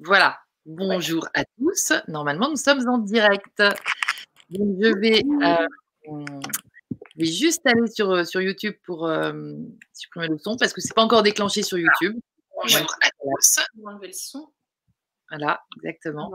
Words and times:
Voilà. 0.00 0.38
Bonjour 0.64 1.26
à 1.34 1.44
tous. 1.58 1.92
Normalement, 2.06 2.50
nous 2.50 2.56
sommes 2.56 2.86
en 2.88 2.98
direct. 2.98 3.62
Donc, 4.50 4.76
je 4.80 4.98
vais, 4.98 5.22
euh, 5.42 5.66
je 6.06 7.18
vais 7.18 7.24
juste 7.24 7.66
aller 7.66 7.88
sur, 7.88 8.10
euh, 8.10 8.24
sur 8.24 8.40
YouTube 8.40 8.74
pour 8.84 9.06
euh, 9.06 9.32
supprimer 9.92 10.28
le 10.28 10.38
son 10.38 10.56
parce 10.56 10.72
que 10.72 10.80
c'est 10.80 10.94
pas 10.94 11.02
encore 11.02 11.22
déclenché 11.22 11.62
sur 11.62 11.78
YouTube. 11.78 12.20
Bonjour 12.54 12.94
à 13.02 13.10
tous. 13.10 13.58
On 13.78 13.86
va 13.86 13.92
enlever 13.92 14.08
le 14.08 14.12
son. 14.12 14.52
Voilà, 15.30 15.62
exactement. 15.76 16.30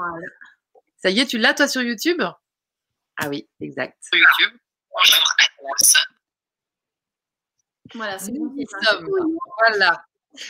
Ça 0.97 1.09
y 1.09 1.19
est, 1.19 1.25
tu 1.25 1.37
l'as 1.37 1.53
toi 1.53 1.67
sur 1.67 1.83
YouTube? 1.83 2.21
Ah 3.17 3.29
oui, 3.29 3.47
exact. 3.61 3.97
Sur 4.01 4.17
YouTube. 4.17 4.59
Bonjour 4.91 5.23
à 5.39 5.45
tous. 5.79 6.07
Voilà, 7.93 8.19
c'est 8.19 8.31
bon. 8.31 8.53
Voilà. 9.69 10.06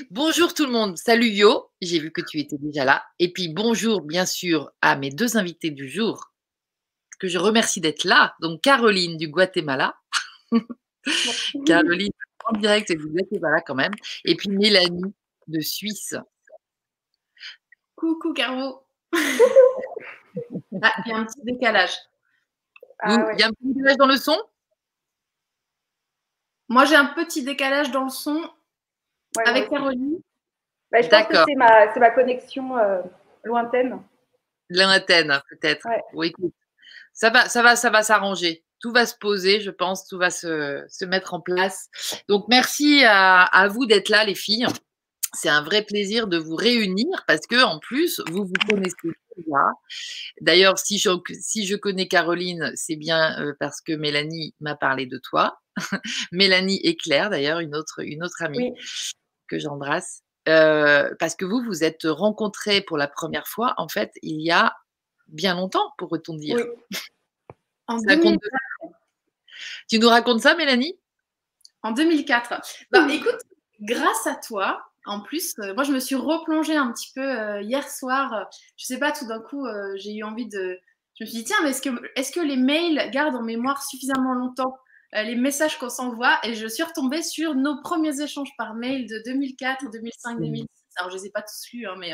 Bonjour 0.09 0.53
tout 0.53 0.65
le 0.65 0.71
monde. 0.71 0.97
Salut 0.97 1.27
Yo. 1.27 1.71
J'ai 1.81 1.99
vu 1.99 2.11
que 2.11 2.21
tu 2.21 2.39
étais 2.39 2.57
déjà 2.57 2.83
là. 2.83 3.05
Et 3.19 3.31
puis 3.31 3.47
bonjour, 3.47 4.01
bien 4.01 4.25
sûr, 4.25 4.71
à 4.81 4.95
mes 4.95 5.11
deux 5.11 5.37
invités 5.37 5.71
du 5.71 5.87
jour, 5.87 6.33
que 7.19 7.27
je 7.27 7.37
remercie 7.37 7.79
d'être 7.79 8.03
là. 8.03 8.35
Donc 8.41 8.61
Caroline 8.61 9.17
du 9.17 9.29
Guatemala. 9.29 9.95
Caroline 11.65 12.11
en 12.45 12.57
direct 12.57 12.91
du 12.91 13.07
Guatemala 13.07 13.61
quand 13.61 13.75
même. 13.75 13.93
Et 14.25 14.35
puis 14.35 14.49
Mélanie 14.49 15.13
de 15.47 15.59
Suisse. 15.61 16.15
Coucou 17.95 18.33
Caro. 18.33 18.83
Ah, 20.81 20.93
il 21.05 21.09
y 21.09 21.11
a 21.11 21.17
un 21.17 21.25
petit 21.25 21.41
décalage. 21.43 21.97
Ah 22.99 23.29
il 23.33 23.39
y 23.39 23.43
a 23.43 23.47
un 23.47 23.51
petit 23.51 23.73
décalage 23.73 23.97
dans 23.97 24.07
le 24.07 24.17
son? 24.17 24.37
Moi, 26.69 26.83
j'ai 26.83 26.95
un 26.95 27.05
petit 27.05 27.43
décalage 27.43 27.91
dans 27.91 28.03
le 28.03 28.09
son 28.09 28.51
avec 29.45 29.69
Caroline. 29.69 30.19
Bah, 30.91 31.01
je 31.01 31.09
pense 31.09 31.27
que 31.27 31.35
c'est 31.47 31.55
ma, 31.55 31.93
ma, 31.95 32.11
connexion 32.11 32.77
euh, 32.77 33.01
lointaine. 33.43 34.01
Lointaine, 34.69 35.41
peut-être. 35.49 35.87
Oui, 36.13 36.33
ça 37.13 37.29
va, 37.29 37.49
ça 37.49 37.61
va, 37.61 37.75
ça 37.75 37.89
va 37.89 38.03
s'arranger. 38.03 38.63
Tout 38.79 38.91
va 38.91 39.05
se 39.05 39.15
poser, 39.17 39.59
je 39.59 39.71
pense, 39.71 40.07
tout 40.07 40.17
va 40.17 40.29
se, 40.29 40.85
se 40.87 41.05
mettre 41.05 41.33
en 41.33 41.41
place. 41.41 41.89
Donc, 42.29 42.45
merci 42.47 43.03
à, 43.05 43.43
à 43.43 43.67
vous 43.67 43.85
d'être 43.85 44.09
là, 44.09 44.23
les 44.23 44.35
filles 44.35 44.67
c'est 45.33 45.49
un 45.49 45.61
vrai 45.61 45.83
plaisir 45.83 46.27
de 46.27 46.37
vous 46.37 46.55
réunir 46.55 47.23
parce 47.27 47.45
que 47.47 47.63
en 47.63 47.79
plus, 47.79 48.21
vous 48.31 48.45
vous 48.45 48.67
connaissez 48.69 48.95
déjà. 49.35 49.71
D'ailleurs, 50.41 50.77
si 50.79 50.97
je, 50.97 51.09
si 51.39 51.65
je 51.65 51.75
connais 51.75 52.07
Caroline, 52.07 52.71
c'est 52.75 52.95
bien 52.95 53.39
euh, 53.41 53.53
parce 53.59 53.81
que 53.81 53.93
Mélanie 53.93 54.55
m'a 54.59 54.75
parlé 54.75 55.05
de 55.05 55.17
toi. 55.17 55.59
Mélanie 56.31 56.79
et 56.83 56.95
Claire, 56.95 57.29
d'ailleurs, 57.29 57.59
une 57.59 57.75
autre, 57.75 58.03
une 58.03 58.23
autre 58.23 58.41
amie 58.41 58.73
que 59.47 59.59
j'embrasse. 59.59 60.23
Euh, 60.47 61.13
parce 61.19 61.35
que 61.35 61.45
vous, 61.45 61.61
vous 61.61 61.83
êtes 61.83 62.05
rencontrés 62.05 62.81
pour 62.81 62.97
la 62.97 63.07
première 63.07 63.47
fois, 63.47 63.73
en 63.77 63.89
fait, 63.89 64.13
il 64.21 64.41
y 64.41 64.51
a 64.51 64.75
bien 65.27 65.55
longtemps, 65.55 65.91
pourrait-on 65.97 66.35
dire. 66.35 66.57
Oui. 66.57 66.97
En 67.87 67.97
2004. 67.97 68.39
Tu 69.89 69.99
nous 69.99 70.09
racontes 70.09 70.41
ça, 70.41 70.55
Mélanie? 70.55 70.97
En 71.83 71.91
2004. 71.91 72.61
Bah, 72.91 73.07
écoute, 73.09 73.39
grâce 73.81 74.27
à 74.27 74.35
toi, 74.35 74.83
en 75.05 75.21
plus, 75.21 75.53
euh, 75.59 75.73
moi, 75.73 75.83
je 75.83 75.91
me 75.91 75.99
suis 75.99 76.15
replongée 76.15 76.75
un 76.75 76.91
petit 76.91 77.11
peu 77.13 77.21
euh, 77.21 77.61
hier 77.61 77.89
soir. 77.89 78.47
Je 78.77 78.85
sais 78.85 78.99
pas, 78.99 79.11
tout 79.11 79.27
d'un 79.27 79.41
coup, 79.41 79.65
j'ai 79.95 80.15
eu 80.15 80.23
envie 80.23 80.47
de. 80.47 80.79
Je 81.15 81.23
me 81.23 81.29
suis 81.29 81.39
dit, 81.39 81.43
tiens, 81.45 81.57
mais 81.63 81.71
est-ce 81.71 81.81
que, 81.81 81.89
est 82.15 82.33
que 82.33 82.39
les 82.39 82.57
mails 82.57 83.09
gardent 83.11 83.35
en 83.35 83.43
mémoire 83.43 83.83
suffisamment 83.83 84.33
longtemps 84.33 84.77
les 85.13 85.35
messages 85.35 85.77
qu'on 85.77 85.89
s'envoie 85.89 86.37
Et 86.43 86.53
je 86.55 86.67
suis 86.67 86.83
retombée 86.83 87.21
sur 87.23 87.55
nos 87.55 87.81
premiers 87.81 88.21
échanges 88.21 88.51
par 88.57 88.73
mail 88.73 89.07
de 89.07 89.21
2004, 89.25 89.89
2005, 89.91 90.39
2006. 90.39 90.67
Alors, 90.97 91.11
je 91.11 91.17
les 91.17 91.27
ai 91.27 91.29
pas 91.29 91.41
tous 91.41 91.67
lus, 91.73 91.87
hein, 91.87 91.95
mais 91.97 92.11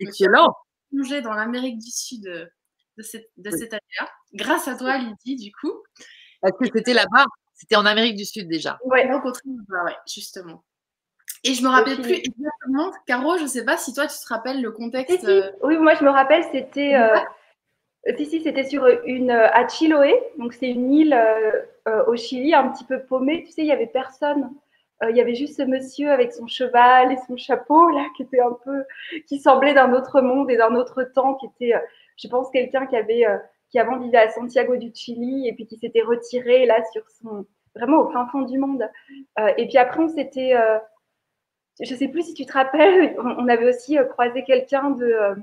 je 0.00 0.06
me 0.06 0.12
suis 0.12 0.26
replongée 0.26 1.22
dans 1.22 1.32
l'Amérique 1.32 1.78
du 1.78 1.90
Sud 1.90 2.22
de, 2.22 3.02
cette, 3.02 3.30
cette 3.44 3.72
année-là. 3.72 4.08
Grâce 4.34 4.68
à 4.68 4.76
toi, 4.76 4.98
Lydie, 4.98 5.36
du 5.36 5.52
coup. 5.52 5.82
Parce 6.40 6.56
que 6.58 6.66
c'était 6.72 6.94
là-bas. 6.94 7.24
C'était 7.54 7.76
en 7.76 7.84
Amérique 7.84 8.16
du 8.16 8.24
Sud 8.24 8.48
déjà. 8.48 8.78
Ouais, 8.84 9.06
donc 9.06 9.24
au 9.26 9.32
ouais, 9.32 9.96
justement. 10.06 10.64
Et 11.44 11.54
je 11.54 11.62
me 11.62 11.68
rappelle 11.68 12.00
plus 12.00 12.14
exactement, 12.14 12.90
Caro, 13.06 13.36
je 13.38 13.44
ne 13.44 13.48
sais 13.48 13.64
pas 13.64 13.76
si 13.76 13.92
toi 13.94 14.06
tu 14.06 14.18
te 14.18 14.26
rappelles 14.28 14.60
le 14.60 14.72
contexte. 14.72 15.24
Euh, 15.24 15.50
oui, 15.62 15.78
moi 15.78 15.94
je 15.94 16.04
me 16.04 16.10
rappelle, 16.10 16.44
c'était 16.52 16.94
euh, 16.94 17.18
si, 18.16 18.26
si, 18.26 18.40
c'était 18.42 18.64
sur 18.64 18.86
une 19.04 19.30
euh, 19.30 19.48
à 19.52 19.68
Chiloé, 19.68 20.14
donc 20.38 20.52
c'est 20.52 20.70
une 20.70 20.92
île 20.92 21.18
au 22.06 22.16
Chili 22.16 22.54
un 22.54 22.68
petit 22.68 22.84
peu 22.84 23.00
paumée. 23.00 23.42
Tu 23.44 23.52
sais, 23.52 23.62
il 23.62 23.66
y 23.66 23.72
avait 23.72 23.86
personne. 23.86 24.50
Il 25.08 25.16
y 25.16 25.20
avait 25.20 25.34
juste 25.34 25.56
ce 25.56 25.62
monsieur 25.62 26.10
avec 26.10 26.30
son 26.32 26.46
cheval 26.46 27.10
et 27.10 27.16
son 27.26 27.36
chapeau 27.36 27.88
là, 27.88 28.04
qui 28.16 28.22
était 28.22 28.40
un 28.40 28.52
peu, 28.62 28.84
qui 29.26 29.38
semblait 29.38 29.72
d'un 29.72 29.94
autre 29.94 30.20
monde 30.20 30.50
et 30.50 30.58
d'un 30.58 30.74
autre 30.74 31.04
temps, 31.04 31.34
qui 31.36 31.46
était, 31.46 31.72
je 32.18 32.28
pense, 32.28 32.50
quelqu'un 32.50 32.86
qui 32.86 32.96
avait, 32.96 33.24
qui 33.70 33.78
avant 33.78 33.98
vivait 33.98 34.18
à 34.18 34.28
Santiago 34.28 34.76
du 34.76 34.92
Chili 34.94 35.48
et 35.48 35.54
puis 35.54 35.66
qui 35.66 35.78
s'était 35.78 36.02
retiré 36.02 36.66
là 36.66 36.82
sur 36.92 37.02
son, 37.08 37.46
vraiment 37.74 38.00
au 38.00 38.10
fin 38.10 38.28
fond 38.30 38.42
du 38.42 38.58
monde. 38.58 38.86
et 39.56 39.66
puis 39.66 39.78
après, 39.78 40.02
on 40.02 40.08
s'était 40.08 40.54
je 41.82 41.94
sais 41.94 42.08
plus 42.08 42.22
si 42.22 42.34
tu 42.34 42.46
te 42.46 42.52
rappelles, 42.52 43.16
on 43.18 43.48
avait 43.48 43.68
aussi 43.68 43.98
euh, 43.98 44.04
croisé 44.04 44.44
quelqu'un 44.44 44.90
de, 44.90 45.04
euh, 45.04 45.34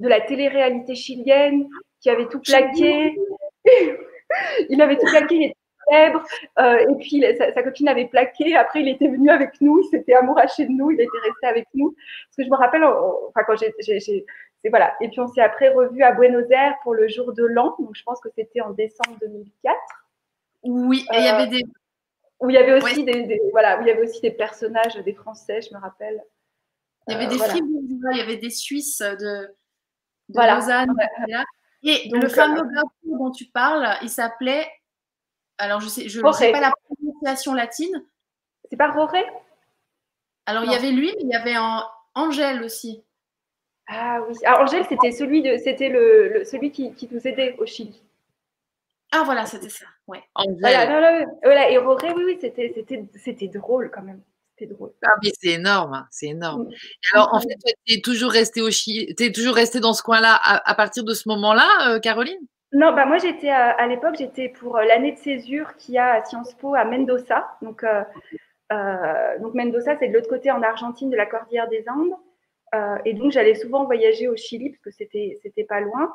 de 0.00 0.08
la 0.08 0.20
télé-réalité 0.20 0.94
chilienne 0.94 1.68
qui 2.00 2.10
avait 2.10 2.28
tout 2.28 2.40
plaqué. 2.40 3.16
il 4.68 4.80
avait 4.82 4.96
tout 4.96 5.06
plaqué, 5.06 5.34
il 5.34 5.44
était 5.44 5.56
célèbre. 5.88 6.24
Euh, 6.58 6.78
et 6.78 6.94
puis 6.96 7.24
sa, 7.38 7.62
copine 7.62 7.88
avait 7.88 8.06
plaqué. 8.06 8.56
Après, 8.56 8.80
il 8.80 8.88
était 8.88 9.08
venu 9.08 9.30
avec 9.30 9.60
nous, 9.60 9.80
il 9.80 9.88
s'était 9.88 10.14
amouraché 10.14 10.66
de 10.66 10.72
nous, 10.72 10.90
il 10.90 11.00
était 11.00 11.18
resté 11.24 11.46
avec 11.46 11.66
nous. 11.74 11.92
Parce 11.92 12.36
que 12.36 12.44
je 12.44 12.50
me 12.50 12.56
rappelle, 12.56 12.84
enfin, 12.84 13.42
quand 13.46 13.56
j'ai. 13.56 14.24
Voilà. 14.70 14.94
Et 15.02 15.08
puis 15.08 15.20
on 15.20 15.28
s'est 15.28 15.42
après 15.42 15.68
revu 15.68 16.02
à 16.02 16.12
Buenos 16.12 16.50
Aires 16.50 16.76
pour 16.82 16.94
le 16.94 17.06
jour 17.06 17.34
de 17.34 17.44
l'an. 17.44 17.74
Donc 17.78 17.94
je 17.94 18.02
pense 18.02 18.20
que 18.20 18.30
c'était 18.34 18.62
en 18.62 18.70
décembre 18.70 19.18
2004. 19.20 19.76
Oui, 20.64 21.04
et 21.12 21.18
il 21.18 21.24
y 21.24 21.28
avait 21.28 21.48
des, 21.48 21.62
où 22.40 22.50
il 22.50 22.54
y 22.54 22.58
avait 22.58 22.74
aussi 22.74 23.04
des, 23.04 23.40
voilà, 23.52 23.78
où 23.78 23.82
il 23.82 23.88
y 23.88 23.90
avait 23.90 24.02
aussi 24.02 24.20
des 24.20 24.30
personnages, 24.30 24.96
des 24.96 25.14
Français, 25.14 25.60
je 25.60 25.74
me 25.74 25.80
rappelle. 25.80 26.22
Il 27.08 27.12
y 27.12 27.16
avait 27.16 27.26
des 27.26 27.36
voilà. 27.36 27.54
il 27.54 28.16
y 28.16 28.20
avait 28.20 28.38
des 28.38 28.50
Suisses 28.50 29.00
de, 29.00 29.54
de 30.34 30.54
Lausanne. 30.54 30.94
Et 31.82 32.08
le 32.12 32.28
fameux 32.28 32.60
euh, 32.60 32.82
dont 33.04 33.30
tu 33.30 33.44
parles, 33.44 33.86
il 34.02 34.08
s'appelait. 34.08 34.66
Alors, 35.58 35.80
je 35.80 35.88
sais, 35.88 36.08
je 36.08 36.20
ne 36.20 36.32
sais 36.32 36.50
pas 36.50 36.60
la 36.60 36.72
prononciation 36.84 37.52
latine. 37.54 38.04
C'est 38.70 38.76
pas 38.76 38.90
Roré? 38.90 39.24
Alors, 40.46 40.64
il 40.64 40.72
y 40.72 40.74
avait 40.74 40.90
lui, 40.90 41.12
mais 41.16 41.22
il 41.22 41.28
y 41.28 41.34
avait 41.34 41.56
en 41.56 41.82
Angèle 42.14 42.62
aussi. 42.62 43.04
Ah 43.86 44.20
oui. 44.26 44.34
Alors, 44.44 44.60
Angèle, 44.62 44.86
c'était 44.88 45.12
celui, 45.12 45.42
de, 45.42 45.58
c'était 45.58 45.90
le, 45.90 46.42
celui 46.44 46.72
qui, 46.72 46.94
qui 46.94 47.08
nous 47.10 47.26
aidait 47.26 47.54
au 47.58 47.66
Chili. 47.66 48.02
Ah 49.12 49.22
voilà, 49.24 49.46
c'était 49.46 49.68
ça. 49.68 49.86
Ouais. 50.06 50.24
Voilà, 50.60 51.26
voilà, 51.42 51.70
et 51.70 51.78
Roré, 51.78 52.12
oui, 52.12 52.24
oui, 52.24 52.38
c'était, 52.40 52.72
c'était, 52.74 53.04
c'était 53.16 53.48
drôle 53.48 53.90
quand 53.90 54.02
même. 54.02 54.22
C'était 54.56 54.72
drôle. 54.72 54.92
Ah, 55.04 55.14
mais 55.22 55.30
c'est 55.40 55.52
énorme, 55.52 55.94
hein, 55.94 56.06
c'est 56.10 56.26
énorme. 56.26 56.68
Alors, 57.12 57.34
en 57.34 57.40
fait, 57.40 57.56
tu 57.86 57.94
es 57.94 58.00
toujours 58.00 58.30
resté 58.30 58.60
au 58.62 58.70
Chili, 58.70 59.12
tu 59.16 59.24
es 59.24 59.32
toujours 59.32 59.54
resté 59.54 59.80
dans 59.80 59.94
ce 59.94 60.02
coin-là 60.02 60.38
à, 60.42 60.74
partir 60.74 61.02
de 61.02 61.12
ce 61.12 61.28
moment-là, 61.28 61.68
euh, 61.88 61.98
Caroline? 61.98 62.38
Non, 62.72 62.92
bah 62.92 63.06
moi 63.06 63.18
j'étais 63.18 63.50
à, 63.50 63.86
l'époque, 63.86 64.16
j'étais 64.18 64.48
pour 64.48 64.76
euh, 64.76 64.84
l'année 64.84 65.12
de 65.12 65.18
césure 65.18 65.76
qu'il 65.76 65.94
y 65.94 65.98
a 65.98 66.14
à 66.14 66.24
Sciences 66.24 66.54
Po 66.54 66.74
à 66.74 66.84
Mendoza. 66.84 67.46
Donc, 67.62 67.84
euh, 67.84 69.38
donc 69.40 69.54
Mendoza, 69.54 69.96
c'est 69.98 70.08
de 70.08 70.14
l'autre 70.14 70.28
côté 70.28 70.50
en 70.50 70.62
Argentine 70.62 71.10
de 71.10 71.16
la 71.16 71.26
Cordillère 71.26 71.68
des 71.68 71.84
Andes. 71.88 72.16
et 73.04 73.14
donc 73.14 73.32
j'allais 73.32 73.54
souvent 73.54 73.84
voyager 73.84 74.28
au 74.28 74.36
Chili 74.36 74.70
parce 74.70 74.82
que 74.82 74.90
c'était, 74.90 75.38
c'était 75.42 75.64
pas 75.64 75.80
loin. 75.80 76.12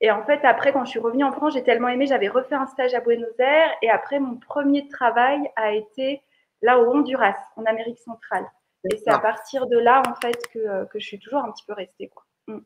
Et 0.00 0.10
en 0.10 0.22
fait, 0.24 0.44
après, 0.44 0.72
quand 0.72 0.84
je 0.84 0.90
suis 0.90 1.00
revenue 1.00 1.24
en 1.24 1.32
France, 1.32 1.54
j'ai 1.54 1.62
tellement 1.62 1.88
aimé, 1.88 2.06
j'avais 2.06 2.28
refait 2.28 2.54
un 2.54 2.66
stage 2.66 2.94
à 2.94 3.00
Buenos 3.00 3.34
Aires. 3.38 3.70
Et 3.82 3.90
après, 3.90 4.20
mon 4.20 4.36
premier 4.36 4.86
travail 4.88 5.40
a 5.56 5.72
été 5.72 6.22
là 6.62 6.78
au 6.78 6.92
Honduras, 6.92 7.36
en 7.56 7.64
Amérique 7.64 7.98
centrale. 7.98 8.46
Et 8.90 8.96
c'est 8.96 9.10
à 9.10 9.18
partir 9.18 9.66
de 9.66 9.78
là, 9.78 10.02
en 10.08 10.14
fait, 10.14 10.38
que, 10.52 10.86
que, 10.86 10.98
je 10.98 11.04
suis 11.04 11.18
toujours 11.18 11.40
un 11.44 11.50
petit 11.50 11.64
peu 11.66 11.72
restée. 11.72 12.08
Quoi. 12.08 12.24
Mm. 12.46 12.60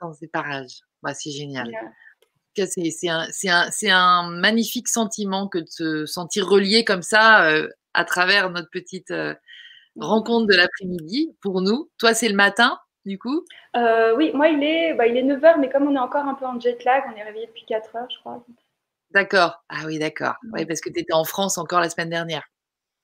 Dans 0.00 0.12
ces 0.12 0.28
parages. 0.28 0.80
Bah, 1.02 1.14
c'est 1.14 1.30
génial. 1.30 1.70
C'est 2.54 3.08
un, 3.08 3.26
un, 3.48 3.70
un, 3.90 4.30
magnifique 4.30 4.88
sentiment 4.88 5.48
que 5.48 5.58
de 5.58 5.68
se 5.68 6.06
sentir 6.06 6.48
relié 6.48 6.84
comme 6.84 7.02
ça 7.02 7.46
euh, 7.46 7.68
à 7.94 8.04
travers 8.04 8.50
notre 8.50 8.70
petite 8.70 9.10
euh, 9.10 9.34
mm. 9.96 10.04
rencontre 10.04 10.46
de 10.46 10.56
l'après-midi 10.56 11.36
pour 11.40 11.60
nous. 11.60 11.90
Toi, 11.98 12.14
c'est 12.14 12.28
le 12.28 12.36
matin 12.36 12.78
du 13.04 13.18
coup? 13.18 13.44
Euh, 13.76 14.14
Oui, 14.16 14.30
moi, 14.34 14.48
il 14.48 14.62
est, 14.62 14.94
bah, 14.94 15.06
il 15.06 15.16
est 15.16 15.22
9h, 15.22 15.58
mais 15.58 15.70
comme 15.70 15.88
on 15.88 15.94
est 15.94 15.98
encore 15.98 16.24
un 16.24 16.34
peu 16.34 16.46
en 16.46 16.58
jet 16.58 16.82
lag, 16.84 17.02
on 17.12 17.16
est 17.16 17.22
réveillé 17.22 17.46
depuis 17.46 17.64
4 17.66 17.90
h 17.94 18.06
je 18.10 18.18
crois. 18.18 18.44
D'accord. 19.10 19.62
Ah 19.68 19.82
oui, 19.86 19.98
d'accord. 19.98 20.36
Oui, 20.52 20.64
parce 20.64 20.80
que 20.80 20.90
tu 20.90 21.00
étais 21.00 21.12
en 21.12 21.24
France 21.24 21.58
encore 21.58 21.80
la 21.80 21.90
semaine 21.90 22.08
dernière. 22.08 22.48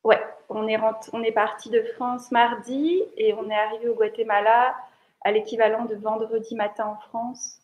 Ouais, 0.08 0.24
on 0.48 0.66
est, 0.68 0.78
on 1.12 1.22
est 1.22 1.32
parti 1.32 1.68
de 1.68 1.82
France 1.82 2.32
mardi 2.32 3.02
et 3.18 3.34
on 3.34 3.50
est 3.50 3.54
arrivé 3.54 3.88
au 3.90 3.94
Guatemala 3.94 4.74
à 5.20 5.32
l'équivalent 5.32 5.84
de 5.84 5.96
vendredi 5.96 6.54
matin 6.54 6.86
en 6.86 6.96
France. 7.08 7.58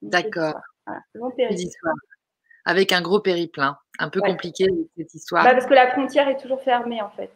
D'accord. 0.00 0.60
long 1.14 1.32
périple. 1.32 1.88
Avec 2.64 2.92
un 2.92 3.02
gros 3.02 3.18
périple, 3.18 3.60
hein. 3.60 3.76
un 3.98 4.08
peu 4.08 4.20
compliqué 4.20 4.66
cette 4.96 5.12
histoire. 5.14 5.42
Bah, 5.42 5.50
parce 5.50 5.66
que 5.66 5.74
la 5.74 5.90
frontière 5.90 6.28
est 6.28 6.36
toujours 6.36 6.62
fermée 6.62 7.02
en 7.02 7.10
fait. 7.10 7.32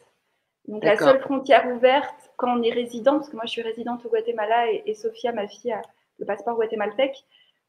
Donc 0.68 0.84
la 0.84 0.96
seule 0.96 1.20
frontière 1.20 1.66
ouverte 1.74 2.30
quand 2.36 2.56
on 2.56 2.62
est 2.62 2.72
résident, 2.72 3.16
parce 3.16 3.28
que 3.28 3.34
moi 3.34 3.46
je 3.46 3.50
suis 3.50 3.62
résidente 3.62 4.06
au 4.06 4.08
Guatemala 4.08 4.70
et, 4.70 4.84
et 4.86 4.94
Sophia, 4.94 5.32
ma 5.32 5.48
fille, 5.48 5.72
a 5.72 5.82
le 6.20 6.26
passeport 6.26 6.54
guatémaltèque. 6.54 7.24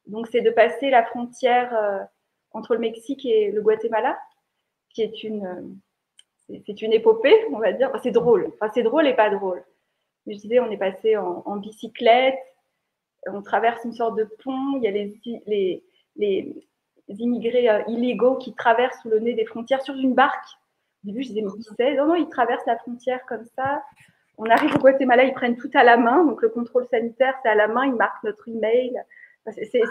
Donc 0.06 0.28
c'est 0.28 0.42
de 0.42 0.52
passer 0.52 0.92
la 0.92 1.04
frontière 1.04 1.76
euh, 1.76 2.04
entre 2.52 2.76
le 2.76 2.80
Mexique 2.80 3.26
et 3.26 3.50
le 3.50 3.62
Guatemala, 3.64 4.20
qui 4.90 5.02
est 5.02 5.24
une, 5.24 5.46
euh, 5.48 5.62
c'est 6.65 6.81
une 6.81 6.94
épopée, 6.94 7.36
on 7.51 7.59
va 7.59 7.71
dire. 7.74 7.92
c'est 8.03 8.12
drôle. 8.12 8.51
Enfin, 8.53 8.71
c'est 8.74 8.83
drôle 8.83 9.07
et 9.07 9.15
pas 9.15 9.30
drôle. 9.30 9.63
Mais 10.25 10.36
je 10.36 10.42
disais, 10.42 10.59
on 10.59 10.71
est 10.71 10.77
passé 10.77 11.18
en, 11.18 11.57
bicyclette, 11.57 12.38
on 13.27 13.42
traverse 13.42 13.83
une 13.86 13.94
sorte 13.94 14.18
de 14.18 14.27
pont, 14.44 14.77
il 14.77 14.83
y 14.83 14.88
a 14.88 14.92
les, 14.92 15.19
les, 15.47 15.83
les 17.07 17.21
immigrés 17.21 17.69
euh, 17.69 17.81
illégaux 17.88 18.36
qui 18.38 18.53
traversent 18.53 19.01
sous 19.01 19.09
le 19.09 19.19
nez 19.19 19.33
des 19.33 19.45
frontières 19.45 19.81
sur 19.81 19.95
une 19.95 20.13
barque. 20.13 20.47
Au 21.03 21.07
début, 21.07 21.24
je 21.24 21.30
disais, 21.30 21.42
mais 21.42 21.51
qui 21.51 21.63
c'est? 21.77 21.95
Non, 21.95 22.07
non, 22.07 22.15
ils 22.15 22.30
traversent 22.30 22.65
la 22.65 22.77
frontière 22.77 23.24
comme 23.27 23.45
ça. 23.56 23.83
On 24.38 24.45
arrive 24.45 24.75
au 24.75 24.80
Guatemala, 24.80 25.24
ils 25.24 25.33
prennent 25.33 25.57
tout 25.57 25.69
à 25.74 25.83
la 25.83 25.98
main. 25.98 26.25
Donc, 26.25 26.41
le 26.41 26.50
contrôle 26.50 26.88
sanitaire, 26.88 27.36
c'est 27.41 27.50
à 27.50 27.56
la 27.56 27.68
main. 27.68 27.86
Ils 27.86 27.95
marquent 27.95 28.24
notre 28.24 28.48
email. 28.50 29.01
C'est 29.51 29.83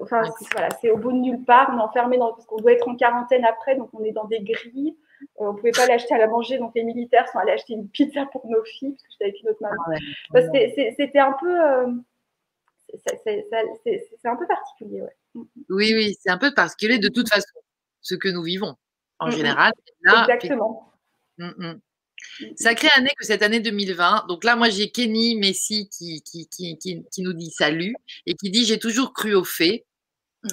enfin, 0.00 0.22
voilà, 0.52 0.68
au 0.92 0.96
bout 0.96 1.12
de 1.12 1.18
nulle 1.18 1.44
part. 1.44 1.70
On 1.72 1.78
est 1.78 1.82
enfermé 1.82 2.16
dans, 2.16 2.32
parce 2.32 2.46
qu'on 2.46 2.56
doit 2.56 2.72
être 2.72 2.88
en 2.88 2.96
quarantaine 2.96 3.44
après. 3.44 3.76
Donc, 3.76 3.90
on 3.92 4.02
est 4.04 4.12
dans 4.12 4.24
des 4.24 4.40
grilles. 4.40 4.96
Euh, 5.40 5.44
on 5.44 5.52
ne 5.52 5.58
pouvait 5.58 5.72
pas 5.72 5.86
l'acheter 5.86 6.14
à 6.14 6.18
la 6.18 6.26
manger. 6.26 6.58
Donc, 6.58 6.72
les 6.74 6.84
militaires 6.84 7.28
sont 7.28 7.38
allés 7.38 7.52
acheter 7.52 7.74
une 7.74 7.88
pizza 7.88 8.26
pour 8.26 8.46
nos 8.46 8.62
filles, 8.64 8.90
parce 8.92 9.02
que 9.02 9.08
j'étais 9.12 9.24
avec 9.24 9.42
une 9.42 9.48
autre 9.50 9.62
maman. 9.62 9.82
C'était 10.96 11.18
un 11.18 11.32
peu. 11.32 11.60
Euh, 11.60 11.86
c'est 13.24 14.28
un 14.28 14.36
peu 14.36 14.46
particulier, 14.46 15.02
ouais. 15.02 15.16
Mm, 15.34 15.40
mm. 15.40 15.64
Oui, 15.70 15.92
oui, 15.94 16.16
c'est 16.20 16.30
un 16.30 16.38
peu 16.38 16.52
particulier 16.52 16.98
de 16.98 17.08
toute 17.08 17.28
façon, 17.28 17.60
ce 18.00 18.14
que 18.14 18.28
nous 18.28 18.42
vivons 18.42 18.76
en 19.18 19.28
mm, 19.28 19.32
général. 19.32 19.72
Exactement. 20.04 20.92
Sacrée 22.56 22.88
année 22.96 23.12
que 23.18 23.26
cette 23.26 23.42
année 23.42 23.60
2020. 23.60 24.26
Donc 24.28 24.44
là, 24.44 24.56
moi, 24.56 24.70
j'ai 24.70 24.90
Kenny 24.90 25.36
Messi 25.36 25.88
qui, 25.88 26.22
qui, 26.22 26.48
qui, 26.48 26.78
qui, 26.78 27.22
nous 27.22 27.32
dit 27.32 27.50
salut 27.50 27.94
et 28.26 28.34
qui 28.34 28.50
dit 28.50 28.64
J'ai 28.64 28.78
toujours 28.78 29.12
cru 29.12 29.34
aux 29.34 29.44
faits. 29.44 29.84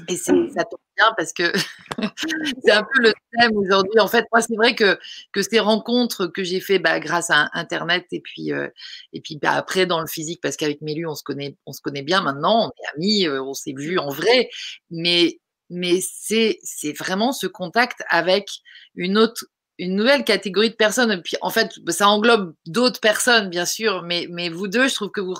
Et 0.07 0.17
ça 0.17 0.33
tombe 0.33 0.79
bien 0.97 1.13
parce 1.17 1.33
que 1.33 1.51
c'est 2.63 2.71
un 2.71 2.83
peu 2.83 3.01
le 3.01 3.13
thème 3.37 3.57
aujourd'hui. 3.57 3.99
En 3.99 4.07
fait, 4.07 4.25
moi, 4.31 4.41
c'est 4.41 4.55
vrai 4.55 4.75
que, 4.75 4.99
que 5.31 5.41
ces 5.41 5.59
rencontres 5.59 6.27
que 6.27 6.43
j'ai 6.43 6.59
fait 6.59 6.77
bah, 6.77 6.99
grâce 6.99 7.31
à 7.31 7.49
Internet 7.53 8.05
et 8.11 8.21
puis, 8.21 8.53
euh, 8.53 8.67
et 9.13 9.21
puis 9.21 9.37
bah, 9.41 9.53
après 9.53 9.85
dans 9.87 9.99
le 9.99 10.07
physique, 10.07 10.41
parce 10.41 10.57
qu'avec 10.57 10.81
Mélu, 10.81 11.07
on 11.07 11.15
se 11.15 11.23
connaît, 11.23 11.57
on 11.65 11.73
se 11.73 11.81
connaît 11.81 12.03
bien 12.03 12.21
maintenant, 12.21 12.67
on 12.67 12.69
est 12.69 12.95
amis, 12.95 13.27
euh, 13.27 13.41
on 13.41 13.53
s'est 13.53 13.73
vus 13.75 13.97
en 13.97 14.09
vrai. 14.09 14.49
Mais, 14.91 15.39
mais 15.71 15.99
c'est, 16.01 16.59
c'est 16.61 16.93
vraiment 16.93 17.31
ce 17.31 17.47
contact 17.47 18.03
avec 18.09 18.47
une 18.95 19.17
autre 19.17 19.45
une 19.79 19.95
nouvelle 19.95 20.25
catégorie 20.25 20.69
de 20.69 20.75
personnes. 20.75 21.11
Et 21.11 21.21
puis, 21.21 21.37
en 21.41 21.49
fait, 21.49 21.71
ça 21.87 22.09
englobe 22.09 22.53
d'autres 22.67 22.99
personnes, 22.99 23.49
bien 23.49 23.65
sûr, 23.65 24.03
mais, 24.03 24.27
mais 24.29 24.49
vous 24.49 24.67
deux, 24.67 24.89
je 24.89 24.93
trouve 24.93 25.09
que 25.09 25.21
vous. 25.21 25.35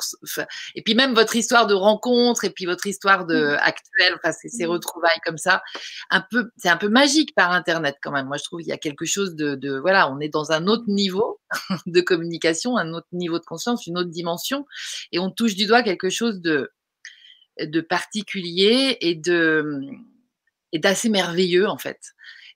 Et 0.75 0.81
puis, 0.81 0.95
même 0.95 1.13
votre 1.13 1.36
histoire 1.36 1.68
de 1.68 1.74
rencontre 1.74 2.45
et 2.45 2.50
puis 2.50 2.65
votre 2.65 2.88
histoire 2.88 3.25
de, 3.25 3.36
mmh. 3.36 3.57
actuelle, 3.59 4.13
enfin, 4.15 4.31
ces, 4.31 4.65
mmh. 4.65 4.69
retrouvailles 4.69 5.19
comme 5.25 5.38
ça, 5.38 5.62
un 6.09 6.24
peu, 6.31 6.50
c'est 6.57 6.69
un 6.69 6.77
peu 6.77 6.88
magique 6.88 7.36
par 7.36 7.51
Internet 7.51 7.97
quand 8.01 8.12
même. 8.12 8.27
Moi, 8.27 8.38
je 8.38 8.45
trouve 8.45 8.62
qu'il 8.62 8.69
y 8.69 8.74
a 8.74 8.77
quelque 8.77 9.06
chose 9.06 9.36
de, 9.36 9.56
de. 9.56 9.77
Voilà, 9.77 10.09
on 10.09 10.19
est 10.21 10.30
dans 10.30 10.53
un 10.53 10.68
autre 10.68 10.85
niveau 10.88 11.42
de 11.85 12.00
communication, 12.00 12.77
un 12.77 12.94
autre 12.94 13.07
niveau 13.12 13.39
de 13.39 13.45
conscience, 13.45 13.88
une 13.88 13.97
autre 13.97 14.09
dimension, 14.09 14.65
et 15.12 15.19
on 15.19 15.30
touche 15.30 15.56
du 15.56 15.65
doigt 15.65 15.83
quelque 15.83 16.09
chose 16.09 16.39
de, 16.39 16.71
de 17.59 17.81
particulier 17.81 18.97
et 19.01 19.15
de 19.15 19.81
et 20.71 20.80
d'assez 20.80 21.09
merveilleux 21.09 21.68
en 21.68 21.77
fait. 21.77 22.00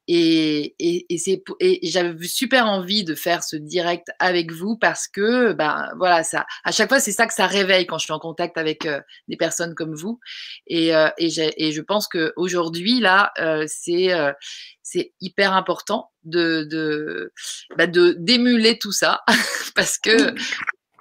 Et, 0.07 0.75
et, 0.79 1.05
et 1.13 1.17
c'est 1.17 1.41
et 1.61 1.79
j'avais 1.83 2.27
super 2.27 2.67
envie 2.67 3.05
de 3.05 3.15
faire 3.15 3.41
ce 3.41 3.55
direct 3.55 4.09
avec 4.19 4.51
vous 4.51 4.77
parce 4.77 5.07
que 5.07 5.53
ben 5.53 5.87
voilà 5.97 6.23
ça 6.23 6.45
à 6.65 6.73
chaque 6.73 6.89
fois 6.89 6.99
c'est 6.99 7.13
ça 7.13 7.25
que 7.25 7.33
ça 7.33 7.47
réveille 7.47 7.85
quand 7.85 7.97
je 7.99 8.03
suis 8.03 8.13
en 8.13 8.19
contact 8.19 8.57
avec 8.57 8.85
euh, 8.85 8.99
des 9.29 9.37
personnes 9.37 9.75
comme 9.75 9.95
vous. 9.95 10.19
Et 10.67 10.93
euh, 10.93 11.09
et, 11.17 11.29
et, 11.57 11.71
je 11.71 11.81
pense 11.81 12.09
que 12.09 12.33
aujourd'hui 12.35 12.99
là 12.99 13.31
euh, 13.39 13.65
c'est 13.67 14.11
euh, 14.11 14.33
c'est 14.81 15.13
hyper 15.21 15.53
important 15.53 16.11
de 16.23 16.67
de 16.69 17.31
bah, 17.77 17.87
de 17.87 18.15
d'émuler 18.19 18.77
tout 18.79 18.91
ça 18.91 19.21
parce 19.75 19.97
que 19.97 20.33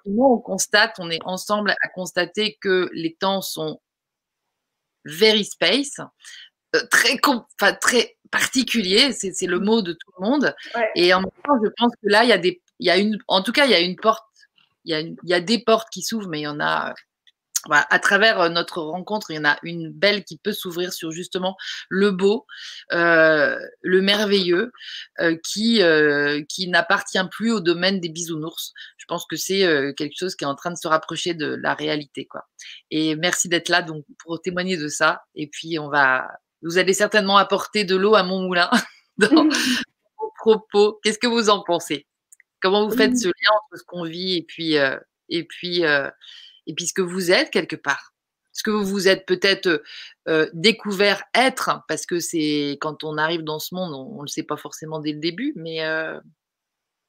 nous 0.07 0.25
on 0.25 0.39
constate 0.39 0.95
on 0.99 1.11
est 1.11 1.23
ensemble 1.25 1.75
à 1.83 1.89
constater 1.89 2.57
que 2.61 2.89
les 2.93 3.15
temps 3.15 3.43
sont 3.43 3.81
very 5.05 5.45
space 5.45 5.99
très 6.91 7.21
enfin 7.27 7.75
très 7.75 8.17
particulier, 8.33 9.13
c'est 9.13 9.47
le 9.47 9.61
mot 9.61 9.83
de 9.83 9.93
tout 9.93 10.11
le 10.19 10.27
monde. 10.29 10.55
Et 10.97 11.15
en 11.15 11.21
même 11.21 11.31
temps, 11.45 11.61
je 11.63 11.71
pense 11.77 11.93
que 12.03 12.09
là, 12.09 12.25
il 12.25 12.31
y 12.31 12.33
a 12.33 12.39
des, 12.39 12.61
il 12.81 12.87
y 12.89 12.91
a 12.91 12.97
une, 12.97 13.17
en 13.29 13.43
tout 13.43 13.53
cas, 13.53 13.67
il 13.67 13.71
y 13.71 13.75
a 13.75 13.81
une 13.81 13.95
porte, 13.95 14.25
il 14.85 14.91
y 14.91 14.95
a, 14.95 15.01
il 15.01 15.17
y 15.25 15.35
a 15.35 15.41
des 15.41 15.61
portes 15.61 15.89
qui 15.91 16.03
s'ouvrent, 16.03 16.29
mais 16.29 16.41
il 16.41 16.45
y 16.45 16.49
en 16.49 16.59
a. 16.59 16.95
Voilà, 17.67 17.87
à 17.91 18.01
travers 18.01 18.41
euh, 18.41 18.49
notre 18.49 18.83
rencontre, 18.83 19.31
il 19.31 19.37
y 19.37 19.39
en 19.39 19.45
a 19.45 19.57
une 19.63 19.93
belle 19.93 20.25
qui 20.25 20.37
peut 20.37 20.53
s'ouvrir 20.53 20.93
sur 20.93 21.13
justement 21.13 21.57
le 21.89 22.11
beau, 22.11 22.45
euh, 22.93 23.57
le 23.83 24.03
merveilleux, 24.03 24.73
euh, 25.21 25.37
qui, 25.45 25.81
euh, 25.81 26.43
qui 26.49 26.67
n'appartient 26.67 27.25
plus 27.31 27.53
au 27.53 27.61
domaine 27.61 28.01
des 28.01 28.09
bisounours. 28.09 28.73
Je 28.97 29.05
pense 29.07 29.27
que 29.27 29.37
c'est 29.37 29.65
euh, 29.65 29.93
quelque 29.93 30.19
chose 30.19 30.35
qui 30.35 30.43
est 30.43 30.49
en 30.49 30.57
train 30.57 30.73
de 30.73 30.77
se 30.77 30.89
rapprocher 30.89 31.35
de 31.35 31.55
la 31.55 31.75
réalité. 31.75 32.27
Quoi. 32.27 32.49
Et 32.91 33.15
merci 33.15 33.49
d'être 33.49 33.69
là 33.69 33.83
donc, 33.83 34.05
pour 34.19 34.43
témoigner 34.43 34.77
de 34.77 34.89
ça. 34.89 35.23
Et 35.37 35.47
puis, 35.47 35.79
on 35.79 35.89
va, 35.89 36.27
vous 36.63 36.79
allez 36.79 36.95
certainement 36.95 37.37
apporter 37.37 37.85
de 37.85 37.97
l'eau 37.97 38.15
à 38.15 38.23
mon 38.23 38.43
moulin 38.43 38.71
dans 39.19 39.49
vos 40.19 40.33
propos. 40.39 41.01
Qu'est-ce 41.03 41.19
que 41.19 41.27
vous 41.27 41.51
en 41.51 41.63
pensez? 41.63 42.07
Comment 42.61 42.89
vous 42.89 42.97
faites 42.97 43.19
ce 43.19 43.27
lien 43.27 43.51
entre 43.57 43.79
ce 43.79 43.85
qu'on 43.85 44.05
vit 44.05 44.37
et 44.37 44.43
puis, 44.43 44.79
euh, 44.79 44.97
et, 45.29 45.45
puis, 45.45 45.85
euh, 45.85 46.09
et 46.67 46.75
puis 46.75 46.87
ce 46.87 46.95
que 46.95 47.03
vous 47.03 47.33
êtes 47.33 47.51
quelque 47.51 47.77
part? 47.77 48.15
Est-ce 48.55 48.63
que 48.63 48.71
vous 48.71 48.85
vous 48.85 49.09
êtes 49.09 49.27
peut-être 49.27 49.83
euh, 50.29 50.49
découvert 50.53 51.25
être? 51.35 51.83
Parce 51.89 52.07
que 52.07 52.21
c'est 52.21 52.79
quand 52.81 53.03
on 53.03 53.17
arrive 53.17 53.43
dans 53.43 53.59
ce 53.59 53.75
monde, 53.75 53.95
on 53.95 54.19
ne 54.19 54.23
le 54.23 54.29
sait 54.29 54.43
pas 54.43 54.57
forcément 54.57 55.01
dès 55.01 55.13
le 55.13 55.19
début, 55.19 55.55
mais 55.57 55.81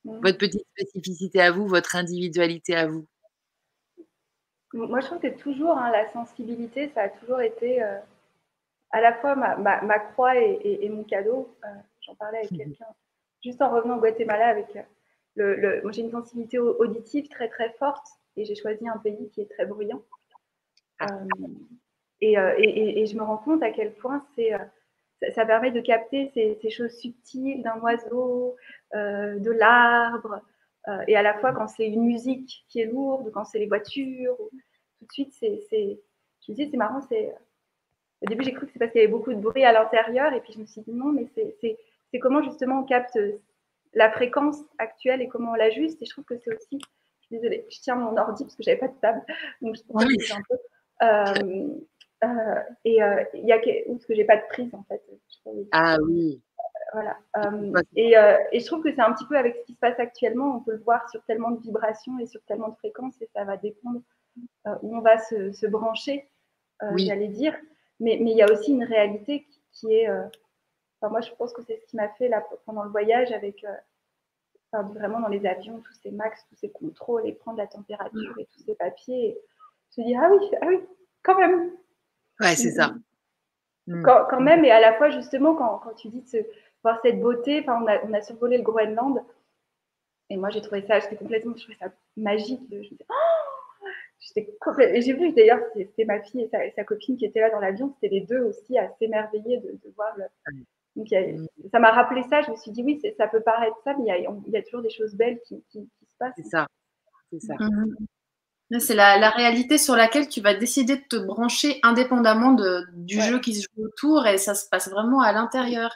votre 0.06 0.38
petite 0.38 0.66
spécificité 0.72 1.42
à 1.42 1.52
vous, 1.52 1.68
votre 1.68 1.96
individualité 1.96 2.76
à 2.76 2.88
vous? 2.88 3.06
Moi, 4.74 5.02
je 5.02 5.06
trouve 5.06 5.20
que 5.20 5.38
toujours 5.38 5.78
hein, 5.78 5.92
la 5.92 6.12
sensibilité, 6.12 6.90
ça 6.96 7.04
a 7.04 7.10
toujours 7.10 7.42
été 7.42 7.84
à 8.94 9.02
la 9.02 9.14
fois 9.14 9.36
ma, 9.36 9.58
ma, 9.58 10.00
croix 10.00 10.38
et, 10.38 10.88
mon 10.88 11.04
cadeau. 11.04 11.58
Euh, 11.66 11.68
j'en 12.02 12.16
parlais 12.16 12.38
avec 12.38 12.52
mhm. 12.52 12.58
quelqu'un 12.60 12.86
juste 13.44 13.62
en 13.62 13.72
revenant 13.72 13.98
au 13.98 14.00
Guatemala 14.00 14.48
avec 14.48 14.74
euh, 14.78 14.82
le, 15.36 15.56
le 15.56 15.82
moi 15.82 15.92
j'ai 15.92 16.02
une 16.02 16.12
sensibilité 16.12 16.60
auditive 16.60 17.28
très 17.28 17.50
très 17.50 17.74
forte 17.74 18.08
et 18.38 18.46
j'ai 18.46 18.56
choisi 18.56 18.88
un 18.88 18.98
pays 18.98 19.30
qui 19.32 19.42
est 19.42 19.50
très 19.50 19.66
bruyant. 19.66 20.02
Euh, 21.02 21.08
et, 22.22 22.36
et, 23.02 23.06
je 23.06 23.18
me 23.18 23.24
rends 23.24 23.38
compte 23.38 23.62
à 23.64 23.72
quel 23.72 23.94
point 23.96 24.26
c'est 24.34 24.54
ça, 25.34 25.46
permet 25.46 25.72
de 25.72 25.82
capter 25.82 26.32
ces, 26.34 26.58
ces 26.62 26.70
choses 26.70 26.94
subtiles 26.94 27.62
d'un 27.64 27.78
oiseau, 27.82 28.56
de 28.94 29.52
l'arbre, 29.52 30.40
et 31.08 31.18
à 31.18 31.22
la 31.22 31.34
fois 31.40 31.52
quand 31.52 31.68
c'est 31.68 31.86
une 31.88 32.06
musique 32.06 32.66
qui 32.70 32.80
est 32.80 32.86
lourde, 32.86 33.30
quand 33.34 33.44
c'est 33.44 33.60
les 33.60 33.68
voitures, 33.68 34.38
tout 34.38 35.06
de 35.06 35.12
suite 35.12 35.34
c'est, 35.34 35.60
je 35.70 36.52
me 36.52 36.56
dis 36.56 36.70
c'est 36.70 36.78
marrant, 36.78 37.02
c'est 37.02 37.34
au 38.24 38.28
début, 38.28 38.44
j'ai 38.44 38.54
cru 38.54 38.66
que 38.66 38.72
c'est 38.72 38.80
parce 38.80 38.92
qu'il 38.92 39.02
y 39.02 39.04
avait 39.04 39.12
beaucoup 39.12 39.34
de 39.34 39.40
bruit 39.40 39.66
à 39.66 39.74
l'intérieur, 39.74 40.34
et 40.34 40.42
puis 40.42 40.54
je 40.54 40.60
me 40.60 40.66
suis 40.66 40.82
dit 40.82 40.94
non, 40.94 41.12
mais 41.12 41.28
c'est 41.36 42.20
comment 42.20 42.42
justement 42.42 42.80
on 42.80 42.84
capte 42.84 43.18
la 43.94 44.12
fréquence 44.12 44.58
actuelle 44.78 45.22
et 45.22 45.28
comment 45.28 45.52
on 45.52 45.56
l'ajuste. 45.56 46.02
Et 46.02 46.06
je 46.06 46.12
trouve 46.12 46.26
que 46.26 46.38
c'est 46.38 46.54
aussi, 46.54 46.80
je 47.22 47.26
suis 47.26 47.36
désolée, 47.36 47.66
je 47.70 47.80
tiens 47.80 47.96
mon 47.96 48.18
ordi 48.18 48.44
parce 48.44 48.56
que 48.56 48.64
j'avais 48.64 48.78
pas 48.78 48.88
de 48.88 49.00
table, 49.02 49.22
donc 49.62 49.76
je 49.76 49.82
pense 49.84 50.06
que 50.06 50.34
un 50.34 50.42
peu. 50.50 50.58
Euh, 51.02 51.68
euh, 52.24 52.62
et 52.86 53.04
euh, 53.04 53.24
il 53.34 53.46
y 53.46 53.52
a 53.52 53.60
parce 53.60 54.06
que 54.06 54.16
j'ai 54.16 54.24
pas 54.24 54.38
de 54.38 54.48
prise 54.50 54.74
en 54.74 54.84
fait. 54.84 55.02
Ah 55.72 55.98
oui. 56.02 56.42
Voilà. 56.94 57.18
Et, 57.96 58.14
et, 58.52 58.60
je 58.60 58.66
trouve 58.68 58.84
que 58.84 58.94
c'est 58.94 59.02
un 59.02 59.14
petit 59.14 59.26
peu 59.26 59.36
avec 59.36 59.56
ce 59.56 59.66
qui 59.66 59.74
se 59.74 59.80
passe 59.80 60.00
actuellement, 60.00 60.58
on 60.58 60.60
peut 60.60 60.74
le 60.74 60.84
voir 60.84 61.10
sur 61.10 61.24
tellement 61.24 61.50
de 61.50 61.60
vibrations 61.60 62.20
et 62.20 62.28
sur 62.28 62.40
tellement 62.44 62.70
de 62.70 62.76
fréquences, 62.76 63.20
et 63.20 63.30
ça 63.34 63.44
va 63.44 63.58
dépendre 63.58 64.02
où 64.84 64.96
on 64.96 65.02
va 65.02 65.18
se, 65.18 65.52
se 65.54 65.66
brancher, 65.66 66.30
j'allais 66.98 67.30
dire. 67.30 67.56
Mais, 68.04 68.18
il 68.20 68.28
y 68.28 68.42
a 68.42 68.52
aussi 68.52 68.72
une 68.72 68.84
réalité 68.84 69.48
qui, 69.72 69.94
est. 69.94 70.10
Euh, 70.10 70.24
enfin, 71.00 71.10
moi, 71.10 71.22
je 71.22 71.32
pense 71.32 71.54
que 71.54 71.62
c'est 71.62 71.78
ce 71.78 71.86
qui 71.88 71.96
m'a 71.96 72.10
fait 72.10 72.28
là, 72.28 72.46
pendant 72.66 72.84
le 72.84 72.90
voyage 72.90 73.32
avec. 73.32 73.64
Euh, 73.64 73.74
enfin, 74.72 74.88
vraiment 74.90 75.20
dans 75.20 75.30
les 75.30 75.46
avions, 75.46 75.80
tous 75.80 75.94
ces 76.04 76.12
max, 76.12 76.46
tous 76.50 76.56
ces 76.56 76.70
contrôles, 76.70 77.26
et 77.26 77.34
prendre 77.34 77.58
la 77.58 77.68
température 77.68 78.38
et 78.38 78.46
tous 78.46 78.64
ces 78.66 78.76
papiers. 78.76 79.38
je 79.96 80.02
me 80.02 80.08
dis, 80.08 80.16
ah 80.16 80.30
oui, 80.32 80.50
ah 80.62 80.66
oui, 80.68 80.80
quand 81.24 81.38
même. 81.38 81.72
Ouais, 82.40 82.56
c'est 82.56 82.72
ça. 82.72 82.94
Mm. 83.88 84.04
Quand, 84.04 84.26
quand, 84.30 84.42
même, 84.42 84.66
et 84.66 84.72
à 84.72 84.82
la 84.82 84.94
fois, 84.94 85.10
justement, 85.10 85.56
quand, 85.56 85.80
quand 85.80 85.94
tu 85.94 86.10
dis 86.10 86.24
de 86.34 86.46
voir 86.84 87.00
cette 87.02 87.22
beauté, 87.22 87.62
enfin, 87.62 87.82
on, 87.82 87.88
a, 87.88 88.04
on 88.04 88.14
a 88.14 88.22
survolé 88.22 88.58
le 88.58 88.64
Groenland, 88.64 89.24
et 90.30 90.38
moi, 90.38 90.50
j'ai 90.50 90.62
trouvé 90.62 90.82
ça, 90.82 91.00
j'étais 91.00 91.16
complètement, 91.16 91.54
je 91.56 91.64
trouvais 91.64 91.78
ça 91.78 91.92
magique. 92.18 92.62
Je 92.70 92.76
me 92.76 92.98
oh 93.10 93.14
j'ai 94.36 95.14
vu 95.14 95.34
d'ailleurs, 95.34 95.60
c'était 95.76 96.06
ma 96.06 96.22
fille 96.22 96.42
et 96.42 96.72
sa, 96.76 96.84
copine 96.84 97.18
qui 97.18 97.26
étaient 97.26 97.42
là 97.42 97.50
dans 97.50 97.60
l'avion. 97.60 97.94
C'était 97.96 98.14
les 98.14 98.22
deux 98.22 98.42
aussi 98.42 98.78
à 98.78 98.90
s'émerveiller 99.00 99.60
de, 99.60 99.94
voir 99.96 100.16
Donc, 100.96 101.08
ça 101.72 101.80
m'a 101.80 101.92
rappelé 101.92 102.24
ça. 102.30 102.42
Je 102.42 102.52
me 102.52 102.56
suis 102.56 102.72
dit, 102.72 102.84
oui, 102.84 103.02
ça 103.18 103.28
peut 103.28 103.42
paraître 103.42 103.78
ça, 103.84 103.94
mais 103.98 104.06
il 104.20 104.52
y 104.52 104.58
a, 104.58 104.62
toujours 104.64 104.82
des 104.82 104.90
choses 104.90 105.16
belles 105.16 105.40
qui, 105.48 105.64
se 105.72 106.18
passent. 106.18 106.34
C'est 106.38 106.50
ça. 106.50 106.68
C'est 107.32 107.40
ça. 107.40 107.56
Mhm. 107.60 107.96
C'est 108.80 108.96
la, 108.96 109.30
réalité 109.30 109.78
sur 109.78 109.96
laquelle 109.96 110.28
tu 110.28 110.42
vas 110.42 110.56
décider 110.56 110.96
de 110.96 111.04
te 111.08 111.16
brancher 111.16 111.80
indépendamment 111.84 112.54
de, 112.54 112.86
du 112.94 113.22
jeu 113.22 113.40
qui 113.40 113.54
se 113.56 113.68
joue 113.76 113.86
autour 113.86 114.26
et 114.26 114.38
ça 114.38 114.56
se 114.56 114.68
passe 114.68 114.90
vraiment 114.90 115.22
à 115.22 115.32
l'intérieur. 115.32 115.92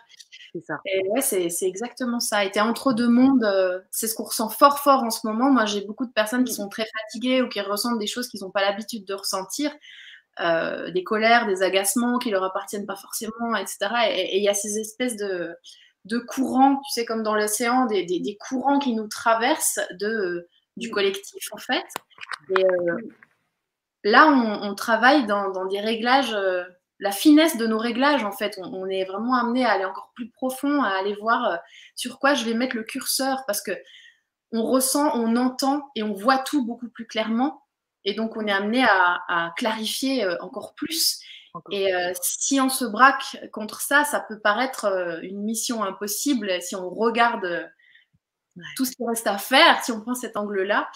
C'est 0.58 0.66
ça. 0.66 0.80
Et 0.86 1.08
ouais, 1.10 1.22
c'est, 1.22 1.50
exactement 1.62 2.20
ça. 2.20 2.44
Et 2.44 2.52
tu 2.52 2.58
es 2.58 2.62
entre 2.62 2.94
deux 2.94 3.10
mondes. 3.10 3.44
Euh, 3.44 3.80
c'est 3.92 4.08
ce 4.08 4.16
qu'on 4.16 4.24
ressent 4.24 4.50
fort, 4.50 4.80
fort 4.80 5.04
en 5.04 5.10
ce 5.10 5.28
moment. 5.28 5.52
Moi, 5.52 5.66
j'ai 5.66 5.82
beaucoup 5.82 6.06
de 6.06 6.12
personnes 6.12 6.44
qui 6.44 6.54
sont 6.54 6.68
très 6.70 6.86
fatiguées 7.00 7.42
ou 7.42 7.50
qui 7.50 7.62
ressentent 7.62 8.00
des 8.00 8.08
choses 8.08 8.28
qu'ils 8.28 8.42
n'ont 8.42 8.52
pas 8.52 8.62
l'habitude 8.62 9.06
de 9.06 9.14
ressentir. 9.14 9.72
Euh, 10.40 10.92
des 10.92 11.04
colères, 11.04 11.48
des 11.48 11.64
agacements 11.64 12.20
qui 12.20 12.30
leur 12.30 12.44
appartiennent 12.44 12.86
pas 12.86 12.96
forcément, 12.96 13.56
etc. 13.56 13.78
Et 14.12 14.38
il 14.38 14.44
y 14.44 14.50
a 14.50 14.54
ces 14.54 14.78
espèces 14.78 15.16
de, 15.16 15.56
de 16.06 16.20
courants, 16.20 16.76
tu 16.76 16.92
sais, 16.92 17.06
comme 17.06 17.24
dans 17.24 17.34
l'océan, 17.34 17.88
des, 17.88 18.06
des, 18.06 18.38
courants 18.40 18.78
qui 18.78 18.94
nous 18.94 19.08
traversent 19.08 19.80
de, 20.00 20.48
du 20.76 20.92
collectif, 20.92 21.52
en 21.52 21.58
fait. 21.58 21.86
Et 22.56 22.64
euh, 22.64 22.98
là, 24.04 24.28
on, 24.28 24.76
travaille 24.76 25.26
dans, 25.26 25.50
dans, 25.50 25.66
des 25.66 25.80
réglages, 25.80 26.34
euh, 26.36 26.64
la 27.00 27.12
finesse 27.12 27.58
de 27.58 27.68
nos 27.68 27.78
réglages, 27.78 28.24
en 28.24 28.32
fait. 28.32 28.60
On, 28.62 28.88
est 28.88 29.06
vraiment 29.06 29.36
amené 29.36 29.66
à 29.66 29.72
aller 29.72 29.86
encore 29.86 30.12
plus 30.16 30.30
profond, 30.30 30.82
à 30.82 30.90
aller 30.90 31.16
voir 31.16 31.60
sur 31.96 32.20
quoi 32.20 32.34
je 32.34 32.46
vais 32.46 32.54
mettre 32.54 32.76
le 32.76 32.84
curseur, 32.84 33.44
parce 33.46 33.62
que 33.62 33.72
on 34.52 34.64
ressent, 34.64 35.12
on 35.16 35.36
entend 35.36 35.90
et 35.96 36.04
on 36.04 36.14
voit 36.14 36.38
tout 36.38 36.66
beaucoup 36.66 36.90
plus 36.90 37.06
clairement. 37.06 37.64
Et 38.06 38.14
donc, 38.14 38.38
on 38.38 38.48
est 38.48 38.52
amené 38.52 38.86
à, 38.86 39.54
clarifier 39.58 40.24
euh, 40.24 40.38
encore 40.42 40.74
plus. 40.76 41.20
Et 41.72 41.94
euh, 41.94 42.14
si 42.22 42.62
on 42.62 42.70
se 42.70 42.86
braque 42.86 43.38
contre 43.52 43.82
ça, 43.82 44.04
ça 44.04 44.20
peut 44.20 44.40
paraître 44.40 44.86
euh, 44.86 45.20
une 45.24 45.42
mission 45.44 45.84
impossible 45.84 46.62
si 46.62 46.76
on 46.76 46.90
regarde 46.90 47.70
tout 48.76 48.86
ce 48.86 48.92
qui 48.92 49.06
reste 49.06 49.28
à 49.28 49.38
faire, 49.38 49.84
si 49.84 49.92
on 49.92 50.02
prend 50.02 50.14
cet 50.14 50.38
angle-là. 50.38 50.90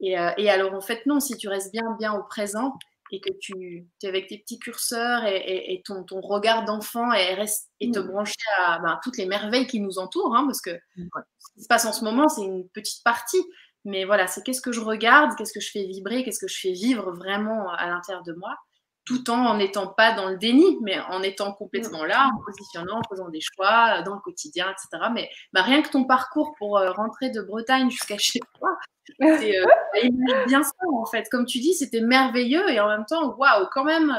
Et, 0.00 0.16
alors, 0.16 0.74
en 0.74 0.80
fait, 0.80 1.06
non, 1.06 1.20
si 1.20 1.36
tu 1.36 1.48
restes 1.48 1.72
bien, 1.72 1.96
bien 1.98 2.12
au 2.12 2.24
présent 2.24 2.76
et 3.12 3.20
que 3.20 3.28
tu 3.40 3.86
es 4.02 4.08
avec 4.08 4.26
tes 4.26 4.38
petits 4.38 4.58
curseurs 4.58 5.24
et, 5.26 5.82
ton, 5.84 6.02
ton, 6.02 6.20
regard 6.20 6.64
d'enfant 6.64 7.12
et, 7.12 7.36
et 7.80 7.90
te 7.90 7.98
mm. 7.98 8.06
brancher 8.06 8.34
à 8.64 8.78
ben, 8.78 8.98
toutes 9.04 9.18
les 9.18 9.26
merveilles 9.26 9.66
qui 9.66 9.80
nous 9.80 9.98
entourent, 9.98 10.34
hein, 10.34 10.44
parce 10.46 10.62
que 10.62 10.70
ce 10.96 11.54
qui 11.54 11.62
se 11.62 11.68
passe 11.68 11.84
en 11.84 11.92
ce 11.92 12.04
moment, 12.04 12.28
c'est 12.28 12.42
une 12.42 12.68
petite 12.70 13.04
partie. 13.04 13.42
Mais 13.84 14.04
voilà, 14.04 14.26
c'est 14.26 14.42
qu'est-ce 14.42 14.62
que 14.62 14.72
je 14.72 14.80
regarde, 14.80 15.36
qu'est-ce 15.36 15.52
que 15.52 15.60
je 15.60 15.70
fais 15.70 15.84
vibrer, 15.84 16.24
qu'est-ce 16.24 16.40
que 16.40 16.48
je 16.48 16.58
fais 16.58 16.72
vivre 16.72 17.12
vraiment 17.12 17.70
à 17.72 17.88
l'intérieur 17.88 18.22
de 18.22 18.32
moi, 18.32 18.56
tout 19.04 19.30
en 19.30 19.56
n'étant 19.56 19.88
pas 19.88 20.12
dans 20.12 20.28
le 20.28 20.36
déni, 20.36 20.78
mais 20.82 20.98
en 21.00 21.22
étant 21.22 21.52
complètement 21.52 22.04
là, 22.04 22.30
en 22.32 22.44
positionnant, 22.44 22.98
en 22.98 23.08
faisant 23.08 23.28
des 23.30 23.40
choix 23.40 23.98
euh, 23.98 24.02
dans 24.02 24.14
le 24.14 24.20
quotidien, 24.20 24.66
etc. 24.70 25.10
Mais 25.12 25.28
bah, 25.52 25.62
rien 25.62 25.82
que 25.82 25.88
ton 25.88 26.04
parcours 26.04 26.54
pour 26.58 26.78
euh, 26.78 26.92
rentrer 26.92 27.30
de 27.30 27.42
Bretagne 27.42 27.90
jusqu'à 27.90 28.18
chez 28.18 28.40
toi, 28.58 28.70
c'est 29.18 29.58
euh, 29.58 29.64
bien 30.46 30.62
ça 30.62 30.72
en 30.92 31.06
fait. 31.06 31.28
Comme 31.30 31.46
tu 31.46 31.58
dis, 31.58 31.74
c'était 31.74 32.00
merveilleux 32.00 32.68
et 32.70 32.80
en 32.80 32.88
même 32.88 33.04
temps, 33.06 33.34
waouh, 33.36 33.66
quand 33.72 33.84
même. 33.84 34.16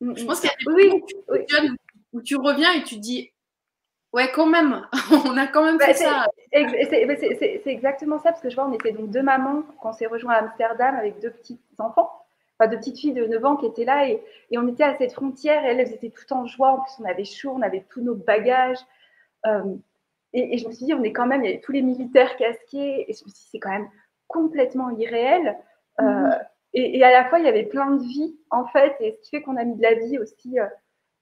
je 0.00 0.24
pense 0.24 0.40
qu'il 0.40 0.50
y 0.50 0.52
a 0.52 0.74
des 0.74 0.90
oui, 0.90 1.02
oui. 1.28 1.70
où 2.12 2.20
tu 2.20 2.36
reviens 2.36 2.72
et 2.72 2.82
tu 2.82 2.96
dis 2.96 3.30
Ouais, 4.12 4.30
quand 4.32 4.46
même. 4.46 4.86
on 5.26 5.36
a 5.36 5.46
quand 5.46 5.64
même 5.64 5.76
bah, 5.76 5.86
fait 5.86 5.94
ça. 5.94 6.26
C'est 6.52 7.62
exactement 7.66 8.18
ça, 8.18 8.30
parce 8.30 8.40
que 8.40 8.48
je 8.48 8.54
vois, 8.54 8.66
on 8.66 8.72
était 8.72 8.92
donc 8.92 9.10
deux 9.10 9.22
mamans 9.22 9.64
quand 9.82 9.90
on 9.90 9.92
s'est 9.92 10.06
rejoint 10.06 10.32
à 10.32 10.38
Amsterdam 10.38 10.94
avec 10.96 11.20
deux 11.20 11.30
petits 11.30 11.60
enfants, 11.78 12.10
enfin 12.58 12.68
deux 12.70 12.78
petites 12.78 12.98
filles 12.98 13.12
de 13.12 13.24
9 13.24 13.44
ans 13.44 13.56
qui 13.56 13.66
étaient 13.66 13.84
là, 13.84 14.08
et, 14.08 14.22
on 14.56 14.66
était 14.68 14.84
à 14.84 14.96
cette 14.96 15.12
frontière, 15.12 15.64
et 15.64 15.68
elles, 15.68 15.80
elles 15.80 15.92
étaient 15.92 16.10
toutes 16.10 16.32
en 16.32 16.46
joie. 16.46 16.72
En 16.72 16.80
plus, 16.80 16.92
on 17.00 17.04
avait 17.04 17.24
chaud, 17.24 17.52
on 17.54 17.62
avait 17.62 17.84
tous 17.88 18.00
nos 18.00 18.14
bagages. 18.14 18.78
Euh, 19.46 19.76
et, 20.32 20.58
je 20.58 20.66
me 20.66 20.72
suis 20.72 20.86
dit, 20.86 20.94
on 20.94 21.02
est 21.02 21.12
quand 21.12 21.26
même, 21.26 21.44
il 21.44 21.50
y 21.50 21.52
avait 21.52 21.60
tous 21.60 21.72
les 21.72 21.82
militaires 21.82 22.36
casqués, 22.36 23.10
et 23.10 23.14
je 23.14 23.24
me 23.24 23.30
suis 23.30 23.40
dit, 23.40 23.48
c'est 23.50 23.58
quand 23.58 23.70
même 23.70 23.88
complètement 24.26 24.90
irréel. 24.90 25.56
Euh, 26.00 26.04
mm-hmm. 26.04 26.46
et, 26.74 27.02
à 27.04 27.10
la 27.10 27.28
fois, 27.28 27.38
il 27.38 27.44
y 27.44 27.48
avait 27.48 27.64
plein 27.64 27.92
de 27.92 28.02
vie, 28.02 28.36
en 28.50 28.66
fait, 28.66 28.96
et 29.00 29.12
ce 29.12 29.20
qui 29.20 29.30
fait 29.30 29.42
qu'on 29.42 29.56
a 29.56 29.64
mis 29.64 29.76
de 29.76 29.82
la 29.82 29.94
vie 29.94 30.18
aussi. 30.18 30.58
Euh, 30.58 30.66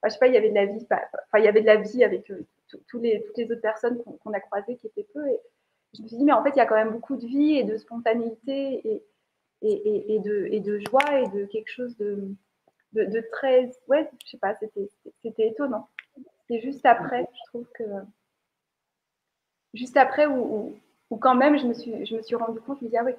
je 0.04 0.10
sais 0.10 0.18
pas, 0.18 0.28
il 0.28 0.34
y 0.34 0.36
avait 0.36 0.50
de 0.50 0.54
la 0.54 0.66
vie, 0.66 0.86
enfin, 0.90 1.38
il 1.38 1.44
y 1.44 1.48
avait 1.48 1.62
de 1.62 1.66
la 1.66 1.76
vie 1.76 2.04
avec 2.04 2.24
tous 2.24 2.98
les, 3.00 3.22
toutes 3.24 3.36
les 3.36 3.50
autres 3.50 3.60
personnes 3.60 4.00
qu'on 4.22 4.32
a 4.32 4.40
croisées 4.40 4.76
qui 4.76 4.86
étaient 4.86 5.06
peu. 5.12 5.26
Et 5.26 5.40
je 5.94 6.02
me 6.02 6.08
suis 6.08 6.16
dit, 6.18 6.24
mais 6.24 6.32
en 6.32 6.42
fait, 6.42 6.50
il 6.50 6.58
y 6.58 6.60
a 6.60 6.66
quand 6.66 6.76
même 6.76 6.92
beaucoup 6.92 7.16
de 7.16 7.26
vie 7.26 7.56
et 7.56 7.64
de 7.64 7.76
spontanéité 7.76 8.80
et, 8.88 9.02
et, 9.62 10.14
et, 10.14 10.18
de, 10.20 10.46
et 10.50 10.60
de 10.60 10.78
joie 10.80 11.20
et 11.20 11.28
de 11.28 11.46
quelque 11.46 11.70
chose 11.70 11.96
de, 11.96 12.34
de, 12.92 13.20
très. 13.32 13.70
Ouais, 13.88 14.08
je 14.24 14.30
sais 14.30 14.38
pas, 14.38 14.54
c'était 14.54 15.48
étonnant. 15.48 15.88
C'est 16.48 16.60
juste 16.60 16.84
après, 16.86 17.26
je 17.32 17.50
trouve 17.50 17.66
que. 17.74 17.84
Juste 19.74 19.96
après, 19.96 20.26
où, 20.26 20.78
où, 21.10 21.16
quand 21.16 21.34
même, 21.34 21.58
je 21.58 21.66
me, 21.66 21.74
suis, 21.74 22.06
je 22.06 22.16
me 22.16 22.22
suis 22.22 22.36
rendu 22.36 22.60
compte, 22.60 22.78
je 22.80 22.84
me 22.86 22.90
dis, 22.90 22.96
ah 22.96 23.04
oui, 23.04 23.12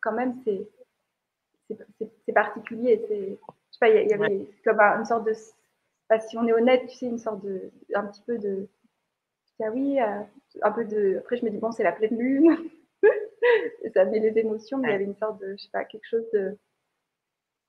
quand 0.00 0.12
même, 0.12 0.36
c'est 0.46 2.32
particulier. 2.32 3.00
Je 3.08 3.34
sais 3.70 3.78
pas, 3.80 3.88
il 3.88 4.08
y, 4.08 4.12
avait 4.12 4.46
comme 4.64 4.80
une 4.80 5.04
sorte 5.04 5.26
de. 5.26 5.32
si 5.32 6.36
on 6.36 6.46
est 6.46 6.52
honnête, 6.52 6.86
tu 6.88 6.96
sais, 6.96 7.06
une 7.06 7.18
sorte 7.18 7.44
de. 7.44 7.70
Un 7.94 8.06
petit 8.06 8.22
peu 8.22 8.38
de 8.38 8.68
ah 9.62 9.70
oui, 9.72 10.00
euh, 10.00 10.20
un 10.62 10.72
peu 10.72 10.84
de. 10.84 11.18
Après, 11.18 11.36
je 11.36 11.44
me 11.44 11.50
dis, 11.50 11.58
bon, 11.58 11.72
c'est 11.72 11.84
la 11.84 11.92
pleine 11.92 12.18
lune. 12.18 12.56
Ça 13.94 14.04
met 14.04 14.20
les 14.20 14.38
émotions, 14.38 14.78
mais 14.78 14.88
il 14.88 14.92
y 14.92 14.94
avait 14.94 15.04
une 15.04 15.16
sorte 15.16 15.40
de, 15.40 15.54
je 15.56 15.62
sais 15.64 15.70
pas, 15.72 15.84
quelque 15.84 16.06
chose 16.08 16.24
de. 16.32 16.56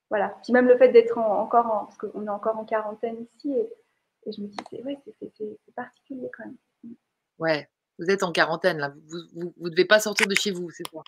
Voilà. 0.10 0.38
Puis 0.44 0.54
même 0.54 0.68
le 0.68 0.78
fait 0.78 0.90
d'être 0.90 1.18
encore 1.18 1.66
en. 1.68 1.86
Parce 1.86 1.98
qu'on 1.98 2.26
est 2.26 2.30
encore 2.30 2.58
en 2.58 2.66
quarantaine 2.66 3.26
ici, 3.36 3.52
et, 3.52 4.32
je 4.32 4.42
me 4.42 4.48
dis, 4.48 4.58
c'est 4.70 4.84
ouais, 4.84 4.98
c'est 5.20 5.76
particulier 5.76 6.30
quand 6.36 6.46
même. 6.46 6.96
Ouais, 7.38 7.70
vous 8.00 8.10
êtes 8.10 8.24
en 8.24 8.32
quarantaine, 8.32 8.78
là. 8.78 8.94
Vous 9.08 9.54
ne 9.58 9.70
devez 9.70 9.86
pas 9.86 10.00
sortir 10.00 10.28
de 10.28 10.36
chez 10.36 10.52
vous, 10.52 10.70
c'est 10.70 10.88
quoi 10.88 11.04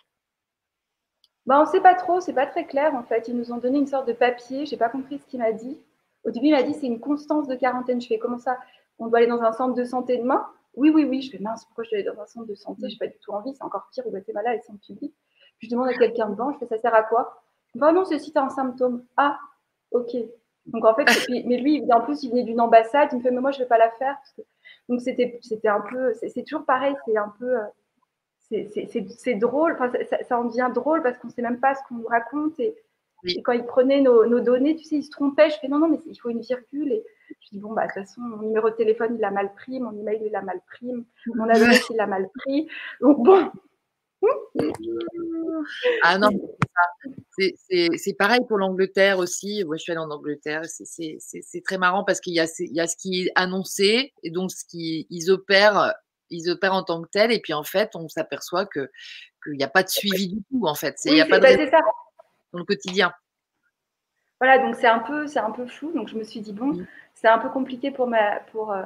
bah, 1.48 1.62
on 1.62 1.64
ne 1.64 1.70
sait 1.70 1.80
pas 1.80 1.96
trop, 1.96 2.20
c'est 2.20 2.34
pas 2.34 2.46
très 2.46 2.66
clair 2.66 2.94
en 2.94 3.04
fait. 3.04 3.30
Ils 3.30 3.36
nous 3.36 3.54
ont 3.54 3.58
donné 3.58 3.80
une 3.80 3.88
sorte 3.88 4.06
de 4.06 4.14
papier, 4.14 4.66
j'ai 4.66 4.76
pas 4.76 4.90
compris 4.90 5.18
ce 5.18 5.26
qu'il 5.26 5.40
m'a 5.40 5.54
dit. 5.54 5.78
Au 6.26 6.30
début, 6.30 6.48
il 6.48 6.52
m'a 6.52 6.62
dit 6.62 6.74
c'est 6.74 6.88
une 6.88 7.00
constance 7.00 7.48
de 7.48 7.56
quarantaine. 7.56 8.02
Je 8.02 8.08
fais 8.08 8.20
comment 8.20 8.38
ça? 8.38 8.58
On 9.00 9.08
doit 9.08 9.20
aller 9.20 9.28
dans 9.28 9.42
un 9.42 9.54
centre 9.54 9.74
de 9.74 9.86
santé 9.86 10.18
demain? 10.18 10.46
Oui, 10.78 10.92
oui, 10.92 11.06
oui. 11.06 11.22
Je 11.22 11.32
fais 11.32 11.40
mince, 11.40 11.66
pourquoi 11.66 11.84
je 11.84 11.90
dois 11.90 12.00
aller 12.00 12.08
dans 12.08 12.22
un 12.22 12.26
centre 12.26 12.48
de 12.48 12.56
santé? 12.56 12.90
Je 12.90 12.94
n'ai 12.94 12.98
pas 12.98 13.08
du 13.08 13.18
tout 13.20 13.32
envie, 13.32 13.54
c'est 13.54 13.64
encore 13.64 13.90
pire 13.92 14.06
au 14.08 14.12
Guatemala, 14.12 14.56
les 14.56 14.62
centres 14.62 14.86
publics. 14.86 15.16
Puis 15.58 15.68
je 15.68 15.72
demande 15.74 15.90
à 15.90 15.94
quelqu'un 15.94 16.30
dedans, 16.30 16.52
je 16.54 16.60
fais 16.60 16.68
ça 16.68 16.78
sert 16.78 16.94
à 16.94 17.04
quoi? 17.04 17.44
Bah 17.76 17.92
non, 17.92 18.06
c'est 18.06 18.20
si 18.20 18.32
tu 18.32 18.38
as 18.38 18.44
un 18.44 18.50
symptôme. 18.50 19.04
Ah, 19.18 19.40
ok. 19.92 20.16
Donc 20.68 20.86
en 20.86 20.94
fait, 20.94 21.06
mais 21.30 21.58
lui, 21.58 21.84
en 21.92 22.02
plus, 22.02 22.24
il 22.24 22.30
venait 22.30 22.44
d'une 22.44 22.62
ambassade, 22.62 23.10
il 23.12 23.18
me 23.18 23.22
fait, 23.22 23.32
mais 23.32 23.42
moi, 23.42 23.52
je 23.52 23.58
ne 23.58 23.64
vais 23.64 23.68
pas 23.68 23.78
la 23.78 23.90
faire. 23.92 24.18
Donc 24.90 25.02
c'était 25.02 25.40
un 25.68 25.82
peu, 25.82 26.14
c'est 26.14 26.44
toujours 26.44 26.66
pareil, 26.66 26.96
c'est 27.06 27.18
un 27.18 27.34
peu, 27.40 27.58
euh, 27.58 28.66
c'est 29.18 29.36
drôle, 29.36 29.74
enfin, 29.74 29.92
ça, 30.10 30.24
ça, 30.24 30.40
en 30.40 30.46
devient 30.46 30.70
drôle 30.74 31.02
parce 31.04 31.18
qu'on 31.18 31.28
ne 31.28 31.34
sait 31.34 31.42
même 31.42 31.60
pas 31.60 31.76
ce 31.76 31.82
qu'on 31.88 31.96
nous 31.96 32.08
raconte. 32.08 32.60
Et, 32.60 32.76
quand 33.44 33.54
il 33.54 33.66
prenait 33.66 34.02
nos, 34.02 34.26
nos, 34.26 34.40
données, 34.40 34.76
tu 34.76 34.84
sais, 34.84 34.98
il 34.98 35.04
se 35.04 35.10
trompait. 35.10 35.50
Je 35.50 35.58
fais, 35.60 35.68
non, 35.68 35.80
non, 35.80 35.90
mais 35.90 36.00
il 36.06 36.16
faut 36.16 36.30
une 36.30 36.42
virgule. 36.42 36.92
Et, 36.92 37.04
je 37.42 37.50
dis, 37.52 37.60
bon, 37.60 37.74
bah, 37.74 37.84
de 37.84 37.94
toute 37.94 38.04
façon, 38.04 38.22
mon 38.22 38.38
numéro 38.38 38.70
de 38.70 38.76
téléphone, 38.76 39.16
il 39.16 39.22
l'a 39.22 39.32
mal 39.32 39.54
pris, 39.54 39.80
mon 39.80 39.98
email, 39.98 40.20
il 40.26 40.32
l'a 40.32 40.42
mal 40.42 40.62
pris, 40.68 40.92
mon 41.28 41.50
adresse, 41.50 41.86
il 41.90 41.98
l'a 41.98 42.08
mal 42.08 42.30
pris. 42.34 42.68
Donc, 43.02 43.24
bon. 43.24 43.52
Ah 46.02 46.18
non, 46.18 46.30
c'est 47.38 48.18
pareil 48.18 48.40
pour 48.48 48.58
l'Angleterre 48.58 49.20
aussi. 49.20 49.64
Moi, 49.66 49.78
je 49.78 49.84
suis 49.84 49.92
allée 49.92 50.02
en 50.02 50.10
Angleterre. 50.10 50.64
C'est 50.66 51.64
très 51.64 51.78
marrant 51.78 52.04
parce 52.04 52.20
qu'il 52.20 52.34
y, 52.34 52.40
a 52.40 52.48
ce 52.48 52.98
qui 52.98 53.24
est 53.24 53.32
annoncé 53.36 54.14
et 54.24 54.32
donc 54.32 54.52
ce 54.52 54.66
qu'ils 54.66 55.32
opèrent, 55.32 55.94
ils 56.30 56.50
opèrent 56.50 56.74
en 56.74 56.84
tant 56.84 57.02
que 57.02 57.10
tel. 57.10 57.32
Et 57.32 57.40
puis 57.40 57.54
en 57.54 57.64
fait, 57.64 57.96
on 57.96 58.08
s'aperçoit 58.10 58.66
qu'il 58.66 58.90
n'y 59.54 59.64
a 59.64 59.70
pas 59.70 59.84
de 59.84 59.90
suivi 59.90 60.28
du 60.28 60.44
tout. 60.50 60.66
En 60.66 60.76
fait, 60.76 60.98
il 61.06 61.14
n'y 61.14 61.22
a 61.22 61.26
pas 61.26 61.40
de 61.40 61.44
bah, 61.44 61.80
dans 62.54 62.60
le 62.60 62.66
quotidien. 62.66 63.14
Voilà, 64.40 64.60
donc 64.60 64.76
c'est 64.76 64.88
un 64.88 65.00
peu, 65.00 65.28
c'est 65.28 65.40
un 65.40 65.52
peu 65.52 65.66
flou. 65.66 65.92
Donc 65.94 66.10
je 66.10 66.16
me 66.16 66.24
suis 66.24 66.42
dit 66.42 66.54
bon, 66.54 66.86
c'est 67.20 67.28
un 67.28 67.40
peu 67.40 67.50
compliqué 67.50 67.92
pour 67.92 68.08
ma, 68.08 68.40
pour. 68.52 68.72
Euh, 68.72 68.84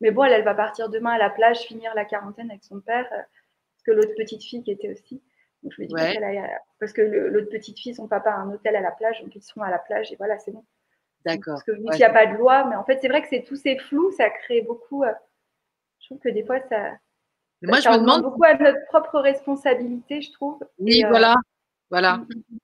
mais 0.00 0.10
bon, 0.10 0.24
elle, 0.24 0.32
elle, 0.32 0.44
va 0.44 0.54
partir 0.54 0.88
demain 0.88 1.12
à 1.12 1.18
la 1.18 1.30
plage, 1.30 1.60
finir 1.60 1.94
la 1.94 2.04
quarantaine 2.04 2.50
avec 2.50 2.64
son 2.64 2.80
père, 2.80 3.06
euh, 3.12 3.16
parce 3.16 3.82
que 3.84 3.92
l'autre 3.92 4.14
petite 4.16 4.42
fille 4.42 4.62
qui 4.62 4.70
était 4.70 4.90
aussi. 4.90 5.22
Donc 5.62 5.72
je 5.76 5.82
me 5.82 5.86
dis 5.86 5.94
parce 6.78 6.92
que 6.92 7.02
l'autre 7.02 7.48
petite 7.48 7.78
fille, 7.78 7.94
son 7.94 8.08
papa 8.08 8.30
a 8.30 8.36
un 8.36 8.50
hôtel 8.50 8.76
à 8.76 8.80
la 8.80 8.90
plage, 8.90 9.22
donc 9.22 9.34
ils 9.34 9.42
seront 9.42 9.62
à 9.62 9.70
la 9.70 9.78
plage 9.78 10.12
et 10.12 10.16
voilà, 10.16 10.38
c'est 10.38 10.52
bon. 10.52 10.64
D'accord. 11.24 11.54
Parce 11.54 11.64
que 11.64 11.72
vu 11.72 11.84
qu'il 11.84 11.96
n'y 11.96 12.04
a 12.04 12.10
pas 12.10 12.26
de 12.26 12.36
loi, 12.36 12.66
mais 12.68 12.76
en 12.76 12.84
fait 12.84 12.98
c'est 13.00 13.08
vrai 13.08 13.22
que 13.22 13.28
c'est 13.28 13.42
tous 13.42 13.56
ces 13.56 13.78
flous, 13.78 14.10
ça 14.12 14.28
crée 14.28 14.60
beaucoup. 14.62 15.04
Euh, 15.04 15.12
je 16.00 16.06
trouve 16.06 16.18
que 16.18 16.28
des 16.28 16.44
fois 16.44 16.60
ça. 16.68 16.92
moi, 17.62 17.80
je 17.80 17.88
me 17.88 17.98
demande 17.98 18.22
beaucoup 18.22 18.44
à 18.44 18.54
notre 18.54 18.84
propre 18.86 19.20
responsabilité, 19.20 20.20
je 20.20 20.32
trouve. 20.32 20.58
Oui, 20.78 21.02
voilà, 21.08 21.34
voilà. 21.90 22.18
Mm, 22.18 22.22
mm, 22.22 22.42
mm. 22.50 22.58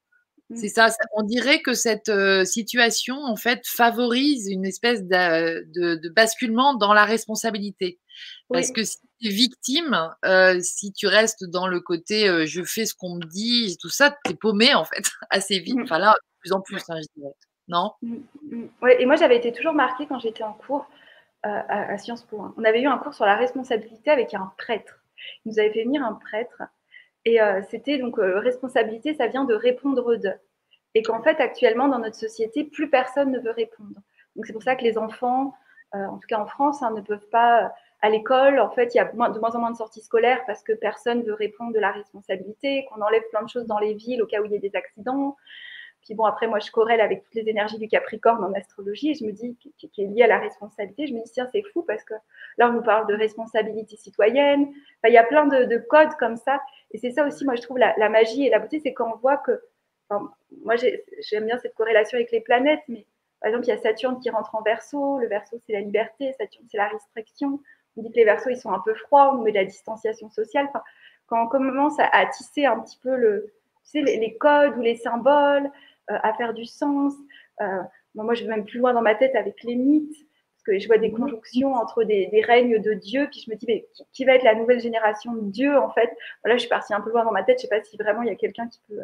C'est 0.56 0.68
ça, 0.68 0.88
on 1.14 1.22
dirait 1.22 1.60
que 1.60 1.74
cette 1.74 2.10
situation, 2.44 3.16
en 3.16 3.36
fait, 3.36 3.66
favorise 3.66 4.48
une 4.50 4.64
espèce 4.64 5.04
de, 5.04 6.08
basculement 6.08 6.74
dans 6.74 6.92
la 6.92 7.04
responsabilité. 7.04 8.00
Parce 8.48 8.72
que 8.72 8.82
si 8.82 8.98
tu 9.20 9.28
es 9.28 9.30
victime, 9.30 9.96
si 10.60 10.92
tu 10.92 11.06
restes 11.06 11.44
dans 11.44 11.66
le 11.66 11.80
côté 11.80 12.46
je 12.46 12.62
fais 12.64 12.86
ce 12.86 12.94
qu'on 12.94 13.14
me 13.16 13.24
dit, 13.24 13.76
tout 13.80 13.88
ça, 13.88 14.16
tu 14.24 14.32
es 14.32 14.34
paumé, 14.34 14.74
en 14.74 14.84
fait, 14.84 15.02
assez 15.30 15.58
vite. 15.60 15.76
Mmh. 15.76 15.82
Enfin 15.82 15.98
là, 15.98 16.12
de 16.12 16.40
plus 16.40 16.52
en 16.52 16.60
plus, 16.60 16.82
hein, 16.88 16.96
je 17.00 17.20
dirais. 17.20 17.34
Non? 17.68 17.92
Mmh, 18.02 18.64
ouais, 18.82 19.00
Et 19.00 19.06
moi, 19.06 19.16
j'avais 19.16 19.36
été 19.36 19.52
toujours 19.52 19.74
marquée 19.74 20.06
quand 20.06 20.18
j'étais 20.18 20.42
en 20.42 20.52
cours 20.52 20.86
à, 21.42 21.96
Sciences 21.98 22.22
Po. 22.22 22.40
Hein. 22.42 22.54
On 22.58 22.64
avait 22.64 22.80
eu 22.80 22.86
un 22.86 22.98
cours 22.98 23.14
sur 23.14 23.24
la 23.24 23.36
responsabilité 23.36 24.10
avec 24.10 24.34
un 24.34 24.52
prêtre. 24.58 24.98
Il 25.44 25.52
nous 25.52 25.58
avait 25.58 25.72
fait 25.72 25.84
venir 25.84 26.04
un 26.04 26.14
prêtre. 26.14 26.62
Et 27.24 27.38
c'était 27.68 27.98
donc 27.98 28.16
responsabilité, 28.18 29.14
ça 29.14 29.26
vient 29.26 29.44
de 29.44 29.54
répondre 29.54 30.16
de. 30.16 30.30
Et 30.94 31.02
qu'en 31.02 31.22
fait, 31.22 31.40
actuellement, 31.40 31.88
dans 31.88 31.98
notre 31.98 32.16
société, 32.16 32.64
plus 32.64 32.90
personne 32.90 33.30
ne 33.30 33.38
veut 33.38 33.52
répondre. 33.52 33.94
Donc 34.36 34.46
c'est 34.46 34.52
pour 34.52 34.62
ça 34.62 34.76
que 34.76 34.82
les 34.82 34.98
enfants, 34.98 35.54
en 35.92 36.18
tout 36.18 36.26
cas 36.28 36.38
en 36.38 36.46
France, 36.46 36.82
hein, 36.82 36.92
ne 36.92 37.00
peuvent 37.00 37.28
pas 37.30 37.72
à 38.02 38.08
l'école, 38.08 38.58
en 38.60 38.70
fait, 38.70 38.94
il 38.94 38.96
y 38.96 39.00
a 39.00 39.04
de 39.04 39.14
moins 39.16 39.54
en 39.54 39.58
moins 39.58 39.70
de 39.70 39.76
sorties 39.76 40.00
scolaires 40.00 40.42
parce 40.46 40.62
que 40.62 40.72
personne 40.72 41.20
ne 41.20 41.24
veut 41.24 41.34
répondre 41.34 41.72
de 41.74 41.78
la 41.78 41.92
responsabilité, 41.92 42.86
qu'on 42.86 43.02
enlève 43.02 43.22
plein 43.30 43.42
de 43.42 43.48
choses 43.48 43.66
dans 43.66 43.78
les 43.78 43.94
villes 43.94 44.22
au 44.22 44.26
cas 44.26 44.40
où 44.40 44.46
il 44.46 44.52
y 44.52 44.56
a 44.56 44.58
des 44.58 44.74
accidents. 44.74 45.36
Puis 46.02 46.14
bon, 46.14 46.24
après, 46.24 46.46
moi, 46.46 46.58
je 46.58 46.70
corrèle 46.70 47.00
avec 47.00 47.22
toutes 47.22 47.34
les 47.34 47.48
énergies 47.48 47.78
du 47.78 47.88
Capricorne 47.88 48.42
en 48.44 48.52
astrologie 48.54 49.10
et 49.10 49.14
je 49.14 49.24
me 49.24 49.32
dis, 49.32 49.56
qui, 49.76 50.02
est 50.02 50.06
liée 50.06 50.22
à 50.22 50.26
la 50.26 50.38
responsabilité, 50.38 51.06
je 51.06 51.14
me 51.14 51.22
dis, 51.22 51.30
tiens, 51.30 51.48
c'est 51.52 51.62
fou 51.72 51.82
parce 51.82 52.04
que 52.04 52.14
là, 52.58 52.68
on 52.68 52.72
nous 52.72 52.82
parle 52.82 53.06
de 53.06 53.14
responsabilité 53.14 53.96
citoyenne. 53.96 54.72
il 55.04 55.12
y 55.12 55.18
a 55.18 55.24
plein 55.24 55.46
de, 55.46 55.78
codes 55.88 56.14
comme 56.18 56.36
ça. 56.36 56.60
Et 56.92 56.98
c'est 56.98 57.10
ça 57.10 57.26
aussi, 57.26 57.44
moi, 57.44 57.54
je 57.54 57.62
trouve 57.62 57.78
la, 57.78 58.08
magie 58.08 58.46
et 58.46 58.50
la 58.50 58.58
beauté, 58.58 58.80
c'est 58.80 58.92
quand 58.92 59.12
on 59.12 59.18
voit 59.18 59.36
que, 59.38 59.60
moi, 60.64 60.74
j'aime 60.76 61.46
bien 61.46 61.58
cette 61.58 61.74
corrélation 61.74 62.16
avec 62.16 62.32
les 62.32 62.40
planètes, 62.40 62.82
mais 62.88 63.06
par 63.40 63.48
exemple, 63.48 63.66
il 63.66 63.70
y 63.70 63.72
a 63.72 63.78
Saturne 63.78 64.20
qui 64.20 64.28
rentre 64.28 64.54
en 64.54 64.62
verso. 64.62 65.18
Le 65.18 65.28
verso, 65.28 65.58
c'est 65.66 65.72
la 65.72 65.80
liberté. 65.80 66.32
Saturne, 66.38 66.66
c'est 66.68 66.76
la 66.76 66.88
restriction 66.88 67.60
on 67.96 68.02
dit 68.02 68.10
que 68.10 68.16
les 68.16 68.24
versos, 68.24 68.50
ils 68.50 68.56
sont 68.56 68.72
un 68.72 68.80
peu 68.80 68.94
froids, 68.94 69.34
on 69.34 69.42
met 69.42 69.52
de 69.52 69.56
la 69.56 69.64
distanciation 69.64 70.30
sociale. 70.30 70.68
quand 71.26 71.44
on 71.44 71.48
commence 71.48 71.98
à, 71.98 72.26
tisser 72.26 72.66
un 72.66 72.80
petit 72.80 72.98
peu 73.02 73.16
le, 73.16 73.52
les, 73.94 74.36
codes 74.38 74.76
ou 74.76 74.80
les 74.80 74.96
symboles, 74.96 75.70
à 76.22 76.34
faire 76.34 76.54
du 76.54 76.64
sens. 76.64 77.14
Euh, 77.60 77.82
moi, 78.14 78.34
je 78.34 78.44
vais 78.44 78.50
même 78.50 78.64
plus 78.64 78.78
loin 78.78 78.92
dans 78.92 79.02
ma 79.02 79.14
tête 79.14 79.34
avec 79.34 79.62
les 79.62 79.76
mythes, 79.76 80.16
parce 80.54 80.62
que 80.64 80.78
je 80.78 80.86
vois 80.86 80.98
des 80.98 81.12
conjonctions 81.12 81.74
entre 81.74 82.04
des, 82.04 82.28
règnes 82.46 82.80
de 82.80 82.94
Dieu, 82.94 83.28
puis 83.30 83.42
je 83.44 83.50
me 83.50 83.56
dis, 83.56 83.66
mais 83.66 83.86
qui, 84.12 84.24
va 84.24 84.34
être 84.34 84.42
la 84.42 84.54
nouvelle 84.54 84.80
génération 84.80 85.32
de 85.34 85.50
Dieu, 85.50 85.76
en 85.78 85.90
fait? 85.90 86.10
Voilà, 86.42 86.56
je 86.56 86.60
suis 86.60 86.68
partie 86.68 86.92
un 86.92 87.00
peu 87.00 87.10
loin 87.10 87.24
dans 87.24 87.32
ma 87.32 87.42
tête, 87.42 87.60
je 87.60 87.66
ne 87.66 87.70
sais 87.70 87.76
pas 87.78 87.84
si 87.84 87.96
vraiment 87.96 88.22
il 88.22 88.28
y 88.28 88.32
a 88.32 88.36
quelqu'un 88.36 88.68
qui 88.68 88.80
peut 88.88 89.00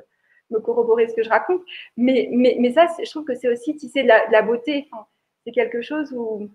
me 0.50 0.60
corroborer 0.60 1.08
ce 1.08 1.14
que 1.14 1.22
je 1.22 1.28
raconte, 1.28 1.62
mais, 1.96 2.28
mais, 2.32 2.56
mais 2.60 2.72
ça, 2.72 2.86
je 3.02 3.10
trouve 3.10 3.25
que 3.25 3.34
c'est 3.34 3.48
aussi 3.48 3.76
tisser 3.76 4.02
de 4.02 4.08
la, 4.08 4.42
beauté. 4.42 4.88
c'est 5.44 5.52
quelque 5.52 5.82
chose 5.82 6.12
où 6.12 6.48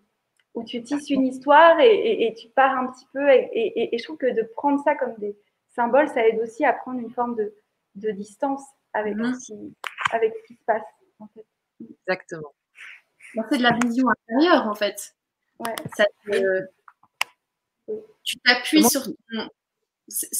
où 0.53 0.63
tu 0.63 0.83
tisses 0.83 1.09
une 1.09 1.25
histoire 1.25 1.79
et, 1.79 2.33
tu 2.37 2.49
pars 2.49 2.77
un 2.77 2.87
petit 2.87 3.05
peu. 3.13 3.29
Et, 3.29 3.89
je 3.97 4.03
trouve 4.03 4.17
que 4.17 4.33
de 4.33 4.43
prendre 4.55 4.81
ça 4.83 4.95
comme 4.95 5.15
des 5.17 5.35
symboles, 5.69 6.09
ça 6.09 6.27
aide 6.27 6.39
aussi 6.39 6.65
à 6.65 6.73
prendre 6.73 6.99
une 6.99 7.11
forme 7.11 7.35
de, 7.35 8.11
distance 8.11 8.63
avec, 8.93 9.15
mmh. 9.15 9.33
ce 9.35 9.45
qui, 9.45 9.75
avec 10.13 10.33
ce 10.41 10.47
qui 10.47 10.55
se 10.55 10.63
passe. 10.65 10.83
Exactement. 11.79 12.53
C'est 13.49 13.57
de 13.57 13.63
la 13.63 13.77
vision 13.83 14.05
intérieure, 14.09 14.67
en 14.67 14.75
fait. 14.75 15.15
Ouais. 15.59 15.75
Ça 15.95 16.05
Tu 18.23 18.37
t'appuies 18.39 18.83
sur 18.83 19.03
ton. 19.03 19.13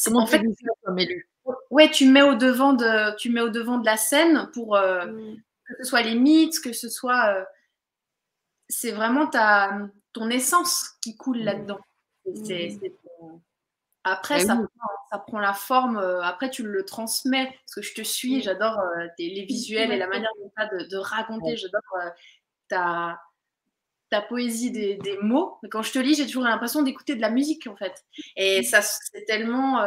Comment 0.04 0.20
en 0.20 0.26
fait, 0.26 0.42
comme 0.84 0.98
élu 0.98 1.28
Ouais, 1.70 1.90
tu 1.90 2.06
mets 2.06 2.22
au 2.22 2.34
devant 2.34 2.72
de, 2.72 3.16
tu 3.16 3.30
mets 3.30 3.40
au 3.40 3.48
devant 3.48 3.78
de 3.78 3.86
la 3.86 3.96
scène 3.96 4.50
pour 4.52 4.76
euh, 4.76 5.06
mmh. 5.06 5.36
que 5.64 5.74
ce 5.78 5.84
soit 5.84 6.02
les 6.02 6.14
mythes, 6.14 6.60
que 6.60 6.72
ce 6.72 6.88
soit. 6.88 7.34
Euh, 7.34 7.44
c'est 8.68 8.92
vraiment 8.92 9.26
ta, 9.26 9.88
ton 10.12 10.30
essence 10.30 10.90
qui 11.02 11.16
coule 11.16 11.40
mmh. 11.40 11.44
là-dedans. 11.44 11.80
Mmh. 12.26 12.88
Après, 14.04 14.40
ça, 14.40 14.56
prend, 15.26 15.40
la 15.40 15.52
forme. 15.52 15.96
Euh, 15.96 16.22
après, 16.22 16.50
tu 16.50 16.62
le 16.64 16.84
transmets. 16.84 17.46
Parce 17.46 17.74
que 17.76 17.82
je 17.82 17.94
te 17.94 18.02
suis, 18.02 18.42
j'adore 18.42 18.78
euh, 18.78 19.06
les 19.18 19.44
visuels 19.44 19.92
et 19.92 19.96
la 19.96 20.08
manière 20.08 20.30
dont 20.40 20.50
tu 20.56 20.62
as 20.62 20.86
de, 20.86 20.96
raconter. 20.96 21.56
J'adore 21.56 21.80
euh, 22.00 22.10
ta, 22.68 23.20
ta 24.10 24.20
poésie 24.22 24.70
des, 24.70 25.18
mots. 25.22 25.58
Mais 25.62 25.68
quand 25.68 25.82
je 25.82 25.92
te 25.92 25.98
lis, 25.98 26.14
j'ai 26.14 26.26
toujours 26.26 26.44
l'impression 26.44 26.82
d'écouter 26.82 27.14
de 27.14 27.20
la 27.20 27.30
musique, 27.30 27.66
en 27.66 27.76
fait. 27.76 28.04
Et 28.36 28.62
ça, 28.62 28.82
c'est 28.82 29.24
tellement. 29.24 29.84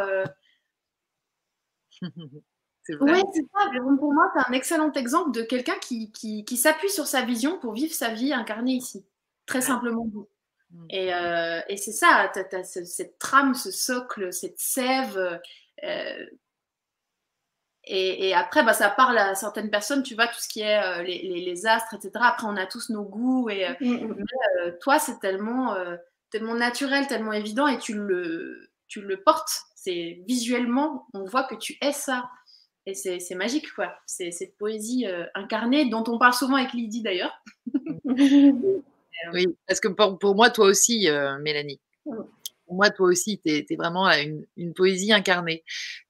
Oui, 3.01 3.19
c'est 3.33 3.41
ça. 3.41 3.71
pour 3.97 4.13
moi, 4.13 4.31
tu 4.35 4.43
un 4.47 4.53
excellent 4.53 4.91
exemple 4.91 5.31
de 5.31 5.41
quelqu'un 5.41 5.73
qui, 5.81 6.11
qui 6.11 6.55
s'appuie 6.55 6.91
sur 6.91 7.07
sa 7.07 7.23
vision 7.23 7.57
pour 7.57 7.73
vivre 7.73 7.91
sa 7.91 8.13
vie 8.13 8.31
incarnée 8.31 8.73
ici 8.73 9.03
très 9.45 9.61
simplement. 9.61 10.07
Et, 10.89 11.13
euh, 11.13 11.61
et 11.67 11.77
c'est 11.77 11.91
ça, 11.91 12.31
tu 12.33 12.55
as, 12.55 12.63
cette 12.63 13.17
trame, 13.19 13.53
ce 13.53 13.71
socle, 13.71 14.31
cette 14.33 14.59
sève. 14.59 15.39
Euh, 15.83 16.25
et, 17.83 18.29
et, 18.29 18.33
après, 18.33 18.63
bah, 18.63 18.73
ça 18.73 18.89
parle 18.89 19.17
à 19.17 19.35
certaines 19.35 19.69
personnes, 19.69 20.03
tu 20.03 20.15
vois, 20.15 20.27
tout 20.27 20.39
ce 20.39 20.47
qui 20.47 20.61
est 20.61 20.83
euh, 20.83 21.03
les, 21.03 21.41
les, 21.41 21.65
astres, 21.65 21.93
etc. 21.93 22.11
Après, 22.15 22.47
on 22.47 22.57
a 22.57 22.65
tous 22.65 22.89
nos 22.89 23.03
goûts. 23.03 23.49
Et, 23.49 23.67
mmh. 23.79 24.15
Mais, 24.17 24.71
toi, 24.81 24.99
c'est 24.99 25.19
tellement, 25.19 25.75
tellement 26.29 26.55
naturel, 26.55 27.07
tellement 27.07 27.33
évident 27.33 27.67
et 27.67 27.77
tu 27.77 27.93
le, 27.93 28.71
tu 28.87 29.01
le 29.01 29.21
portes. 29.21 29.61
C'est 29.75 30.23
visuellement, 30.27 31.07
on 31.13 31.25
voit 31.25 31.43
que 31.43 31.55
tu 31.55 31.77
es 31.81 31.91
ça. 31.91 32.29
Et 32.87 32.93
c'est 32.93 33.35
magique, 33.35 33.71
quoi. 33.73 33.95
C'est 34.05 34.31
cette 34.31 34.57
poésie 34.57 35.05
incarnée 35.35 35.89
dont 35.89 36.03
on 36.07 36.17
parle 36.17 36.33
souvent 36.33 36.55
avec 36.55 36.73
Lydie 36.73 37.03
d'ailleurs. 37.03 37.43
Oui, 39.33 39.47
parce 39.67 39.79
que 39.79 39.87
pour, 39.87 40.35
moi, 40.35 40.49
toi 40.49 40.67
aussi, 40.67 41.09
euh, 41.09 41.37
Mélanie, 41.39 41.79
pour 42.03 42.75
moi, 42.75 42.89
toi 42.89 43.07
aussi, 43.07 43.39
tu 43.45 43.51
es, 43.51 43.75
vraiment 43.77 44.09
une, 44.09 44.73
poésie 44.73 45.13
incarnée. 45.13 45.63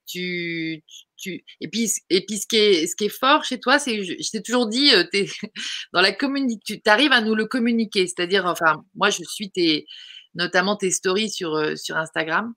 Tu, 0.08 0.84
tu, 1.18 1.44
et 1.60 1.68
puis, 1.68 1.92
et 2.10 2.26
puis 2.26 2.38
ce, 2.38 2.48
qui 2.48 2.58
est, 2.58 2.88
ce 2.88 2.96
qui 2.96 3.06
est 3.06 3.10
fort 3.10 3.44
chez 3.44 3.60
toi, 3.60 3.80
c'est, 3.80 4.04
je, 4.04 4.32
t'ai 4.32 4.42
toujours 4.42 4.68
dit, 4.68 4.94
euh, 4.94 5.04
es, 5.14 5.26
dans 5.94 6.02
la 6.02 6.14
tu 6.14 6.82
arrives 6.86 7.12
à 7.12 7.22
nous 7.22 7.36
le 7.36 7.46
communiquer. 7.46 8.08
C'est-à-dire, 8.08 8.46
enfin, 8.46 8.84
moi, 8.94 9.10
je 9.10 9.24
suis 9.24 9.52
tes, 9.52 9.86
notamment 10.34 10.76
tes 10.76 10.92
stories 10.92 11.30
sur, 11.30 11.56
euh, 11.56 11.76
sur 11.76 11.98
Instagram 11.98 12.54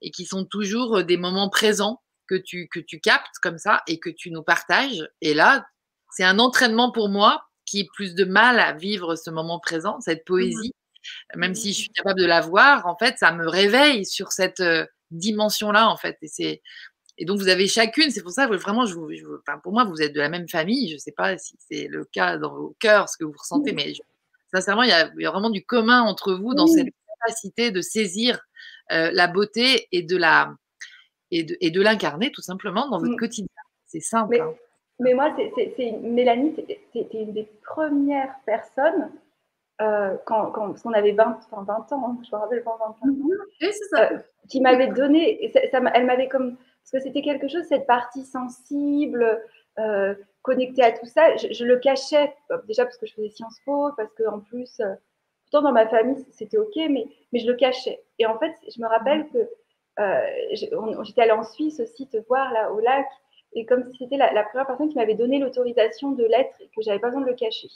et 0.00 0.10
qui 0.10 0.24
sont 0.24 0.44
toujours 0.44 1.04
des 1.04 1.16
moments 1.16 1.50
présents 1.50 2.02
que 2.28 2.34
tu, 2.34 2.68
que 2.68 2.80
tu 2.80 3.00
captes 3.00 3.38
comme 3.42 3.58
ça 3.58 3.82
et 3.86 3.98
que 3.98 4.10
tu 4.10 4.30
nous 4.30 4.42
partages. 4.42 5.08
Et 5.20 5.34
là, 5.34 5.64
c'est 6.12 6.24
un 6.24 6.38
entraînement 6.38 6.92
pour 6.92 7.08
moi 7.08 7.42
qui 7.72 7.84
plus 7.84 8.14
de 8.14 8.24
mal 8.24 8.60
à 8.60 8.72
vivre 8.74 9.16
ce 9.16 9.30
moment 9.30 9.58
présent, 9.58 9.98
cette 10.00 10.20
mmh 10.20 10.24
poésie, 10.26 10.74
même 11.34 11.54
si 11.54 11.72
je 11.72 11.78
suis 11.78 11.88
capable 11.88 12.20
de 12.20 12.26
la 12.26 12.42
voir, 12.42 12.86
en 12.86 12.96
fait, 12.96 13.16
ça 13.18 13.32
me 13.32 13.48
réveille 13.48 14.04
sur 14.04 14.30
cette 14.30 14.62
dimension-là, 15.10 15.88
en 15.88 15.96
fait. 15.96 16.18
Et, 16.20 16.28
c'est, 16.28 16.62
et 17.16 17.24
donc, 17.24 17.38
vous 17.38 17.48
avez 17.48 17.66
chacune, 17.66 18.10
c'est 18.10 18.22
pour 18.22 18.30
ça 18.30 18.46
que 18.46 18.54
vraiment, 18.54 18.84
je 18.84 18.94
vous, 18.94 19.08
enfin, 19.40 19.58
pour 19.58 19.72
moi, 19.72 19.84
vous 19.84 20.02
êtes 20.02 20.12
de 20.12 20.20
la 20.20 20.28
même 20.28 20.48
famille. 20.48 20.88
Je 20.90 20.94
ne 20.94 20.98
sais 20.98 21.12
pas 21.12 21.38
si 21.38 21.56
c'est 21.58 21.88
le 21.88 22.04
cas 22.04 22.36
dans 22.36 22.54
vos 22.54 22.76
cœurs, 22.78 23.08
ce 23.08 23.16
que 23.16 23.24
vous 23.24 23.34
ressentez, 23.36 23.72
mais 23.72 23.94
sincèrement, 24.52 24.82
il 24.82 24.90
y, 24.90 24.92
a, 24.92 25.06
vraiment 25.30 25.50
du 25.50 25.64
commun 25.64 26.02
entre 26.02 26.34
vous 26.34 26.54
dans 26.54 26.66
cette 26.66 26.88
capacité 27.20 27.70
de 27.70 27.80
saisir 27.80 28.38
la 28.90 29.26
beauté 29.28 29.88
et 29.92 30.02
de 30.02 30.16
la 30.18 30.54
et 31.30 31.44
de, 31.44 31.56
et 31.62 31.70
de 31.70 31.80
l'incarner 31.80 32.30
tout 32.30 32.42
simplement 32.42 32.90
dans 32.90 32.98
votre 32.98 33.14
mmh. 33.14 33.16
quotidien. 33.16 33.48
C'est 33.86 34.00
simple. 34.00 34.38
Hein. 34.38 34.52
Mais 35.02 35.14
moi, 35.14 35.34
c'est 35.36 35.92
Mélanie, 36.00 36.54
c'était 36.92 37.22
une 37.22 37.32
des 37.32 37.48
premières 37.64 38.34
personnes 38.46 39.10
euh, 39.80 40.16
quand, 40.26 40.52
quand, 40.52 40.74
on 40.84 40.92
avait 40.92 41.12
20, 41.12 41.40
enfin 41.50 41.64
20 41.64 41.92
ans, 41.92 42.04
hein, 42.06 42.18
je 42.22 42.34
me 42.34 42.40
rappelle 42.40 42.62
pas 42.62 42.76
20 42.78 42.86
ans, 42.86 42.96
oui, 43.04 43.68
ça. 43.90 44.12
Euh, 44.12 44.18
qui 44.48 44.60
m'avait 44.60 44.88
donné, 44.88 45.44
et 45.44 45.50
ça, 45.50 45.80
elle 45.94 46.06
m'avait 46.06 46.28
comme, 46.28 46.56
parce 46.56 46.90
que 46.92 47.00
c'était 47.00 47.22
quelque 47.22 47.48
chose, 47.48 47.64
cette 47.64 47.86
partie 47.86 48.24
sensible, 48.24 49.42
euh, 49.78 50.14
connectée 50.42 50.82
à 50.82 50.92
tout 50.92 51.06
ça, 51.06 51.36
je, 51.36 51.64
le 51.64 51.78
cachais, 51.78 52.32
déjà 52.68 52.84
parce 52.84 52.98
que 52.98 53.06
je 53.06 53.14
faisais 53.14 53.30
Sciences 53.30 53.58
Po, 53.64 53.90
parce 53.96 54.12
qu'en 54.14 54.40
plus, 54.40 54.80
pourtant 55.44 55.62
dans 55.62 55.72
ma 55.72 55.88
famille, 55.88 56.24
c'était 56.30 56.58
OK, 56.58 56.76
mais, 56.76 57.06
mais 57.32 57.40
je 57.40 57.46
le 57.46 57.54
cachais. 57.54 58.02
Et 58.18 58.26
en 58.26 58.38
fait, 58.38 58.52
je 58.68 58.80
me 58.80 58.86
rappelle 58.86 59.26
que 59.30 59.48
j'étais 60.52 61.22
allée 61.22 61.32
en 61.32 61.44
Suisse 61.44 61.80
aussi 61.80 62.08
te 62.08 62.18
voir 62.28 62.52
là 62.52 62.72
au 62.72 62.80
lac, 62.80 63.06
et 63.54 63.66
comme 63.66 63.84
si 63.84 63.98
c'était 63.98 64.16
la, 64.16 64.44
première 64.44 64.66
personne 64.66 64.88
qui 64.88 64.96
m'avait 64.96 65.14
donné 65.14 65.38
l'autorisation 65.38 66.12
de 66.12 66.24
l'être 66.24 66.60
et 66.60 66.68
que 66.68 66.82
j'avais 66.82 66.98
pas 66.98 67.08
besoin 67.08 67.22
de 67.22 67.26
le 67.26 67.34
cacher. 67.34 67.68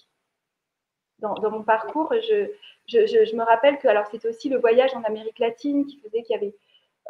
Dans, 1.18 1.34
mon 1.50 1.62
parcours, 1.62 2.12
je, 2.12 3.36
me 3.36 3.42
rappelle 3.42 3.78
que 3.78 3.88
alors 3.88 4.06
c'était 4.06 4.28
aussi 4.28 4.48
le 4.48 4.58
voyage 4.58 4.94
en 4.94 5.02
Amérique 5.02 5.38
latine 5.38 5.86
qui 5.86 5.98
faisait 5.98 6.22
qu'il 6.22 6.34
y 6.34 6.38
avait 6.38 6.54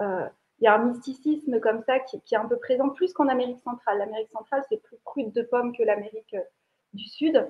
euh, 0.01 0.29
il 0.59 0.65
y 0.65 0.69
a 0.69 0.75
un 0.75 0.85
mysticisme 0.87 1.61
comme 1.61 1.83
ça 1.83 1.99
qui, 1.99 2.17
est 2.17 2.37
un 2.37 2.47
peu 2.47 2.57
présent 2.57 2.89
plus 2.89 3.13
qu'en 3.13 3.29
Amérique 3.29 3.59
centrale. 3.59 3.99
L'Amérique 3.99 4.31
centrale, 4.31 4.63
c'est 4.69 4.83
plus 4.83 4.97
prude 5.05 5.33
de 5.33 5.43
pommes 5.43 5.77
que 5.77 5.83
l'Amérique 5.83 6.35
euh, 6.35 6.41
du 6.95 7.05
Sud. 7.05 7.47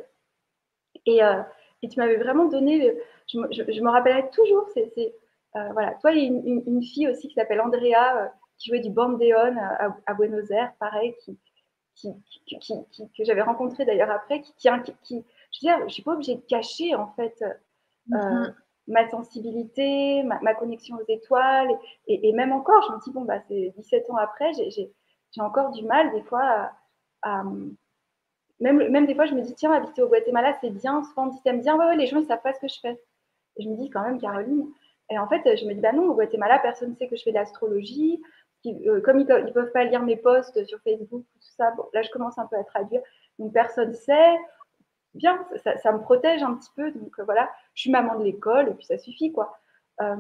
Et, 1.05 1.23
euh, 1.23 1.43
et 1.83 1.89
tu 1.89 2.01
m'avais 2.01 2.17
vraiment 2.17 2.47
donné, 2.47 2.97
je, 3.29 3.39
me 3.39 3.91
rappellerai 3.91 4.29
toujours, 4.31 4.67
c'est, 4.75 5.15
voilà, 5.53 5.95
toi, 6.01 6.13
il 6.13 6.19
y 6.19 6.27
a 6.27 6.63
une, 6.67 6.83
fille 6.83 7.09
aussi 7.09 7.29
qui 7.29 7.35
s'appelle 7.35 7.61
Andrea, 7.61 8.33
qui 8.59 8.71
jouait 8.71 8.81
du 8.81 8.91
bandeon 8.91 9.57
à, 10.07 10.15
Buenos 10.15 10.51
Aires, 10.51 10.73
pareil, 10.79 11.15
qui, 11.25 11.39
que 12.03 13.25
j'avais 13.25 13.43
rencontré 13.43 13.85
d'ailleurs 13.85 14.11
après, 14.11 14.43
qui, 14.43 14.53
je 14.69 15.85
ne 15.85 15.89
suis 15.89 16.03
pas 16.03 16.13
obligée 16.13 16.37
de 16.37 16.43
cacher 16.43 16.95
en 16.95 17.09
fait 17.13 17.43
euh, 17.43 17.53
mm-hmm. 18.11 18.55
ma 18.89 19.09
sensibilité, 19.09 20.23
ma, 20.23 20.55
connexion 20.55 20.97
aux 20.97 21.05
étoiles, 21.09 21.71
et, 22.07 22.33
même 22.33 22.53
encore, 22.53 22.83
je 22.89 22.93
me 22.93 23.03
dis, 23.03 23.13
bon, 23.13 23.23
bah, 23.23 23.41
c'est 23.49 23.73
17 23.77 24.11
ans 24.11 24.17
après, 24.17 24.53
j'ai 24.55 25.41
encore 25.41 25.71
du 25.73 25.85
mal 25.85 26.13
des 26.13 26.23
fois 26.23 26.71
à, 27.23 27.45
même, 28.61 28.89
même 28.89 29.07
des 29.07 29.15
fois, 29.15 29.27
je 29.27 29.35
me 29.35 29.43
dis, 29.43 29.55
tiens, 29.55 29.73
habiter 29.73 30.03
au 30.03 30.09
Guatemala, 30.09 30.57
c'est 30.61 30.71
bien. 30.71 31.03
Souvent, 31.05 31.25
on 31.25 31.27
dit, 31.27 31.43
t'aimes 31.43 31.61
bien 31.61 31.77
Ouais, 31.77 31.87
ouais, 31.87 31.97
les 31.97 32.07
gens, 32.07 32.19
ils 32.19 32.27
savent 32.27 32.43
pas 32.43 32.55
ce 32.55 32.61
que 32.61 32.69
je 32.69 32.81
fais. 32.81 32.99
Et 33.57 33.63
je 33.63 33.69
me 33.69 33.77
dis 33.77 33.91
quand 33.91 34.03
même, 34.03 34.21
Caroline. 34.21 34.67
Et 35.11 35.19
en 35.19 35.29
fait, 35.29 35.43
je 35.57 35.67
me 35.67 35.75
dis, 35.75 35.81
bah 35.81 35.93
non, 35.93 36.09
au 36.09 36.15
Guatemala, 36.15 36.59
personne 36.59 36.91
ne 36.91 36.97
sait 36.97 37.09
que 37.09 37.17
je 37.17 37.23
fais 37.23 37.31
de 37.31 37.37
l'astrologie. 37.37 38.21
Euh, 38.67 39.01
comme 39.01 39.21
ils 39.21 39.27
ne 39.27 39.51
peuvent, 39.53 39.73
pas 39.73 39.85
lire 39.85 40.03
mes 40.03 40.17
posts 40.17 40.65
sur 40.67 40.81
Facebook, 40.81 41.25
tout 41.33 41.49
ça, 41.57 41.75
là, 41.93 42.03
je 42.03 42.11
commence 42.11 42.39
un 42.39 42.47
peu 42.47 42.57
à 42.57 42.65
traduire. 42.65 43.01
Donc, 43.39 43.53
personne 43.53 43.91
ne 43.91 43.95
sait. 43.95 44.37
Bien, 45.15 45.47
ça, 45.83 45.93
me 45.93 46.01
protège 46.01 46.43
un 46.43 46.55
petit 46.55 46.71
peu. 46.77 46.91
Donc, 46.93 47.19
euh, 47.19 47.25
voilà, 47.25 47.51
je 47.75 47.83
suis 47.83 47.91
maman 47.91 48.19
de 48.19 48.25
l'école 48.25 48.69
et 48.69 48.75
puis 48.75 48.85
ça 48.85 48.99
suffit, 48.99 49.33
quoi. 49.33 49.59
Euh, 50.03 50.17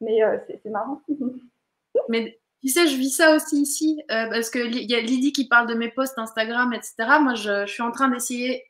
mais 0.00 0.20
c'est 0.62 0.70
marrant. 0.70 1.00
mais 2.08 2.38
tu 2.60 2.68
sais, 2.68 2.86
je 2.86 2.96
vis 2.96 3.10
ça 3.10 3.34
aussi 3.34 3.62
ici, 3.62 4.02
parce 4.08 4.50
qu'il 4.50 4.90
y 4.90 4.94
a 4.94 5.00
Lydie 5.00 5.32
qui 5.32 5.48
parle 5.48 5.66
de 5.66 5.74
mes 5.74 5.90
posts 5.90 6.18
Instagram, 6.18 6.72
etc. 6.74 7.18
Moi, 7.20 7.34
je, 7.34 7.66
suis 7.66 7.82
en 7.82 7.90
train 7.90 8.08
d'essayer 8.08 8.64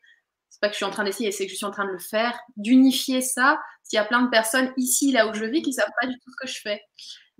c'est 0.48 0.60
pas 0.60 0.68
que 0.68 0.74
je 0.74 0.78
suis 0.78 0.84
en 0.84 0.90
train 0.90 1.04
d'essayer, 1.04 1.32
c'est 1.32 1.46
que 1.46 1.52
je 1.52 1.56
suis 1.56 1.64
en 1.64 1.70
train 1.70 1.86
de 1.86 1.92
le 1.92 1.98
faire, 1.98 2.38
d'unifier 2.56 3.22
ça. 3.22 3.60
Il 3.92 3.96
y 3.96 3.98
a 3.98 4.04
plein 4.04 4.22
de 4.22 4.30
personnes 4.30 4.72
ici, 4.76 5.10
là 5.10 5.26
où 5.28 5.34
je 5.34 5.44
vis, 5.44 5.62
qui 5.62 5.72
savent 5.72 5.90
pas 6.00 6.06
du 6.06 6.14
tout 6.14 6.30
ce 6.30 6.36
que 6.36 6.52
je 6.52 6.60
fais. 6.60 6.80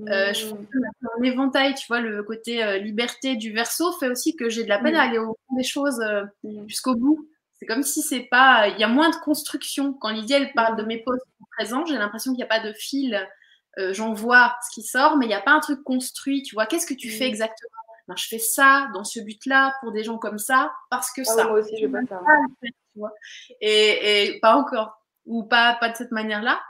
Euh, 0.08 0.32
je 0.32 0.46
mmh. 0.46 0.66
fais 0.72 1.08
un 1.18 1.22
éventail, 1.22 1.74
tu 1.74 1.86
vois, 1.86 2.00
le 2.00 2.22
côté 2.22 2.62
euh, 2.62 2.78
liberté 2.78 3.36
du 3.36 3.52
verso 3.52 3.92
fait 3.98 4.08
aussi 4.08 4.36
que 4.36 4.48
j'ai 4.48 4.64
de 4.64 4.68
la 4.68 4.78
peine 4.78 4.94
à 4.94 5.04
mmh. 5.04 5.08
aller 5.08 5.18
au 5.18 5.36
fond 5.48 5.56
des 5.56 5.64
choses 5.64 6.00
euh, 6.00 6.24
mmh. 6.44 6.68
jusqu'au 6.68 6.94
bout. 6.94 7.28
C'est 7.58 7.66
comme 7.66 7.82
si 7.82 8.00
c'est 8.00 8.26
pas. 8.30 8.68
Il 8.68 8.78
y 8.78 8.84
a 8.84 8.88
moins 8.88 9.10
de 9.10 9.16
construction. 9.16 9.92
Quand 9.92 10.10
Lydia 10.10 10.38
elle 10.38 10.52
parle 10.54 10.76
de 10.76 10.82
mes 10.82 10.98
postes 10.98 11.26
présents, 11.52 11.84
j'ai 11.84 11.96
l'impression 11.96 12.32
qu'il 12.32 12.38
n'y 12.38 12.44
a 12.44 12.46
pas 12.46 12.60
de 12.60 12.72
fil. 12.72 13.28
J'en 13.92 14.12
vois 14.12 14.56
ce 14.68 14.74
qui 14.74 14.82
sort, 14.86 15.16
mais 15.16 15.24
il 15.24 15.28
n'y 15.28 15.34
a 15.34 15.40
pas 15.40 15.52
un 15.52 15.60
truc 15.60 15.82
construit. 15.84 16.42
Tu 16.42 16.54
vois, 16.54 16.66
qu'est-ce 16.66 16.86
que 16.86 16.94
tu 16.94 17.10
fais 17.10 17.26
exactement? 17.26 17.70
Ben, 18.08 18.14
Je 18.16 18.26
fais 18.26 18.38
ça 18.38 18.88
dans 18.92 19.04
ce 19.04 19.20
but-là 19.20 19.74
pour 19.80 19.92
des 19.92 20.04
gens 20.04 20.18
comme 20.18 20.38
ça 20.38 20.72
parce 20.90 21.12
que 21.12 21.20
ah 21.22 21.24
ça. 21.24 21.44
moi 21.44 21.60
aussi, 21.60 21.76
je 21.80 21.86
pas 21.86 22.00
ça. 22.08 22.20
Et, 23.60 24.34
et, 24.34 24.40
pas 24.40 24.56
encore, 24.56 25.02
ou 25.24 25.44
pas, 25.44 25.76
pas 25.80 25.90
de 25.90 25.96
cette 25.96 26.12
manière-là. 26.12 26.60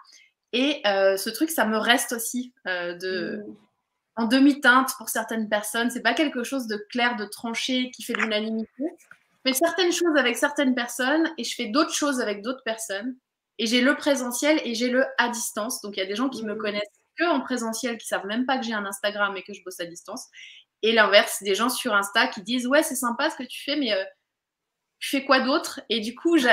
Et 0.52 0.80
euh, 0.86 1.16
ce 1.16 1.30
truc, 1.30 1.50
ça 1.50 1.64
me 1.64 1.78
reste 1.78 2.12
aussi 2.12 2.52
euh, 2.66 2.94
de, 2.94 3.44
mmh. 3.46 3.56
en 4.16 4.24
demi-teinte 4.26 4.90
pour 4.98 5.08
certaines 5.08 5.48
personnes. 5.48 5.90
C'est 5.90 6.02
pas 6.02 6.14
quelque 6.14 6.42
chose 6.42 6.66
de 6.66 6.76
clair, 6.90 7.16
de 7.16 7.24
tranché, 7.24 7.90
qui 7.92 8.02
fait 8.02 8.14
l'unanimité. 8.14 8.70
Je 8.78 9.50
fais 9.50 9.54
certaines 9.54 9.92
choses 9.92 10.16
avec 10.16 10.36
certaines 10.36 10.74
personnes 10.74 11.30
et 11.38 11.44
je 11.44 11.54
fais 11.54 11.66
d'autres 11.66 11.94
choses 11.94 12.20
avec 12.20 12.42
d'autres 12.42 12.62
personnes. 12.64 13.16
Et 13.58 13.66
j'ai 13.66 13.80
le 13.80 13.94
présentiel 13.94 14.60
et 14.64 14.74
j'ai 14.74 14.88
le 14.88 15.04
à 15.18 15.28
distance. 15.28 15.82
Donc 15.82 15.96
il 15.96 16.00
y 16.00 16.02
a 16.02 16.06
des 16.06 16.16
gens 16.16 16.28
qui 16.28 16.44
me 16.44 16.54
mmh. 16.54 16.58
connaissent 16.58 16.82
que 17.16 17.24
en 17.24 17.40
présentiel, 17.40 17.98
qui 17.98 18.06
savent 18.06 18.26
même 18.26 18.46
pas 18.46 18.58
que 18.58 18.64
j'ai 18.64 18.72
un 18.72 18.86
Instagram 18.86 19.36
et 19.36 19.42
que 19.42 19.52
je 19.52 19.62
bosse 19.62 19.80
à 19.80 19.84
distance. 19.84 20.26
Et 20.82 20.92
l'inverse, 20.92 21.42
des 21.42 21.54
gens 21.54 21.68
sur 21.68 21.94
Insta 21.94 22.26
qui 22.26 22.42
disent 22.42 22.66
ouais 22.66 22.82
c'est 22.82 22.96
sympa 22.96 23.30
ce 23.30 23.36
que 23.36 23.42
tu 23.42 23.62
fais, 23.62 23.76
mais 23.76 23.92
euh, 23.92 24.02
je 24.98 25.10
fais 25.10 25.24
quoi 25.24 25.40
d'autre? 25.40 25.80
Et 25.88 26.00
du 26.00 26.14
coup, 26.14 26.38
je, 26.38 26.48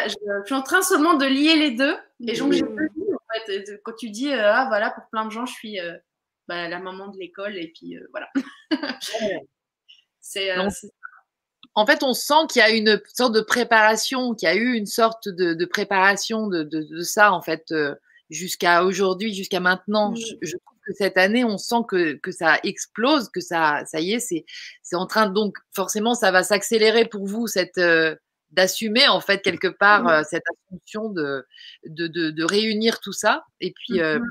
suis 0.45 0.55
en 0.55 0.61
train 0.61 0.81
seulement 0.81 1.15
de 1.15 1.25
lier 1.25 1.55
les 1.55 1.71
deux. 1.71 1.97
Et 2.25 2.37
donc, 2.37 2.53
j'ai 2.53 2.63
mmh. 2.63 2.67
en 2.67 2.77
fait, 2.77 2.91
quand 3.83 3.93
tu 3.97 4.09
dis, 4.09 4.31
euh, 4.31 4.51
ah 4.53 4.65
voilà, 4.67 4.91
pour 4.91 5.03
plein 5.11 5.25
de 5.25 5.31
gens, 5.31 5.45
je 5.45 5.53
suis 5.53 5.79
euh, 5.79 5.97
bah, 6.47 6.67
la 6.67 6.79
maman 6.79 7.07
de 7.07 7.17
l'école, 7.17 7.57
et 7.57 7.71
puis 7.75 7.97
euh, 7.97 8.07
voilà. 8.11 8.29
c'est, 10.19 10.51
en 11.73 11.85
fait, 11.85 12.03
on 12.03 12.13
sent 12.13 12.47
qu'il 12.49 12.59
y 12.59 12.63
a 12.63 12.69
une 12.71 13.01
sorte 13.13 13.33
de 13.33 13.41
préparation, 13.41 14.33
qu'il 14.33 14.49
y 14.49 14.51
a 14.51 14.55
eu 14.55 14.73
une 14.73 14.87
sorte 14.87 15.29
de, 15.29 15.65
préparation 15.65 16.47
de, 16.47 16.63
de, 16.63 17.01
ça, 17.01 17.31
en 17.31 17.41
fait, 17.41 17.73
jusqu'à 18.29 18.83
aujourd'hui, 18.83 19.33
jusqu'à 19.33 19.59
maintenant. 19.59 20.11
Mmh. 20.11 20.17
Je, 20.41 20.57
trouve 20.57 20.77
que 20.85 20.93
cette 20.93 21.17
année, 21.17 21.43
on 21.43 21.57
sent 21.57 21.83
que, 21.87 22.13
que 22.13 22.31
ça 22.31 22.59
explose, 22.63 23.29
que 23.29 23.41
ça, 23.41 23.83
ça 23.85 23.99
y 23.99 24.13
est, 24.13 24.19
c'est, 24.19 24.45
c'est 24.81 24.95
en 24.95 25.05
train 25.05 25.27
de, 25.27 25.33
donc, 25.33 25.57
forcément, 25.75 26.15
ça 26.15 26.31
va 26.31 26.43
s'accélérer 26.43 27.05
pour 27.05 27.27
vous, 27.27 27.45
cette 27.45 27.79
d'assumer 28.51 29.07
en 29.07 29.19
fait 29.19 29.41
quelque 29.41 29.67
part 29.67 30.03
mmh. 30.03 30.23
cette 30.29 30.43
assumption 30.69 31.09
de, 31.09 31.45
de, 31.85 32.07
de, 32.07 32.43
réunir 32.43 32.99
tout 32.99 33.13
ça 33.13 33.45
et 33.59 33.73
puis 33.73 33.99
mmh 33.99 34.21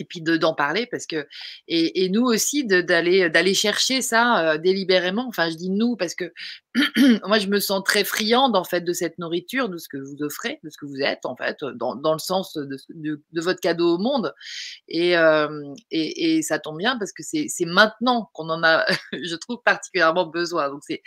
et 0.00 0.04
puis 0.04 0.20
d'en 0.20 0.54
parler 0.54 0.86
parce 0.86 1.06
que 1.06 1.26
et, 1.66 2.04
et 2.04 2.08
nous 2.08 2.22
aussi 2.22 2.64
d'aller 2.64 3.30
d'aller 3.30 3.54
chercher 3.54 4.02
ça 4.02 4.58
délibérément 4.58 5.26
enfin 5.28 5.50
je 5.50 5.56
dis 5.56 5.70
nous 5.70 5.96
parce 5.96 6.14
que 6.14 6.32
moi 7.26 7.38
je 7.38 7.48
me 7.48 7.60
sens 7.60 7.82
très 7.84 8.04
friande 8.04 8.56
en 8.56 8.64
fait 8.64 8.82
de 8.82 8.92
cette 8.92 9.18
nourriture 9.18 9.68
de 9.68 9.78
ce 9.78 9.88
que 9.88 9.96
vous 9.96 10.22
offrez 10.22 10.60
de 10.62 10.70
ce 10.70 10.76
que 10.78 10.86
vous 10.86 11.00
êtes 11.00 11.24
en 11.24 11.36
fait 11.36 11.58
dans, 11.74 11.94
dans 11.94 12.12
le 12.12 12.18
sens 12.18 12.54
de, 12.54 12.76
de, 12.90 13.40
votre 13.40 13.60
cadeau 13.60 13.94
au 13.94 13.98
monde 13.98 14.34
et, 14.88 15.14
et, 15.90 16.36
et, 16.36 16.42
ça 16.42 16.58
tombe 16.58 16.78
bien 16.78 16.98
parce 16.98 17.12
que 17.12 17.22
c'est 17.22 17.48
maintenant 17.64 18.30
qu'on 18.32 18.48
en 18.50 18.62
a 18.62 18.86
je 19.12 19.34
trouve 19.36 19.60
particulièrement 19.64 20.26
besoin 20.26 20.68
donc 20.68 20.82
c'est 20.86 21.02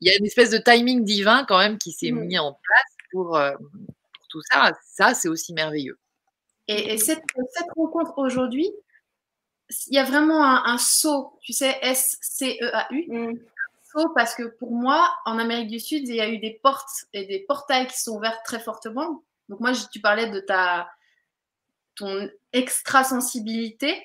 il 0.00 0.08
y 0.08 0.10
a 0.12 0.16
une 0.18 0.26
espèce 0.26 0.50
de 0.50 0.58
timing 0.58 1.04
divin 1.04 1.44
quand 1.46 1.58
même 1.58 1.78
qui 1.78 1.92
s'est 1.92 2.10
mmh. 2.10 2.24
mis 2.24 2.38
en 2.38 2.52
place 2.52 2.96
pour, 3.12 3.36
euh, 3.36 3.52
pour 3.52 4.28
tout 4.28 4.40
ça. 4.50 4.72
Ça, 4.84 5.14
c'est 5.14 5.28
aussi 5.28 5.52
merveilleux. 5.52 5.98
Et, 6.70 6.98
cette, 6.98 7.22
cette, 7.52 7.70
rencontre 7.76 8.14
aujourd'hui, 8.16 8.70
il 9.88 9.94
y 9.94 9.98
a 9.98 10.04
vraiment 10.04 10.44
un, 10.44 10.78
saut, 10.78 11.38
tu 11.42 11.52
sais, 11.52 11.76
S-C-E-A-U. 11.82 13.06
Mmh. 13.08 13.38
Saut 13.92 14.08
parce 14.14 14.36
que 14.36 14.44
pour 14.44 14.70
moi, 14.70 15.10
en 15.24 15.38
Amérique 15.38 15.68
du 15.68 15.80
Sud, 15.80 16.06
il 16.06 16.14
y 16.14 16.20
a 16.20 16.28
eu 16.28 16.38
des 16.38 16.60
portes 16.62 17.06
et 17.12 17.26
des 17.26 17.40
portails 17.40 17.88
qui 17.88 18.00
sont 18.00 18.16
ouverts 18.16 18.40
très 18.44 18.60
fortement. 18.60 19.24
Donc 19.48 19.58
moi, 19.58 19.72
tu 19.92 20.00
parlais 20.00 20.30
de 20.30 20.38
ta 20.38 20.88
ton 21.96 22.30
extra-sensibilité. 22.52 24.02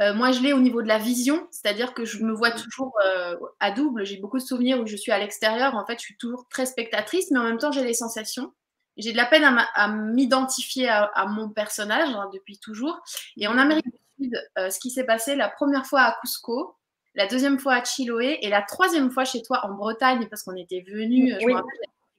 Euh, 0.00 0.12
moi, 0.12 0.32
je 0.32 0.40
l'ai 0.40 0.52
au 0.52 0.60
niveau 0.60 0.82
de 0.82 0.88
la 0.88 0.98
vision, 0.98 1.46
c'est-à-dire 1.50 1.94
que 1.94 2.04
je 2.04 2.22
me 2.22 2.32
vois 2.32 2.50
toujours 2.50 2.92
euh, 3.06 3.36
à 3.58 3.70
double. 3.70 4.04
J'ai 4.04 4.18
beaucoup 4.18 4.38
de 4.38 4.42
souvenirs 4.42 4.80
où 4.80 4.86
je 4.86 4.96
suis 4.96 5.12
à 5.12 5.18
l'extérieur. 5.18 5.74
En 5.74 5.86
fait, 5.86 5.98
je 5.98 6.04
suis 6.04 6.16
toujours 6.16 6.46
très 6.48 6.66
spectatrice, 6.66 7.30
mais 7.30 7.38
en 7.38 7.44
même 7.44 7.58
temps, 7.58 7.72
j'ai 7.72 7.84
les 7.84 7.94
sensations. 7.94 8.52
J'ai 8.98 9.12
de 9.12 9.16
la 9.16 9.26
peine 9.26 9.44
à 9.44 9.88
m'identifier 9.88 10.88
à, 10.88 11.26
mon 11.28 11.48
personnage 11.48 12.08
hein, 12.10 12.28
depuis 12.34 12.58
toujours. 12.58 13.00
Et 13.36 13.46
en 13.46 13.56
Amérique 13.56 13.86
du 13.86 14.24
Sud, 14.24 14.50
euh, 14.58 14.70
ce 14.70 14.78
qui 14.78 14.90
s'est 14.90 15.04
passé 15.04 15.36
la 15.36 15.48
première 15.48 15.86
fois 15.86 16.02
à 16.02 16.16
Cusco, 16.20 16.76
la 17.14 17.26
deuxième 17.26 17.58
fois 17.58 17.74
à 17.74 17.84
Chiloé 17.84 18.38
et 18.42 18.48
la 18.48 18.62
troisième 18.62 19.10
fois 19.10 19.24
chez 19.24 19.42
toi 19.42 19.64
en 19.64 19.74
Bretagne, 19.74 20.26
parce 20.28 20.42
qu'on 20.42 20.56
était 20.56 20.84
venus, 20.86 21.36
je 21.40 21.46
me 21.46 21.54
rappelle, 21.54 21.70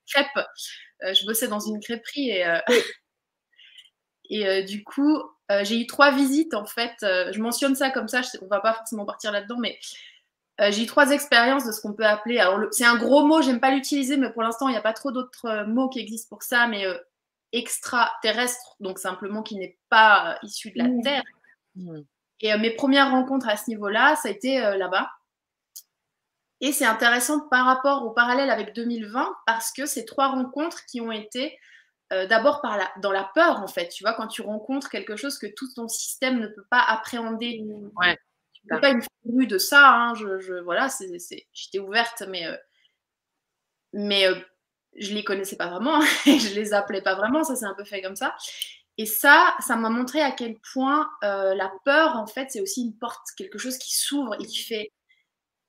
crêpes. 0.08 0.46
je 1.02 1.26
bossais 1.26 1.48
dans 1.48 1.60
une 1.60 1.80
crêperie 1.80 2.30
et, 2.30 2.60
et 4.30 4.64
du 4.64 4.84
coup, 4.84 5.22
euh, 5.52 5.64
j'ai 5.64 5.80
eu 5.80 5.88
trois 5.88 6.12
visites 6.12 6.54
en 6.54 6.66
fait. 6.66 6.94
Euh, 7.04 7.32
je 7.32 7.42
mentionne 7.42 7.76
ça 7.76 7.90
comme 7.90 8.08
ça, 8.08 8.22
on 8.42 8.48
va 8.48 8.60
pas 8.60 8.74
forcément 8.74 9.06
partir 9.06 9.32
là-dedans, 9.32 9.58
mais 9.60 9.80
euh, 10.60 10.72
j'ai 10.72 10.84
eu 10.84 10.86
trois 10.86 11.12
expériences 11.12 11.66
de 11.66 11.72
ce 11.72 11.82
qu'on 11.82 11.94
peut 11.94 12.06
appeler. 12.06 12.40
Alors, 12.40 12.60
c'est 12.72 12.86
un 12.86 12.98
gros 12.98 13.26
mot, 13.26 13.42
j'aime 13.42 13.60
pas 13.60 13.72
l'utiliser, 13.72 14.18
mais 14.18 14.32
pour 14.32 14.44
l'instant, 14.44 14.68
il 14.68 14.72
n'y 14.72 14.78
a 14.78 14.82
pas 14.82 14.94
trop 14.94 15.12
d'autres 15.12 15.66
mots 15.68 15.90
qui 15.90 16.00
existent 16.00 16.30
pour 16.30 16.44
ça, 16.44 16.68
mais 16.68 16.86
extraterrestre, 17.52 18.76
donc 18.80 19.00
simplement 19.00 19.42
qui 19.42 19.56
n'est 19.56 19.78
pas 19.90 20.38
issu 20.44 20.72
de 20.72 20.80
la 20.80 20.88
mmh. 20.90 21.02
Terre. 21.02 21.24
Mmh. 21.76 22.00
Et 22.42 22.58
mes 22.58 22.72
premières 22.72 23.12
rencontres 23.12 23.50
à 23.50 23.58
ce 23.58 23.70
niveau-là, 23.70 24.16
ça 24.16 24.30
a 24.30 24.32
été 24.32 24.60
là-bas. 24.60 25.10
Et 26.62 26.72
c'est 26.72 26.86
intéressant 26.86 27.48
par 27.50 27.66
rapport 27.66 28.06
au 28.06 28.12
parallèle 28.12 28.50
avec 28.50 28.76
2020 28.76 29.34
parce 29.46 29.72
que 29.72 29.86
ces 29.86 30.06
trois 30.06 30.28
rencontres 30.28 30.86
qui 30.86 31.00
ont 31.00 31.12
été 31.12 31.58
euh, 32.12 32.26
d'abord 32.26 32.62
par 32.62 32.76
la, 32.78 32.90
dans 33.02 33.12
la 33.12 33.30
peur, 33.36 33.62
en 33.62 33.68
fait. 33.68 33.90
Tu 33.90 34.04
vois, 34.04 34.14
quand 34.14 34.28
tu 34.28 34.42
rencontres 34.42 34.90
quelque 34.90 35.16
chose 35.16 35.38
que 35.38 35.46
tout 35.46 35.68
ton 35.76 35.88
système 35.88 36.40
ne 36.40 36.48
peut 36.48 36.66
pas 36.70 36.82
appréhender. 36.82 37.64
Ouais. 37.96 38.18
Tu 38.70 38.76
peux 38.76 38.82
pas 38.82 38.92
une 38.92 39.02
rue 39.26 39.48
de 39.48 39.58
ça. 39.58 39.94
Hein, 39.94 40.14
je, 40.16 40.40
je, 40.40 40.56
voilà, 40.56 40.88
j'étais 41.54 41.80
ouverte, 41.80 42.24
mais, 42.28 42.46
euh, 42.46 42.56
mais 43.94 44.28
euh, 44.28 44.36
je 44.98 45.14
les 45.14 45.24
connaissais 45.24 45.58
pas 45.58 45.68
vraiment 45.68 46.02
et 46.26 46.40
je 46.40 46.54
les 46.56 46.74
appelais 46.74 47.02
pas 47.02 47.16
vraiment. 47.16 47.44
Ça, 47.44 47.56
c'est 47.56 47.66
un 47.66 47.76
peu 47.76 47.84
fait 47.84 48.02
comme 48.02 48.16
ça. 48.16 48.36
Et 48.98 49.06
ça, 49.06 49.56
ça 49.60 49.76
m'a 49.76 49.90
montré 49.90 50.22
à 50.22 50.32
quel 50.32 50.58
point 50.74 51.10
la 51.22 51.72
peur, 51.86 52.18
en 52.18 52.28
fait, 52.28 52.52
c'est 52.52 52.62
aussi 52.62 52.82
une 52.82 52.98
porte, 52.98 53.28
quelque 53.38 53.58
chose 53.58 53.78
qui 53.78 53.96
s'ouvre 53.96 54.36
et 54.42 54.46
qui 54.46 54.60
fait 54.60 54.92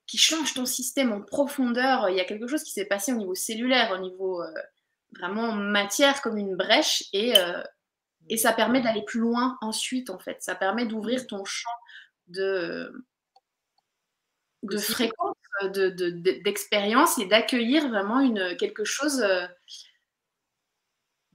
qui 0.09 0.19
change 0.19 0.55
ton 0.55 0.67
système 0.67 1.13
en 1.13 1.21
profondeur. 1.21 2.09
Il 2.09 2.17
y 2.17 2.21
a 2.21 2.25
quelque 2.25 2.49
chose 2.49 2.65
qui 2.65 2.73
s'est 2.73 2.87
passé 2.87 3.13
au 3.13 3.17
niveau 3.17 3.37
cellulaire, 3.37 3.93
au 3.93 3.99
niveau 3.99 4.43
vraiment 5.19 5.53
matière 5.53 6.23
comme 6.23 6.37
une 6.37 6.57
brèche 6.57 7.05
et, 7.13 7.37
euh, 7.39 7.63
et 8.29 8.37
ça 8.37 8.53
permet 8.53 8.81
d'aller 8.81 9.03
plus 9.03 9.21
loin 9.21 9.59
ensuite 9.61 10.11
en 10.11 10.19
fait. 10.19 10.43
Ça 10.43 10.55
permet 10.55 10.87
d'ouvrir 10.87 11.27
ton 11.27 11.45
champ 11.45 11.71
de, 12.31 12.93
de 14.63 14.79
fréquence, 14.79 15.37
d'expérience 15.73 17.19
de, 17.19 17.23
et 17.23 17.27
d'accueillir 17.27 17.89
vraiment 17.89 18.21
une, 18.21 18.57
quelque 18.57 18.85
chose 18.85 19.23
euh, 19.23 19.47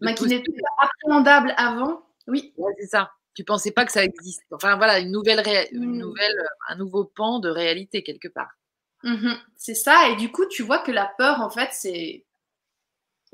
bah, 0.01 0.13
qui 0.13 0.25
n'était 0.25 0.51
pas 0.51 0.87
appréhendable 0.87 1.53
avant. 1.57 2.05
Oui. 2.27 2.53
c'est 2.79 2.87
ça. 2.87 3.11
Tu 3.35 3.43
pensais 3.43 3.71
pas 3.71 3.85
que 3.85 3.91
ça 3.91 4.03
existe. 4.03 4.43
Enfin 4.51 4.77
voilà, 4.77 4.99
une 4.99 5.11
nouvelle, 5.11 5.43
une 5.71 5.91
mmh. 5.91 5.97
nouvelle 5.97 6.43
un 6.69 6.75
nouveau 6.77 7.03
pan 7.03 7.39
de 7.39 7.49
réalité 7.49 8.01
quelque 8.01 8.29
part. 8.29 8.51
Mmh 9.03 9.33
c'est 9.55 9.75
ça. 9.75 10.09
Et 10.09 10.15
du 10.15 10.31
coup, 10.31 10.45
tu 10.47 10.63
vois 10.63 10.79
que 10.79 10.91
la 10.91 11.11
peur, 11.17 11.41
en 11.41 11.49
fait, 11.49 11.69
c'est 11.71 12.24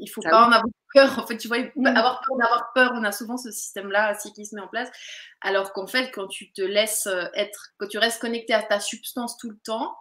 il 0.01 0.07
faut 0.07 0.21
pas 0.21 0.47
en 0.47 0.51
avoir 0.51 0.73
peur. 0.93 1.19
En 1.19 1.27
fait, 1.27 1.37
tu 1.37 1.47
vois, 1.47 1.59
mmh. 1.59 1.85
avoir 1.85 2.21
peur 2.27 2.37
d'avoir 2.37 2.73
peur, 2.73 2.91
on 2.95 3.03
a 3.03 3.11
souvent 3.11 3.37
ce 3.37 3.51
système-là 3.51 4.15
qui 4.15 4.45
se 4.45 4.55
met 4.55 4.61
en 4.61 4.67
place. 4.67 4.89
Alors 5.41 5.71
qu'en 5.73 5.87
fait, 5.87 6.11
quand 6.11 6.27
tu 6.27 6.51
te 6.51 6.61
laisses 6.61 7.07
euh, 7.07 7.25
être, 7.35 7.73
quand 7.77 7.87
tu 7.87 7.97
restes 7.97 8.21
connecté 8.21 8.53
à 8.53 8.63
ta 8.63 8.79
substance 8.79 9.37
tout 9.37 9.49
le 9.49 9.57
temps 9.63 9.95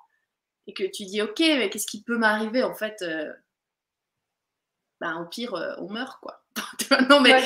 et 0.67 0.75
que 0.75 0.85
tu 0.85 1.05
dis, 1.05 1.23
OK, 1.23 1.39
mais 1.39 1.71
qu'est-ce 1.71 1.87
qui 1.87 2.03
peut 2.03 2.19
m'arriver? 2.19 2.63
En 2.63 2.75
fait 2.75 3.03
euh, 3.03 3.33
bah, 5.01 5.17
au 5.17 5.27
pire, 5.27 5.55
on 5.79 5.91
meurt, 5.91 6.21
quoi. 6.21 6.40
non, 7.09 7.21
mais 7.21 7.41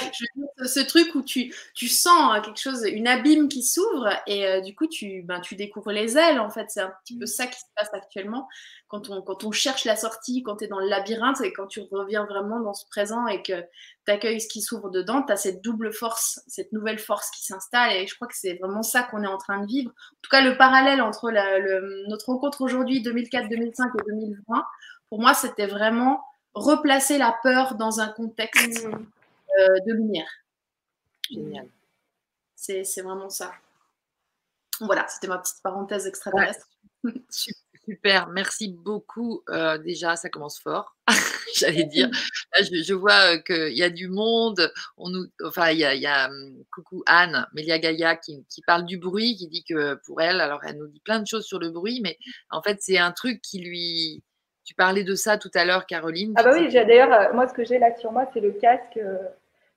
ce 0.64 0.80
truc 0.80 1.14
où 1.14 1.22
tu, 1.22 1.54
tu 1.74 1.88
sens 1.88 2.32
hein, 2.32 2.40
quelque 2.40 2.60
chose, 2.60 2.84
une 2.86 3.06
abîme 3.06 3.48
qui 3.48 3.62
s'ouvre 3.62 4.08
et 4.26 4.46
euh, 4.46 4.60
du 4.60 4.74
coup, 4.74 4.86
tu, 4.86 5.22
ben, 5.22 5.40
tu 5.40 5.56
découvres 5.56 5.92
les 5.92 6.16
ailes. 6.16 6.40
En 6.40 6.50
fait, 6.50 6.66
c'est 6.68 6.80
un 6.80 6.92
petit 7.04 7.18
peu 7.18 7.24
mmh. 7.24 7.28
ça 7.28 7.46
qui 7.46 7.58
se 7.58 7.66
passe 7.76 7.92
actuellement 7.92 8.48
quand 8.88 9.10
on, 9.10 9.22
quand 9.22 9.44
on 9.44 9.50
cherche 9.50 9.84
la 9.84 9.96
sortie, 9.96 10.42
quand 10.42 10.56
tu 10.56 10.64
es 10.64 10.68
dans 10.68 10.78
le 10.78 10.88
labyrinthe 10.88 11.40
et 11.40 11.52
quand 11.52 11.66
tu 11.66 11.80
reviens 11.90 12.24
vraiment 12.26 12.60
dans 12.60 12.74
ce 12.74 12.86
présent 12.86 13.26
et 13.26 13.42
que 13.42 13.60
tu 14.06 14.12
accueilles 14.12 14.40
ce 14.40 14.48
qui 14.48 14.62
s'ouvre 14.62 14.88
dedans, 14.90 15.22
tu 15.22 15.32
as 15.32 15.36
cette 15.36 15.62
double 15.62 15.92
force, 15.92 16.40
cette 16.46 16.72
nouvelle 16.72 16.98
force 16.98 17.30
qui 17.30 17.44
s'installe 17.44 17.92
et 17.92 18.06
je 18.06 18.14
crois 18.14 18.28
que 18.28 18.36
c'est 18.36 18.54
vraiment 18.54 18.82
ça 18.82 19.02
qu'on 19.02 19.22
est 19.22 19.28
en 19.28 19.38
train 19.38 19.60
de 19.60 19.66
vivre. 19.66 19.90
En 19.90 20.20
tout 20.22 20.30
cas, 20.30 20.42
le 20.42 20.56
parallèle 20.56 21.02
entre 21.02 21.30
le, 21.30 22.08
notre 22.08 22.26
rencontre 22.26 22.60
aujourd'hui, 22.60 23.02
2004, 23.02 23.48
2005 23.48 23.90
et 23.98 24.10
2020, 24.10 24.64
pour 25.08 25.20
moi, 25.20 25.34
c'était 25.34 25.66
vraiment 25.66 26.22
replacer 26.54 27.18
la 27.18 27.36
peur 27.42 27.74
dans 27.74 28.00
un 28.00 28.08
contexte 28.08 28.84
mmh. 28.84 29.06
euh, 29.58 29.80
de 29.86 29.92
lumière. 29.92 30.30
Génial. 31.30 31.68
C'est 32.56 33.02
vraiment 33.02 33.28
ça. 33.28 33.52
Voilà, 34.80 35.06
c'était 35.08 35.28
ma 35.28 35.38
petite 35.38 35.62
parenthèse 35.62 36.06
extraterrestre. 36.06 36.66
Super, 37.86 38.28
merci 38.28 38.68
beaucoup. 38.68 39.42
Euh, 39.50 39.76
déjà, 39.76 40.16
ça 40.16 40.30
commence 40.30 40.58
fort, 40.58 40.96
j'allais 41.54 41.84
dire. 41.84 42.08
je, 42.58 42.94
vois 42.94 43.34
euh, 43.34 43.38
qu'il 43.38 43.76
y 43.76 43.82
a 43.82 43.90
du 43.90 44.08
monde. 44.08 44.72
On 44.96 45.10
nous, 45.10 45.26
enfin, 45.44 45.70
il 45.70 45.78
y 45.78 46.06
a, 46.06 46.28
hum, 46.28 46.64
coucou 46.72 47.02
Anne, 47.06 47.46
Mélia 47.52 47.78
Gaïa, 47.78 48.16
qui, 48.16 48.42
qui, 48.48 48.62
parle 48.62 48.86
du 48.86 48.96
bruit, 48.96 49.36
qui 49.36 49.48
dit 49.48 49.64
que 49.64 49.96
pour 50.06 50.22
elle, 50.22 50.40
alors 50.40 50.64
elle 50.64 50.78
nous 50.78 50.86
dit 50.86 51.00
plein 51.00 51.20
de 51.20 51.26
choses 51.26 51.44
sur 51.44 51.58
le 51.58 51.70
bruit, 51.70 52.00
mais 52.02 52.18
en 52.50 52.62
fait, 52.62 52.78
c'est 52.80 52.96
un 52.96 53.12
truc 53.12 53.42
qui 53.42 53.60
lui, 53.60 54.22
tu 54.64 54.74
parlais 54.74 55.05
de 55.05 55.14
ça 55.14 55.37
tout 55.37 55.50
à 55.55 55.64
l'heure, 55.64 55.87
Caroline. 55.87 56.33
Ah 56.37 56.42
bah 56.42 56.53
oui, 56.55 56.70
j'ai 56.70 56.85
d'ailleurs, 56.85 57.12
euh, 57.12 57.33
moi, 57.35 57.46
ce 57.46 57.53
que 57.53 57.64
j'ai 57.64 57.79
là 57.79 57.94
sur 57.96 58.12
moi, 58.12 58.27
c'est 58.33 58.40
le 58.40 58.53
casque 58.53 58.96
euh, 58.96 59.18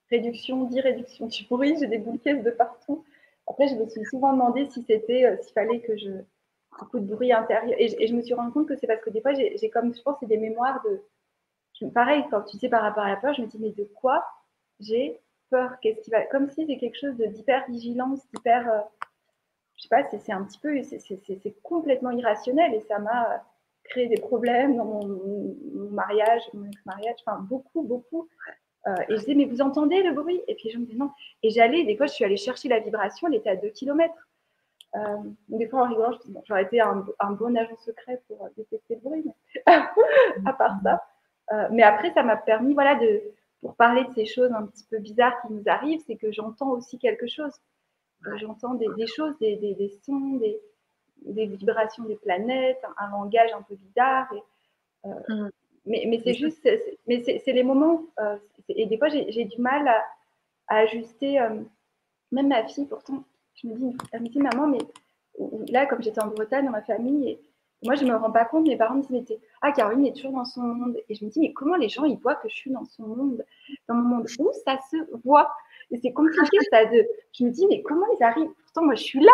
réduction, 0.09 0.63
dit 0.63 0.79
réduction 0.79 1.27
du 1.27 1.43
bruit. 1.43 1.75
J'ai 1.79 1.87
des 1.87 1.97
boules 1.97 2.19
de 2.23 2.51
partout. 2.51 3.03
Après, 3.47 3.67
je 3.67 3.75
me 3.75 3.87
suis 3.89 4.05
souvent 4.05 4.31
demandé 4.31 4.65
si 4.65 4.83
c'était, 4.87 5.25
euh, 5.25 5.35
s'il 5.41 5.53
fallait 5.53 5.81
que 5.81 5.97
je 5.97 6.09
beaucoup 6.79 6.99
de 6.99 7.05
bruit 7.05 7.33
intérieur. 7.33 7.75
Et, 7.77 8.07
je 8.07 8.13
me 8.13 8.21
suis 8.21 8.33
rendu 8.33 8.51
compte 8.51 8.67
que 8.67 8.75
c'est 8.77 8.87
parce 8.87 9.01
que 9.01 9.09
des 9.09 9.21
fois, 9.21 9.33
j'ai 9.33 9.69
comme, 9.69 9.93
je 9.93 10.01
pense, 10.01 10.17
c'est 10.19 10.27
des 10.27 10.37
mémoires 10.37 10.81
de. 10.85 11.89
pareil, 11.89 12.23
quand 12.31 12.43
tu 12.43 12.57
sais 12.57 12.69
par 12.69 12.81
rapport 12.81 13.03
à 13.03 13.09
la 13.09 13.17
peur, 13.17 13.33
je 13.33 13.41
me 13.41 13.47
dis, 13.47 13.57
mais 13.59 13.71
de 13.71 13.83
quoi 13.83 14.25
j'ai 14.79 15.19
peur? 15.49 15.71
Qu'est-ce 15.81 16.01
qui 16.01 16.11
va. 16.11 16.21
Comme 16.27 16.49
si 16.49 16.65
c'est 16.65 16.77
quelque 16.77 16.97
chose 16.97 17.17
d'hyper 17.17 17.65
vigilance, 17.67 18.19
d'hyper. 18.33 18.85
je 19.75 19.81
sais 19.81 19.89
pas, 19.89 20.03
c'est 20.05 20.31
un 20.31 20.43
petit 20.43 20.59
peu. 20.59 20.81
C'est 20.83 21.61
complètement 21.61 22.11
irrationnel 22.11 22.73
et 22.73 22.81
ça 22.81 22.99
m'a 22.99 23.43
créé 23.89 24.07
des 24.07 24.19
problèmes 24.19 24.75
dans 24.77 24.85
mon, 24.85 25.55
mariage, 25.91 26.41
mon 26.53 26.65
ex-mariage, 26.67 27.15
enfin 27.25 27.39
beaucoup, 27.41 27.83
beaucoup. 27.83 28.27
Euh, 28.87 28.95
et 29.09 29.15
je 29.15 29.19
disais, 29.19 29.35
mais 29.35 29.45
vous 29.45 29.61
entendez 29.61 30.01
le 30.03 30.13
bruit? 30.13 30.41
Et 30.47 30.55
puis 30.55 30.69
je 30.69 30.77
me 30.77 30.85
disais, 30.85 30.97
non. 30.97 31.11
Et 31.43 31.49
j'allais, 31.49 31.83
des 31.83 31.97
fois, 31.97 32.05
je 32.05 32.13
suis 32.13 32.25
allée 32.25 32.37
chercher 32.37 32.69
la 32.69 32.79
vibration, 32.79 33.27
elle 33.27 33.35
était 33.35 33.49
à 33.49 33.55
2 33.55 33.69
km. 33.69 34.13
Euh, 34.95 35.17
des 35.49 35.67
fois, 35.67 35.83
en 35.83 35.89
rigolant, 35.89 36.11
je 36.13 36.31
bon, 36.31 36.41
j'aurais 36.47 36.63
été 36.63 36.79
un, 36.79 37.05
bon 37.31 37.57
agent 37.57 37.75
secret 37.77 38.21
pour 38.27 38.45
euh, 38.45 38.49
détecter 38.55 38.95
le 38.95 39.01
bruit, 39.01 39.23
mais 39.25 39.63
à 40.45 40.53
part 40.53 40.77
ça. 40.83 41.03
Euh, 41.51 41.67
mais 41.71 41.83
après, 41.83 42.11
ça 42.13 42.23
m'a 42.23 42.37
permis, 42.37 42.73
voilà, 42.73 42.95
de, 42.95 43.21
pour 43.61 43.75
parler 43.75 44.03
de 44.05 44.13
ces 44.13 44.25
choses 44.25 44.51
un 44.51 44.65
petit 44.65 44.85
peu 44.89 44.99
bizarres 44.99 45.39
qui 45.41 45.53
nous 45.53 45.63
arrivent, 45.67 46.01
c'est 46.05 46.15
que 46.15 46.31
j'entends 46.31 46.71
aussi 46.71 46.97
quelque 46.99 47.27
chose. 47.27 47.53
J'entends 48.37 48.73
des, 48.73 48.87
des, 48.97 49.07
choses, 49.07 49.37
des, 49.39 49.57
des, 49.57 49.73
des 49.75 49.89
sons, 50.03 50.37
des, 50.37 50.59
des 51.25 51.45
vibrations 51.45 52.03
des 52.03 52.15
planètes, 52.15 52.81
un, 52.97 53.09
langage 53.11 53.51
un 53.53 53.61
peu 53.61 53.75
bizarre. 53.75 54.31
Et, 54.33 55.09
euh, 55.09 55.35
mm. 55.45 55.51
Mais, 55.87 56.03
mais 56.07 56.19
c'est 56.23 56.33
juste, 56.33 56.67
mais 57.07 57.23
c'est 57.23 57.53
les 57.53 57.63
moments, 57.63 58.03
euh, 58.19 58.35
et 58.67 58.85
des 58.85 58.97
fois 58.97 59.07
j'ai 59.07 59.45
du 59.45 59.61
mal 59.61 59.87
à, 59.87 60.03
ajuster, 60.67 61.39
euh, 61.39 61.61
même 62.33 62.49
ma 62.49 62.67
fille, 62.67 62.85
pourtant, 62.85 63.23
je 63.55 63.67
me 63.67 63.75
dis, 63.75 63.97
elle 64.11 64.21
me 64.21 64.27
dit, 64.27 64.39
maman, 64.39 64.67
mais 64.67 64.79
là, 65.69 65.85
comme 65.85 66.03
j'étais 66.03 66.21
en 66.21 66.27
Bretagne, 66.27 66.65
dans 66.65 66.71
ma 66.71 66.81
famille, 66.81 67.29
et 67.29 67.39
moi 67.85 67.95
je 67.95 68.03
ne 68.03 68.11
me 68.11 68.17
rends 68.17 68.31
pas 68.31 68.43
compte, 68.43 68.67
mes 68.67 68.75
parents 68.75 68.95
me 68.95 69.21
disent, 69.21 69.39
ah, 69.61 69.71
Caroline 69.71 70.07
est 70.07 70.13
toujours 70.13 70.33
dans 70.33 70.43
son 70.43 70.61
monde. 70.61 70.97
Et 71.07 71.15
je 71.15 71.23
me 71.23 71.29
dis, 71.29 71.39
mais 71.39 71.53
comment 71.53 71.77
les 71.77 71.87
gens, 71.87 72.03
ils 72.03 72.17
voient 72.17 72.35
que 72.35 72.49
je 72.49 72.55
suis 72.55 72.71
dans 72.71 72.85
son 72.85 73.03
monde, 73.03 73.45
dans 73.87 73.95
mon 73.95 74.17
monde? 74.17 74.27
Où 74.39 74.51
ça 74.65 74.77
se 74.91 74.97
voit? 75.23 75.49
Et 75.91 75.97
c'est 75.97 76.11
compliqué, 76.11 76.57
ça. 76.71 76.85
De... 76.85 77.07
Je 77.33 77.45
me 77.45 77.49
dis, 77.49 77.65
mais 77.67 77.81
comment 77.81 78.05
ils 78.19 78.23
arrivent? 78.23 78.51
Pourtant, 78.63 78.83
moi, 78.83 78.95
je 78.95 79.03
suis 79.03 79.19
là. 79.19 79.31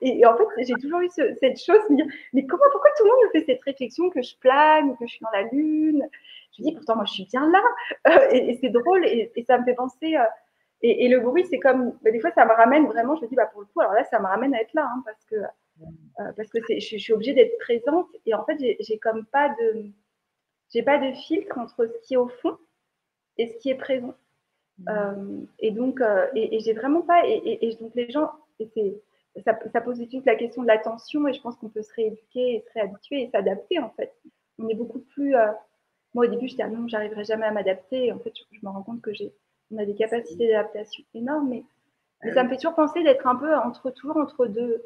Et, 0.00 0.24
en 0.24 0.36
fait, 0.36 0.44
j'ai 0.58 0.74
toujours 0.74 1.00
eu 1.00 1.08
cette 1.10 1.60
chose, 1.60 1.80
me 1.90 1.96
dire, 1.96 2.06
mais 2.32 2.46
comment, 2.46 2.64
pourquoi 2.72 2.90
tout 2.96 3.04
le 3.04 3.10
monde 3.10 3.18
me 3.24 3.40
fait 3.40 3.46
cette 3.46 3.62
réflexion 3.62 4.10
que 4.10 4.22
je 4.22 4.36
plane, 4.38 4.96
que 4.96 5.06
je 5.06 5.12
suis 5.12 5.22
dans 5.22 5.30
la 5.32 5.42
lune? 5.42 6.06
Je 6.56 6.62
me 6.62 6.68
dis, 6.68 6.74
pourtant, 6.74 6.96
moi, 6.96 7.04
je 7.06 7.12
suis 7.12 7.24
bien 7.26 7.50
là. 7.50 7.62
Euh, 8.08 8.28
et, 8.30 8.58
c'est 8.60 8.70
drôle, 8.70 9.04
et, 9.04 9.32
ça 9.46 9.58
me 9.58 9.64
fait 9.64 9.74
penser. 9.74 10.16
Euh, 10.16 10.24
et, 10.82 11.08
le 11.08 11.20
bruit, 11.20 11.44
c'est 11.50 11.58
comme, 11.58 11.98
bah, 12.02 12.10
des 12.10 12.20
fois, 12.20 12.30
ça 12.32 12.44
me 12.44 12.52
ramène 12.52 12.86
vraiment, 12.86 13.16
je 13.16 13.22
me 13.22 13.28
dis, 13.28 13.34
bah, 13.34 13.46
pour 13.46 13.60
le 13.60 13.66
coup, 13.66 13.80
alors 13.80 13.94
là, 13.94 14.04
ça 14.04 14.20
me 14.20 14.26
ramène 14.26 14.54
à 14.54 14.60
être 14.60 14.74
là, 14.74 14.88
hein, 14.88 15.02
parce 15.04 15.24
que, 15.24 15.36
euh, 15.36 16.32
parce 16.36 16.48
que 16.48 16.58
je, 16.68 16.78
je, 16.78 16.98
suis 16.98 17.12
obligée 17.12 17.34
d'être 17.34 17.58
présente. 17.58 18.08
Et 18.26 18.34
en 18.34 18.44
fait, 18.44 18.58
j'ai 18.80 18.98
comme 18.98 19.26
pas 19.26 19.48
de, 19.60 19.86
j'ai 20.72 20.82
pas 20.82 20.98
de 20.98 21.12
filtre 21.14 21.58
entre 21.58 21.86
ce 21.86 22.06
qui 22.06 22.14
est 22.14 22.18
au 22.18 22.28
fond 22.28 22.56
et 23.38 23.48
ce 23.48 23.56
qui 23.58 23.70
est 23.70 23.74
présent. 23.74 24.14
Euh, 24.88 25.40
et 25.58 25.70
donc, 25.70 26.00
euh, 26.00 26.26
et, 26.34 26.60
j'ai 26.60 26.74
vraiment 26.74 27.02
pas. 27.02 27.26
Et, 27.26 27.76
donc, 27.80 27.92
les 27.94 28.10
gens, 28.10 28.30
ça, 29.44 29.58
ça, 29.72 29.80
pose 29.80 29.98
tout 30.10 30.22
la 30.24 30.36
question 30.36 30.62
de 30.62 30.66
l'attention, 30.66 31.26
et 31.28 31.32
je 31.32 31.40
pense 31.40 31.56
qu'on 31.56 31.68
peut 31.68 31.82
se 31.82 31.92
rééduquer 31.94 32.56
et 32.56 32.60
se 32.60 32.72
réhabituer 32.72 33.22
et 33.22 33.30
s'adapter, 33.30 33.78
en 33.78 33.90
fait. 33.90 34.14
On 34.58 34.68
est 34.68 34.74
beaucoup 34.74 35.00
plus. 35.00 35.34
Euh, 35.34 35.52
moi, 36.14 36.26
au 36.26 36.28
début, 36.28 36.48
j'étais, 36.48 36.62
ah 36.62 36.68
non, 36.68 36.88
j'arriverai 36.88 37.24
jamais 37.24 37.46
à 37.46 37.52
m'adapter. 37.52 38.12
En 38.12 38.18
fait, 38.18 38.32
je, 38.34 38.58
me 38.62 38.70
rends 38.70 38.82
compte 38.82 39.02
que 39.02 39.12
j'ai, 39.12 39.32
on 39.70 39.78
a 39.78 39.84
des 39.84 39.94
capacités 39.94 40.48
d'adaptation 40.48 41.04
énormes, 41.14 41.48
mais, 41.48 41.64
ça 42.32 42.42
me 42.42 42.48
fait 42.48 42.56
toujours 42.56 42.74
penser 42.74 43.02
d'être 43.02 43.26
un 43.26 43.36
peu 43.36 43.54
entre 43.54 43.90
toujours 43.90 44.16
entre 44.16 44.46
deux. 44.46 44.82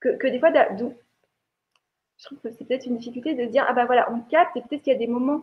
Que, 0.00 0.10
que 0.16 0.26
des 0.26 0.38
fois, 0.38 0.52
je 0.52 2.24
trouve 2.26 2.38
que 2.40 2.50
c'est 2.50 2.66
peut-être 2.66 2.86
une 2.86 2.98
difficulté 2.98 3.34
de 3.34 3.50
dire, 3.50 3.64
ah 3.66 3.72
ben 3.72 3.86
voilà, 3.86 4.12
on 4.12 4.20
capte, 4.20 4.56
et 4.56 4.60
peut-être 4.60 4.82
qu'il 4.82 4.92
y 4.92 4.96
a 4.96 4.98
des 4.98 5.06
moments. 5.06 5.42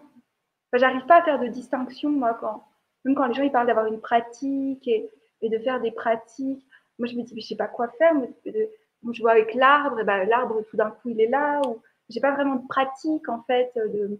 Enfin, 0.67 0.78
j'arrive 0.78 1.06
pas 1.06 1.19
à 1.19 1.24
faire 1.24 1.39
de 1.39 1.47
distinction, 1.47 2.12
moi, 2.12 2.38
quand 2.39 2.63
même 3.06 3.16
quand 3.16 3.28
les 3.28 3.34
gens 3.34 3.44
ils 3.44 3.52
parlent 3.52 3.68
d'avoir 3.68 3.88
une 3.88 4.02
pratique 4.02 4.88
et, 4.88 5.10
de 5.42 5.58
faire 5.60 5.82
des 5.82 5.92
pratiques, 5.92 6.64
moi 7.00 7.08
je 7.08 7.16
me 7.16 7.24
dis, 7.24 7.34
mais 7.34 7.42
je 7.42 7.48
sais 7.48 7.56
pas 7.56 7.68
quoi 7.68 7.88
faire. 7.98 8.14
Moi, 8.14 9.14
je 9.14 9.22
vois 9.22 9.32
avec 9.32 9.56
l'arbre, 9.56 10.04
ben, 10.04 10.26
l'arbre 10.26 10.62
tout 10.70 10.78
d'un 10.78 10.92
coup 10.92 11.10
il 11.10 11.20
est 11.20 11.28
là. 11.28 11.62
Ou 11.68 11.82
j'ai 12.10 12.20
pas 12.20 12.34
vraiment 12.36 12.56
de 12.56 12.68
pratique 12.68 13.28
en 13.28 13.42
fait 13.44 13.72
de, 13.76 14.20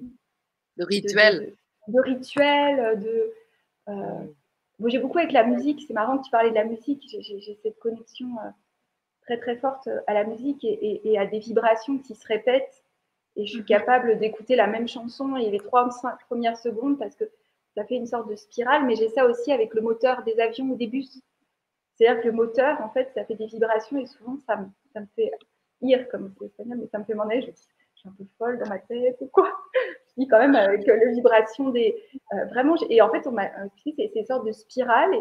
de 0.78 0.84
rituel. 0.84 1.54
De, 1.88 2.00
rituel, 2.00 3.00
de. 3.00 3.32
Euh, 3.90 4.26
j'ai 4.88 4.98
beaucoup 4.98 5.20
avec 5.20 5.32
la 5.32 5.44
musique. 5.44 5.84
C'est 5.88 5.94
marrant 5.94 6.18
que 6.18 6.24
tu 6.24 6.32
parlais 6.32 6.50
de 6.50 6.56
la 6.56 6.64
musique. 6.64 7.04
J'ai 7.08 7.60
cette 7.62 7.78
connexion 7.80 8.28
euh, 8.40 8.50
très 9.22 9.38
très 9.38 9.58
forte 9.58 9.88
à 10.08 10.14
la 10.14 10.24
musique 10.24 10.64
et, 10.64 11.02
et, 11.04 11.20
à 11.20 11.28
des 11.28 11.40
vibrations 11.40 12.00
qui 12.00 12.16
se 12.16 12.26
répètent. 12.26 12.84
Et 13.36 13.46
je 13.46 13.52
suis 13.52 13.60
mhm. 13.60 13.66
capable 13.66 14.18
d'écouter 14.18 14.56
la 14.56 14.68
même 14.68 14.88
chanson 14.88 15.36
et 15.36 15.50
les 15.52 15.60
trois 15.60 15.88
premières 16.28 16.58
secondes 16.58 16.98
parce 16.98 17.16
que 17.16 17.26
ça 17.76 17.86
fait 17.86 17.96
une 17.96 18.08
sorte 18.08 18.30
de 18.30 18.36
spirale, 18.36 18.86
mais 18.86 18.96
j'ai 18.96 19.10
ça 19.10 19.26
aussi 19.26 19.52
avec 19.52 19.74
le 19.74 19.82
moteur 19.82 20.24
des 20.24 20.40
avions 20.40 20.66
ou 20.66 20.76
des 20.76 20.88
bus. 20.88 21.22
C'est-à-dire 21.96 22.22
que 22.22 22.28
le 22.28 22.34
moteur, 22.34 22.82
en 22.82 22.90
fait, 22.90 23.12
ça 23.14 23.24
fait 23.26 23.36
des 23.36 23.46
vibrations 23.46 23.98
et 23.98 24.06
souvent, 24.06 24.38
ça 24.48 24.58
me, 24.58 25.06
fait 25.16 25.32
ire, 25.82 26.08
comme 26.10 26.34
c'est 26.38 26.46
espagnol, 26.46 26.80
mais 26.80 26.88
ça 26.88 27.00
me 27.00 27.04
fait 27.04 27.14
m'en 27.14 27.24
aller. 27.24 27.42
Je, 27.42 27.52
je 27.52 28.00
suis 28.00 28.10
un 28.10 28.14
peu 28.18 28.26
folle 28.38 28.58
dans 28.58 28.68
ma 28.68 28.80
tête 28.80 29.18
ou 29.22 29.28
quoi? 29.28 29.52
Je 30.08 30.24
dis 30.24 30.28
quand 30.28 30.40
même 30.40 30.56
avec 30.56 30.86
les 30.86 31.12
vibrations 31.14 31.70
des. 31.70 31.96
Euh, 32.34 32.46
vraiment, 32.46 32.76
et 32.90 33.02
en 33.02 33.10
fait, 33.10 33.26
on 33.28 33.32
m'a 33.32 33.50
c'est 33.84 34.12
une 34.16 34.26
sorte 34.26 34.46
de 34.46 34.52
spirale 34.52 35.14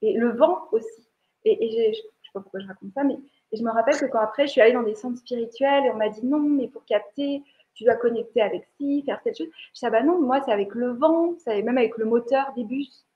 et, 0.00 0.14
le 0.14 0.30
vent 0.30 0.68
aussi. 0.72 1.08
Et, 1.44 1.70
je 1.70 1.88
ne 1.88 1.94
sais 1.94 2.02
pas 2.34 2.40
pourquoi 2.40 2.60
je 2.60 2.66
raconte 2.66 2.92
ça, 2.92 3.04
mais 3.04 3.16
je 3.52 3.62
me 3.62 3.70
rappelle 3.70 3.96
que 3.96 4.06
quand 4.06 4.18
après, 4.18 4.46
je 4.46 4.52
suis 4.52 4.60
allée 4.60 4.72
dans 4.72 4.82
des 4.82 4.96
centres 4.96 5.18
spirituels 5.18 5.84
et 5.86 5.90
on 5.90 5.96
m'a 5.96 6.08
dit 6.08 6.26
non, 6.26 6.40
mais 6.40 6.66
pour 6.66 6.84
capter 6.84 7.42
tu 7.74 7.84
dois 7.84 7.96
connecter 7.96 8.40
avec 8.42 8.66
ci, 8.76 9.02
faire 9.04 9.20
cette 9.24 9.36
chose. 9.36 9.48
Je 9.74 9.80
dis, 9.80 9.86
ah 9.86 9.90
bah 9.90 10.02
non, 10.02 10.20
moi, 10.20 10.42
c'est 10.44 10.52
avec 10.52 10.74
le 10.74 10.90
vent, 10.90 11.34
c'est 11.38 11.62
même 11.62 11.78
avec 11.78 11.96
le 11.96 12.04
moteur 12.04 12.52
des 12.54 12.64
bus. 12.64 13.06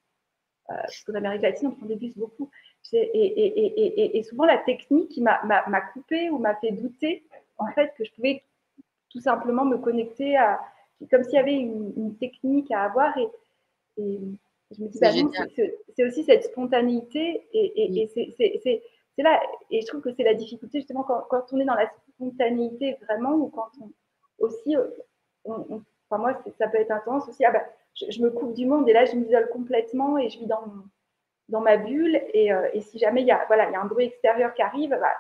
Euh, 0.71 0.75
parce 0.75 1.05
qu'en 1.05 1.15
Amérique 1.15 1.43
latine, 1.43 1.69
on 1.69 1.73
prend 1.73 1.87
des 1.87 1.97
bus 1.97 2.17
beaucoup. 2.17 2.51
Et, 2.93 2.99
et, 2.99 4.01
et, 4.01 4.19
et, 4.19 4.23
souvent, 4.23 4.45
la 4.45 4.59
technique 4.59 5.19
m'a 5.19 5.81
coupé 5.93 6.31
ou 6.31 6.39
m'a 6.39 6.55
fait 6.57 6.73
douter, 6.73 7.25
en 7.59 7.67
fait, 7.73 7.93
que 7.97 8.05
je 8.05 8.13
pouvais 8.13 8.43
tout 9.11 9.21
simplement 9.21 9.65
me 9.65 9.79
connecter 9.79 10.37
à. 10.37 10.61
Comme 11.11 11.25
s'il 11.25 11.35
y 11.35 11.39
avait 11.39 11.55
une, 11.55 12.17
technique 12.19 12.71
à 12.71 12.85
avoir. 12.85 13.17
Et, 13.19 13.29
je 13.99 14.83
me 14.83 14.89
dis, 14.89 14.99
bah 14.99 15.11
c'est 15.95 16.05
aussi 16.05 16.25
cette 16.25 16.45
spontanéité. 16.45 17.47
Et, 17.53 18.09
c'est 18.13 18.83
là. 19.19 19.41
Et 19.71 19.83
je 19.83 19.87
trouve 19.87 20.01
que 20.01 20.13
c'est 20.13 20.25
la 20.25 20.35
difficulté, 20.35 20.79
justement, 20.79 21.03
quand, 21.03 21.23
quand 21.29 21.45
on 21.53 21.61
est 21.61 21.65
dans 21.65 21.75
la 21.75 21.91
spontanéité 22.15 22.97
vraiment, 23.03 23.35
ou 23.35 23.49
quand 23.49 23.71
on 23.81 23.91
aussi, 24.39 24.77
euh, 24.77 24.87
enfin 25.45 26.19
moi, 26.19 26.43
ça 26.59 26.69
peut 26.69 26.79
être 26.79 26.91
intense 26.91 27.29
aussi. 27.29 27.45
Ah 27.45 27.53
ben, 27.53 27.63
je, 27.95 28.23
me 28.23 28.31
coupe 28.31 28.55
du 28.55 28.67
monde 28.67 28.89
et 28.89 28.93
là, 28.93 29.05
je 29.05 29.17
m'isole 29.17 29.49
complètement 29.51 30.19
et 30.19 30.29
je 30.29 30.39
vis 30.39 30.47
dans, 30.47 30.65
dans 31.49 31.61
ma 31.61 31.77
bulle. 31.77 32.21
Et, 32.33 32.53
euh, 32.53 32.69
et, 32.73 32.81
si 32.81 32.99
jamais 32.99 33.23
il 33.23 33.27
y, 33.27 33.33
a, 33.33 33.45
voilà, 33.47 33.69
il 33.69 33.73
y 33.73 33.77
a 33.77 33.81
un 33.81 33.87
bruit 33.87 34.07
extérieur 34.07 34.55
qui 34.55 34.63
arrive, 34.63 34.91
bah, 34.91 35.15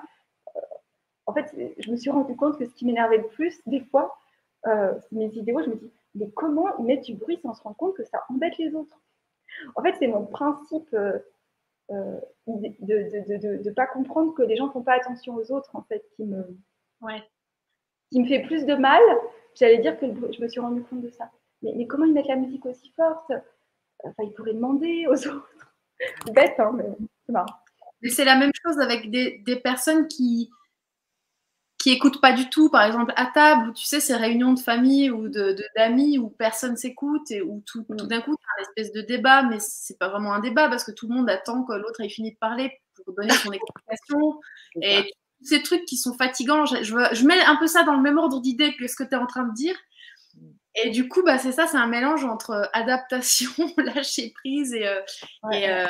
euh, 0.57 0.61
en 1.27 1.33
fait, 1.33 1.55
je 1.79 1.91
me 1.91 1.97
suis 1.97 2.11
rendu 2.11 2.37
compte 2.37 2.59
que 2.59 2.67
ce 2.67 2.75
qui 2.75 2.85
m'énervait 2.85 3.19
le 3.19 3.29
plus, 3.29 3.61
des 3.67 3.81
fois, 3.81 4.17
mes 5.13 5.27
idéaux, 5.27 5.63
je 5.63 5.71
me 5.71 5.77
dis, 5.77 5.93
mais 6.17 6.31
comment 6.31 6.77
ils 6.79 6.85
mettent 6.85 7.05
du 7.05 7.15
bruit 7.15 7.39
sans 7.43 7.55
se 7.55 7.63
rendre 7.63 7.77
compte 7.77 7.95
que 7.95 8.05
ça 8.05 8.25
embête 8.29 8.59
les 8.59 8.75
autres? 8.75 9.01
En 9.75 9.83
fait, 9.83 9.95
c'est 9.99 10.07
mon 10.07 10.27
principe 10.27 10.93
euh, 10.95 11.19
euh, 11.91 12.21
de 12.47 13.63
ne 13.63 13.71
pas 13.71 13.87
comprendre 13.87 14.35
que 14.35 14.43
les 14.43 14.57
gens 14.57 14.67
ne 14.67 14.73
font 14.73 14.83
pas 14.83 14.95
attention 14.95 15.35
aux 15.35 15.53
autres, 15.53 15.75
en 15.75 15.83
fait, 15.83 16.05
qui 16.17 16.25
me, 16.25 16.57
qui 18.11 18.21
me 18.21 18.27
fait 18.27 18.43
plus 18.43 18.65
de 18.65 18.75
mal. 18.75 19.03
J'allais 19.55 19.79
dire 19.79 19.99
que 19.99 20.07
je 20.07 20.43
me 20.43 20.49
suis 20.49 20.61
rendu 20.61 20.83
compte 20.83 21.03
de 21.03 21.11
ça. 21.11 21.31
Mais, 21.63 21.73
mais 21.77 21.87
comment 21.87 22.05
ils 22.05 22.13
mettent 22.13 22.29
la 22.29 22.37
musique 22.37 22.67
aussi 22.67 22.93
forte? 22.97 23.33
Enfin, 24.05 24.23
ils 24.23 24.33
pourraient 24.33 24.55
demander 24.55 25.07
aux 25.09 25.27
autres. 25.27 25.51
Bête, 26.33 26.55
hein, 26.59 26.73
mais 26.75 26.85
c'est 27.25 27.33
marrant. 27.33 27.55
Mais 28.03 28.11
c'est 28.11 28.25
la 28.25 28.37
même 28.37 28.53
chose 28.63 28.79
avec 28.79 29.11
des, 29.11 29.39
des 29.47 29.57
personnes 29.57 30.07
qui, 30.07 30.51
qui 31.79 31.93
écoutent 31.93 32.21
pas 32.21 32.33
du 32.33 32.51
tout, 32.51 32.69
par 32.69 32.83
exemple 32.83 33.13
à 33.17 33.27
table, 33.27 33.73
tu 33.73 33.85
sais, 33.85 34.01
ces 34.01 34.17
réunions 34.17 34.53
de 34.53 34.59
famille 34.59 35.11
ou 35.11 35.29
de 35.29 35.57
d'amis 35.77 36.19
où 36.19 36.29
personne 36.29 36.77
s'écoute 36.77 37.31
et 37.31 37.43
où 37.43 37.63
tout, 37.65 37.85
tout 37.97 38.05
mm. 38.05 38.09
d'un 38.09 38.21
coup, 38.21 38.35
tu 38.37 38.43
as 38.45 38.59
une 38.59 38.63
espèce 38.63 38.93
de 38.93 39.03
débat, 39.03 39.43
mais 39.43 39.59
c'est 39.61 39.97
pas 39.97 40.09
vraiment 40.09 40.35
un 40.35 40.41
débat 40.41 40.69
parce 40.69 40.83
que 40.83 40.91
tout 40.91 41.09
le 41.09 41.15
monde 41.15 41.31
attend 41.31 41.65
que 41.65 41.75
l'autre 41.75 42.01
ait 42.01 42.09
fini 42.09 42.33
de 42.33 42.39
parler 42.39 42.73
pour 43.05 43.15
donner 43.15 43.33
son 43.35 43.53
explication. 43.53 44.41
et 44.83 45.13
ces 45.43 45.63
trucs 45.63 45.85
qui 45.85 45.97
sont 45.97 46.15
fatigants, 46.15 46.67
je, 46.67 46.83
je, 46.83 47.27
mets 47.27 47.41
un 47.41 47.57
peu 47.57 47.67
ça 47.67 47.83
dans 47.83 47.95
le 47.95 48.03
même 48.03 48.19
ordre 48.19 48.41
d'idée 48.41 48.75
que 48.77 48.87
ce 48.87 48.97
que 48.97 49.05
tu 49.05 49.11
es 49.11 49.17
en 49.17 49.27
train 49.27 49.45
de 49.45 49.55
dire. 49.55 49.77
Mm. 50.35 50.51
Et 50.85 50.91
du 50.91 51.09
coup, 51.09 51.23
bah, 51.23 51.39
c'est 51.39 51.53
ça, 51.53 51.67
c'est 51.67 51.77
un 51.77 51.87
mélange 51.87 52.25
entre 52.25 52.69
adaptation, 52.73 53.53
lâcher 53.79 54.33
prise 54.35 54.73
et, 54.75 54.87
euh, 54.87 55.01
et 55.53 55.71
euh, 55.71 55.87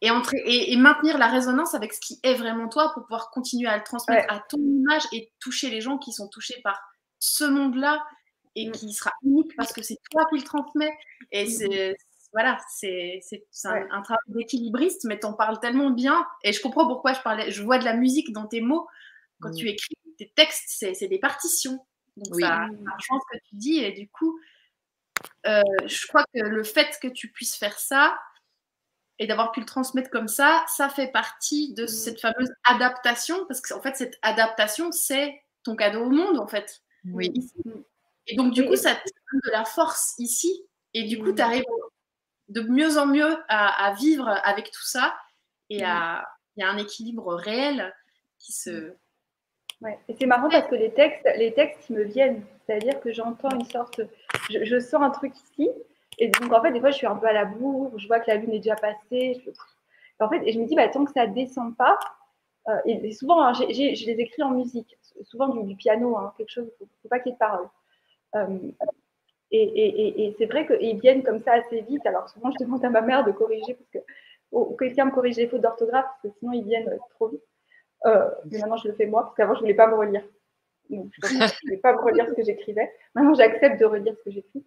et, 0.00 0.76
maintenir 0.76 1.18
la 1.18 1.28
résonance 1.28 1.74
avec 1.74 1.92
ce 1.92 2.00
qui 2.00 2.20
est 2.22 2.34
vraiment 2.34 2.68
toi 2.68 2.92
pour 2.92 3.04
pouvoir 3.04 3.30
continuer 3.30 3.68
à 3.68 3.76
le 3.76 3.82
transmettre 3.82 4.32
à 4.32 4.40
ton 4.48 4.58
image 4.58 5.02
et 5.12 5.32
toucher 5.40 5.70
les 5.70 5.80
gens 5.80 5.98
qui 5.98 6.12
sont 6.12 6.28
touchés 6.28 6.60
par 6.62 6.80
ce 7.18 7.44
monde-là 7.44 8.04
et 8.54 8.68
mm. 8.68 8.72
qui 8.72 8.92
sera 8.92 9.12
unique 9.22 9.52
parce 9.56 9.72
que 9.72 9.82
c'est 9.82 9.98
toi 10.10 10.26
qui 10.30 10.38
le 10.38 10.44
transmets. 10.44 10.92
Et 11.32 11.44
mm. 11.44 11.48
c'est 11.48 11.96
voilà, 12.34 12.58
c'est 12.68 13.20
un, 13.64 14.02
travail 14.02 14.18
d'équilibriste, 14.26 15.04
mais 15.04 15.20
tu 15.20 15.26
en 15.26 15.34
parles 15.34 15.60
tellement 15.60 15.90
bien. 15.90 16.26
Et 16.42 16.52
je 16.52 16.60
comprends 16.60 16.86
pourquoi 16.86 17.12
je 17.12 17.20
parlais. 17.20 17.52
Je 17.52 17.62
vois 17.62 17.78
de 17.78 17.84
la 17.84 17.94
musique 17.94 18.32
dans 18.32 18.46
tes 18.46 18.60
mots. 18.60 18.88
Quand 19.40 19.50
mm. 19.50 19.56
tu 19.56 19.68
écris 19.68 19.94
tes 20.18 20.32
textes, 20.34 20.84
c'est 20.94 21.06
des 21.06 21.20
partitions. 21.20 21.78
Donc 22.16 22.40
ça, 22.40 22.66
je 22.68 23.06
pense 23.08 23.22
que 23.30 23.38
tu 23.48 23.54
dis. 23.54 23.78
Et 23.78 23.92
du 23.92 24.08
coup, 24.08 24.36
euh, 25.46 25.62
je 25.86 26.06
crois 26.08 26.24
que 26.34 26.40
le 26.40 26.64
fait 26.64 26.98
que 27.00 27.06
tu 27.06 27.30
puisses 27.30 27.54
faire 27.54 27.78
ça, 27.78 28.18
et 29.20 29.28
d'avoir 29.28 29.52
pu 29.52 29.60
le 29.60 29.66
transmettre 29.66 30.10
comme 30.10 30.26
ça, 30.26 30.64
ça 30.66 30.88
fait 30.88 31.12
partie 31.12 31.72
de 31.74 31.84
mm. 31.84 31.88
cette 31.88 32.20
fameuse 32.20 32.50
adaptation, 32.64 33.46
parce 33.46 33.60
qu'en 33.60 33.80
fait, 33.80 33.96
cette 33.96 34.18
adaptation, 34.22 34.90
c'est 34.90 35.40
ton 35.62 35.76
cadeau 35.76 36.06
au 36.06 36.10
monde, 36.10 36.40
en 36.40 36.48
fait. 36.48 36.82
Oui. 37.12 37.32
Et 38.26 38.34
donc, 38.34 38.52
du 38.52 38.66
coup, 38.66 38.74
ça 38.74 38.92
te 38.92 39.04
donne 39.04 39.40
de 39.44 39.50
la 39.52 39.64
force 39.64 40.14
ici, 40.18 40.66
et 40.94 41.04
du 41.04 41.18
coup, 41.18 41.30
mm. 41.30 41.36
tu 41.36 41.42
arrives 41.42 41.64
de 42.48 42.60
mieux 42.60 42.98
en 42.98 43.06
mieux 43.06 43.36
à, 43.48 43.94
vivre 43.98 44.28
avec 44.44 44.70
tout 44.70 44.84
ça, 44.84 45.14
et 45.70 45.76
il 45.76 45.80
y 45.80 46.62
a 46.62 46.70
un 46.70 46.76
équilibre 46.76 47.34
réel 47.34 47.94
qui 48.38 48.52
se... 48.52 48.94
Ouais. 49.80 49.98
Et 50.08 50.14
c'est 50.18 50.26
marrant 50.26 50.48
parce 50.48 50.68
que 50.68 50.74
les 50.74 50.92
textes, 50.92 51.28
les 51.36 51.52
textes, 51.52 51.90
ils 51.90 51.96
me 51.96 52.04
viennent. 52.04 52.44
C'est-à-dire 52.66 53.00
que 53.00 53.12
j'entends 53.12 53.50
une 53.50 53.64
sorte... 53.64 54.00
Je, 54.50 54.64
je 54.64 54.78
sens 54.78 55.02
un 55.02 55.10
truc 55.10 55.34
ici, 55.36 55.68
et 56.18 56.28
donc, 56.28 56.52
en 56.52 56.62
fait, 56.62 56.72
des 56.72 56.80
fois, 56.80 56.90
je 56.90 56.96
suis 56.96 57.06
un 57.06 57.16
peu 57.16 57.26
à 57.26 57.32
la 57.32 57.44
bourre, 57.44 57.98
je 57.98 58.06
vois 58.06 58.20
que 58.20 58.30
la 58.30 58.36
lune 58.36 58.52
est 58.52 58.58
déjà 58.58 58.76
passée. 58.76 59.42
Je... 59.44 59.50
En 60.20 60.28
fait, 60.28 60.42
et 60.46 60.52
je 60.52 60.60
me 60.60 60.66
dis, 60.66 60.76
bah, 60.76 60.88
tant 60.88 61.04
que 61.04 61.12
ça 61.12 61.26
ne 61.26 61.34
descend 61.34 61.76
pas, 61.76 61.98
euh, 62.68 62.78
et, 62.86 63.12
souvent, 63.12 63.42
hein, 63.42 63.52
je 63.52 63.64
les 63.66 64.20
écris 64.20 64.42
en 64.42 64.50
musique, 64.50 64.96
souvent 65.22 65.48
du, 65.48 65.76
piano, 65.76 66.16
hein, 66.16 66.32
quelque 66.36 66.50
chose, 66.50 66.70
il 66.80 66.84
ne 66.84 66.88
faut, 67.02 67.08
pas 67.08 67.18
qu'il 67.18 67.30
y 67.30 67.32
ait 67.32 67.34
de 67.34 67.38
parole. 67.38 67.68
Euh, 68.36 68.58
et, 69.56 70.34
c'est 70.38 70.46
vrai 70.46 70.66
qu'ils 70.66 71.00
viennent 71.00 71.22
comme 71.22 71.40
ça 71.40 71.52
assez 71.52 71.82
vite. 71.82 72.04
Alors, 72.06 72.28
souvent, 72.28 72.50
je 72.50 72.64
demande 72.64 72.84
à 72.84 72.90
ma 72.90 73.00
mère 73.00 73.24
de 73.24 73.32
corriger, 73.32 73.74
parce 73.74 73.90
que 73.90 73.98
ou 74.52 74.76
quelqu'un 74.76 75.06
me 75.06 75.10
corrige 75.10 75.36
les 75.36 75.48
fautes 75.48 75.62
d'orthographe, 75.62 76.06
parce 76.06 76.22
que 76.22 76.38
sinon, 76.38 76.52
ils 76.52 76.64
viennent 76.64 76.98
trop 77.10 77.28
vite. 77.28 77.42
Euh, 78.06 78.30
mais 78.50 78.58
maintenant, 78.58 78.76
je 78.76 78.88
le 78.88 78.94
fais 78.94 79.06
moi, 79.06 79.22
parce 79.22 79.34
qu'avant, 79.34 79.54
je 79.54 79.58
ne 79.58 79.62
voulais 79.62 79.74
pas 79.74 79.86
me 79.86 79.94
relire. 79.94 80.24
Je 80.90 80.96
ne 80.96 81.02
voulais 81.62 81.78
pas 81.78 81.92
me 81.92 82.00
relire 82.00 82.28
ce 82.28 82.34
que 82.34 82.44
j'écrivais. 82.44 82.90
Maintenant, 83.14 83.34
j'accepte 83.34 83.80
de 83.80 83.84
relire 83.84 84.14
ce 84.16 84.22
que 84.22 84.30
j'écris. 84.30 84.64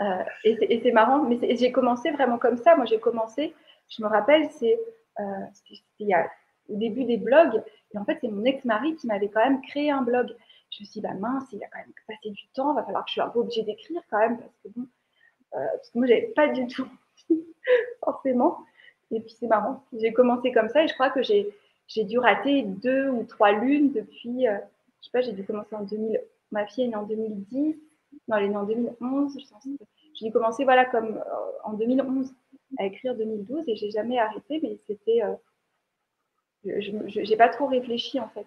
Euh, 0.00 0.24
et 0.44 0.80
c'est 0.82 0.92
marrant, 0.92 1.22
mais 1.22 1.38
j'ai 1.56 1.70
commencé 1.72 2.10
vraiment 2.10 2.38
comme 2.38 2.56
ça. 2.56 2.76
Moi, 2.76 2.86
j'ai 2.86 2.98
commencé, 2.98 3.54
je 3.88 4.02
me 4.02 4.08
rappelle, 4.08 4.48
c'est 4.50 4.78
euh, 5.20 6.24
au 6.68 6.76
début 6.76 7.04
des 7.04 7.18
blogs. 7.18 7.62
Et 7.94 7.98
en 7.98 8.04
fait, 8.04 8.18
c'est 8.20 8.28
mon 8.28 8.44
ex-mari 8.44 8.96
qui 8.96 9.06
m'avait 9.06 9.28
quand 9.28 9.44
même 9.44 9.60
créé 9.62 9.90
un 9.90 10.02
blog. 10.02 10.34
Je 10.76 10.82
me 10.82 10.86
suis 10.86 11.00
dit, 11.00 11.00
bah 11.00 11.14
mince, 11.14 11.44
il 11.52 11.62
a 11.64 11.68
quand 11.68 11.78
même 11.78 11.92
passé 12.06 12.30
du 12.30 12.48
temps, 12.54 12.74
va 12.74 12.84
falloir 12.84 13.04
que 13.04 13.10
je 13.10 13.14
sois 13.14 13.24
un 13.24 13.30
peu 13.30 13.38
obligée 13.38 13.62
d'écrire 13.62 14.02
quand 14.10 14.18
même, 14.18 14.38
parce 14.38 14.52
que 14.62 14.68
bon, 14.68 14.86
euh, 15.54 15.66
parce 15.74 15.90
que 15.90 15.98
moi, 15.98 16.06
j'avais 16.06 16.32
pas 16.34 16.48
du 16.48 16.66
tout 16.66 16.88
forcément. 18.04 18.58
Et 19.10 19.20
puis, 19.20 19.34
c'est 19.38 19.46
marrant, 19.46 19.84
j'ai 19.92 20.12
commencé 20.12 20.52
comme 20.52 20.68
ça 20.68 20.84
et 20.84 20.88
je 20.88 20.94
crois 20.94 21.10
que 21.10 21.22
j'ai 21.22 22.04
dû 22.04 22.18
rater 22.18 22.62
deux 22.62 23.08
ou 23.08 23.24
trois 23.24 23.52
lunes 23.52 23.92
depuis, 23.92 24.48
euh, 24.48 24.58
je 25.00 25.06
sais 25.06 25.10
pas, 25.12 25.22
j'ai 25.22 25.32
dû 25.32 25.44
commencer 25.44 25.74
en 25.74 25.84
2000, 25.84 26.20
ma 26.50 26.66
fille 26.66 26.84
est 26.84 26.88
née 26.88 26.96
en 26.96 27.04
2010, 27.04 27.76
non, 28.28 28.36
elle 28.36 28.44
est 28.44 28.48
née 28.48 28.56
en 28.56 28.64
2011. 28.64 29.38
J'ai 30.14 30.30
commencé 30.30 30.64
voilà, 30.64 30.84
comme 30.84 31.16
euh, 31.16 31.50
en 31.64 31.74
2011 31.74 32.34
à 32.78 32.86
écrire 32.86 33.14
2012 33.14 33.64
et 33.68 33.76
j'ai 33.76 33.90
jamais 33.90 34.18
arrêté, 34.18 34.60
mais 34.62 34.78
c'était. 34.86 35.22
Euh, 35.22 35.34
je 36.64 37.30
n'ai 37.30 37.36
pas 37.36 37.48
trop 37.48 37.66
réfléchi 37.66 38.18
en 38.18 38.28
fait. 38.28 38.46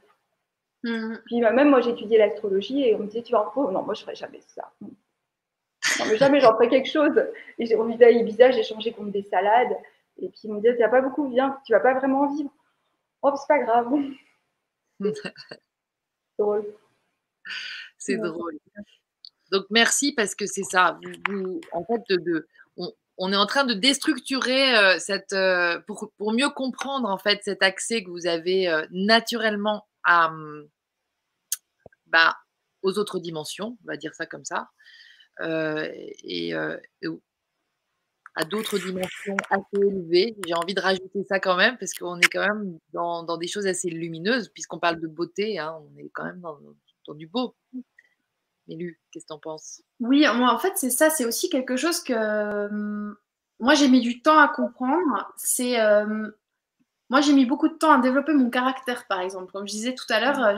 Mmh. 0.83 1.15
Puis 1.25 1.41
bah, 1.41 1.51
même 1.51 1.69
moi 1.69 1.85
étudié 1.85 2.17
l'astrologie 2.17 2.83
et 2.83 2.95
on 2.95 2.99
me 2.99 3.07
disait 3.07 3.23
tu 3.23 3.33
vas 3.33 3.47
en 3.47 3.51
faux. 3.51 3.71
Non, 3.71 3.83
moi 3.83 3.93
je 3.93 4.01
ferai 4.01 4.15
jamais 4.15 4.41
ça. 4.47 4.71
Non, 4.81 6.05
mais 6.07 6.17
jamais 6.17 6.39
j'en 6.39 6.53
ferai 6.53 6.69
quelque 6.69 6.89
chose. 6.89 7.21
Et 7.57 7.65
j'ai 7.65 7.75
envie 7.75 8.01
à 8.03 8.11
Ibiza, 8.11 8.51
j'ai 8.51 8.63
changé 8.63 8.91
contre 8.91 9.11
des 9.11 9.23
salades. 9.23 9.75
Et 10.17 10.29
puis 10.29 10.41
ils 10.43 10.53
me 10.53 10.59
disaient 10.59 10.75
tu 10.75 10.81
n'as 10.81 10.89
pas 10.89 11.01
beaucoup, 11.01 11.29
viens, 11.29 11.57
tu 11.65 11.73
vas 11.73 11.79
pas 11.79 11.93
vraiment 11.95 12.33
vivre. 12.33 12.51
Oh, 13.21 13.33
c'est 13.35 13.47
pas 13.47 13.59
grave. 13.59 13.91
drôle. 16.39 16.65
C'est 17.97 18.17
drôle. 18.17 18.57
Donc 19.51 19.65
merci 19.69 20.13
parce 20.13 20.35
que 20.35 20.45
c'est 20.45 20.63
ça. 20.63 20.97
en 21.71 21.83
fait, 21.83 22.01
de, 22.09 22.47
on, 23.17 23.33
est 23.33 23.37
en 23.37 23.45
train 23.45 23.65
de 23.65 23.73
déstructurer 23.73 24.77
euh, 24.77 24.99
cette, 24.99 25.33
euh, 25.33 25.79
pour, 25.87 26.11
pour, 26.17 26.31
mieux 26.31 26.49
comprendre 26.49 27.09
en 27.09 27.17
fait 27.17 27.41
cet 27.43 27.61
accès 27.61 28.03
que 28.03 28.09
vous 28.09 28.27
avez 28.27 28.69
euh, 28.69 28.85
naturellement 28.91 29.85
à, 30.09 30.29
hum, 30.29 30.67
bah, 32.07 32.35
aux 32.81 32.97
autres 32.97 33.19
dimensions, 33.19 33.77
on 33.83 33.87
va 33.87 33.97
dire 33.97 34.15
ça 34.15 34.25
comme 34.25 34.45
ça, 34.45 34.69
et, 35.41 36.53
à 38.35 38.45
d'autres 38.45 38.77
dimensions 38.79 39.35
assez 39.49 39.85
élevées. 39.85 40.35
J'ai 40.47 40.53
envie 40.53 40.73
de 40.73 40.79
rajouter 40.79 41.23
ça 41.27 41.39
quand 41.39 41.57
même 41.57 41.77
parce 41.77 41.93
qu'on 41.93 42.19
est 42.19 42.29
quand 42.31 42.47
même 42.47 42.79
dans, 42.93 43.23
dans, 43.23 43.37
des 43.37 43.47
choses 43.47 43.67
assez 43.67 43.89
lumineuses 43.89 44.49
puisqu'on 44.49 44.79
parle 44.79 45.01
de 45.01 45.07
beauté, 45.07 45.59
hein, 45.59 45.77
on 45.81 45.97
est 45.97 46.09
quand 46.13 46.23
même 46.23 46.39
dans, 46.39 46.57
dans 47.05 47.13
du 47.15 47.27
beau. 47.27 47.55
Élu, 48.69 48.99
qu'est-ce 49.11 49.25
que 49.25 49.29
tu 49.29 49.33
en 49.33 49.39
penses? 49.39 49.81
Oui, 49.99 50.25
moi, 50.35 50.53
en 50.53 50.59
fait, 50.59 50.73
c'est 50.75 50.91
ça. 50.91 51.09
C'est 51.09 51.25
aussi 51.25 51.49
quelque 51.49 51.75
chose 51.75 52.01
que 52.01 52.13
hum, 52.67 53.17
moi, 53.59 53.73
j'ai 53.73 53.89
mis 53.89 54.01
du 54.01 54.21
temps 54.21 54.37
à 54.39 54.47
comprendre. 54.47 55.33
C'est. 55.37 55.77
Moi, 57.09 57.21
j'ai 57.21 57.33
mis 57.33 57.45
beaucoup 57.45 57.67
de 57.67 57.73
temps 57.73 57.91
à 57.91 57.99
développer 57.99 58.33
mon 58.33 58.49
caractère, 58.49 59.07
par 59.07 59.21
exemple. 59.21 59.51
Comme 59.51 59.67
je 59.67 59.73
disais 59.73 59.95
tout 59.95 60.05
à 60.09 60.19
l'heure, 60.19 60.57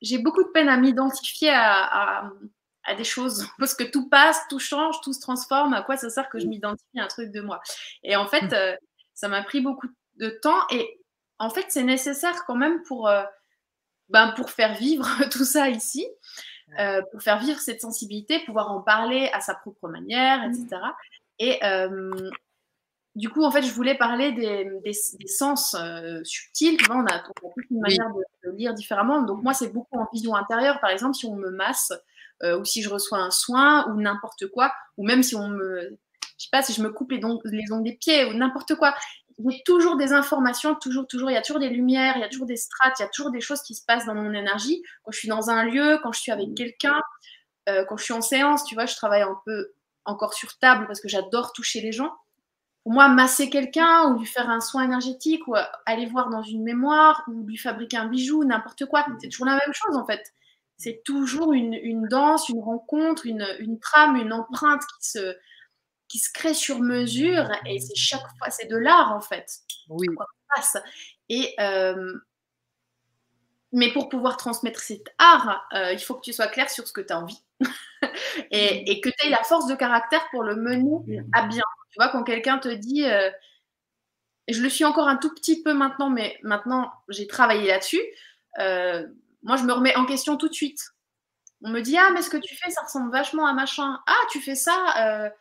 j'ai 0.00 0.18
beaucoup 0.18 0.42
de 0.42 0.48
peine 0.48 0.68
à 0.68 0.76
m'identifier 0.76 1.50
à, 1.52 2.30
des 2.96 3.04
choses 3.04 3.46
parce 3.58 3.74
que 3.74 3.84
tout 3.84 4.08
passe, 4.08 4.40
tout 4.48 4.60
change, 4.60 5.00
tout 5.02 5.12
se 5.12 5.20
transforme. 5.20 5.74
À 5.74 5.82
quoi 5.82 5.96
ça 5.96 6.08
sert 6.08 6.28
que 6.28 6.38
je 6.38 6.46
m'identifie 6.46 6.98
à 6.98 7.04
un 7.04 7.08
truc 7.08 7.30
de 7.30 7.40
moi? 7.40 7.60
Et 8.02 8.16
en 8.16 8.26
fait, 8.26 8.42
mmh. 8.42 8.54
euh, 8.54 8.76
ça 9.14 9.28
m'a 9.28 9.42
pris 9.42 9.60
beaucoup 9.60 9.88
de 10.16 10.28
temps. 10.28 10.60
Et 10.70 11.00
en 11.38 11.50
fait, 11.50 11.66
c'est 11.68 11.82
nécessaire 11.82 12.44
quand 12.46 12.56
même 12.56 12.82
pour. 12.84 13.08
Euh, 13.08 13.24
ben, 14.08 14.32
pour 14.36 14.50
faire 14.50 14.74
vivre 14.74 15.08
tout 15.30 15.44
ça 15.44 15.68
ici, 15.68 16.06
euh, 16.78 17.02
pour 17.10 17.22
faire 17.22 17.38
vivre 17.38 17.58
cette 17.58 17.80
sensibilité, 17.80 18.40
pouvoir 18.44 18.70
en 18.70 18.80
parler 18.80 19.30
à 19.32 19.40
sa 19.40 19.54
propre 19.54 19.88
manière, 19.88 20.44
etc. 20.44 20.80
Et 21.38 21.62
euh, 21.64 22.12
du 23.16 23.28
coup, 23.28 23.42
en 23.42 23.50
fait, 23.50 23.62
je 23.62 23.72
voulais 23.72 23.96
parler 23.96 24.32
des, 24.32 24.70
des, 24.84 25.26
sens 25.26 25.74
euh, 25.74 26.22
subtils. 26.22 26.76
Tu 26.76 26.84
vois, 26.84 26.96
on 26.96 27.06
a, 27.06 27.18
toute 27.20 27.70
une 27.70 27.80
manière 27.80 28.08
de, 28.44 28.50
lire 28.52 28.74
différemment. 28.74 29.22
Donc, 29.22 29.42
moi, 29.42 29.54
c'est 29.54 29.72
beaucoup 29.72 29.98
en 29.98 30.06
vision 30.12 30.36
intérieure. 30.36 30.78
Par 30.80 30.90
exemple, 30.90 31.14
si 31.14 31.26
on 31.26 31.34
me 31.34 31.50
masse 31.50 31.92
ou 32.44 32.66
si 32.66 32.82
je 32.82 32.90
reçois 32.90 33.18
un 33.18 33.30
soin 33.30 33.90
ou 33.90 33.98
n'importe 33.98 34.46
quoi, 34.48 34.70
ou 34.98 35.06
même 35.06 35.22
si 35.22 35.34
on 35.34 35.48
me, 35.48 35.98
je 36.36 36.44
sais 36.44 36.50
pas, 36.52 36.62
si 36.62 36.74
je 36.74 36.82
me 36.82 36.90
coupe 36.90 37.10
les, 37.10 37.20
les 37.44 37.72
ongles 37.72 37.84
des 37.84 37.96
pieds 37.96 38.26
ou 38.26 38.34
n'importe 38.34 38.74
quoi 38.74 38.94
il 39.38 39.52
y 39.52 39.54
a 39.54 39.62
toujours 39.64 39.96
des 39.96 40.12
informations, 40.12 40.74
toujours, 40.74 41.06
toujours, 41.06 41.30
il 41.30 41.34
y 41.34 41.36
a 41.36 41.42
toujours 41.42 41.60
des 41.60 41.68
lumières, 41.68 42.16
il 42.16 42.20
y 42.20 42.24
a 42.24 42.28
toujours 42.28 42.46
des 42.46 42.56
strates, 42.56 42.98
il 42.98 43.02
y 43.02 43.06
a 43.06 43.08
toujours 43.08 43.30
des 43.30 43.40
choses 43.40 43.62
qui 43.62 43.74
se 43.74 43.84
passent 43.84 44.06
dans 44.06 44.14
mon 44.14 44.32
énergie. 44.32 44.82
Quand 45.02 45.12
je 45.12 45.18
suis 45.18 45.28
dans 45.28 45.50
un 45.50 45.64
lieu, 45.64 45.98
quand 46.02 46.12
je 46.12 46.20
suis 46.20 46.32
avec 46.32 46.54
quelqu'un, 46.54 47.00
euh, 47.68 47.84
quand 47.84 47.96
je 47.96 48.04
suis 48.04 48.14
en 48.14 48.22
séance, 48.22 48.64
tu 48.64 48.74
vois, 48.74 48.86
je 48.86 48.94
travaille 48.96 49.22
un 49.22 49.38
peu 49.44 49.72
encore 50.04 50.34
sur 50.34 50.56
table 50.58 50.86
parce 50.86 51.00
que 51.00 51.08
j'adore 51.08 51.52
toucher 51.52 51.80
les 51.80 51.92
gens. 51.92 52.12
Pour 52.86 52.92
moi, 52.92 53.08
masser 53.08 53.50
quelqu'un 53.50 54.12
ou 54.12 54.20
lui 54.20 54.26
faire 54.26 54.48
un 54.48 54.60
soin 54.60 54.84
énergétique 54.84 55.48
ou 55.48 55.56
aller 55.86 56.06
voir 56.06 56.30
dans 56.30 56.44
une 56.44 56.62
mémoire 56.62 57.24
ou 57.26 57.44
lui 57.44 57.56
fabriquer 57.56 57.96
un 57.96 58.06
bijou, 58.06 58.44
n'importe 58.44 58.86
quoi, 58.86 59.04
c'est 59.20 59.28
toujours 59.28 59.46
la 59.46 59.54
même 59.54 59.72
chose 59.72 59.96
en 59.96 60.06
fait. 60.06 60.32
C'est 60.76 61.02
toujours 61.04 61.52
une, 61.52 62.06
danse, 62.06 62.48
une 62.48 62.62
rencontre, 62.62 63.26
une, 63.26 63.80
trame, 63.80 64.14
une 64.14 64.32
empreinte 64.32 64.82
qui 65.00 65.08
se, 65.10 65.36
qui 66.06 66.20
se 66.20 66.30
crée 66.32 66.54
sur 66.54 66.78
mesure 66.78 67.50
et 67.66 67.80
c'est 67.80 67.96
chaque 67.96 68.22
fois, 68.38 68.50
c'est 68.50 68.68
de 68.68 68.76
l'art 68.76 69.12
en 69.12 69.20
fait. 69.20 69.50
Oui. 69.88 70.06
Et, 71.28 71.56
euh, 71.58 72.14
mais 73.72 73.92
pour 73.92 74.08
pouvoir 74.08 74.36
transmettre 74.36 74.78
cet 74.78 75.12
art, 75.18 75.66
euh, 75.74 75.92
il 75.92 75.98
faut 75.98 76.14
que 76.14 76.20
tu 76.20 76.32
sois 76.32 76.46
clair 76.46 76.70
sur 76.70 76.86
ce 76.86 76.92
que 76.92 77.00
tu 77.00 77.12
as 77.12 77.18
envie 77.18 77.42
et, 78.52 78.92
et, 78.92 79.00
que 79.00 79.08
tu 79.08 79.26
aies 79.26 79.30
la 79.30 79.42
force 79.42 79.66
de 79.66 79.74
caractère 79.74 80.24
pour 80.30 80.44
le 80.44 80.54
mener 80.54 81.24
à 81.32 81.48
bien. 81.48 81.64
Tu 81.96 82.02
vois, 82.02 82.10
quand 82.10 82.24
quelqu'un 82.24 82.58
te 82.58 82.68
dit, 82.68 83.04
euh, 83.04 83.30
je 84.48 84.60
le 84.60 84.68
suis 84.68 84.84
encore 84.84 85.08
un 85.08 85.16
tout 85.16 85.32
petit 85.32 85.62
peu 85.62 85.72
maintenant, 85.72 86.10
mais 86.10 86.38
maintenant 86.42 86.92
j'ai 87.08 87.26
travaillé 87.26 87.68
là-dessus, 87.68 88.02
moi 88.58 89.56
je 89.56 89.62
me 89.64 89.72
remets 89.72 89.96
en 89.96 90.04
question 90.04 90.36
tout 90.36 90.48
de 90.48 90.54
suite. 90.54 90.80
On 91.62 91.70
me 91.70 91.80
dit, 91.80 91.96
ah, 91.96 92.10
mais 92.12 92.20
ce 92.20 92.28
que 92.28 92.36
tu 92.36 92.54
fais, 92.54 92.70
ça 92.70 92.82
ressemble 92.82 93.10
vachement 93.10 93.46
à 93.46 93.54
machin. 93.54 93.98
Ah, 94.06 94.20
tu 94.30 94.40
fais 94.40 94.54
ça, 94.54 95.32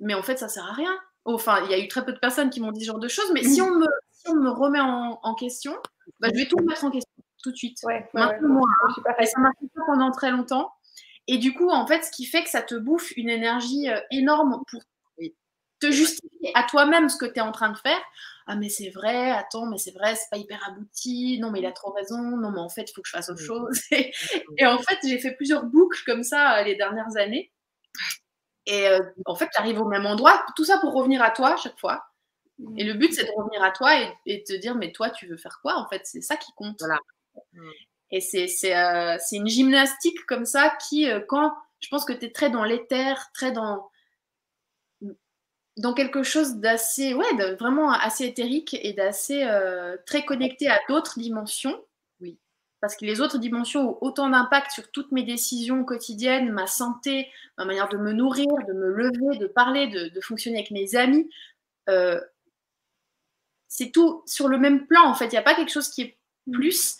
mais 0.00 0.14
en 0.14 0.22
fait, 0.22 0.38
ça 0.38 0.48
sert 0.48 0.64
à 0.64 0.72
rien. 0.72 0.98
Enfin, 1.26 1.62
il 1.64 1.70
y 1.70 1.74
a 1.74 1.78
eu 1.78 1.88
très 1.88 2.04
peu 2.04 2.12
de 2.12 2.18
personnes 2.18 2.48
qui 2.48 2.60
m'ont 2.60 2.72
dit 2.72 2.80
ce 2.80 2.86
genre 2.86 2.98
de 2.98 3.08
choses, 3.08 3.30
mais 3.34 3.44
si, 3.44 3.60
on 3.62 3.70
me, 3.70 3.86
on 4.28 4.34
me 4.34 4.50
remet 4.50 4.80
en, 4.80 5.34
question, 5.34 5.76
bah, 6.20 6.28
je 6.32 6.40
vais 6.40 6.48
tout 6.48 6.56
mettre 6.64 6.84
en 6.84 6.90
question 6.90 7.12
tout 7.42 7.50
de 7.50 7.56
suite. 7.56 7.78
Maintenant, 8.14 8.48
moi, 8.48 8.68
hein. 8.84 9.24
ça 9.24 9.40
m'a 9.40 9.50
fait 9.60 9.66
pendant 9.86 10.10
très 10.10 10.30
longtemps. 10.30 10.72
Et 11.28 11.38
du 11.38 11.54
coup, 11.54 11.70
en 11.70 11.86
fait, 11.86 12.02
ce 12.02 12.10
qui 12.10 12.24
fait 12.26 12.42
que 12.42 12.50
ça 12.50 12.62
te 12.62 12.74
bouffe 12.74 13.12
une 13.16 13.28
énergie 13.28 13.88
euh, 13.88 14.00
énorme 14.10 14.62
pour 14.70 14.80
te 15.86 15.90
justifier 15.90 16.52
à 16.54 16.64
toi-même 16.64 17.08
ce 17.08 17.16
que 17.16 17.26
tu 17.26 17.38
es 17.38 17.40
en 17.40 17.52
train 17.52 17.70
de 17.70 17.76
faire. 17.76 18.00
Ah, 18.46 18.56
mais 18.56 18.68
c'est 18.68 18.90
vrai, 18.90 19.30
attends, 19.30 19.66
mais 19.66 19.78
c'est 19.78 19.92
vrai, 19.92 20.14
c'est 20.14 20.30
pas 20.30 20.36
hyper 20.36 20.60
abouti. 20.68 21.38
Non, 21.40 21.50
mais 21.50 21.60
il 21.60 21.66
a 21.66 21.72
trop 21.72 21.92
raison. 21.92 22.18
Non, 22.18 22.50
mais 22.50 22.60
en 22.60 22.68
fait, 22.68 22.90
il 22.90 22.94
faut 22.94 23.02
que 23.02 23.08
je 23.08 23.12
fasse 23.12 23.28
autre 23.30 23.42
chose. 23.42 23.80
et 23.90 24.66
en 24.66 24.78
fait, 24.78 24.98
j'ai 25.04 25.18
fait 25.18 25.32
plusieurs 25.32 25.64
boucles 25.64 26.02
comme 26.04 26.22
ça 26.22 26.58
euh, 26.58 26.64
les 26.64 26.74
dernières 26.74 27.16
années. 27.16 27.52
Et 28.66 28.88
euh, 28.88 29.00
en 29.26 29.34
fait, 29.34 29.48
tu 29.52 29.60
arrives 29.60 29.80
au 29.80 29.88
même 29.88 30.06
endroit, 30.06 30.44
tout 30.56 30.64
ça 30.64 30.78
pour 30.78 30.92
revenir 30.92 31.22
à 31.22 31.30
toi 31.30 31.56
chaque 31.56 31.78
fois. 31.78 32.04
Mmh. 32.58 32.78
Et 32.78 32.84
le 32.84 32.94
but, 32.94 33.12
c'est 33.12 33.24
de 33.24 33.32
revenir 33.36 33.62
à 33.62 33.70
toi 33.70 33.92
et, 34.26 34.44
te 34.44 34.52
dire, 34.54 34.74
mais 34.74 34.92
toi, 34.92 35.10
tu 35.10 35.26
veux 35.26 35.36
faire 35.36 35.58
quoi 35.62 35.76
En 35.76 35.88
fait, 35.88 36.02
c'est 36.04 36.20
ça 36.20 36.36
qui 36.36 36.52
compte. 36.52 36.76
Voilà. 36.80 36.98
Mmh. 37.52 37.70
Et 38.12 38.20
c'est 38.20 38.76
euh, 38.76 39.16
une 39.32 39.48
gymnastique 39.48 40.26
comme 40.26 40.44
ça 40.44 40.76
qui, 40.88 41.10
euh, 41.10 41.20
quand 41.26 41.54
je 41.80 41.88
pense 41.88 42.04
que 42.04 42.12
tu 42.12 42.26
es 42.26 42.30
très 42.30 42.50
dans 42.50 42.62
l'éther, 42.62 43.18
très 43.34 43.52
dans, 43.52 43.88
dans 45.78 45.94
quelque 45.94 46.22
chose 46.22 46.56
d'assez, 46.56 47.14
ouais, 47.14 47.54
vraiment 47.58 47.92
assez 47.92 48.26
éthérique 48.26 48.76
et 48.82 48.92
d'assez 48.92 49.46
très 50.06 50.24
connecté 50.24 50.68
à 50.68 50.78
d'autres 50.88 51.18
dimensions, 51.18 51.78
parce 52.82 52.96
que 52.96 53.04
les 53.04 53.20
autres 53.20 53.38
dimensions 53.38 53.90
ont 53.90 53.98
autant 54.00 54.28
d'impact 54.28 54.72
sur 54.72 54.90
toutes 54.90 55.12
mes 55.12 55.22
décisions 55.22 55.84
quotidiennes, 55.84 56.50
ma 56.50 56.66
santé, 56.66 57.28
ma 57.56 57.64
manière 57.64 57.88
de 57.88 57.96
me 57.96 58.12
nourrir, 58.12 58.48
de 58.66 58.72
me 58.72 58.88
lever, 58.88 59.38
de 59.38 59.46
parler, 59.46 59.86
de, 59.86 60.20
fonctionner 60.20 60.58
avec 60.58 60.72
mes 60.72 60.96
amis. 60.96 61.30
Euh, 61.88 62.20
c'est 63.68 63.92
tout 63.92 64.24
sur 64.26 64.48
le 64.48 64.58
même 64.58 64.88
plan, 64.88 65.04
en 65.04 65.14
fait. 65.14 65.26
Il 65.26 65.30
n'y 65.30 65.38
a 65.38 65.42
pas 65.42 65.54
quelque 65.54 65.70
chose 65.70 65.90
qui 65.90 66.02
est 66.02 66.18
mm. 66.48 66.52
plus. 66.52 66.98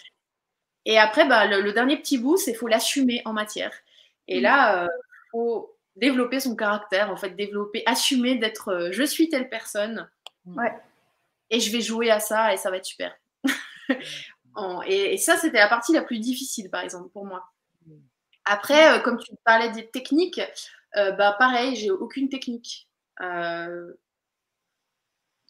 Et 0.85 1.01
après, 1.01 1.27
bah, 1.27 1.47
le, 1.47 1.73
dernier 1.73 1.97
petit 1.97 2.17
bout, 2.17 2.37
c'est 2.37 2.53
qu'il 2.53 2.61
faut 2.61 2.69
l'assumer 2.69 3.21
en 3.25 3.33
matière. 3.33 3.73
Et 4.29 4.39
mm. 4.39 4.43
là, 4.45 4.85
il 4.85 4.87
euh, 4.87 4.89
faut 5.33 5.72
développer 5.97 6.41
son 6.41 6.57
caractère, 6.57 7.11
en 7.11 7.17
fait, 7.17 7.31
développer, 7.31 7.83
assumer 7.87 8.37
d'être 8.37 8.69
euh, 8.69 8.89
je 8.93 9.03
suis 9.03 9.29
telle 9.29 9.49
personne. 9.49 10.09
Ouais. 10.47 10.73
Et 11.51 11.61
je 11.61 11.71
vais 11.71 11.81
jouer 11.81 12.11
à 12.11 12.21
ça 12.21 12.53
et 12.53 12.57
ça 12.57 12.71
va 12.71 12.79
être 12.79 12.85
super. 12.85 13.15
et, 14.87 15.17
ça, 15.19 15.37
c'était 15.37 15.59
la 15.59 15.69
partie 15.69 15.93
la 15.93 16.03
plus 16.03 16.19
difficile, 16.19 16.71
par 16.71 16.83
exemple, 16.83 17.11
pour 17.11 17.27
moi. 17.27 17.45
Après, 18.45 18.97
euh, 18.97 19.01
comme 19.01 19.19
tu 19.19 19.33
parlais 19.45 19.71
des 19.71 19.89
techniques, 19.89 20.41
euh, 20.97 21.13
bah, 21.13 21.37
pareil, 21.39 21.77
j'ai 21.77 21.91
aucune 21.91 22.29
technique. 22.29 22.89
Euh, 23.21 23.93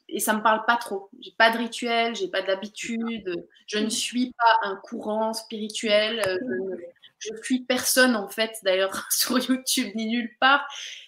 et 0.08 0.20
ça 0.20 0.34
me 0.34 0.42
parle 0.42 0.64
pas 0.66 0.76
trop. 0.76 1.08
J'ai 1.20 1.32
pas 1.38 1.50
de 1.50 1.58
rituel, 1.58 2.14
j'ai 2.14 2.28
pas 2.28 2.42
d'habitude, 2.42 3.46
je 3.66 3.78
ne 3.78 3.88
suis 3.88 4.32
pas 4.36 4.68
un 4.68 4.76
courant 4.76 5.32
spirituel, 5.32 6.20
je, 6.24 7.01
ne 7.30 7.42
suis 7.42 7.60
personne 7.64 8.16
en 8.16 8.28
fait, 8.28 8.52
d'ailleurs 8.62 9.06
sur 9.10 9.38
YouTube 9.38 9.92
ni 9.94 10.06
nulle 10.06 10.30
part. 10.40 10.66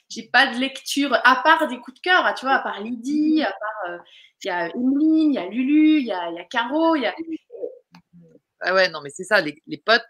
J'ai 0.08 0.28
pas 0.28 0.46
de 0.46 0.58
lecture, 0.58 1.14
à 1.24 1.42
part 1.42 1.66
des 1.66 1.80
coups 1.80 1.96
de 1.96 2.00
cœur, 2.00 2.34
tu 2.34 2.44
vois, 2.44 2.56
à 2.56 2.58
part 2.60 2.80
Lydie, 2.80 3.42
à 3.42 3.52
part 3.52 4.00
il 4.44 4.48
y 4.48 4.50
a 4.50 4.68
Emeline, 4.68 5.32
il 5.32 5.34
y 5.34 5.38
a 5.38 5.46
Lulu, 5.48 6.00
il 6.00 6.06
y 6.06 6.12
a, 6.12 6.30
y 6.30 6.38
a 6.38 6.44
Caro, 6.44 6.94
il 6.94 7.02
y 7.02 7.06
a 7.06 7.14
ah 8.64 8.74
ouais, 8.74 8.88
non, 8.88 9.00
mais 9.02 9.10
c'est 9.10 9.24
ça, 9.24 9.40
les, 9.40 9.54
potes. 9.84 10.02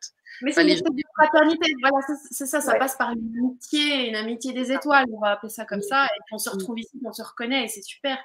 Mais 0.42 0.52
c'est 0.52 0.62
une 0.62 0.74
de 0.76 1.02
fraternité. 1.18 1.72
Voilà, 1.80 1.98
c'est 2.30 2.46
ça, 2.46 2.60
ça 2.60 2.76
passe 2.76 2.96
par 2.96 3.10
une 3.10 3.36
amitié, 3.36 4.08
une 4.08 4.16
amitié 4.16 4.52
des 4.52 4.70
étoiles, 4.72 5.06
on 5.12 5.20
va 5.20 5.32
appeler 5.32 5.50
ça 5.50 5.64
comme 5.64 5.82
ça. 5.82 6.06
Et 6.06 6.20
on 6.30 6.38
se 6.38 6.50
retrouve 6.50 6.78
ici, 6.78 7.00
on 7.04 7.12
se 7.12 7.22
reconnaît 7.22 7.64
et 7.64 7.68
c'est 7.68 7.82
super. 7.82 8.16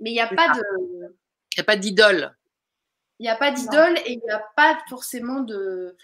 Mais 0.00 0.10
il 0.10 0.14
n'y 0.14 0.20
a, 0.20 0.28
pas 0.28 0.54
de. 0.54 0.62
Il 1.52 1.58
n'y 1.58 1.60
a 1.60 1.64
pas 1.64 1.76
d'idole. 1.76 2.34
Il 3.18 3.24
n'y 3.24 3.28
a 3.28 3.36
pas 3.36 3.50
d'idole 3.50 3.98
et 3.98 4.12
il 4.12 4.20
n'y 4.24 4.30
a 4.30 4.42
pas 4.56 4.78
forcément 4.88 5.40
de. 5.40 5.96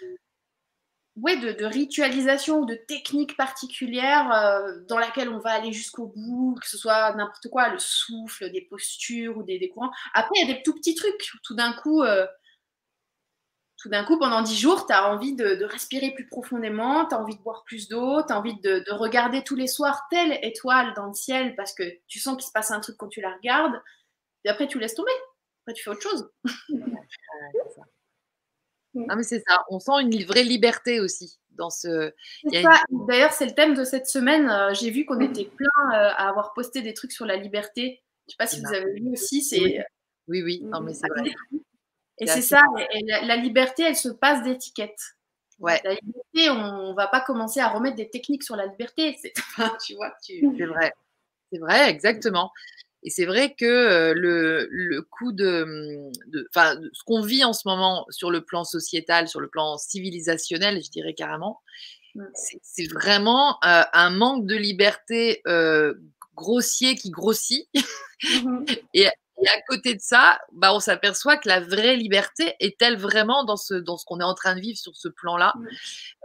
Ouais, 1.23 1.37
de, 1.37 1.53
de, 1.53 1.65
ritualisation 1.65 2.61
ou 2.61 2.67
de 2.67 2.75
technique 2.75 3.37
particulière 3.37 4.31
euh, 4.33 4.81
dans 4.89 4.99
laquelle 4.99 5.31
on 5.31 5.41
va 5.41 5.51
aller 5.51 5.73
jusqu'au 5.73 6.07
bout, 6.15 6.57
que 6.61 6.69
ce 6.69 6.79
soit 6.79 7.13
n'importe 7.15 7.49
quoi, 7.49 7.71
le 7.71 7.79
souffle, 7.79 8.53
des 8.53 8.61
postures 8.63 9.37
ou 9.37 9.43
des, 9.43 9.69
courants. 9.69 9.91
Après, 10.15 10.31
il 10.37 10.47
y 10.47 10.51
a 10.51 10.55
des 10.55 10.63
tout 10.63 10.75
petits 10.75 10.95
trucs. 10.95 11.33
Tout 11.43 11.55
d'un 11.57 11.73
coup, 11.73 12.03
euh, 12.03 12.25
tout 13.79 13.89
d'un 13.89 14.05
coup, 14.05 14.19
pendant 14.19 14.43
dix 14.43 14.57
jours, 14.59 14.87
tu 14.87 14.93
as 14.93 15.11
envie 15.11 15.35
de, 15.35 15.65
respirer 15.65 16.13
plus 16.13 16.29
profondément, 16.29 17.07
tu 17.07 17.15
as 17.15 17.21
envie 17.21 17.37
de 17.37 17.43
boire 17.43 17.65
plus 17.65 17.89
d'eau, 17.89 18.23
tu 18.25 18.33
as 18.33 18.39
envie 18.39 18.61
de, 18.61 18.85
regarder 18.93 19.43
tous 19.43 19.57
les 19.57 19.67
soirs 19.67 20.07
telle 20.11 20.39
étoile 20.43 20.95
dans 20.95 21.07
le 21.07 21.15
ciel 21.15 21.57
parce 21.57 21.75
que 21.75 21.83
tu 22.07 22.21
sens 22.21 22.37
qu'il 22.37 22.47
se 22.47 22.53
passe 22.53 22.71
un 22.71 22.81
truc 22.81 22.97
quand 22.97 23.09
tu 23.09 23.21
la 23.21 23.35
regardes. 23.35 23.81
Et 24.45 24.51
après, 24.51 24.69
tu 24.69 24.79
laisses 24.79 24.95
tomber. 24.95 25.13
Après, 25.63 25.75
tu 25.75 25.83
fais 25.83 25.91
autre 25.91 26.03
chose. 26.03 26.31
Ah, 29.09 29.17
mais 29.17 29.23
c'est 29.23 29.43
ça. 29.47 29.65
On 29.71 29.81
sent 29.81 30.01
une 30.03 30.25
vraie 30.25 30.43
liberté 30.43 31.01
aussi 31.01 31.39
dans 31.51 31.71
ce. 31.71 32.13
D'ailleurs, 32.45 33.33
c'est 33.33 33.47
le 33.47 33.55
thème 33.55 33.75
de 33.75 33.85
cette 33.85 34.07
semaine. 34.07 34.49
Euh, 34.49 34.73
j'ai 34.75 34.91
vu 34.91 35.05
qu'on 35.05 35.21
était 35.21 35.45
plein 35.45 35.69
euh, 35.93 36.11
à 36.17 36.29
avoir 36.29 36.53
posté 36.55 36.83
des 36.83 36.95
trucs 36.95 37.13
sur 37.13 37.27
la 37.27 37.37
liberté. 37.37 38.03
Je 38.27 38.29
ne 38.29 38.31
sais 38.33 38.37
pas 38.39 38.47
si 38.47 38.61
vous 38.61 38.75
avez 38.75 38.93
vu 38.95 39.13
aussi. 39.13 39.43
C'est. 39.43 39.85
Oui, 40.29 40.43
oui. 40.43 40.61
Non, 40.65 40.81
mais 40.81 40.95
c'est 40.95 41.09
vrai. 41.09 41.31
Et 42.21 42.27
c'est 42.27 42.43
ça, 42.43 42.61
et 42.93 43.05
la, 43.05 43.37
liberté, 43.37 43.85
elle 43.85 43.97
se 43.97 44.09
passe 44.09 44.43
d'étiquette. 44.43 44.99
Ouais. 45.61 45.81
La 45.85 45.93
liberté, 45.93 46.51
on 46.51 46.91
ne 46.91 46.95
va 46.95 47.07
pas 47.07 47.21
commencer 47.21 47.61
à 47.61 47.69
remettre 47.69 47.97
des 47.97 48.11
techniques 48.11 48.43
sur 48.43 48.57
la 48.57 48.67
liberté. 48.67 49.17
C'est, 49.21 49.33
tu 49.87 49.95
vois, 49.95 50.13
C'est 50.21 50.41
vrai. 50.67 50.93
C'est 51.53 51.59
vrai, 51.59 51.89
exactement. 51.89 52.51
Et 53.03 53.11
c'est 53.11 53.27
vrai 53.27 53.55
que 53.55 54.13
le, 54.13 54.69
le 54.71 55.03
coup 55.03 55.33
de, 55.33 56.11
de, 56.27 56.49
ce 56.93 57.05
qu'on 57.05 57.21
vit 57.23 57.45
en 57.45 57.53
ce 57.53 57.67
moment 57.67 58.07
sur 58.11 58.31
le 58.31 58.45
plan 58.45 58.65
sociétal, 58.65 59.29
sur 59.29 59.41
le 59.41 59.49
plan 59.49 59.79
civilisationnel, 59.79 60.83
je 60.83 60.91
dirais 60.91 61.15
carrément, 61.15 61.61
c'est, 62.35 62.93
vraiment 62.93 63.59
euh, 63.65 63.83
un 63.93 64.11
manque 64.11 64.47
de 64.47 64.57
liberté 64.57 65.43
euh, 65.47 65.95
grossier 66.35 66.95
qui 66.97 67.11
grossit. 67.11 67.69
Mmh 68.43 68.65
et 68.95 69.09
et 69.41 69.49
à 69.49 69.61
côté 69.69 69.95
de 69.95 70.01
ça, 70.01 70.41
bah, 70.51 70.75
on 70.75 70.81
s'aperçoit 70.81 71.37
que 71.37 71.49
la 71.49 71.61
vraie 71.61 71.95
liberté 71.95 72.55
est-elle 72.59 72.99
vraiment 72.99 73.45
dans 73.45 73.57
ce, 73.57 73.75
dans 73.75 73.97
ce 73.97 74.05
qu'on 74.05 74.19
est 74.19 74.25
en 74.25 74.35
train 74.35 74.57
de 74.57 74.61
vivre 74.61 74.79
sur 74.79 74.97
ce 74.97 75.07
plan-là? 75.07 75.55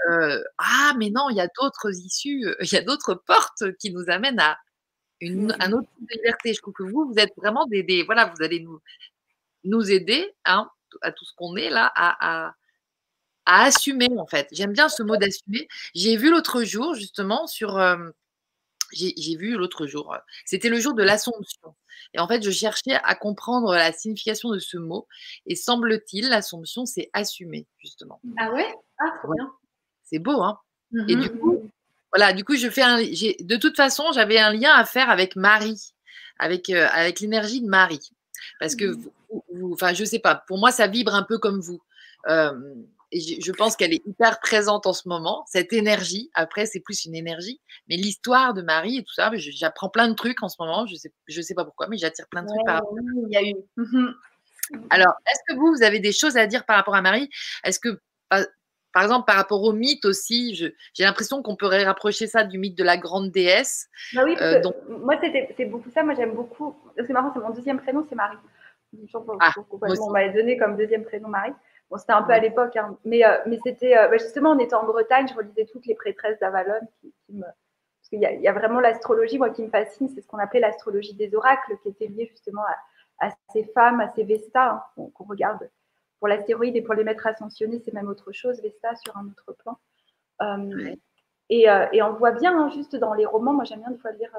Euh, 0.09 0.41
Ah, 0.57 0.93
mais 0.97 1.11
non, 1.11 1.29
il 1.29 1.35
y 1.35 1.39
a 1.39 1.47
d'autres 1.61 1.91
issues, 1.91 2.43
il 2.59 2.73
y 2.73 2.75
a 2.75 2.81
d'autres 2.81 3.13
portes 3.13 3.65
qui 3.79 3.91
nous 3.91 4.05
amènent 4.07 4.39
à 4.39 4.57
une, 5.23 5.55
un 5.59 5.71
autre 5.71 5.87
type 5.97 6.09
de 6.09 6.15
liberté. 6.15 6.53
Je 6.53 6.61
trouve 6.61 6.73
que 6.73 6.83
vous, 6.83 7.05
vous 7.11 7.19
êtes 7.19 7.33
vraiment 7.37 7.65
des, 7.65 7.83
des 7.83 8.03
voilà, 8.03 8.25
vous 8.25 8.43
allez 8.43 8.59
nous, 8.59 8.79
nous 9.63 9.91
aider 9.91 10.33
hein, 10.45 10.69
à 11.01 11.11
tout 11.11 11.25
ce 11.25 11.33
qu'on 11.35 11.55
est 11.55 11.69
là, 11.69 11.91
à, 11.95 12.47
à, 12.47 12.55
à, 13.45 13.63
assumer 13.65 14.09
en 14.17 14.27
fait. 14.27 14.47
J'aime 14.51 14.73
bien 14.73 14.89
ce 14.89 15.03
mot 15.03 15.17
d'assumer. 15.17 15.67
J'ai 15.95 16.17
vu 16.17 16.29
l'autre 16.29 16.63
jour 16.63 16.93
justement 16.93 17.47
sur, 17.47 17.77
euh, 17.77 18.09
j'ai 18.93 19.35
vu 19.37 19.55
l'autre 19.55 19.87
jour, 19.87 20.15
c'était 20.45 20.69
le 20.69 20.79
jour 20.79 20.93
de 20.93 21.03
l'Assomption. 21.03 21.75
Et 22.13 22.19
en 22.19 22.27
fait, 22.27 22.43
je 22.43 22.51
cherchais 22.51 22.95
à 23.03 23.15
comprendre 23.15 23.73
la 23.73 23.91
signification 23.91 24.51
de 24.51 24.59
ce 24.59 24.77
mot. 24.77 25.07
Et 25.45 25.55
semble-t-il, 25.55 26.29
l'Assomption, 26.29 26.85
c'est 26.85 27.09
assumer, 27.13 27.65
justement. 27.77 28.19
Ah 28.37 28.51
ouais? 28.51 28.75
Ah, 28.99 29.21
bien. 29.35 29.51
C'est 30.03 30.19
beau, 30.19 30.41
hein 30.41 30.59
Et 31.07 31.15
du 31.15 31.29
mmh 31.29 31.39
coup, 31.39 31.69
voilà, 32.13 32.33
du 32.33 32.43
coup, 32.43 32.55
je 32.55 32.69
fais 32.69 32.81
un. 32.81 32.99
De 32.99 33.55
toute 33.57 33.75
façon, 33.75 34.11
j'avais 34.13 34.39
un 34.39 34.53
lien 34.53 34.71
à 34.73 34.85
faire 34.85 35.09
avec 35.09 35.35
Marie, 35.35 35.93
avec, 36.39 36.69
avec 36.69 37.19
l'énergie 37.19 37.61
de 37.61 37.67
Marie. 37.67 38.11
Parce 38.59 38.75
que, 38.75 38.85
mmh. 38.85 39.11
vous, 39.53 39.73
enfin, 39.73 39.93
je 39.93 40.03
sais 40.05 40.19
pas, 40.19 40.35
pour 40.47 40.57
moi, 40.57 40.71
ça 40.71 40.87
vibre 40.87 41.15
un 41.15 41.23
peu 41.23 41.37
comme 41.37 41.59
vous 41.59 41.81
je 43.13 43.51
pense 43.51 43.75
qu'elle 43.75 43.93
est 43.93 44.05
hyper 44.05 44.39
présente 44.39 44.87
en 44.87 44.93
ce 44.93 45.07
moment, 45.07 45.45
cette 45.47 45.73
énergie. 45.73 46.29
Après, 46.33 46.65
c'est 46.65 46.79
plus 46.79 47.05
une 47.05 47.15
énergie. 47.15 47.61
Mais 47.87 47.95
l'histoire 47.95 48.53
de 48.53 48.61
Marie 48.61 48.97
et 48.97 49.03
tout 49.03 49.13
ça, 49.13 49.31
j'apprends 49.35 49.89
plein 49.89 50.07
de 50.07 50.13
trucs 50.13 50.41
en 50.43 50.49
ce 50.49 50.55
moment. 50.59 50.85
Je 50.87 50.93
ne 50.93 50.97
sais, 50.97 51.13
je 51.27 51.41
sais 51.41 51.53
pas 51.53 51.65
pourquoi, 51.65 51.87
mais 51.87 51.97
j'attire 51.97 52.27
plein 52.29 52.43
de 52.43 52.47
trucs 52.47 52.65
par 52.65 52.75
rapport. 52.75 52.95
Il 53.27 53.33
y 53.33 53.37
a 53.37 53.43
eu. 53.43 53.55
Mmh 53.77 54.11
Alors, 54.89 55.13
est-ce 55.27 55.53
que 55.53 55.59
vous, 55.59 55.73
vous 55.75 55.83
avez 55.83 55.99
des 55.99 56.13
choses 56.13 56.37
à 56.37 56.47
dire 56.47 56.65
par 56.65 56.77
rapport 56.77 56.95
à 56.95 57.01
Marie? 57.01 57.29
Est-ce 57.63 57.79
que 57.79 57.99
par 58.93 59.03
exemple, 59.03 59.25
par 59.25 59.35
rapport 59.35 59.63
au 59.63 59.73
mythe 59.73 60.05
aussi, 60.05 60.53
j'ai 60.53 61.03
l'impression 61.03 61.41
qu'on 61.41 61.55
pourrait 61.55 61.83
rapprocher 61.83 62.27
ça 62.27 62.43
du 62.43 62.59
mythe 62.59 62.77
de 62.77 62.83
la 62.83 62.95
grande 62.95 63.31
déesse. 63.31 63.89
Bah 64.13 64.21
oui, 64.23 64.37
euh, 64.39 64.61
donc... 64.61 64.75
moi, 64.87 65.15
c'est 65.57 65.65
beaucoup 65.65 65.89
ça. 65.89 66.03
Moi, 66.03 66.13
j'aime 66.13 66.33
beaucoup. 66.33 66.75
C'est 66.95 67.11
marrant, 67.11 67.31
c'est 67.33 67.39
mon 67.39 67.49
deuxième 67.49 67.79
prénom, 67.79 68.05
c'est 68.07 68.15
Marie. 68.15 68.37
Ah, 69.39 69.51
on 69.79 70.11
m'avait 70.11 70.31
donné 70.31 70.57
comme 70.57 70.77
deuxième 70.77 71.03
prénom 71.03 71.27
Marie. 71.27 71.53
Bon, 71.89 71.97
c'était 71.97 72.13
un 72.13 72.21
peu 72.21 72.31
à 72.31 72.39
l'époque, 72.39 72.75
hein. 72.75 72.95
mais, 73.03 73.25
euh, 73.25 73.37
mais 73.47 73.57
c'était 73.65 73.97
euh, 73.97 74.07
bah, 74.07 74.17
justement, 74.17 74.51
on 74.51 74.59
était 74.59 74.75
en 74.75 74.85
Bretagne, 74.85 75.27
je 75.27 75.33
relisais 75.33 75.65
toutes 75.65 75.87
les 75.87 75.95
prêtresses 75.95 76.39
d'Avalon 76.39 76.79
qui, 77.01 77.13
me. 77.29 77.41
Parce 77.41 78.09
qu'il 78.09 78.19
y, 78.19 78.43
y, 78.43 78.47
a 78.47 78.53
vraiment 78.53 78.79
l'astrologie, 78.79 79.39
moi, 79.39 79.49
qui 79.49 79.63
me 79.63 79.69
fascine, 79.69 80.09
c'est 80.09 80.21
ce 80.21 80.27
qu'on 80.27 80.37
appelait 80.37 80.59
l'astrologie 80.59 81.15
des 81.15 81.33
oracles, 81.35 81.77
qui 81.81 81.89
était 81.89 82.07
liée 82.07 82.27
justement 82.29 82.63
à, 83.19 83.29
ces 83.51 83.63
femmes, 83.73 83.99
à 83.99 84.11
ces 84.13 84.23
Vestas, 84.23 84.83
hein, 84.97 85.09
qu'on 85.13 85.23
regarde 85.23 85.69
pour 86.23 86.29
l'astéroïde 86.29 86.77
et 86.77 86.81
pour 86.81 86.93
les 86.93 87.03
maîtres 87.03 87.27
ascensionnés, 87.27 87.81
c'est 87.83 87.93
même 87.93 88.07
autre 88.07 88.31
chose, 88.31 88.61
Vesta 88.61 88.95
sur 88.95 89.17
un 89.17 89.25
autre 89.25 89.51
plan. 89.59 89.77
Euh, 90.41 90.95
et, 91.49 91.65
et, 91.91 92.01
on 92.01 92.13
voit 92.13 92.31
bien, 92.31 92.57
hein, 92.57 92.69
juste 92.69 92.95
dans 92.95 93.13
les 93.13 93.25
romans, 93.25 93.51
moi 93.51 93.65
j'aime 93.65 93.81
bien 93.81 93.91
des 93.91 93.97
fois 93.97 94.13
lire 94.13 94.33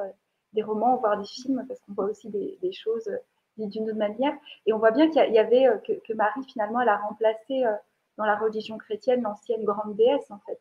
des 0.54 0.62
romans, 0.62 0.96
voir 0.96 1.18
des 1.18 1.26
films, 1.26 1.62
parce 1.68 1.78
qu'on 1.80 1.92
voit 1.92 2.06
aussi 2.06 2.30
des, 2.30 2.58
des 2.62 2.72
choses 2.72 3.10
d'une 3.56 3.88
autre 3.90 3.98
manière. 3.98 4.34
Et 4.66 4.72
on 4.72 4.78
voit 4.78 4.90
bien 4.90 5.08
qu'il 5.10 5.32
y 5.32 5.38
avait 5.38 5.66
euh, 5.66 5.78
que, 5.78 6.12
Marie, 6.14 6.44
finalement, 6.44 6.80
elle 6.80 6.88
a 6.88 6.96
remplacé 6.96 7.64
euh, 7.64 7.72
dans 8.16 8.24
la 8.24 8.36
religion 8.36 8.78
chrétienne 8.78 9.22
l'ancienne 9.22 9.64
grande 9.64 9.96
déesse, 9.96 10.30
en 10.30 10.38
fait. 10.46 10.60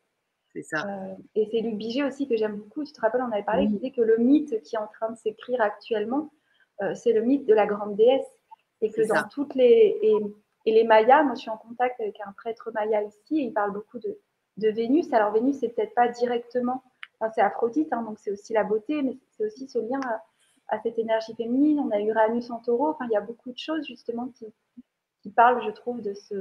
C'est 0.52 0.62
ça. 0.62 0.86
Euh, 0.86 1.14
et 1.34 1.48
c'est 1.50 1.60
Luc 1.60 1.76
Biget 1.76 2.04
aussi 2.04 2.28
que 2.28 2.36
j'aime 2.36 2.56
beaucoup. 2.56 2.84
Tu 2.84 2.92
te 2.92 3.00
rappelles, 3.00 3.22
on 3.22 3.32
avait 3.32 3.42
parlé, 3.42 3.66
qui 3.66 3.72
disait 3.72 3.90
que 3.90 4.02
le 4.02 4.18
mythe 4.18 4.62
qui 4.62 4.76
est 4.76 4.78
en 4.78 4.86
train 4.86 5.10
de 5.10 5.16
s'écrire 5.16 5.60
actuellement, 5.60 6.30
c'est 6.94 7.12
le 7.12 7.22
mythe 7.22 7.46
de 7.46 7.54
la 7.54 7.66
grande 7.66 7.96
déesse. 7.96 8.26
Et 8.80 8.90
que 8.90 9.06
dans 9.06 9.26
toutes 9.28 9.54
les. 9.54 9.96
Et, 10.02 10.14
les 10.72 10.84
Mayas, 10.84 11.22
moi 11.22 11.34
je 11.34 11.40
suis 11.40 11.50
en 11.50 11.56
contact 11.56 12.00
avec 12.00 12.18
un 12.26 12.32
prêtre 12.32 12.70
Maya 12.74 13.02
ici, 13.02 13.38
et 13.38 13.42
il 13.42 13.52
parle 13.52 13.72
beaucoup 13.72 13.98
de, 13.98 14.18
de 14.56 14.68
Vénus. 14.68 15.12
Alors 15.12 15.32
Vénus, 15.32 15.56
c'est 15.60 15.68
peut-être 15.68 15.94
pas 15.94 16.08
directement. 16.08 16.82
Enfin, 17.18 17.32
c'est 17.34 17.42
Aphrodite, 17.42 17.92
hein, 17.92 18.02
donc 18.02 18.18
c'est 18.18 18.30
aussi 18.30 18.52
la 18.52 18.64
beauté, 18.64 19.02
mais 19.02 19.16
c'est 19.36 19.46
aussi 19.46 19.68
ce 19.68 19.78
lien 19.78 20.00
à 20.68 20.80
cette 20.80 20.98
énergie 20.98 21.34
féminine. 21.34 21.80
On 21.80 21.90
a 21.90 22.00
Uranus 22.00 22.50
en 22.50 22.58
taureau. 22.58 22.88
Enfin, 22.88 23.06
il 23.10 23.12
y 23.12 23.16
a 23.16 23.20
beaucoup 23.20 23.52
de 23.52 23.58
choses 23.58 23.86
justement 23.86 24.28
qui, 24.28 24.46
qui 25.22 25.30
parlent, 25.30 25.62
je 25.64 25.70
trouve, 25.70 26.00
de 26.00 26.14
ce. 26.14 26.34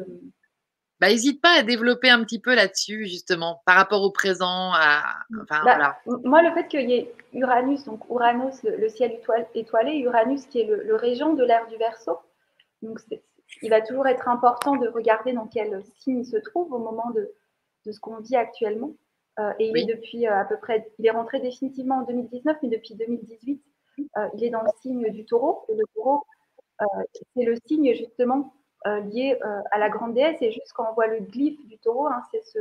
Bah, 1.00 1.10
n'hésite 1.10 1.42
pas 1.42 1.60
à 1.60 1.64
développer 1.64 2.10
un 2.10 2.24
petit 2.24 2.40
peu 2.40 2.56
là-dessus, 2.56 3.06
justement, 3.08 3.62
par 3.66 3.76
rapport 3.76 4.04
au 4.04 4.12
présent. 4.12 4.72
À... 4.74 5.04
Enfin, 5.42 5.64
bah, 5.66 5.98
Moi, 6.24 6.42
le 6.42 6.52
fait 6.54 6.68
qu'il 6.68 6.90
y 6.90 6.94
ait 6.94 7.14
Uranus, 7.34 7.84
donc 7.86 8.08
Uranus, 8.10 8.64
le, 8.64 8.88
ciel 8.90 9.20
étoilé, 9.54 9.98
Uranus 9.98 10.46
qui 10.46 10.62
est 10.62 10.66
le, 10.66 10.96
régent 10.96 11.34
de 11.34 11.44
l'ère 11.44 11.68
du 11.68 11.78
Verseau. 11.78 12.20
Donc, 12.82 13.00
il 13.62 13.70
va 13.70 13.82
toujours 13.82 14.08
être 14.08 14.28
important 14.28 14.76
de 14.76 14.88
regarder 14.88 15.34
dans 15.34 15.47
quel 15.47 15.84
signe 15.99 16.20
il 16.20 16.26
se 16.26 16.38
trouve 16.38 16.72
au 16.74 16.80
moment 16.80 17.12
de, 17.12 17.34
de 17.86 17.91
ce 17.91 17.99
qu'on 17.99 18.20
vit 18.20 18.36
actuellement. 18.36 18.93
Euh, 19.39 19.51
et 19.60 19.70
il 19.70 19.78
est 19.78 19.86
depuis 19.86 20.28
euh, 20.28 20.39
à 20.39 20.45
peu 20.45 20.58
près, 20.58 20.91
il 20.99 21.06
est 21.06 21.12
rentré 21.12 21.39
définitivement 21.39 21.99
en 21.99 22.04
2019, 22.04 22.58
mais 22.62 22.70
depuis 22.70 22.95
2018, 22.95 23.62
euh, 23.99 24.28
il 24.36 24.43
est 24.43 24.49
dans 24.49 24.62
le 24.62 24.70
signe 24.82 25.10
du 25.12 25.26
taureau. 25.26 25.66
Et 25.70 25.76
le 25.76 25.84
taureau, 25.95 26.26
c'est 27.36 27.43
le 27.43 27.56
signe 27.66 27.93
justement 27.93 28.54
lié 28.86 29.39
à 29.72 29.80
la 29.80 29.89
grande 29.89 30.14
déesse. 30.14 30.41
Et 30.41 30.51
juste 30.51 30.74
quand 30.74 30.86
on 30.89 30.93
voit 30.93 31.08
le 31.08 31.20
glyphe 31.20 31.66
du 31.68 31.78
taureau, 31.78 32.08
hein, 32.08 32.22
c'est 32.32 32.43
ce, 32.43 32.60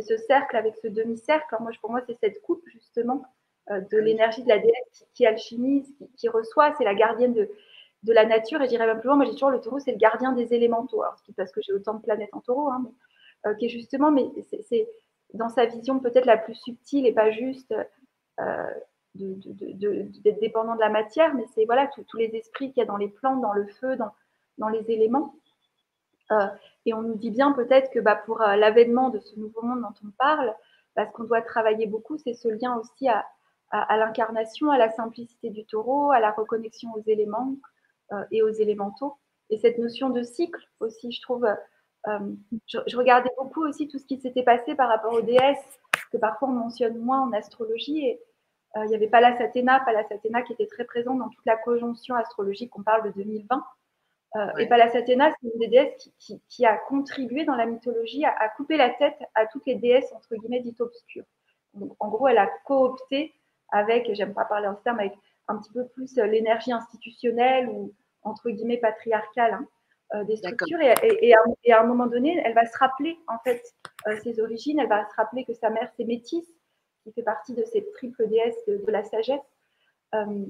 ce, 0.00 0.16
cercle 0.16 0.56
avec 0.56 0.74
ce 0.76 0.88
demi-cercle. 0.88 1.54
Moi, 1.60 1.70
pour 1.80 1.90
moi, 1.90 2.00
c'est 2.06 2.18
cette 2.18 2.42
coupe 2.42 2.64
justement 2.66 3.22
de 3.70 3.96
l'énergie 3.98 4.42
de 4.42 4.48
la 4.48 4.58
déesse 4.58 5.06
qui, 5.14 5.24
alchimise, 5.24 5.94
qui, 6.16 6.28
reçoit. 6.28 6.74
C'est 6.76 6.84
la 6.84 6.94
gardienne 6.94 7.34
de, 7.34 7.48
de 8.04 8.12
la 8.12 8.24
nature. 8.24 8.62
Et 8.62 8.68
j'irais 8.68 8.86
même 8.86 9.00
plus 9.00 9.08
loin. 9.08 9.16
Moi, 9.16 9.24
j'ai 9.24 9.32
toujours 9.32 9.50
le 9.50 9.60
taureau, 9.60 9.80
c'est 9.80 9.92
le 9.92 9.98
gardien 9.98 10.32
des 10.32 10.54
élémentaux. 10.54 11.02
Alors, 11.02 11.16
parce 11.36 11.52
que 11.52 11.60
j'ai 11.62 11.72
autant 11.72 11.94
de 11.94 12.02
planètes 12.02 12.30
en 12.32 12.40
taureau, 12.40 12.70
hein, 12.70 12.84
mais, 12.84 13.56
qui 13.56 13.66
est 13.66 13.68
justement, 13.68 14.10
mais 14.10 14.30
c'est 14.68 14.88
dans 15.34 15.48
sa 15.48 15.66
vision 15.66 15.98
peut-être 15.98 16.26
la 16.26 16.38
plus 16.38 16.54
subtile 16.54 17.06
et 17.06 17.12
pas 17.12 17.30
juste 17.30 17.74
d'être 19.14 20.24
de, 20.24 20.40
dépendant 20.40 20.74
de 20.74 20.80
la 20.80 20.88
matière, 20.88 21.34
mais 21.34 21.44
c'est 21.54 21.64
voilà 21.64 21.86
tous 21.86 22.16
les 22.16 22.34
esprits 22.34 22.72
qu'il 22.72 22.80
y 22.80 22.82
a 22.82 22.86
dans 22.86 22.96
les 22.96 23.08
plantes, 23.08 23.40
dans 23.40 23.52
le 23.52 23.66
feu, 23.66 23.96
dans, 23.96 24.68
les 24.68 24.90
éléments. 24.90 25.34
Euh, 26.30 26.46
et 26.86 26.94
on 26.94 27.02
nous 27.02 27.16
dit 27.16 27.30
bien 27.30 27.52
peut-être 27.52 27.90
que 27.90 27.98
bah, 27.98 28.16
pour 28.16 28.40
euh, 28.42 28.56
l'avènement 28.56 29.10
de 29.10 29.20
ce 29.20 29.38
nouveau 29.38 29.62
monde 29.62 29.82
dont 29.82 30.08
on 30.08 30.10
parle, 30.18 30.54
bah, 30.96 31.06
ce 31.06 31.12
qu'on 31.12 31.24
doit 31.24 31.42
travailler 31.42 31.86
beaucoup, 31.86 32.16
c'est 32.18 32.34
ce 32.34 32.48
lien 32.48 32.76
aussi 32.76 33.08
à, 33.08 33.26
l'incarnation, 33.96 34.70
à 34.70 34.78
la 34.78 34.90
simplicité 34.90 35.50
du 35.50 35.64
taureau, 35.64 36.12
à 36.12 36.20
la 36.20 36.30
reconnexion 36.30 36.92
aux 36.94 37.02
éléments 37.06 37.52
euh, 37.52 37.56
et 38.30 38.42
aux 38.42 38.50
élémentaux. 38.50 39.16
Et 39.50 39.58
cette 39.58 39.78
notion 39.78 40.10
de 40.10 40.22
cycle 40.22 40.60
aussi, 40.80 41.12
je 41.12 41.20
trouve, 41.22 41.46
je, 42.06 42.78
je, 42.86 42.96
regardais 42.96 43.30
beaucoup 43.38 43.66
aussi 43.66 43.88
tout 43.88 43.98
ce 43.98 44.06
qui 44.06 44.18
s'était 44.18 44.42
passé 44.42 44.74
par 44.74 44.88
rapport 44.88 45.12
aux 45.12 45.22
déesses, 45.22 45.80
que 46.12 46.18
parfois 46.18 46.48
on 46.48 46.52
mentionne 46.52 46.98
moins 46.98 47.20
en 47.22 47.32
astrologie. 47.32 48.06
Et, 48.06 48.20
euh, 48.76 48.84
il 48.86 48.90
y 48.90 48.94
avait 48.94 49.06
Pallas 49.06 49.36
Athéna, 49.40 49.80
Pallas 49.80 50.06
Athéna 50.10 50.42
qui 50.42 50.52
était 50.52 50.66
très 50.66 50.84
présente 50.84 51.18
dans 51.18 51.28
toute 51.28 51.46
la 51.46 51.56
conjonction 51.56 52.14
astrologique, 52.16 52.76
on 52.76 52.82
parle 52.82 53.04
de 53.04 53.22
2020. 53.22 53.64
Euh, 54.36 54.56
et 54.56 54.66
Pallas 54.66 54.90
Athéna, 54.96 55.30
c'est 55.30 55.48
une 55.48 55.60
des 55.60 55.68
déesses 55.68 56.10
qui, 56.48 56.66
a 56.66 56.76
contribué 56.76 57.44
dans 57.44 57.54
la 57.54 57.66
mythologie 57.66 58.24
à, 58.24 58.48
couper 58.56 58.76
la 58.76 58.90
tête 58.90 59.18
à 59.34 59.46
toutes 59.46 59.64
les 59.66 59.76
déesses, 59.76 60.12
entre 60.12 60.34
guillemets, 60.34 60.60
dites 60.60 60.80
obscures. 60.80 61.24
Donc, 61.74 61.94
en 62.00 62.08
gros, 62.08 62.26
elle 62.26 62.38
a 62.38 62.50
coopté 62.64 63.32
avec, 63.68 64.12
j'aime 64.14 64.34
pas 64.34 64.44
parler 64.44 64.66
en 64.66 64.76
ce 64.76 64.82
terme, 64.82 64.98
avec 64.98 65.14
un 65.48 65.58
petit 65.58 65.72
peu 65.72 65.86
plus 65.88 66.18
euh, 66.18 66.26
l'énergie 66.26 66.72
institutionnelle 66.72 67.68
ou, 67.68 67.92
entre 68.22 68.50
guillemets, 68.50 68.78
patriarcale 68.78 69.58
hein, 70.12 70.24
des 70.24 70.36
structures. 70.36 70.80
Et, 70.80 71.34
à, 71.72 71.80
un 71.80 71.84
moment 71.84 72.06
donné, 72.06 72.40
elle 72.44 72.54
va 72.54 72.66
se 72.66 72.78
rappeler, 72.78 73.18
en 73.28 73.38
fait, 73.44 73.62
ses 74.22 74.40
origines. 74.40 74.78
Elle 74.78 74.88
va 74.88 75.08
se 75.08 75.14
rappeler 75.16 75.44
que 75.44 75.54
sa 75.54 75.70
mère, 75.70 75.90
c'est 75.96 76.04
métisse 76.04 76.48
qui 77.04 77.12
fait 77.12 77.22
partie 77.22 77.54
de 77.54 77.64
cette 77.64 77.92
triple 77.92 78.26
déesse 78.28 78.56
de, 78.66 78.90
la 78.90 79.04
sagesse. 79.04 79.40
Euh, 80.14 80.46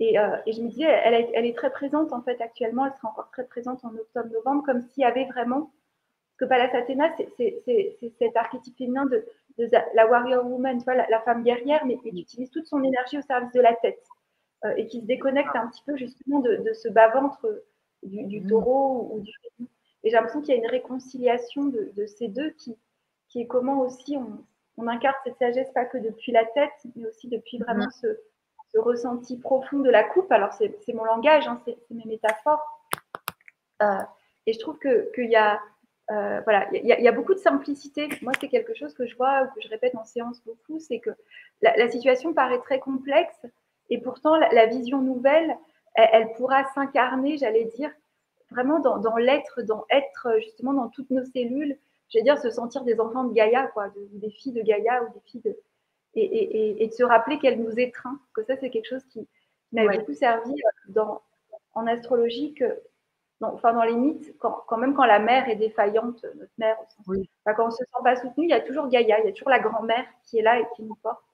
euh, 0.00 0.36
et, 0.46 0.52
je 0.52 0.60
me 0.60 0.68
disais, 0.68 0.84
elle, 0.84 1.30
elle, 1.32 1.46
est 1.46 1.56
très 1.56 1.70
présente 1.70 2.12
en 2.12 2.20
fait 2.22 2.40
actuellement, 2.40 2.86
elle 2.86 2.94
sera 2.94 3.08
encore 3.08 3.30
très 3.30 3.46
présente 3.46 3.84
en 3.84 3.94
octobre-novembre, 3.94 4.64
comme 4.64 4.82
s'il 4.82 5.02
y 5.02 5.06
avait 5.06 5.26
vraiment, 5.26 5.72
parce 6.36 6.38
que 6.40 6.44
Pallas 6.46 6.76
Athéna, 6.76 7.14
c'est 7.36 7.62
cet 8.18 8.36
archétype 8.36 8.76
féminin 8.76 9.06
de, 9.06 9.24
la 9.94 10.08
warrior 10.08 10.44
woman, 10.44 10.78
tu 10.78 10.84
vois, 10.84 10.96
la, 10.96 11.20
femme 11.20 11.44
guerrière, 11.44 11.86
mais, 11.86 11.96
qui 11.98 12.08
utilise 12.08 12.50
toute 12.50 12.66
son 12.66 12.82
énergie 12.82 13.18
au 13.18 13.22
service 13.22 13.52
de 13.52 13.60
la 13.60 13.74
tête 13.74 14.02
euh, 14.02 14.13
et 14.76 14.86
qui 14.86 15.00
se 15.00 15.06
déconnecte 15.06 15.54
un 15.54 15.66
petit 15.68 15.82
peu 15.84 15.96
justement 15.96 16.40
de, 16.40 16.72
ce 16.72 16.88
bas-ventre 16.88 17.46
du, 18.02 18.40
mmh. 18.40 18.46
taureau 18.48 19.10
ou 19.12 19.20
du 19.20 19.32
Et 20.02 20.10
j'ai 20.10 20.12
l'impression 20.12 20.40
qu'il 20.40 20.54
y 20.54 20.58
a 20.58 20.60
une 20.60 20.70
réconciliation 20.70 21.64
de, 21.64 22.06
ces 22.06 22.28
deux 22.28 22.50
qui, 22.50 22.76
qui 23.28 23.40
est 23.40 23.46
comment 23.46 23.80
aussi 23.80 24.16
on, 24.16 24.44
on 24.76 24.88
incarne 24.88 25.14
cette 25.24 25.38
sagesse 25.38 25.70
pas 25.72 25.84
que 25.84 25.98
depuis 25.98 26.32
la 26.32 26.44
tête, 26.44 26.72
mais 26.96 27.06
aussi 27.06 27.28
depuis 27.28 27.58
vraiment 27.58 27.90
ce, 27.90 28.06
ressenti 28.76 29.38
profond 29.38 29.78
de 29.78 29.90
la 29.90 30.02
coupe. 30.02 30.32
Alors, 30.32 30.52
c'est 30.52 30.92
mon 30.94 31.04
langage, 31.04 31.46
hein, 31.46 31.60
c'est 31.64 31.78
mes 31.90 32.04
métaphores. 32.06 32.60
Euh, 33.82 34.00
et 34.46 34.52
je 34.52 34.58
trouve 34.58 34.78
qu'il 34.80 35.30
y 35.30 35.36
a. 35.36 35.60
Euh, 36.10 36.40
voilà, 36.42 36.68
il 36.72 36.84
y, 36.84 37.08
a 37.08 37.12
beaucoup 37.12 37.32
de 37.32 37.38
simplicité. 37.38 38.08
Moi, 38.20 38.32
c'est 38.38 38.48
quelque 38.48 38.74
chose 38.74 38.92
que 38.92 39.06
je 39.06 39.16
vois 39.16 39.44
ou 39.44 39.46
que 39.54 39.60
je 39.62 39.68
répète 39.68 39.94
en 39.94 40.04
séance 40.04 40.42
beaucoup, 40.44 40.78
c'est 40.78 40.98
que 40.98 41.10
la, 41.62 41.88
situation 41.88 42.34
paraît 42.34 42.58
très 42.58 42.78
complexe 42.78 43.46
et 43.90 43.98
pourtant 43.98 44.36
la, 44.36 44.66
vision 44.66 45.00
nouvelle, 45.00 45.56
elle, 45.94 46.32
pourra 46.34 46.64
s'incarner, 46.72 47.38
j'allais 47.38 47.64
dire, 47.76 47.90
vraiment 48.50 48.80
dans, 48.80 48.98
dans 48.98 49.16
l'être, 49.16 49.62
dans 49.62 49.84
être 49.90 50.28
justement 50.40 50.72
dans 50.72 50.88
toutes 50.88 51.10
nos 51.10 51.24
cellules, 51.24 51.78
je 52.14 52.20
dire, 52.20 52.38
se 52.38 52.50
sentir 52.50 52.84
des 52.84 53.00
enfants 53.00 53.24
de 53.24 53.32
Gaïa, 53.32 53.66
quoi, 53.68 53.88
des 54.12 54.30
filles 54.30 54.52
de 54.52 54.62
Gaïa 54.62 55.02
ou 55.02 55.12
des 55.14 55.20
filles 55.26 55.42
de. 55.44 55.56
Et, 56.16 56.86
de 56.86 56.92
se 56.92 57.02
rappeler 57.02 57.40
qu'elle 57.40 57.60
nous 57.60 57.76
étreint. 57.76 58.20
Que 58.34 58.44
ça, 58.44 58.56
c'est 58.56 58.70
quelque 58.70 58.88
chose 58.88 59.04
qui, 59.06 59.26
m'a 59.72 59.84
beaucoup 59.88 60.14
servi 60.14 60.52
euh, 60.52 60.92
dans, 60.92 61.20
en 61.72 61.88
astrologie, 61.88 62.54
que, 62.54 62.80
dans, 63.40 63.52
enfin, 63.52 63.72
dans 63.72 63.82
les 63.82 63.96
mythes, 63.96 64.32
quand, 64.38 64.76
même 64.76 64.94
quand 64.94 65.06
la 65.06 65.18
mère 65.18 65.48
est 65.48 65.56
défaillante, 65.56 66.24
notre 66.36 66.52
mère, 66.56 66.76
quand 67.44 67.64
on 67.64 67.66
ne 67.66 67.72
se 67.72 67.78
sent 67.78 68.02
pas 68.04 68.14
soutenu, 68.14 68.44
il 68.44 68.50
y 68.50 68.52
a 68.52 68.60
toujours 68.60 68.86
Gaïa, 68.86 69.18
il 69.18 69.26
y 69.26 69.28
a 69.28 69.32
toujours 69.32 69.50
la 69.50 69.58
grand-mère 69.58 70.06
qui 70.22 70.38
est 70.38 70.42
là 70.42 70.60
et 70.60 70.66
qui 70.76 70.84
nous 70.84 70.94
porte. 70.94 71.24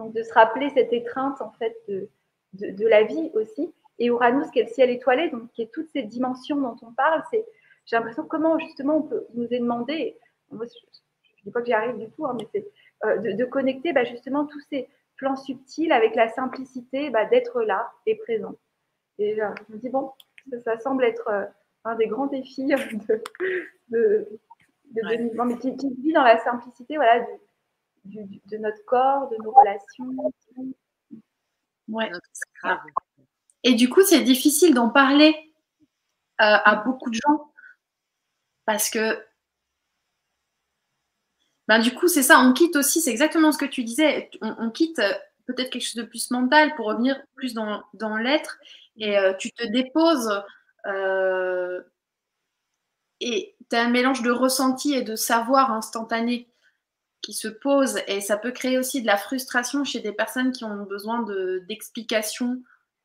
Donc, 0.00 0.14
de 0.14 0.22
se 0.22 0.32
rappeler 0.32 0.70
cette 0.70 0.94
étreinte, 0.94 1.42
en 1.42 1.52
fait, 1.58 1.76
de, 1.86 2.08
de, 2.54 2.86
la 2.86 3.02
vie 3.02 3.30
aussi. 3.34 3.70
Et 3.98 4.06
Uranus, 4.06 4.50
qui 4.50 4.60
est 4.60 4.62
le 4.62 4.68
ciel 4.68 4.88
étoilé, 4.88 5.28
donc 5.28 5.52
qui 5.52 5.60
est 5.60 5.70
toutes 5.70 5.90
ces 5.90 6.02
dimensions 6.02 6.56
dont 6.56 6.76
on 6.80 6.92
parle, 6.92 7.22
c'est 7.30 7.44
j'ai 7.84 7.96
l'impression 7.96 8.24
comment 8.24 8.58
justement 8.58 8.96
on 8.98 9.02
peut, 9.02 9.26
nous 9.34 9.46
est 9.50 9.58
demandé, 9.58 10.16
je 10.50 10.56
ne 10.56 10.64
dis 11.44 11.50
pas 11.50 11.60
que 11.60 11.66
j'y 11.66 11.74
arrive 11.74 11.98
du 11.98 12.08
tout, 12.12 12.24
hein, 12.24 12.34
mais 12.38 12.46
c'est 12.50 12.66
euh, 13.04 13.34
de, 13.34 13.44
connecter 13.44 13.92
bah, 13.92 14.04
justement 14.04 14.46
tous 14.46 14.60
ces 14.70 14.88
plans 15.16 15.36
subtils 15.36 15.92
avec 15.92 16.14
la 16.14 16.28
simplicité 16.28 17.10
bah, 17.10 17.26
d'être 17.26 17.62
là 17.62 17.92
et 18.06 18.14
présent. 18.14 18.54
Et 19.18 19.36
je 19.36 19.42
me 19.72 19.78
dis, 19.78 19.90
bon, 19.90 20.12
ça, 20.64 20.78
semble 20.78 21.04
être 21.04 21.28
euh, 21.28 21.44
un 21.84 21.94
des 21.96 22.06
grands 22.06 22.26
défis 22.26 22.64
de, 23.08 23.22
de, 23.88 24.28
de 24.92 25.44
mais 25.44 25.58
qui, 25.58 25.74
vit 26.02 26.12
dans 26.12 26.22
la 26.22 26.38
simplicité 26.38 26.96
voilà, 26.96 27.26
de 28.04 28.56
notre 28.58 28.84
corps, 28.86 29.28
de 29.30 29.36
nos 29.42 29.52
relations. 29.52 30.32
Ouais. 31.88 32.10
Et 33.62 33.74
du 33.74 33.88
coup, 33.88 34.02
c'est 34.02 34.22
difficile 34.22 34.74
d'en 34.74 34.88
parler 34.88 35.34
euh, 36.40 36.56
à 36.64 36.76
beaucoup 36.76 37.10
de 37.10 37.18
gens 37.26 37.52
parce 38.64 38.88
que 38.88 39.18
ben, 41.70 41.78
du 41.78 41.94
coup, 41.94 42.08
c'est 42.08 42.24
ça, 42.24 42.40
on 42.40 42.52
quitte 42.52 42.74
aussi, 42.74 43.00
c'est 43.00 43.12
exactement 43.12 43.52
ce 43.52 43.58
que 43.58 43.64
tu 43.64 43.84
disais, 43.84 44.28
on, 44.42 44.70
quitte 44.70 44.98
euh, 44.98 45.12
peut-être 45.46 45.70
quelque 45.70 45.84
chose 45.84 46.02
de 46.02 46.02
plus 46.02 46.32
mental 46.32 46.74
pour 46.74 46.86
revenir 46.86 47.16
plus 47.36 47.54
dans, 47.54 47.84
dans 47.94 48.16
l'être 48.16 48.58
et 48.96 49.16
euh, 49.16 49.34
tu 49.38 49.52
te 49.52 49.64
déposes 49.68 50.42
euh, 50.86 51.80
et 53.20 53.54
tu 53.70 53.76
as 53.76 53.82
un 53.82 53.88
mélange 53.88 54.22
de 54.22 54.32
ressenti 54.32 54.94
et 54.94 55.02
de 55.02 55.14
savoir 55.14 55.70
instantané 55.70 56.48
qui 57.22 57.32
se 57.32 57.48
pose 57.48 57.98
et 58.06 58.20
ça 58.20 58.36
peut 58.36 58.50
créer 58.50 58.78
aussi 58.78 59.02
de 59.02 59.06
la 59.06 59.16
frustration 59.16 59.84
chez 59.84 60.00
des 60.00 60.12
personnes 60.12 60.52
qui 60.52 60.64
ont 60.64 60.84
besoin 60.84 61.24
d'explications 61.68 62.62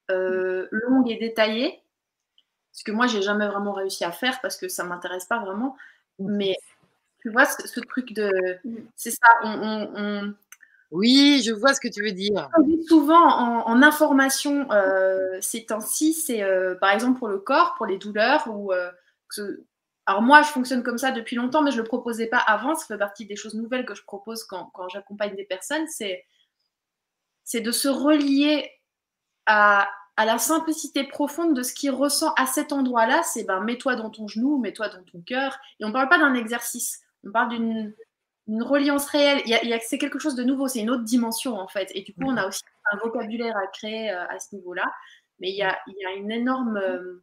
longues 0.09 1.09
et 1.09 1.17
détaillées. 1.17 1.81
Ce 2.75 2.83
que 2.83 2.91
moi, 2.91 3.07
j'ai 3.07 3.21
jamais 3.21 3.47
vraiment 3.47 3.71
réussi 3.71 4.03
à 4.03 4.11
faire 4.11 4.41
parce 4.41 4.57
que 4.57 4.67
ça 4.67 4.83
m'intéresse 4.83 5.25
pas 5.25 5.39
vraiment. 5.39 5.77
Mais 6.19 6.55
tu 7.21 7.31
vois, 7.31 7.45
ce, 7.45 7.79
truc 7.79 8.13
de. 8.13 8.29
Mm. 8.63 8.75
C'est 8.95 9.11
ça, 9.11 9.27
on, 9.43 10.33
Oui, 10.91 11.41
je 11.43 11.53
vois 11.53 11.73
ce 11.73 11.79
que 11.79 11.87
tu 11.87 12.03
veux 12.03 12.11
dire. 12.11 12.49
Souvent 12.87 13.65
en, 13.65 13.81
information 13.81 14.69
euh, 14.71 15.37
ces 15.41 15.65
temps-ci, 15.65 16.13
c'est 16.13 16.43
euh, 16.43 16.75
par 16.75 16.91
exemple 16.91 17.17
pour 17.17 17.29
le 17.29 17.39
corps, 17.39 17.73
pour 17.77 17.85
les 17.87 17.97
douleurs. 17.97 18.47
Ou, 18.47 18.71
euh, 18.73 18.91
alors 20.07 20.21
moi, 20.21 20.41
je 20.43 20.49
fonctionne 20.49 20.83
comme 20.83 20.97
ça 20.97 21.11
depuis 21.11 21.35
longtemps, 21.35 21.63
mais 21.63 21.71
je 21.71 21.77
ne 21.77 21.81
le 21.81 21.87
proposais 21.87 22.27
pas 22.27 22.37
avant. 22.37 22.75
Ça 22.75 22.85
fait 22.85 22.97
partie 22.97 23.25
des 23.25 23.35
choses 23.35 23.55
nouvelles 23.55 23.85
que 23.85 23.95
je 23.95 24.03
propose 24.03 24.43
quand, 24.43 24.69
quand 24.73 24.87
j'accompagne 24.87 25.35
des 25.35 25.45
personnes. 25.45 25.87
C'est, 25.87 26.25
c'est 27.43 27.61
de 27.61 27.71
se 27.71 27.87
relier 27.87 28.69
à, 29.47 29.89
à 30.17 30.25
la 30.25 30.37
simplicité 30.37 31.03
profonde 31.03 31.55
de 31.55 31.63
ce 31.63 31.73
qu'il 31.73 31.91
ressent 31.91 32.33
à 32.37 32.45
cet 32.45 32.71
endroit-là, 32.71 33.21
c'est 33.23 33.43
ben, 33.43 33.59
mets-toi 33.61 33.95
dans 33.95 34.09
ton 34.09 34.27
genou, 34.27 34.57
mets-toi 34.59 34.89
dans 34.89 35.03
ton 35.03 35.21
cœur. 35.21 35.57
Et 35.79 35.85
on 35.85 35.89
ne 35.89 35.93
parle 35.93 36.09
pas 36.09 36.17
d'un 36.17 36.33
exercice, 36.35 37.01
on 37.25 37.31
parle 37.31 37.49
d'une 37.49 38.63
reliance 38.63 39.07
réelle. 39.07 39.41
Il 39.45 39.51
y 39.51 39.73
a, 39.73 39.79
c'est 39.79 39.97
quelque 39.97 40.19
chose 40.19 40.35
de 40.35 40.43
nouveau, 40.43 40.67
c'est 40.67 40.79
une 40.79 40.89
autre 40.89 41.03
dimension 41.03 41.59
en 41.59 41.67
fait. 41.67 41.91
Et 41.95 42.01
du 42.01 42.13
coup, 42.13 42.23
on 42.25 42.37
a 42.37 42.47
aussi 42.47 42.63
un 42.91 42.97
vocabulaire 42.97 43.57
à 43.57 43.67
créer 43.67 44.11
euh, 44.11 44.25
à 44.29 44.39
ce 44.39 44.55
niveau-là. 44.55 44.85
Mais 45.39 45.49
il 45.49 45.55
y 45.55 45.63
a, 45.63 45.77
il 45.87 45.95
y 45.99 46.05
a 46.05 46.13
une 46.13 46.31
énorme 46.31 46.77
euh, 46.77 47.21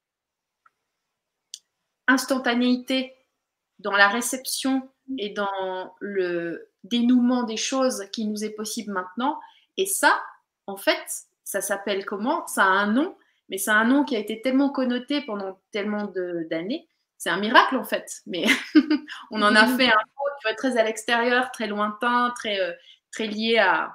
instantanéité 2.09 3.14
dans 3.78 3.92
la 3.92 4.09
réception 4.09 4.88
et 5.18 5.30
dans 5.30 5.94
le 6.00 6.70
dénouement 6.84 7.42
des 7.44 7.57
choses 7.57 8.07
qui 8.12 8.26
nous 8.26 8.44
est 8.44 8.50
possible 8.50 8.92
maintenant. 8.92 9.38
Et 9.76 9.86
ça, 9.86 10.22
en 10.66 10.76
fait, 10.76 11.03
ça 11.44 11.61
s'appelle 11.61 12.05
comment? 12.05 12.46
Ça 12.46 12.64
a 12.64 12.68
un 12.68 12.86
nom, 12.86 13.16
mais 13.48 13.59
c'est 13.59 13.70
un 13.70 13.84
nom 13.84 14.05
qui 14.05 14.16
a 14.16 14.18
été 14.18 14.40
tellement 14.40 14.70
connoté 14.70 15.22
pendant 15.22 15.61
tellement 15.70 16.12
d'années. 16.50 16.88
C'est 17.18 17.30
un 17.30 17.38
miracle 17.38 17.76
en 17.76 17.84
fait, 17.84 18.22
mais 18.26 18.44
on 19.30 19.42
en 19.42 19.55
a 19.55 19.66
fait 19.76 19.88
un 19.88 19.96
mot 19.96 20.55
très 20.57 20.76
à 20.76 20.82
l'extérieur, 20.82 21.53
très 21.53 21.68
lointain, 21.68 22.32
très, 22.36 22.59
euh, 22.61 22.72
très 23.12 23.26
lié 23.28 23.59
à, 23.59 23.92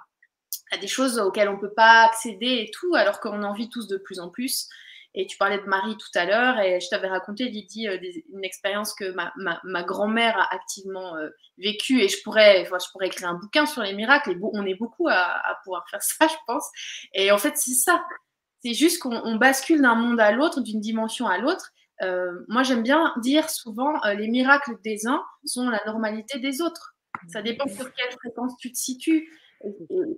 à, 0.71 0.77
des 0.77 0.87
choses 0.87 1.19
auxquelles 1.19 1.49
on 1.49 1.55
ne 1.55 1.61
peut 1.61 1.73
pas 1.73 2.05
accéder 2.05 2.65
et 2.65 2.71
tout, 2.71 2.95
alors 2.95 3.19
qu'on 3.19 3.43
en 3.43 3.53
vit 3.53 3.69
tous 3.69 3.87
de 3.87 3.97
plus 3.97 4.19
en 4.19 4.29
plus. 4.29 4.69
Et 5.13 5.25
tu 5.25 5.37
parlais 5.37 5.57
de 5.57 5.63
Marie 5.63 5.97
tout 5.97 6.11
à 6.15 6.25
l'heure, 6.25 6.59
et 6.59 6.79
je 6.79 6.87
t'avais 6.89 7.07
raconté, 7.07 7.45
Lydie, 7.45 7.87
euh, 7.87 7.97
une 8.33 8.43
expérience 8.43 8.93
que 8.93 9.11
ma, 9.13 9.33
ma, 9.63 9.83
grand-mère 9.83 10.37
a 10.37 10.53
activement 10.53 11.15
euh, 11.15 11.29
vécue. 11.57 12.01
Et 12.01 12.07
je 12.07 12.21
pourrais, 12.23 12.61
enfin, 12.61 12.77
je 12.79 12.91
pourrais 12.91 13.07
écrire 13.07 13.29
un 13.29 13.33
bouquin 13.33 13.65
sur 13.65 13.81
les 13.81 13.93
miracles. 13.93 14.31
Et 14.31 14.37
on 14.41 14.65
est 14.65 14.75
beaucoup 14.75 15.07
à, 15.09 15.57
pouvoir 15.63 15.85
faire 15.89 16.03
ça, 16.03 16.27
je 16.27 16.35
pense. 16.45 16.69
Et 17.13 17.31
en 17.31 17.37
fait, 17.37 17.57
c'est 17.57 17.73
ça. 17.73 18.03
C'est 18.63 18.73
juste 18.73 19.01
qu'on 19.01 19.35
bascule 19.35 19.81
d'un 19.81 19.95
monde 19.95 20.19
à 20.19 20.31
l'autre, 20.31 20.61
d'une 20.61 20.81
dimension 20.81 21.27
à 21.27 21.37
l'autre. 21.37 21.71
Euh, 22.03 22.31
moi, 22.47 22.63
j'aime 22.63 22.83
bien 22.83 23.13
dire 23.17 23.49
souvent, 23.49 23.93
les 24.05 24.27
miracles 24.27 24.75
des 24.83 25.07
uns 25.07 25.23
sont 25.45 25.69
la 25.69 25.81
normalité 25.85 26.39
des 26.39 26.61
autres. 26.61 26.95
Ça 27.27 27.41
dépend 27.41 27.67
sur 27.67 27.91
quelle 27.93 28.11
fréquence 28.19 28.53
tu 28.59 28.71
te 28.71 28.77
situes 28.77 29.27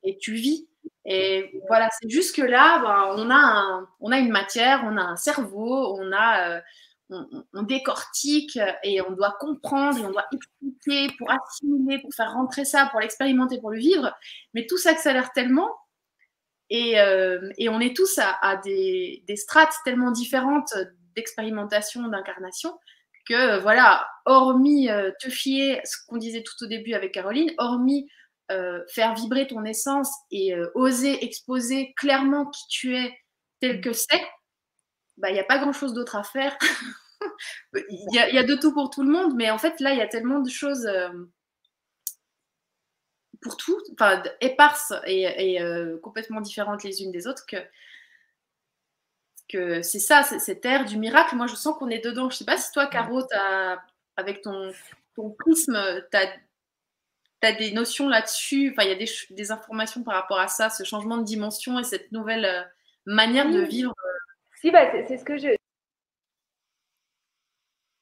et 0.03 0.17
tu 0.17 0.33
vis. 0.33 0.67
Et 1.11 1.59
voilà, 1.67 1.89
c'est 1.99 2.07
juste 2.07 2.35
que 2.35 2.43
là, 2.43 2.79
ben, 2.79 3.15
on, 3.17 3.31
a 3.31 3.87
on 3.99 4.11
a 4.11 4.19
une 4.19 4.29
matière, 4.29 4.83
on 4.85 4.95
a 4.95 5.01
un 5.01 5.15
cerveau, 5.15 5.97
on 5.99 6.11
a, 6.11 6.57
euh, 6.57 6.61
on, 7.53 7.63
décortique 7.63 8.59
et 8.83 9.01
on 9.01 9.13
doit 9.13 9.35
comprendre 9.39 9.97
et 9.97 10.05
on 10.05 10.11
doit 10.11 10.27
expliquer 10.31 11.11
pour 11.17 11.31
assimiler, 11.31 11.97
pour 11.97 12.13
faire 12.13 12.31
rentrer 12.31 12.63
ça, 12.63 12.87
pour 12.91 12.99
l'expérimenter, 12.99 13.59
pour 13.59 13.71
le 13.71 13.79
vivre. 13.79 14.15
Mais 14.53 14.67
tout 14.67 14.77
s'accélère 14.77 15.31
tellement 15.33 15.75
et, 16.69 16.99
euh, 16.99 17.49
et, 17.57 17.69
on 17.69 17.79
est 17.79 17.95
tous 17.95 18.19
à, 18.19 18.57
des, 18.57 19.23
des, 19.27 19.35
strates 19.35 19.73
tellement 19.83 20.11
différentes 20.11 20.75
d'expérimentation, 21.15 22.07
d'incarnation, 22.07 22.77
que 23.27 23.59
voilà, 23.59 24.07
hormis 24.27 24.91
euh, 24.91 25.09
te 25.19 25.29
fier, 25.29 25.81
ce 25.85 25.97
qu'on 26.07 26.17
disait 26.17 26.43
tout 26.43 26.63
au 26.63 26.67
début 26.67 26.93
avec 26.93 27.11
Caroline, 27.11 27.51
hormis 27.57 28.07
euh, 28.51 28.83
faire 28.87 29.13
vibrer 29.13 29.45
ton 29.45 29.63
essence 29.63 30.11
et 30.31 30.55
euh, 30.55 30.71
oser 30.73 31.23
exposer 31.23 31.93
clairement 31.95 32.47
qui 32.47 32.67
tu 32.67 32.97
es 32.97 33.15
tel 33.59 33.79
que 33.79 33.93
c'est, 33.93 34.23
bah, 35.17 35.29
il 35.29 35.33
n'y 35.33 35.39
a 35.39 35.43
pas 35.43 35.59
grand-chose 35.59 35.93
d'autre 35.93 36.15
à 36.15 36.23
faire. 36.23 36.57
Il 37.73 38.15
y, 38.15 38.37
a 38.37 38.43
de 38.43 38.55
tout 38.55 38.73
pour 38.73 38.89
tout 38.89 39.03
le 39.03 39.11
monde, 39.11 39.33
mais 39.35 39.51
en 39.51 39.57
fait, 39.57 39.81
là, 39.81 39.91
il 39.91 39.97
y 39.97 40.01
a 40.01 40.07
tellement 40.07 40.39
de 40.39 40.49
choses 40.49 40.85
euh, 40.85 41.09
pour 43.41 43.57
tout, 43.57 43.77
enfin, 43.91 44.23
éparses 44.39 44.93
et, 45.05 45.59
complètement 46.01 46.39
différentes 46.39 46.83
les 46.83 47.01
unes 47.03 47.11
des 47.11 47.27
autres 47.27 47.45
que, 47.45 47.57
que 49.49 49.81
c'est 49.81 49.99
ça, 49.99 50.23
cette 50.23 50.65
ère 50.65 50.85
du 50.85 50.97
miracle. 50.97 51.35
Moi, 51.35 51.47
je 51.47 51.55
sens 51.55 51.77
qu'on 51.77 51.89
est 51.89 52.03
dedans. 52.03 52.29
Je 52.29 52.35
ne 52.35 52.37
sais 52.37 52.45
pas 52.45 52.57
si 52.57 52.71
toi, 52.71 52.87
Caro, 52.87 53.21
avec 54.15 54.41
ton, 54.41 54.71
ton 55.15 55.31
prisme, 55.31 55.77
tu 56.09 56.17
as 56.17 56.33
tu 57.41 57.47
as 57.47 57.53
des 57.53 57.71
notions 57.71 58.09
là-dessus 58.09 58.71
Enfin, 58.71 58.83
il 58.83 58.89
y 58.89 59.03
a 59.03 59.05
des, 59.29 59.51
informations 59.51 60.03
par 60.03 60.15
rapport 60.15 60.39
à 60.39 60.47
ça, 60.47 60.69
ce 60.69 60.83
changement 60.83 61.17
de 61.17 61.23
dimension 61.23 61.79
et 61.79 61.83
cette 61.83 62.11
nouvelle 62.11 62.45
euh, 62.45 62.63
manière 63.05 63.49
de 63.49 63.61
vivre 63.61 63.91
euh. 63.91 64.17
Si, 64.55 64.71
bah, 64.71 64.91
c'est 65.07 65.17
ce 65.17 65.23
que 65.23 65.37
je. 65.37 65.55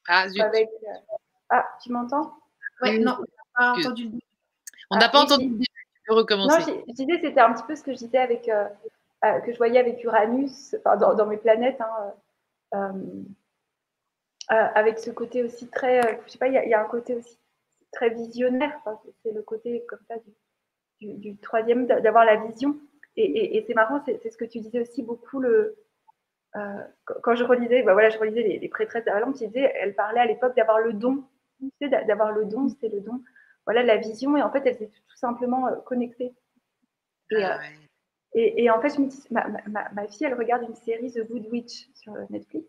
Ah, 0.08 0.28
zut. 0.28 0.42
Euh, 0.42 0.66
ah, 1.50 1.66
tu 1.84 1.92
m'entends? 1.92 2.34
Oui, 2.82 3.00
non, 3.00 3.18
on 3.20 3.22
n'a 3.22 3.54
pas 3.54 3.72
entendu 3.80 4.10
le 4.10 4.20
On 4.90 4.98
n'a 4.98 5.10
pas 5.10 5.20
entendu 5.20 5.50
le 5.50 5.58
Tu 5.60 5.66
peux 6.08 6.14
recommencer. 6.16 6.72
Non, 6.72 6.84
je, 6.88 6.94
disais, 6.94 7.20
c'était 7.22 7.42
un 7.42 7.54
petit 7.54 7.64
peu 7.68 7.76
ce 7.76 7.84
que 7.84 7.92
je 7.92 7.98
disais 7.98 8.18
avec. 8.18 8.46
que 8.46 9.52
je 9.52 9.58
voyais 9.58 9.80
avec 9.80 10.04
Uranus, 10.04 10.76
enfin, 10.80 10.98
dans, 10.98 11.26
mes 11.28 11.38
planètes. 11.38 11.82
Hein, 12.72 12.94
avec 14.50 14.98
ce 14.98 15.12
côté 15.12 15.44
aussi 15.44 15.68
très. 15.68 16.22
je 16.26 16.32
sais 16.32 16.38
pas, 16.40 16.48
il 16.48 16.54
y, 16.54 16.70
y, 16.70 16.74
a 16.74 16.82
un 16.82 16.88
côté 16.88 17.14
aussi 17.14 17.38
très 17.98 18.10
visionnaire. 18.12 18.80
c'est 19.24 19.32
le 19.32 19.42
côté 19.42 19.84
comme 19.88 20.00
ça 20.08 20.16
du, 21.02 21.38
troisième, 21.38 21.88
d'avoir 21.88 22.26
la 22.26 22.36
vision. 22.36 22.78
Et, 23.16 23.64
c'est 23.66 23.74
marrant, 23.74 24.04
c'est 24.06 24.30
ce 24.30 24.38
que 24.38 24.46
tu 24.46 24.60
disais 24.60 24.80
aussi 24.82 25.02
beaucoup 25.02 25.40
le, 25.40 25.76
euh, 26.56 26.84
quand 27.24 27.36
je 27.36 27.44
relisais, 27.44 27.82
bah 27.82 27.94
voilà, 27.94 28.10
je 28.10 28.20
relisais 28.20 28.44
les, 28.44 28.60
les 28.60 28.70
prêtresses 28.70 29.06
d'Arlande, 29.06 29.36
elle 29.54 29.96
parlait 29.96 30.20
à 30.20 30.26
l'époque 30.26 30.56
d'avoir 30.56 30.80
le 30.80 30.94
don. 30.94 31.24
Tu 31.60 31.72
sais, 31.82 31.90
d'avoir 31.90 32.32
le 32.32 32.46
don, 32.46 32.70
c'était 32.70 32.90
le 32.90 33.02
don. 33.02 33.24
Voilà, 33.66 33.82
la 33.82 33.98
vision, 33.98 34.38
et 34.38 34.44
en 34.44 34.52
fait, 34.52 34.62
elle 34.66 34.76
s'est 34.76 34.88
tout 34.88 35.18
simplement 35.18 35.68
euh, 35.68 35.76
connectée. 35.78 36.34
Ah 37.32 37.58
euh, 37.58 37.58
et, 38.34 38.64
et, 38.64 38.70
en 38.70 38.80
fait, 38.80 38.96
je 38.96 39.02
me 39.02 39.08
dis, 39.08 39.24
ma, 39.32 39.48
ma, 39.68 39.90
ma, 39.90 40.08
fille, 40.08 40.28
elle 40.28 40.36
regarde 40.36 40.62
une 40.62 40.76
série 40.76 41.12
The 41.12 41.28
Good 41.28 41.48
Witch 41.52 41.90
sur 41.96 42.14
Netflix. 42.30 42.68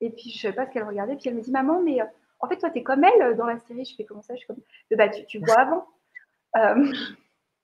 Et 0.00 0.10
puis, 0.10 0.30
je 0.30 0.36
ne 0.36 0.40
savais 0.42 0.54
pas 0.54 0.66
ce 0.66 0.72
qu'elle 0.72 0.84
regardait. 0.84 1.16
Puis 1.16 1.28
elle 1.28 1.34
me 1.34 1.40
dit, 1.40 1.50
maman, 1.50 1.82
mais 1.82 1.98
en 2.44 2.48
fait, 2.48 2.58
toi, 2.58 2.70
tu 2.70 2.78
es 2.78 2.82
comme 2.82 3.04
elle 3.04 3.22
euh, 3.22 3.34
dans 3.34 3.46
la 3.46 3.58
série. 3.58 3.84
Je 3.84 3.94
fais 3.96 4.04
comment 4.04 4.22
ça 4.22 4.34
Je 4.34 4.38
suis 4.38 4.46
comme, 4.46 4.60
bah, 4.92 5.08
tu, 5.08 5.24
tu 5.24 5.38
vois 5.38 5.60
avant. 5.60 5.86
Euh... 6.56 6.92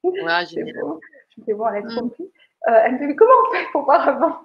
Ouais, 0.03 0.47
j'ai 0.51 0.65
bon. 0.73 0.99
Je 1.29 1.41
me 1.41 1.45
fais 1.45 1.55
bon, 1.55 1.69
elle 1.69 1.85
a 1.85 1.87
mm. 1.87 1.99
compris. 1.99 2.31
Euh, 2.69 2.81
elle 2.85 2.95
me 2.95 3.07
mais 3.07 3.17
comment 3.17 3.31
on 3.49 3.55
fait 3.55 3.65
pour 3.73 3.85
voir 3.85 4.09
avant? 4.09 4.39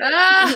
Ah 0.00 0.46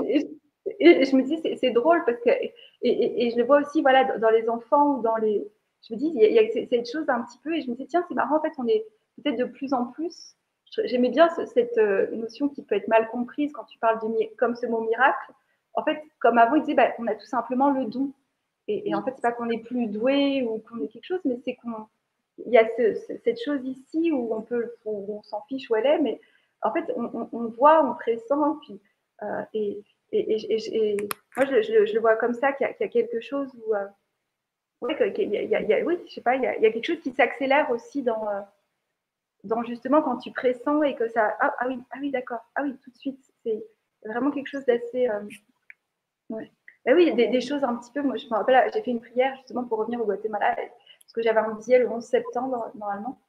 et, 0.78 1.04
je 1.04 1.16
me 1.16 1.22
dis, 1.22 1.40
c'est 1.58 1.70
drôle 1.70 2.04
parce 2.04 2.20
que, 2.20 2.30
et, 2.30 2.50
et, 2.82 3.30
je 3.30 3.38
le 3.38 3.44
vois 3.44 3.60
aussi, 3.60 3.80
voilà, 3.80 4.04
dans 4.18 4.30
les 4.30 4.48
enfants 4.48 4.96
ou 4.96 5.02
dans 5.02 5.16
les. 5.16 5.46
Je 5.88 5.94
me 5.94 5.98
dis, 5.98 6.12
il 6.14 6.20
y 6.20 6.38
a, 6.38 6.42
cette 6.52 6.90
chose 6.90 7.08
un 7.08 7.22
petit 7.22 7.38
peu, 7.38 7.56
et 7.56 7.62
je 7.62 7.70
me 7.70 7.74
dis, 7.74 7.86
tiens, 7.86 8.04
c'est 8.06 8.14
marrant, 8.14 8.36
en 8.36 8.42
fait, 8.42 8.52
on 8.58 8.66
est 8.68 8.84
peut-être 9.16 9.38
de 9.38 9.44
plus 9.44 9.72
en 9.72 9.86
plus. 9.86 10.36
J'aimais 10.84 11.08
bien 11.08 11.28
cette 11.30 11.76
notion 12.12 12.48
qui 12.48 12.62
peut 12.62 12.76
être 12.76 12.88
mal 12.88 13.08
comprise 13.08 13.50
quand 13.52 13.64
tu 13.64 13.78
parles 13.78 13.98
de 14.00 14.36
comme 14.36 14.54
ce 14.54 14.66
mot 14.66 14.82
miracle. 14.82 15.32
En 15.74 15.82
fait, 15.82 16.02
comme 16.18 16.38
avant, 16.38 16.56
il 16.56 16.62
disait, 16.62 16.74
bah, 16.74 16.92
on 16.98 17.06
a 17.06 17.14
tout 17.14 17.26
simplement 17.26 17.70
le 17.70 17.86
don. 17.86 18.12
Et, 18.84 18.94
en 18.94 19.02
fait, 19.02 19.12
c'est 19.14 19.22
pas 19.22 19.32
qu'on 19.32 19.50
est 19.50 19.62
plus 19.62 19.86
doué 19.86 20.42
ou 20.42 20.58
qu'on 20.58 20.82
est 20.82 20.88
quelque 20.88 21.06
chose, 21.06 21.20
mais 21.24 21.38
c'est 21.44 21.56
qu'on 21.56 21.86
il 22.46 22.52
y 22.52 22.58
a 22.58 22.66
cette 23.22 23.42
chose 23.42 23.60
ici 23.64 24.12
où 24.12 24.34
on 24.34 24.42
peut, 24.42 24.74
on 24.86 25.22
s'en 25.24 25.42
fiche 25.42 25.70
où 25.70 25.76
elle 25.76 25.86
est, 25.86 25.98
mais 25.98 26.20
en 26.62 26.72
fait, 26.72 26.90
on, 26.96 27.46
voit, 27.48 27.84
on 27.84 27.94
pressent, 27.94 28.58
puis, 28.62 28.80
euh, 29.22 29.42
et, 29.54 29.82
et, 30.12 30.96
moi, 31.36 31.46
je, 31.46 31.92
le 31.92 32.00
vois 32.00 32.16
comme 32.16 32.34
ça, 32.34 32.52
qu'il 32.52 32.66
y, 32.66 32.84
a 32.84 32.88
quelque 32.88 33.20
chose 33.20 33.50
où, 33.54 33.74
euh, 33.74 33.86
oui, 34.82 34.94
je 34.98 36.14
sais 36.14 36.20
pas, 36.20 36.36
il 36.36 36.42
y 36.42 36.46
a, 36.46 36.54
quelque 36.54 36.86
chose 36.86 37.00
qui 37.00 37.12
s'accélère 37.12 37.70
aussi 37.70 38.02
dans, 38.02 38.28
euh, 38.28 38.40
dans 39.44 39.62
justement 39.62 40.02
quand 40.02 40.18
tu 40.18 40.32
pressens 40.32 40.82
et 40.82 40.94
que 40.94 41.08
ça, 41.08 41.36
ah, 41.40 41.54
ah 41.58 41.68
oui, 41.68 41.78
ah 41.90 41.98
oui, 42.00 42.10
d'accord, 42.10 42.44
ah 42.54 42.62
oui, 42.62 42.76
tout 42.82 42.90
de 42.90 42.96
suite, 42.96 43.20
c'est 43.42 43.64
vraiment 44.04 44.30
quelque 44.30 44.48
chose 44.48 44.64
d'assez, 44.64 45.08
ouais. 46.30 46.50
Ben 46.84 46.94
oui, 46.96 47.12
des, 47.14 47.40
choses 47.40 47.62
un 47.62 47.76
petit 47.76 47.92
peu. 47.92 48.02
Moi, 48.02 48.16
je 48.16 48.26
me 48.26 48.34
rappelle, 48.34 48.70
j'ai 48.72 48.82
fait 48.82 48.90
une 48.90 49.00
prière 49.00 49.34
justement 49.36 49.64
pour 49.64 49.78
revenir 49.78 50.00
au 50.00 50.04
Guatemala. 50.04 50.54
parce 50.54 51.12
que 51.14 51.22
j'avais 51.22 51.40
un 51.40 51.54
billet 51.54 51.78
le 51.78 51.90
11 51.90 52.02
septembre 52.02 52.70
normalement, 52.74 53.20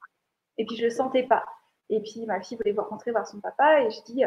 et 0.58 0.66
puis 0.66 0.78
je 0.78 0.84
le 0.84 0.90
sentais 0.90 1.24
pas. 1.24 1.44
Et 1.90 2.00
puis 2.02 2.26
ma 2.26 2.42
fille 2.42 2.58
voulait 2.58 2.74
rentrer 2.78 3.12
voir 3.12 3.28
son 3.28 3.42
papa, 3.42 3.82
et 3.82 3.92
je 3.92 4.02
dis 4.04 4.24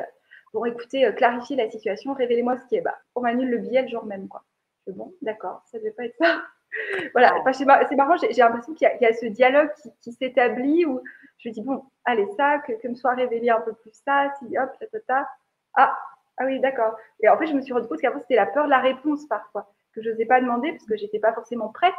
bon 0.53 0.65
écoutez, 0.67 1.11
clarifiez 1.17 1.57
la 1.57 1.71
situation, 1.71 2.13
révélez-moi 2.15 2.59
ce 2.59 2.67
qui 2.67 2.77
est 2.77 2.83
bas. 2.83 2.99
On 3.15 3.23
m'annule 3.23 3.51
le 3.51 3.59
billet 3.59 3.83
le 3.83 3.89
jour 3.89 4.05
même 4.05 4.29
quoi. 4.29 4.45
Je 4.87 4.93
dis, 4.93 4.99
bon, 4.99 5.15
d'accord, 5.23 5.63
ça 5.67 5.79
ne 5.79 5.83
devait 5.83 5.93
pas 5.93 6.05
être 6.05 6.17
ça. 6.21 6.43
voilà, 7.15 7.43
c'est 7.53 7.65
marrant, 7.65 8.17
j'ai 8.17 8.33
l'impression 8.35 8.75
qu'il 8.75 8.89
y, 9.01 9.07
a 9.07 9.13
ce 9.13 9.27
dialogue 9.27 9.71
qui, 10.03 10.13
s'établit 10.13 10.85
où 10.85 11.01
je 11.39 11.51
dis, 11.51 11.63
bon, 11.63 11.85
allez, 12.05 12.27
ça, 12.37 12.59
que, 12.59 12.89
me 12.89 12.95
soit 12.95 13.15
révélé 13.15 13.51
un 13.51 13.61
peu 13.61 13.73
plus 13.73 13.93
ça, 14.05 14.33
si, 14.39 14.59
hop, 14.59 14.71
ta, 14.79 14.87
ta, 14.87 15.01
ta. 15.01 15.29
Ah, 15.77 15.97
ah 16.37 16.47
oui, 16.47 16.61
d'accord. 16.61 16.95
Et 17.21 17.29
en 17.29 17.39
fait, 17.39 17.47
je 17.47 17.55
me 17.55 17.61
suis 17.61 17.73
rendu 17.73 17.89
compte 17.89 18.01
qu'avant, 18.01 18.21
c'était 18.21 18.37
la 18.37 18.47
peur 18.47 18.65
de 18.65 18.71
la 18.71 18.81
réponse 18.81 19.27
parfois, 19.27 19.73
que 19.95 20.03
je 20.03 20.11
n'osais 20.11 20.27
pas 20.27 20.41
demander 20.41 20.73
parce 20.73 20.85
que 20.85 20.97
je 20.97 21.05
n'étais 21.05 21.21
pas 21.21 21.33
forcément 21.33 21.69
prête. 21.69 21.95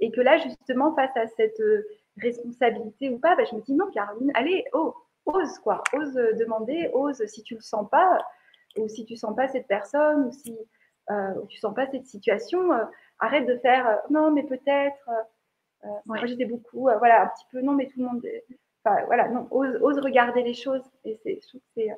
Et 0.00 0.10
que 0.10 0.20
là, 0.20 0.38
justement, 0.38 0.94
face 0.94 1.16
à 1.16 1.26
cette 1.26 1.60
euh, 1.60 1.84
responsabilité 2.20 3.10
ou 3.10 3.18
pas, 3.18 3.34
bah, 3.34 3.44
je 3.50 3.56
me 3.56 3.60
dis, 3.62 3.74
non, 3.74 3.90
Caroline, 3.90 4.30
allez, 4.34 4.64
oh, 4.72 4.94
ose, 5.26 5.58
quoi. 5.58 5.82
Ose 5.92 6.14
demander, 6.38 6.90
ose 6.92 7.24
si 7.26 7.42
tu 7.42 7.54
ne 7.54 7.58
le 7.58 7.62
sens 7.62 7.88
pas, 7.90 8.24
ou 8.76 8.88
si 8.88 9.04
tu 9.04 9.14
ne 9.14 9.18
sens 9.18 9.34
pas 9.34 9.48
cette 9.48 9.66
personne, 9.66 10.26
ou 10.26 10.32
si 10.32 10.56
euh, 11.10 11.34
tu 11.48 11.56
ne 11.56 11.60
sens 11.60 11.74
pas 11.74 11.86
cette 11.86 12.06
situation. 12.06 12.72
Euh, 12.72 12.84
arrête 13.18 13.46
de 13.46 13.56
faire 13.58 13.88
euh, 13.88 13.96
non, 14.10 14.30
mais 14.30 14.42
peut-être. 14.42 15.08
Euh, 15.08 15.86
euh, 15.86 15.98
moi, 16.06 16.18
j'étais 16.24 16.44
beaucoup, 16.44 16.88
voilà, 16.98 17.22
un 17.22 17.26
petit 17.28 17.46
peu 17.52 17.60
non, 17.60 17.72
mais 17.72 17.86
tout 17.86 18.00
le 18.00 18.06
monde. 18.06 18.26
Enfin, 18.84 19.04
voilà, 19.06 19.28
non, 19.28 19.46
ose, 19.50 19.78
ose, 19.80 19.98
regarder 19.98 20.42
les 20.42 20.54
choses. 20.54 20.82
Et 21.04 21.18
c'est, 21.22 21.40
c'est. 21.74 21.88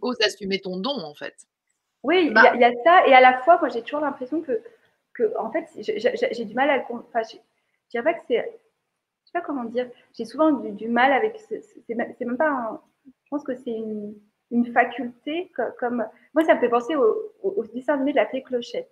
Ose 0.00 0.20
assumer 0.20 0.60
ton 0.60 0.78
don, 0.78 0.98
en 1.02 1.14
fait. 1.14 1.34
Oui, 2.02 2.26
il 2.26 2.60
y, 2.60 2.64
a 2.64 2.72
ça. 2.84 3.06
Et 3.06 3.14
à 3.14 3.20
la 3.20 3.38
fois, 3.38 3.58
moi, 3.58 3.68
j'ai 3.68 3.82
toujours 3.82 4.00
l'impression 4.00 4.40
que, 4.40 4.62
que, 5.14 5.36
en 5.38 5.50
fait, 5.50 5.66
j'ai 5.76 6.44
du 6.44 6.54
mal 6.54 6.70
à 6.70 6.76
le. 6.76 6.82
Enfin, 6.90 7.22
je 7.22 7.36
dirais 7.90 8.04
pas 8.04 8.14
que 8.14 8.24
c'est. 8.28 8.36
Je 8.36 9.26
sais 9.26 9.32
pas 9.32 9.40
comment 9.40 9.64
dire. 9.64 9.90
J'ai 10.16 10.24
souvent 10.24 10.52
du, 10.52 10.88
mal 10.88 11.12
avec. 11.12 11.38
C'est 11.38 12.24
même 12.24 12.36
pas 12.36 12.50
un. 12.50 12.80
Je 13.06 13.28
pense 13.30 13.44
que 13.44 13.54
c'est 13.56 13.72
une, 13.72 14.14
une, 14.50 14.72
faculté 14.72 15.50
comme. 15.78 16.06
Moi, 16.34 16.44
ça 16.44 16.54
me 16.54 16.60
fait 16.60 16.68
penser 16.68 16.94
au, 16.94 17.32
au, 17.42 17.64
dessin 17.74 17.94
animé 17.94 18.12
de 18.12 18.16
la 18.16 18.26
fée 18.26 18.42
Clochette 18.42 18.90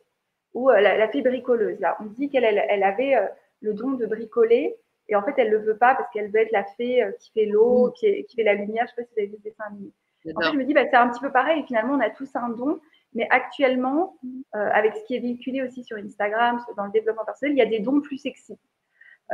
ou 0.52 0.70
euh, 0.70 0.80
la, 0.80 1.08
fille 1.08 1.22
bricoleuse. 1.22 1.78
Là, 1.80 1.96
on 2.00 2.06
dit 2.06 2.28
qu'elle 2.28 2.44
elle, 2.44 2.82
avait 2.82 3.14
euh, 3.14 3.26
le 3.60 3.74
don 3.74 3.92
de 3.92 4.06
bricoler 4.06 4.74
et 5.08 5.14
en 5.14 5.22
fait, 5.22 5.34
elle 5.36 5.50
ne 5.50 5.58
le 5.58 5.64
veut 5.64 5.76
pas 5.76 5.94
parce 5.94 6.10
qu'elle 6.10 6.30
veut 6.30 6.40
être 6.40 6.50
la 6.50 6.64
fée 6.64 7.02
euh, 7.02 7.12
qui 7.12 7.30
fait 7.30 7.46
l'eau, 7.46 7.92
qui, 7.92 8.24
qui, 8.24 8.36
fait 8.36 8.42
la 8.42 8.54
lumière. 8.54 8.86
Je 8.86 8.92
ne 8.92 8.96
sais 8.96 9.02
pas 9.02 9.08
si 9.08 9.14
vous 9.14 9.20
avez 9.20 9.28
vu 9.28 9.36
ce 9.36 9.42
dessin 9.42 9.64
animé. 9.70 9.92
En 10.34 10.40
fait, 10.40 10.52
je 10.52 10.58
me 10.58 10.64
dis, 10.64 10.74
bah, 10.74 10.84
c'est 10.90 10.96
un 10.96 11.08
petit 11.08 11.20
peu 11.20 11.30
pareil. 11.30 11.62
Finalement, 11.66 11.94
on 11.94 12.00
a 12.00 12.10
tous 12.10 12.34
un 12.34 12.48
don. 12.50 12.80
Mais 13.14 13.26
actuellement, 13.30 14.18
avec 14.52 14.94
ce 14.94 15.04
qui 15.04 15.14
est 15.14 15.20
véhiculé 15.20 15.62
aussi 15.62 15.82
sur 15.84 15.96
Instagram, 15.96 16.60
dans 16.76 16.84
le 16.84 16.90
développement 16.90 17.24
personnel, 17.24 17.54
il 17.54 17.58
y 17.58 17.62
a 17.62 17.66
des 17.66 17.80
dons 17.80 18.02
plus 18.02 18.18
sexy. 18.18 18.58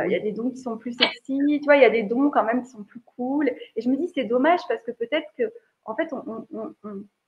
il 0.04 0.10
y 0.10 0.14
a 0.14 0.20
des 0.20 0.30
dons 0.30 0.50
qui 0.50 0.58
sont 0.58 0.78
plus 0.78 0.92
sexy, 0.92 1.58
tu 1.60 1.64
vois, 1.64 1.76
il 1.76 1.82
y 1.82 1.86
a 1.86 1.90
des 1.90 2.04
dons 2.04 2.30
quand 2.30 2.44
même 2.44 2.62
qui 2.62 2.70
sont 2.70 2.84
plus 2.84 3.00
cool. 3.00 3.48
Et 3.74 3.82
je 3.82 3.88
me 3.88 3.96
dis, 3.96 4.08
c'est 4.14 4.24
dommage 4.24 4.60
parce 4.68 4.84
que 4.84 4.92
peut-être 4.92 5.26
que, 5.36 5.52
en 5.84 5.96
fait, 5.96 6.12
on, 6.12 6.46
on, 6.52 6.74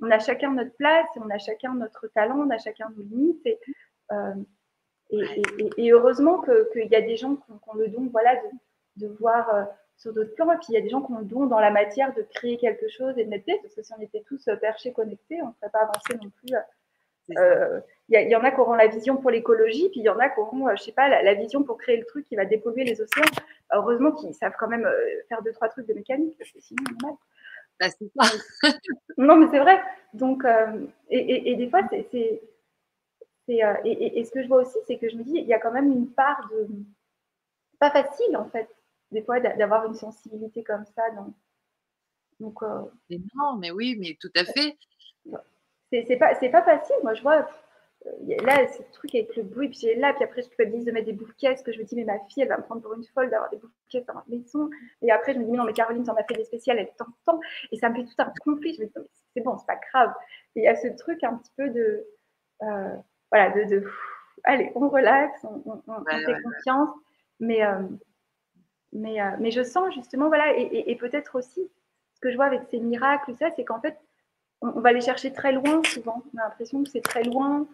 on, 0.01 0.11
a 0.13 0.19
chacun 0.21 0.53
notre 0.53 0.77
place, 0.77 1.09
on 1.17 1.29
a 1.29 1.39
chacun 1.39 1.75
notre 1.75 2.07
talent, 2.15 2.39
on 2.47 2.51
a 2.51 2.59
chacun 2.59 2.89
nos 2.97 3.03
limites. 3.03 3.45
Et 3.47 3.59
euh, 4.13 4.35
et, 5.79 5.93
heureusement 5.93 6.43
qu'il 6.43 6.89
y 6.91 6.95
a 6.95 7.01
des 7.01 7.17
gens 7.17 7.37
qui 7.37 7.43
ont, 7.51 7.75
le 7.75 7.89
don 7.89 8.09
voilà, 8.11 8.35
de, 8.97 9.07
voir 9.07 9.55
euh, 9.55 9.65
sur 9.97 10.13
d'autres 10.13 10.35
plans. 10.35 10.53
Et 10.53 10.57
puis 10.57 10.67
il 10.71 10.75
y 10.75 10.79
a 10.79 10.81
des 10.81 10.89
gens 10.89 11.03
qui 11.03 11.13
ont 11.13 11.19
le 11.19 11.25
don 11.25 11.47
dans 11.47 11.61
la 11.61 11.71
matière 11.71 12.15
de 12.15 12.23
créer 12.23 12.57
quelque 12.57 12.89
chose 12.89 13.17
et 13.19 13.25
de 13.25 13.31
mettre 13.31 13.45
parce 13.63 13.75
que 13.75 13.83
si 13.83 13.93
on 13.97 14.03
était 14.03 14.23
tous 14.27 14.49
euh, 14.49 14.57
perchés, 14.57 14.93
connectés, 14.93 15.41
on 15.43 15.49
ne 15.49 15.53
serait 15.55 15.71
pas 15.71 15.81
avancé 15.81 16.15
non 16.23 16.31
plus. 16.31 16.55
Il 18.09 18.31
y, 18.31 18.37
en 18.37 18.45
a 18.45 18.51
qui 18.51 18.61
auront 18.61 18.75
la 18.75 18.87
vision 18.87 19.17
pour 19.17 19.31
l'écologie, 19.31 19.89
puis 19.89 20.01
il 20.01 20.05
y 20.05 20.11
en 20.11 20.19
a 20.19 20.29
qui 20.29 20.39
auront, 20.39 20.69
je 20.77 20.83
sais 20.83 20.93
pas, 20.93 21.09
la, 21.09 21.33
vision 21.33 21.63
pour 21.63 21.79
créer 21.79 21.97
le 21.97 22.05
truc 22.05 22.27
qui 22.27 22.37
va 22.37 22.45
dépolluer 22.45 22.85
les 22.85 23.01
océans. 23.01 23.25
Heureusement 23.73 24.13
qu'ils 24.13 24.35
savent 24.35 24.53
quand 24.59 24.69
même 24.69 24.87
faire 25.31 25.41
deux, 25.43 25.53
trois 25.53 25.71
trucs 25.71 25.87
de 25.87 25.95
mécanique, 25.95 26.37
parce 26.37 26.51
que 26.51 26.61
sinon, 26.61 26.85
on 27.03 27.07
mal. 27.07 27.17
Bah, 28.15 28.27
non, 29.17 29.37
mais 29.37 29.47
c'est 29.51 29.59
vrai. 29.59 29.81
Donc, 30.13 30.45
et, 31.09 31.51
et, 31.51 31.57
des 31.57 31.71
fois, 31.71 31.81
c'est 31.91 32.43
euh, 33.51 33.75
et, 33.85 34.25
ce 34.25 34.31
que 34.31 34.43
je 34.43 34.49
vois 34.49 34.63
aussi, 34.63 34.79
c'est 34.87 34.99
que 34.99 35.09
je 35.09 35.17
me 35.17 35.23
dis, 35.23 35.37
il 35.37 35.47
y 35.47 35.53
a 35.53 35.59
quand 35.59 35.73
même 35.73 35.91
une 35.91 36.11
part 36.11 36.49
de. 36.51 36.69
Pas 37.79 37.91
facile, 37.91 38.37
en 38.37 38.49
fait, 38.49 38.69
des 39.15 39.23
fois, 39.23 39.41
d'avoir 39.41 39.87
une 39.87 39.95
sensibilité 39.95 40.63
comme 40.63 40.85
ça. 40.85 41.03
Donc, 41.17 41.35
donc 42.41 42.63
euh, 42.63 42.83
non, 43.35 43.57
mais 43.57 43.71
oui, 43.71 43.97
mais 43.99 44.17
tout 44.21 44.33
à 44.37 44.45
fait. 44.45 44.77
C'est 45.91 46.17
pas, 46.17 46.35
pas 46.35 46.63
facile. 46.63 46.97
Moi, 47.03 47.15
je 47.15 47.23
vois, 47.23 47.49
euh, 48.07 48.11
là, 48.43 48.67
ce 48.67 48.83
truc 48.93 49.15
avec 49.15 49.35
le 49.37 49.45
bruit, 49.45 49.69
puis 49.69 49.79
j'ai 49.81 49.95
là, 49.95 50.13
puis 50.13 50.25
après, 50.25 50.43
je 50.43 50.49
culpabilise 50.49 50.85
de 50.85 50.91
mettre 50.91 51.07
des 51.07 51.13
bouquets, 51.13 51.55
que 51.65 51.73
je 51.73 51.79
me 51.79 51.85
dis, 51.85 51.95
mais 51.95 52.05
ma 52.05 52.19
fille, 52.27 52.43
elle 52.43 52.49
va 52.49 52.59
me 52.59 52.65
prendre 52.65 52.83
pour 52.83 52.95
une 52.95 53.05
folle 53.05 53.31
d'avoir 53.31 53.49
des 53.51 53.59
bouquets 53.59 54.05
dans 54.07 54.15
ma 54.15 54.25
maison. 54.29 54.69
Et 55.03 55.13
après, 55.13 55.33
je 55.33 55.39
me 55.39 55.45
dis, 55.45 55.51
mais 55.51 55.59
non, 55.59 55.65
mais 55.65 55.73
Caroline, 55.73 56.05
t'en 56.05 56.15
as 56.15 56.25
fait 56.25 56.35
des 56.35 56.45
spéciales, 56.45 56.79
elle 56.79 56.93
t'entend. 56.99 57.41
Et 57.71 57.79
ça 57.79 57.89
me 57.89 57.95
fait 57.95 58.05
tout 58.05 58.15
un 58.19 58.33
conflit. 58.45 58.75
Je 58.75 58.83
me 58.83 58.87
dis, 58.87 58.93
c'est 59.35 59.43
bon, 59.43 59.57
c'est 59.57 59.67
pas 59.67 59.81
grave. 59.93 60.13
Et 60.57 60.61
il 60.61 60.65
y 60.65 60.69
a 60.69 60.75
ce 60.75 60.89
truc 60.89 61.23
un 61.23 61.37
petit 61.37 61.53
peu 61.57 61.71
de 61.71 62.05
voilà, 63.31 63.51
de, 63.51 63.85
allez, 64.45 64.71
on 64.75 64.89
relaxe, 64.89 65.45
on, 65.45 65.83
fait 66.05 66.43
confiance. 66.43 66.91
Mais, 67.41 67.65
euh, 67.65 67.83
mais, 68.95 69.21
euh, 69.21 69.31
mais 69.41 69.51
je 69.51 69.63
sens 69.63 69.93
justement, 69.95 70.29
voilà, 70.29 70.57
et, 70.57 70.97
peut-être 70.97 71.37
aussi, 71.37 71.69
ce 72.15 72.21
que 72.21 72.31
je 72.31 72.37
vois 72.37 72.47
avec 72.47 72.63
ces 72.71 72.79
miracles, 72.79 73.35
ça, 73.35 73.51
c'est 73.57 73.65
qu'en 73.65 73.81
fait, 73.81 73.99
on, 74.61 74.81
va 74.81 74.93
les 74.93 75.01
chercher 75.01 75.33
très 75.33 75.53
loin 75.53 75.83
souvent. 75.85 76.23
On 76.33 76.39
a 76.39 76.45
l'impression 76.45 76.83
que 76.83 76.89
c'est 76.89 77.03
très 77.03 77.25
loin, 77.25 77.67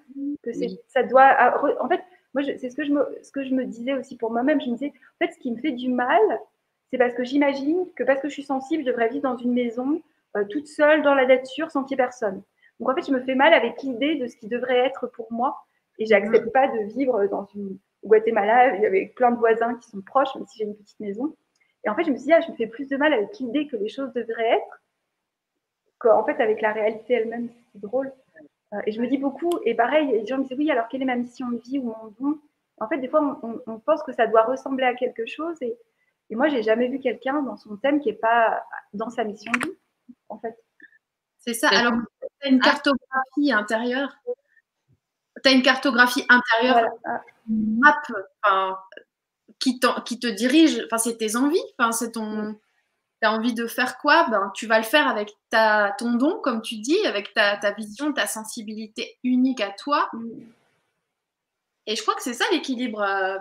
que 0.43 0.51
ça 0.89 1.03
doit. 1.03 1.23
Ah, 1.23 1.62
en 1.81 1.89
fait, 1.89 2.03
moi, 2.35 2.43
c'est 2.43 2.71
ce 2.71 2.75
que, 2.75 2.85
je 2.85 2.91
me, 2.91 3.07
ce 3.23 3.31
que 3.31 3.45
je 3.45 3.55
me 3.55 3.64
disais 3.64 3.95
aussi 3.95 4.16
pour 4.16 4.33
moi-même. 4.33 4.61
Je 4.61 4.66
me 4.66 4.73
disais, 4.73 4.93
en 5.21 5.27
fait, 5.27 5.33
ce 5.33 5.39
qui 5.39 5.53
me 5.53 5.59
fait 5.59 5.73
du 5.73 5.89
mal, 5.89 6.21
c'est 6.91 6.99
parce 6.99 7.14
que 7.14 7.23
j'imagine 7.23 7.87
que 7.95 8.03
parce 8.03 8.21
que 8.21 8.29
je 8.29 8.33
suis 8.33 8.43
sensible, 8.43 8.83
je 8.83 8.89
devrais 8.89 9.09
vivre 9.09 9.23
dans 9.23 9.37
une 9.37 9.53
maison 9.53 10.03
euh, 10.37 10.45
toute 10.45 10.66
seule 10.66 11.03
dans 11.03 11.14
la 11.14 11.27
nature 11.27 11.71
sans 11.71 11.85
qu'il 11.85 11.93
y 11.93 12.01
ait 12.01 12.05
personne. 12.05 12.43
Donc 12.81 12.89
en 12.89 12.95
fait, 12.95 13.07
je 13.07 13.12
me 13.12 13.21
fais 13.21 13.35
mal 13.35 13.53
avec 13.53 13.83
l'idée 13.83 14.16
de 14.16 14.27
ce 14.27 14.37
qui 14.37 14.49
devrait 14.49 14.79
être 14.79 15.07
pour 15.09 15.31
moi. 15.31 15.62
Et 15.99 16.07
j'accepte 16.07 16.47
mm. 16.47 16.51
pas 16.51 16.66
de 16.68 16.85
vivre 16.95 17.27
dans 17.27 17.47
une 17.55 17.79
Guatemala 18.05 18.72
avec 18.84 19.14
plein 19.14 19.30
de 19.30 19.38
voisins 19.38 19.74
qui 19.76 19.90
sont 19.90 20.01
proches, 20.01 20.34
même 20.34 20.46
si 20.46 20.59
j'ai 20.59 20.64
une 20.64 20.76
petite 20.76 21.01
maison. 21.01 21.36
Et 21.84 21.88
en 21.88 21.94
fait, 21.94 22.05
je 22.05 22.11
me 22.11 22.16
suis 22.16 22.26
dit, 22.26 22.32
ah, 22.32 22.40
je 22.40 22.51
me 22.51 22.57
fais 22.57 22.66
plus 22.66 22.88
de 22.88 22.96
mal 22.96 23.12
avec 23.12 23.38
l'idée 23.38 23.66
que 23.66 23.76
les 23.76 23.88
choses 23.88 24.12
devraient 24.12 24.57
être 24.57 24.80
qu'en 25.98 26.24
fait 26.24 26.40
avec 26.42 26.61
la 26.61 26.72
réalité 26.72 27.14
elle-même. 27.14 27.51
C'est 27.72 27.80
drôle. 27.80 28.12
Euh, 28.72 28.78
et 28.86 28.92
je 28.92 29.01
me 29.01 29.07
dis 29.07 29.18
beaucoup, 29.18 29.51
et 29.64 29.74
pareil, 29.74 30.09
les 30.09 30.26
gens 30.26 30.38
me 30.38 30.44
disent, 30.44 30.59
oui, 30.59 30.70
alors 30.70 30.88
quelle 30.88 31.03
est 31.03 31.07
ma 31.07 31.16
mission 31.16 31.48
de 31.51 31.59
vie 31.59 31.78
ou 31.78 31.84
mon 31.84 32.14
don? 32.18 32.40
En 32.78 32.88
fait, 32.88 32.98
des 32.98 33.09
fois, 33.09 33.40
on, 33.42 33.78
pense 33.78 34.03
que 34.03 34.12
ça 34.12 34.26
doit 34.26 34.44
ressembler 34.44 34.84
à 34.84 34.94
quelque 34.94 35.26
chose. 35.26 35.57
Et, 35.61 35.76
et 36.30 36.34
moi, 36.34 36.48
j'ai 36.48 36.62
jamais 36.62 36.88
vu 36.88 36.98
quelqu'un 36.98 37.42
dans 37.42 37.57
son 37.57 37.76
thème 37.76 38.01
qui 38.01 38.09
n'est 38.09 38.14
pas 38.14 38.64
dans 38.94 39.11
sa 39.11 39.24
mission 39.24 39.53
de 39.53 39.68
vie, 39.68 39.76
en 40.30 40.38
fait. 40.38 40.57
C'est 41.38 41.53
ça. 41.53 41.68
Alors, 41.68 41.92
tu 42.20 42.48
as 42.48 42.51
une 42.51 42.61
cartographie 42.61 43.53
intérieure? 43.53 44.16
Tu 45.43 45.49
as 45.49 45.53
une 45.53 45.62
cartographie 45.62 46.24
intérieure, 46.28 46.91
une 47.49 47.78
map 47.78 47.97
qui, 49.61 49.80
qui, 50.05 50.18
te 50.18 50.26
dirige. 50.26 50.82
Enfin, 50.86 50.99
c'est 50.99 51.16
tes 51.16 51.36
envies. 51.36 51.62
Enfin, 51.78 51.93
c'est 51.93 52.12
ton. 52.12 52.55
Tu 53.22 53.28
as 53.28 53.32
envie 53.32 53.55
de 53.55 53.66
faire 53.66 53.99
quoi? 53.99 54.28
Ben, 54.30 54.51
Tu 54.55 54.66
vas 54.66 54.78
le 54.78 54.84
faire 54.84 55.07
avec 55.07 55.30
ta, 55.51 55.95
ton 55.99 56.14
don, 56.14 56.41
comme 56.41 56.62
tu 56.62 56.76
dis, 56.76 57.07
avec 57.07 57.34
ta, 57.34 57.57
ta 57.59 57.72
vision, 57.72 58.12
ta 58.12 58.26
sensibilité 58.26 59.18
unique 59.22 59.61
à 59.61 59.70
toi. 59.70 60.09
Mm. 60.12 60.41
Et 61.86 61.97
je 61.97 62.03
crois 62.03 62.14
que 62.14 62.22
c'est 62.22 62.34
ça 62.34 62.45
l'équilibre 62.53 63.03
euh, 63.03 63.38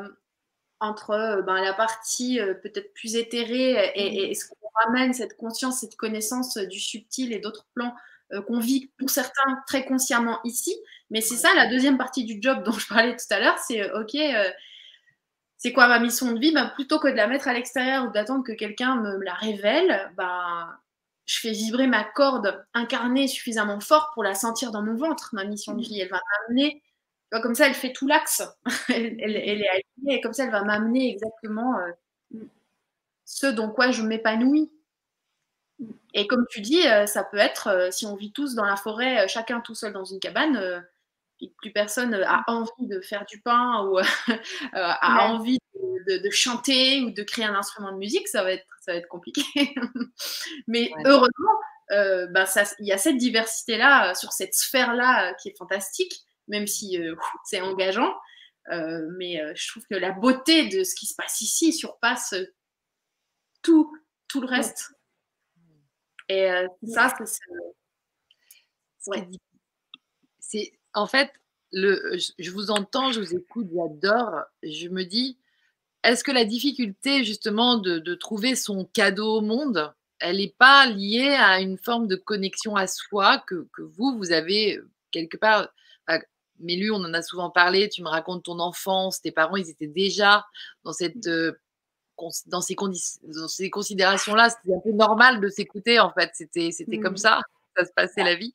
entre 0.80 1.12
euh, 1.12 1.42
ben, 1.42 1.62
la 1.62 1.74
partie 1.74 2.40
euh, 2.40 2.54
peut-être 2.54 2.94
plus 2.94 3.16
éthérée 3.16 3.92
et, 3.96 4.32
et, 4.32 4.36
ce 4.36 4.50
qu'on 4.50 4.70
ramène, 4.86 5.14
cette 5.14 5.38
conscience, 5.38 5.80
cette 5.80 5.96
connaissance 5.96 6.58
du 6.58 6.80
subtil 6.80 7.32
et 7.32 7.40
d'autres 7.40 7.68
plans 7.74 7.94
euh, 8.34 8.42
qu'on 8.44 8.60
vit 8.60 8.92
pour 8.98 9.10
certains 9.10 9.60
très 9.66 9.86
consciemment 9.86 10.40
ici. 10.44 10.76
Mais 11.10 11.22
c'est 11.22 11.36
ça 11.36 11.50
la 11.56 11.68
deuxième 11.68 11.98
partie 11.98 12.26
du 12.26 12.38
job 12.42 12.64
dont 12.64 12.72
je 12.72 12.88
parlais 12.88 13.16
tout 13.16 13.26
à 13.32 13.40
l'heure, 13.40 13.58
c'est 13.58 13.82
euh, 13.82 14.02
ok, 14.02 14.16
euh, 14.16 14.50
c'est 15.58 15.74
quoi 15.74 15.88
ma 15.88 16.00
mission 16.00 16.32
de 16.32 16.40
vie? 16.40 16.52
Bah, 16.54 16.72
Plutôt 16.76 17.00
que 17.00 17.08
de 17.08 17.16
la 17.16 17.28
mettre 17.28 17.48
à 17.48 17.54
l'extérieur 17.54 18.06
ou 18.06 18.12
d'attendre 18.12 18.44
que 18.44 18.52
quelqu'un 18.52 18.96
me 18.98 19.18
la 19.24 19.34
révèle, 19.34 20.12
bah, 20.16 20.80
je 21.26 21.40
fais 21.40 21.52
vibrer 21.52 21.88
ma 21.88 22.04
corde 22.04 22.66
incarnée 22.74 23.28
suffisamment 23.28 23.80
fort 23.80 24.12
pour 24.14 24.24
la 24.24 24.36
sentir 24.36 24.72
dans 24.72 24.84
mon 24.84 24.96
ventre, 24.96 25.30
ma 25.34 25.46
mission 25.46 25.74
de 25.76 25.82
vie. 25.82 26.00
Elle 26.00 26.10
va 26.10 26.22
m'amener, 26.48 26.84
comme 27.42 27.56
ça, 27.56 27.68
elle 27.68 27.74
fait 27.74 27.94
tout 27.94 28.08
l'axe. 28.08 28.44
elle, 28.90 29.20
est 29.20 29.68
alignée 29.68 30.20
et 30.20 30.22
comme 30.22 30.34
ça, 30.34 30.46
elle 30.46 30.52
va 30.52 30.64
m'amener 30.64 31.12
exactement 31.12 31.78
ce 33.26 33.48
dont 33.48 33.70
quoi 33.70 33.92
je 33.92 34.02
m'épanouis. 34.02 34.72
Et 36.14 36.28
comme 36.28 36.46
tu 36.50 36.62
dis, 36.62 36.88
euh, 36.88 37.06
ça 37.06 37.24
peut 37.24 37.38
être, 37.38 37.68
euh, 37.68 37.92
si 37.92 38.06
on 38.06 38.16
vit 38.16 38.32
tous 38.32 38.56
dans 38.56 38.66
la 38.66 38.76
forêt, 38.76 39.24
euh, 39.24 39.28
chacun 39.28 39.62
tout 39.62 39.76
seul 39.76 39.94
dans 39.94 40.06
une 40.06 40.20
cabane, 40.20 40.84
et 41.42 41.54
plus 41.58 41.72
personne 41.72 42.14
a 42.14 42.44
envie 42.48 42.88
de 42.88 43.00
faire 43.00 43.26
du 43.26 43.40
pain 43.40 43.86
ou 43.86 43.98
a 44.74 45.30
envie 45.30 45.60
de, 45.76 46.30
chanter 46.32 47.02
ou 47.02 47.12
de 47.12 47.24
créer 47.24 47.46
un 47.46 47.56
instrument 47.56 47.94
de 47.94 47.98
musique, 47.98 48.28
ça 48.28 48.44
va 48.44 48.52
être, 48.52 48.68
ça 48.82 48.92
va 48.92 48.98
être 48.98 49.08
compliqué. 49.08 49.44
Mais 50.68 50.92
heureusement, 51.06 51.60
bah, 51.90 52.46
il 52.80 52.88
y 52.88 52.92
a 52.92 52.98
cette 52.98 53.16
diversité-là 53.16 54.16
sur 54.16 54.34
cette 54.34 54.54
sphère-là 54.54 55.34
qui 55.36 55.48
est 55.48 55.58
fantastique, 55.58 56.14
même 56.50 56.68
si 56.68 57.00
c'est 57.46 57.62
engageant. 57.62 58.14
mais 58.70 59.42
je 59.56 59.68
trouve 59.70 59.86
que 59.90 59.96
la 59.96 60.12
beauté 60.12 60.68
de 60.68 60.84
ce 60.84 60.94
qui 60.94 61.06
se 61.06 61.16
passe 61.16 61.40
ici 61.40 61.72
surpasse 61.72 62.36
tout, 63.62 63.96
tout 64.28 64.42
le 64.42 64.48
reste. 64.48 64.92
Et 66.30 66.50
ça, 66.88 67.14
c'est. 67.26 67.42
C'est 70.40 70.72
en 70.94 71.06
fait, 71.06 71.32
le, 71.72 72.18
je 72.38 72.52
vous 72.52 72.72
entends, 72.72 73.12
je 73.12 73.20
vous 73.20 73.36
écoute, 73.36 73.68
j'adore. 73.74 74.44
Je 74.64 74.88
me 74.88 75.04
dis, 75.04 75.38
est-ce 76.04 76.24
que 76.24 76.32
la 76.32 76.46
difficulté 76.46 77.24
justement 77.24 77.78
de, 77.78 78.16
trouver 78.16 78.56
son 78.56 78.86
cadeau 78.86 79.38
au 79.38 79.42
monde, 79.42 79.94
elle 80.20 80.38
n'est 80.38 80.56
pas 80.58 80.88
liée 80.88 81.36
à 81.40 81.60
une 81.62 81.78
forme 81.78 82.08
de 82.08 82.16
connexion 82.16 82.76
à 82.76 82.88
soi 82.88 83.44
que, 83.48 83.68
vous, 83.78 84.18
vous 84.18 84.32
avez 84.32 84.78
euh, 84.78 84.90
quelque 85.12 85.38
part 85.38 85.70
mais 86.60 86.76
lui, 86.76 86.92
on 86.92 86.96
en 86.96 87.14
a 87.14 87.22
souvent 87.22 87.50
parlé, 87.50 87.90
tu 87.90 88.04
me 88.04 88.10
racontes 88.10 88.44
ton 88.44 88.60
enfance, 88.60 89.22
tes 89.22 89.32
parents, 89.32 89.56
ils 89.56 89.70
étaient 89.70 89.88
déjà 89.88 90.46
dans, 90.84 90.94
cette, 90.94 91.28
euh, 91.28 91.54
dans 92.48 92.62
ces, 92.62 92.76
dans 92.76 93.48
ces 93.48 93.70
considérations-là. 93.70 94.50
C'était 94.50 94.76
un 94.76 94.82
peu 94.82 94.92
normal 94.92 95.42
de 95.42 95.50
s'écouter, 95.50 96.00
en 96.00 96.12
fait. 96.12 96.32
C'était 96.34 97.00
comme 97.00 97.14
mmh. 97.14 97.18
ça, 97.18 97.42
ça 97.78 97.86
se 97.86 97.92
passait 97.96 98.24
la 98.24 98.36
vie. 98.36 98.54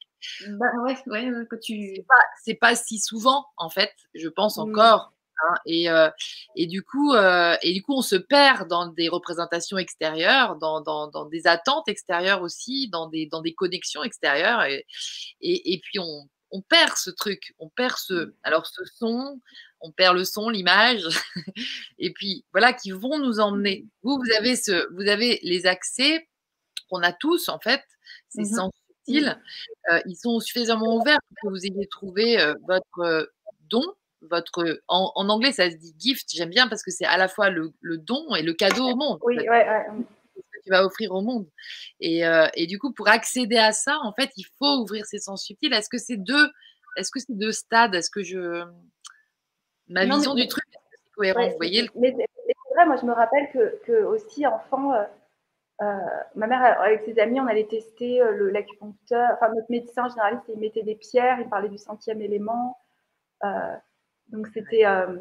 Bah 0.49 0.67
ouais, 0.83 0.97
ouais, 1.07 1.31
quand 1.51 1.61
tu. 1.61 1.97
C'est 2.43 2.55
pas, 2.55 2.69
pas, 2.69 2.77
si 2.77 2.99
souvent, 2.99 3.47
en 3.57 3.71
fait, 3.71 3.93
je 4.15 4.29
pense 4.29 4.57
mmh. 4.57 4.63
encore. 4.63 5.13
Hein, 5.43 5.55
et, 5.67 5.91
euh, 5.91 6.09
et, 6.55 6.67
du 6.67 6.83
coup, 6.83 7.13
euh, 7.13 7.57
et 7.63 7.73
du 7.73 7.83
coup, 7.83 7.95
on 7.95 8.03
se 8.03 8.15
perd 8.15 8.69
dans 8.69 8.87
des 8.87 9.09
représentations 9.09 9.79
extérieures, 9.79 10.57
dans, 10.57 10.81
dans, 10.81 11.09
dans, 11.09 11.25
des 11.25 11.47
attentes 11.49 11.89
extérieures 11.89 12.43
aussi, 12.43 12.89
dans 12.89 13.09
des, 13.09 13.27
dans 13.27 13.43
des 13.43 13.53
connexions 13.53 14.05
extérieures. 14.05 14.63
Et, 14.63 14.87
et, 15.41 15.75
et 15.75 15.81
puis, 15.81 15.99
on, 15.99 16.29
on, 16.55 16.63
perd 16.63 16.97
ce 16.97 17.11
truc, 17.11 17.55
on 17.59 17.69
perd 17.69 17.97
ce. 17.97 18.15
Mmh. 18.15 18.33
Alors, 18.43 18.67
ce 18.67 18.85
son, 18.85 19.41
on 19.81 19.93
perd 19.93 20.17
le 20.17 20.25
son, 20.25 20.49
l'image, 20.49 21.07
et 21.99 22.13
puis 22.13 22.45
voilà, 22.53 22.73
qui 22.73 22.91
vont 22.91 23.19
nous 23.19 23.41
emmener. 23.41 23.87
Vous, 24.03 24.17
vous 24.19 24.33
avez, 24.39 24.57
ce, 24.57 24.93
vous 24.95 25.09
avez 25.09 25.41
les 25.43 25.67
accès 25.67 26.29
qu'on 26.89 27.03
a 27.03 27.13
tous, 27.13 27.49
en 27.49 27.59
fait, 27.59 27.83
ces 28.29 28.43
mmh 28.43 28.55
sens 28.55 28.73
subtils, 28.89 29.41
euh, 29.91 30.01
ils 30.07 30.17
sont 30.17 30.41
suffisamment 30.41 30.97
ouverts 30.97 31.21
pour 31.29 31.51
que 31.51 31.55
vous 31.55 31.67
ayez 31.67 31.87
trouvé 31.89 32.37
votre 32.67 33.31
don 33.71 33.83
votre. 34.31 34.81
En, 34.89 35.29
anglais, 35.29 35.53
ça 35.53 35.71
se 35.71 35.77
dit 35.77 35.95
gift. 35.99 36.29
J'aime 36.35 36.51
bien 36.51 36.69
parce 36.69 36.83
que 36.83 36.91
c'est 36.91 37.05
à 37.05 37.17
la 37.17 37.29
fois 37.29 37.51
le, 37.51 37.73
don 37.83 38.35
et 38.35 38.43
le 38.43 38.55
cadeau 38.55 38.91
au 38.91 38.97
monde. 38.97 39.19
Oui, 39.23 39.37
ouais, 39.37 39.47
que 39.47 40.05
tu 40.65 40.71
vas 40.71 40.85
offrir 40.85 41.13
au 41.13 41.21
monde. 41.21 41.47
Et, 42.01 42.27
euh, 42.27 42.47
et, 42.55 42.67
du 42.67 42.79
coup, 42.79 42.93
pour 42.93 43.09
accéder 43.09 43.59
à 43.59 43.73
ça, 43.73 43.99
en 44.03 44.13
fait, 44.13 44.31
il 44.37 44.45
faut 44.59 44.81
ouvrir 44.81 45.07
ses 45.07 45.19
sens 45.19 45.45
subtils. 45.45 45.73
Est-ce 45.73 45.89
que 45.89 45.99
c'est 45.99 46.17
deux, 46.17 46.51
est-ce 46.97 47.11
que 47.11 47.21
c'est 47.21 47.37
deux 47.37 47.53
stades? 47.53 47.95
Est-ce 47.95 48.11
que 48.11 48.23
je. 48.23 48.65
Ma 49.89 50.07
vision 50.07 50.35
du 50.35 50.49
truc, 50.49 50.65
est 50.73 51.11
cohérent? 51.15 51.49
Vous 51.49 51.57
voyez 51.57 51.89
Mais 51.95 52.15
c'est 52.17 52.75
vrai, 52.75 52.87
moi, 52.87 52.97
je 52.97 53.07
me 53.07 53.13
rappelle 53.13 53.51
que, 53.53 53.81
que 53.85 54.05
aussi, 54.05 54.47
enfant. 54.47 54.95
Euh, 54.95 55.03
euh, 55.83 55.87
ma 56.37 56.47
mère, 56.47 56.81
avec 56.81 57.03
ses 57.05 57.19
amis, 57.19 57.41
on 57.41 57.47
allait 57.47 57.67
tester 57.67 58.21
l'acupuncteur, 58.53 59.31
enfin 59.35 59.53
notre 59.53 59.69
médecin 59.71 60.09
généraliste, 60.09 60.45
il 60.49 60.61
mettait 60.61 60.85
des 60.85 60.95
pierres, 60.95 61.41
il 61.41 61.49
parlait 61.49 61.69
du 61.69 61.79
centième 61.79 62.23
élément. 62.23 62.77
Euh, 63.45 63.77
donc 64.29 64.47
c'était 64.49 64.87
euh, 64.87 65.19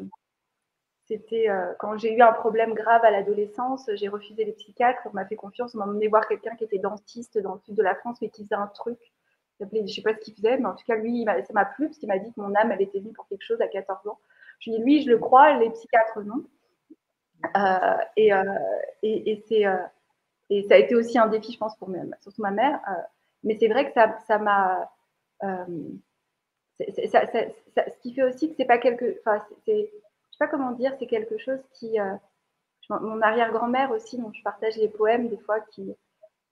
c'était 1.06 1.48
euh, 1.50 1.72
quand 1.78 1.98
j'ai 1.98 2.14
eu 2.14 2.22
un 2.22 2.32
problème 2.32 2.74
grave 2.74 3.04
à 3.04 3.10
l'adolescence, 3.10 3.90
j'ai 3.94 4.08
refusé 4.08 4.44
les 4.44 4.52
psychiatres, 4.52 5.02
on 5.06 5.12
m'a 5.12 5.26
fait 5.26 5.36
confiance, 5.36 5.74
on 5.74 5.78
m'a 5.78 5.84
emmené 5.84 6.08
voir 6.08 6.26
quelqu'un 6.26 6.56
qui 6.56 6.64
était 6.64 6.78
dentiste 6.78 7.38
dans 7.38 7.54
le 7.54 7.60
sud 7.60 7.74
de 7.74 7.82
la 7.82 7.94
France, 7.94 8.18
mais 8.22 8.30
qui 8.30 8.44
faisait 8.44 8.54
un 8.54 8.68
truc. 8.68 8.98
Je 9.60 9.66
ne 9.80 9.86
sais 9.86 10.02
pas 10.02 10.14
ce 10.14 10.20
qu'il 10.20 10.34
faisait, 10.34 10.56
mais 10.58 10.66
en 10.66 10.74
tout 10.74 10.84
cas, 10.84 10.96
lui, 10.96 11.24
ça 11.24 11.52
m'a 11.52 11.64
plu 11.64 11.86
parce 11.86 11.98
qu'il 11.98 12.08
m'a 12.08 12.18
dit 12.18 12.32
que 12.32 12.40
mon 12.40 12.54
âme, 12.54 12.72
elle 12.72 12.82
était 12.82 12.98
venue 12.98 13.12
pour 13.12 13.28
quelque 13.28 13.44
chose 13.44 13.60
à 13.60 13.68
14 13.68 14.06
ans. 14.08 14.18
Je 14.58 14.70
lui 14.70 14.76
ai 14.76 14.78
dit, 14.78 14.84
lui, 14.84 15.02
je 15.02 15.10
le 15.10 15.18
crois, 15.18 15.56
les 15.58 15.70
psychiatres, 15.70 16.20
non. 16.22 16.44
Euh, 17.56 18.04
et, 18.16 18.30
et, 19.02 19.30
et 19.30 19.44
c'est, 19.46 19.64
et 20.50 20.62
ça 20.64 20.74
a 20.74 20.78
été 20.78 20.96
aussi 20.96 21.18
un 21.18 21.28
défi, 21.28 21.52
je 21.52 21.58
pense, 21.58 21.76
pour 21.76 21.88
surtout 22.20 22.42
ma 22.42 22.50
mère. 22.50 22.80
mais 23.44 23.56
c'est 23.60 23.68
vrai 23.68 23.86
que 23.86 23.94
ça 23.94 24.38
m'a 24.38 24.90
ça, 26.78 27.84
ce 27.90 27.98
qui 28.02 28.14
fait 28.14 28.22
aussi 28.22 28.48
que 28.48 28.54
c'est 28.56 28.64
pas 28.64 28.78
quelque, 28.78 29.18
enfin, 29.20 29.44
c'est, 29.64 29.92
sais 30.34 30.44
pas 30.44 30.48
comment 30.48 30.72
dire, 30.72 30.94
c'est 30.98 31.06
quelque 31.06 31.38
chose 31.38 31.60
qui, 31.72 31.98
euh, 31.98 32.14
mon 32.90 33.20
arrière-grand-mère 33.22 33.90
aussi, 33.90 34.18
dont 34.18 34.32
je 34.32 34.42
partage 34.42 34.76
les 34.76 34.88
poèmes 34.88 35.28
des 35.28 35.38
fois, 35.38 35.60
qui, 35.60 35.94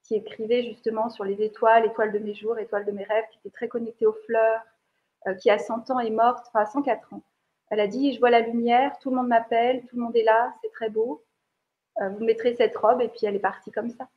qui 0.04 0.16
écrivait 0.16 0.62
justement 0.64 1.10
sur 1.10 1.24
les 1.24 1.42
étoiles, 1.42 1.86
étoiles 1.86 2.12
de 2.12 2.18
mes 2.18 2.34
jours, 2.34 2.58
étoiles 2.58 2.84
de 2.84 2.92
mes 2.92 3.04
rêves, 3.04 3.24
qui 3.30 3.38
était 3.38 3.50
très 3.50 3.68
connectée 3.68 4.06
aux 4.06 4.16
fleurs, 4.26 4.62
euh, 5.26 5.34
qui 5.34 5.50
à 5.50 5.58
100 5.58 5.90
ans 5.90 6.00
est 6.00 6.10
morte, 6.10 6.46
enfin 6.48 6.64
104 6.66 7.12
ans. 7.14 7.22
Elle 7.70 7.80
a 7.80 7.86
dit, 7.86 8.12
je 8.14 8.20
vois 8.20 8.30
la 8.30 8.40
lumière, 8.40 8.98
tout 9.00 9.10
le 9.10 9.16
monde 9.16 9.28
m'appelle, 9.28 9.84
tout 9.86 9.96
le 9.96 10.02
monde 10.02 10.16
est 10.16 10.24
là, 10.24 10.54
c'est 10.62 10.72
très 10.72 10.90
beau. 10.90 11.24
Euh, 12.00 12.08
vous 12.10 12.24
mettrez 12.24 12.54
cette 12.54 12.76
robe 12.76 13.00
et 13.02 13.08
puis 13.08 13.26
elle 13.26 13.36
est 13.36 13.38
partie 13.38 13.70
comme 13.70 13.90
ça. 13.90 14.08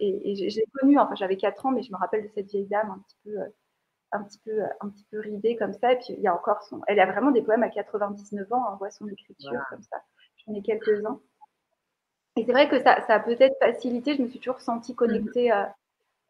et, 0.00 0.32
et 0.32 0.50
j'ai 0.50 0.64
connu, 0.80 0.98
enfin 0.98 1.14
j'avais 1.14 1.36
4 1.36 1.66
ans, 1.66 1.70
mais 1.72 1.82
je 1.82 1.92
me 1.92 1.98
rappelle 1.98 2.22
de 2.24 2.28
cette 2.34 2.46
vieille 2.50 2.66
dame 2.66 2.90
un 2.90 2.98
petit 3.00 3.16
peu 3.24 3.38
un 4.12 4.22
petit 4.22 4.38
peu, 4.38 4.62
un 4.80 4.88
petit 4.88 5.04
peu 5.10 5.20
ridée 5.20 5.56
comme 5.56 5.72
ça. 5.74 5.92
Et 5.92 5.96
puis 5.96 6.14
il 6.14 6.20
y 6.20 6.28
a 6.28 6.34
encore 6.34 6.62
son. 6.62 6.80
Elle 6.86 7.00
a 7.00 7.06
vraiment 7.06 7.30
des 7.30 7.42
poèmes 7.42 7.62
à 7.62 7.68
99 7.68 8.52
ans, 8.52 8.64
on 8.72 8.76
voit 8.76 8.90
son 8.90 9.08
écriture 9.08 9.60
comme 9.70 9.82
ça. 9.82 9.98
J'en 10.46 10.54
ai 10.54 10.62
quelques-uns. 10.62 11.20
Et 12.36 12.44
c'est 12.44 12.52
vrai 12.52 12.68
que 12.68 12.78
ça, 12.80 13.04
ça 13.06 13.14
a 13.14 13.20
peut-être 13.20 13.56
facilité. 13.58 14.14
Je 14.14 14.22
me 14.22 14.28
suis 14.28 14.38
toujours 14.38 14.60
sentie 14.60 14.94
connectée 14.94 15.50
à, 15.50 15.74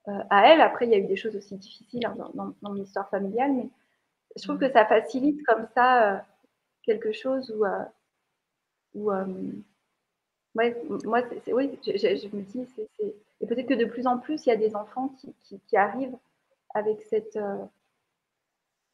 euh, 0.09 0.22
à, 0.31 0.49
elle. 0.49 0.61
Après, 0.61 0.87
il 0.87 0.91
y 0.91 0.95
a 0.95 0.99
eu 0.99 1.07
des 1.07 1.16
choses 1.16 1.37
aussi 1.37 1.57
difficiles 1.57 2.07
hein, 2.07 2.14
dans, 2.16 2.31
dans, 2.35 2.55
mon 2.62 2.76
histoire 2.76 3.09
familiale, 3.11 3.53
mais 3.53 3.68
je 4.37 4.43
trouve 4.43 4.59
que 4.59 4.70
ça 4.70 4.87
facilite 4.87 5.45
comme 5.47 5.66
ça 5.74 6.14
euh, 6.14 6.18
quelque 6.83 7.12
chose 7.12 7.51
où. 7.51 7.64
Euh, 7.64 7.85
où 8.95 9.12
ouais, 10.55 10.76
moi, 11.05 11.22
c'est, 11.45 11.53
oui, 11.53 11.79
je, 11.87 11.93
je, 11.93 12.37
me 12.37 12.43
dis, 12.43 12.66
c'est, 12.74 12.89
et 13.41 13.47
peut-être 13.47 13.68
que 13.68 13.74
de 13.74 13.85
plus 13.85 14.07
en 14.07 14.18
plus, 14.18 14.47
il 14.47 14.49
y 14.49 14.53
a 14.53 14.57
des 14.57 14.74
enfants 14.74 15.09
qui, 15.20 15.35
qui, 15.45 15.61
qui 15.61 15.76
arrivent 15.76 16.16
avec 16.75 16.99
cette. 17.09 17.37
Euh, 17.37 17.64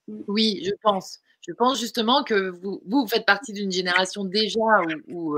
mm. 0.09 0.25
Oui, 0.29 0.63
je 0.65 0.73
pense. 0.83 1.21
Je 1.47 1.53
pense 1.53 1.79
justement 1.79 2.25
que 2.25 2.51
vous, 2.51 2.83
vous 2.87 3.07
faites 3.07 3.27
partie 3.27 3.53
d'une 3.53 3.71
génération 3.71 4.25
déjà 4.25 4.61
où, 5.09 5.37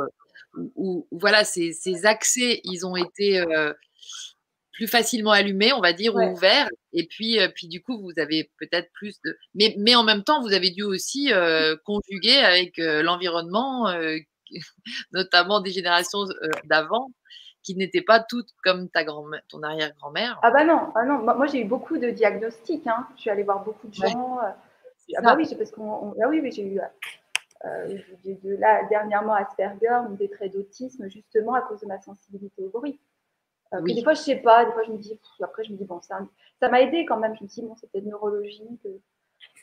où, 0.76 1.00
euh, 1.00 1.06
voilà, 1.10 1.44
ces, 1.44 1.72
ces, 1.72 2.06
accès, 2.06 2.60
ils 2.62 2.86
ont 2.86 2.94
été 2.94 3.40
euh, 3.40 3.72
plus 4.72 4.86
facilement 4.86 5.32
allumés, 5.32 5.72
on 5.72 5.80
va 5.80 5.92
dire, 5.92 6.14
ou 6.14 6.20
ouverts. 6.20 6.68
Et 6.92 7.06
puis, 7.08 7.38
puis 7.56 7.66
du 7.66 7.82
coup, 7.82 8.00
vous 8.00 8.12
avez 8.18 8.52
peut-être 8.58 8.88
plus 8.92 9.20
de. 9.24 9.36
Mais, 9.54 9.74
mais 9.78 9.96
en 9.96 10.04
même 10.04 10.22
temps, 10.22 10.40
vous 10.42 10.52
avez 10.52 10.70
dû 10.70 10.84
aussi 10.84 11.32
conjuguer 11.84 12.36
avec 12.36 12.76
l'environnement, 12.76 13.92
notamment 15.12 15.60
des 15.60 15.72
générations 15.72 16.24
d'avant, 16.64 17.10
qui 17.66 17.74
n'étaient 17.74 18.02
pas 18.02 18.20
toutes 18.20 18.52
comme 18.62 18.88
ta 18.88 19.02
grand 19.02 19.26
ton 19.48 19.60
arrière-grand-mère. 19.64 20.38
Ah 20.42 20.52
bah 20.52 20.64
non, 20.64 20.92
ah 20.94 21.04
non. 21.04 21.18
moi 21.18 21.46
j'ai 21.46 21.62
eu 21.62 21.64
beaucoup 21.64 21.98
de 21.98 22.10
diagnostics. 22.10 22.86
Hein. 22.86 23.08
Je 23.16 23.22
suis 23.22 23.30
allée 23.30 23.42
voir 23.42 23.64
beaucoup 23.64 23.88
de 23.88 23.94
gens. 23.94 24.38
Euh, 24.38 24.50
ah 25.16 25.20
bah 25.20 25.34
oui, 25.36 25.52
parce 25.58 25.72
qu'on, 25.72 26.14
ah 26.22 26.28
oui, 26.28 26.48
j'ai 26.52 26.64
eu 26.64 26.78
euh, 26.78 27.98
de, 28.24 28.56
là 28.56 28.84
dernièrement 28.84 29.34
Asperger, 29.34 30.00
des 30.10 30.30
traits 30.30 30.52
d'autisme 30.52 31.08
justement 31.08 31.54
à 31.54 31.62
cause 31.62 31.80
de 31.80 31.86
ma 31.86 32.00
sensibilité 32.00 32.62
au 32.62 32.68
bruit. 32.68 33.00
Euh, 33.74 33.80
Des 33.80 34.04
fois 34.04 34.14
je 34.14 34.20
sais 34.20 34.36
pas, 34.36 34.64
des 34.64 34.70
fois 34.70 34.84
je 34.84 34.92
me 34.92 34.98
dis, 34.98 35.18
après 35.42 35.64
je 35.64 35.72
me 35.72 35.76
dis 35.76 35.84
bon 35.84 36.00
ça, 36.00 36.20
m'a 36.62 36.80
aidé 36.80 37.04
quand 37.04 37.18
même. 37.18 37.34
Je 37.36 37.42
me 37.42 37.48
dis 37.48 37.62
bon 37.62 37.74
peut-être 37.74 38.06
neurologique. 38.06 38.86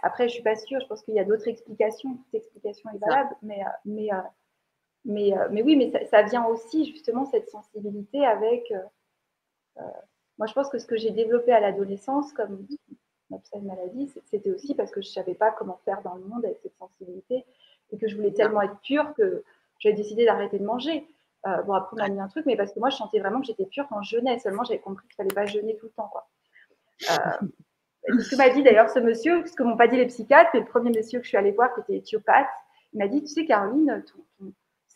Après 0.01 0.27
je 0.27 0.33
suis 0.33 0.43
pas 0.43 0.57
sûre. 0.57 0.81
Je 0.81 0.87
pense 0.87 1.03
qu'il 1.03 1.15
y 1.15 1.19
a 1.21 1.23
d'autres 1.23 1.47
explications. 1.47 2.15
Toute 2.15 2.33
explication 2.33 2.89
est 2.93 2.97
valable, 2.97 3.33
mais 3.43 3.61
mais 3.85 4.09
mais, 5.05 5.37
euh, 5.37 5.47
mais 5.51 5.61
oui, 5.61 5.75
mais 5.75 5.91
ça, 6.07 6.21
vient 6.23 6.45
aussi 6.45 6.85
justement 6.85 7.25
cette 7.25 7.49
sensibilité 7.49 8.25
avec. 8.25 8.71
Euh, 8.71 8.79
euh, 9.77 9.81
moi, 10.37 10.47
je 10.47 10.53
pense 10.53 10.69
que 10.69 10.79
ce 10.79 10.85
que 10.85 10.97
j'ai 10.97 11.11
développé 11.11 11.51
à 11.51 11.59
l'adolescence, 11.59 12.31
comme 12.33 12.65
ma 13.29 13.37
maladie, 13.61 14.11
c'était 14.25 14.51
aussi 14.51 14.75
parce 14.75 14.91
que 14.91 15.01
je 15.01 15.09
ne 15.09 15.13
savais 15.13 15.33
pas 15.35 15.51
comment 15.51 15.79
faire 15.85 16.01
dans 16.03 16.15
le 16.15 16.23
monde 16.23 16.45
avec 16.45 16.59
cette 16.61 16.77
sensibilité 16.77 17.45
et 17.91 17.97
que 17.97 18.07
je 18.07 18.15
voulais 18.15 18.31
tellement 18.31 18.61
être 18.61 18.79
pure 18.81 19.13
que 19.15 19.43
j'ai 19.79 19.93
décidé 19.93 20.25
d'arrêter 20.25 20.59
de 20.59 20.65
manger. 20.65 21.05
bon, 21.65 21.73
après, 21.73 21.97
on 21.99 22.03
a 22.03 22.09
mis 22.09 22.19
un 22.19 22.27
truc, 22.27 22.45
mais 22.45 22.55
parce 22.55 22.71
que 22.71 22.79
moi, 22.79 22.89
je 22.89 22.97
sentais 22.97 23.19
vraiment 23.19 23.41
que 23.41 23.47
j'étais 23.47 23.65
pure 23.65 23.87
quand 23.89 24.01
je 24.01 24.17
jeûnais. 24.17 24.39
Seulement, 24.39 24.63
j'avais 24.63 24.79
compris 24.79 25.07
qu'il 25.07 25.23
ne 25.23 25.29
fallait 25.29 25.45
pas 25.45 25.51
jeûner 25.51 25.75
tout 25.77 25.87
le 25.87 25.91
temps. 25.91 26.09
Quoi. 26.11 26.27
ce 26.99 28.29
que 28.29 28.35
m'a 28.35 28.49
dit 28.49 28.63
d'ailleurs 28.63 28.89
ce 28.89 28.99
monsieur, 28.99 29.45
ce 29.45 29.53
que 29.53 29.63
m'ont 29.63 29.77
pas 29.77 29.87
dit 29.87 29.97
les 29.97 30.07
psychiatres, 30.07 30.51
mais 30.53 30.61
le 30.61 30.65
premier 30.65 30.91
monsieur 30.91 31.19
que 31.19 31.25
je 31.25 31.29
suis 31.29 31.37
allée 31.37 31.51
voir, 31.51 31.73
qui 31.73 31.81
était 31.81 31.97
éthiopathe, 31.97 32.47
il 32.93 32.99
m'a 32.99 33.07
dit 33.07 33.21
Tu 33.21 33.27
sais, 33.27 33.45
Caroline, 33.45 34.03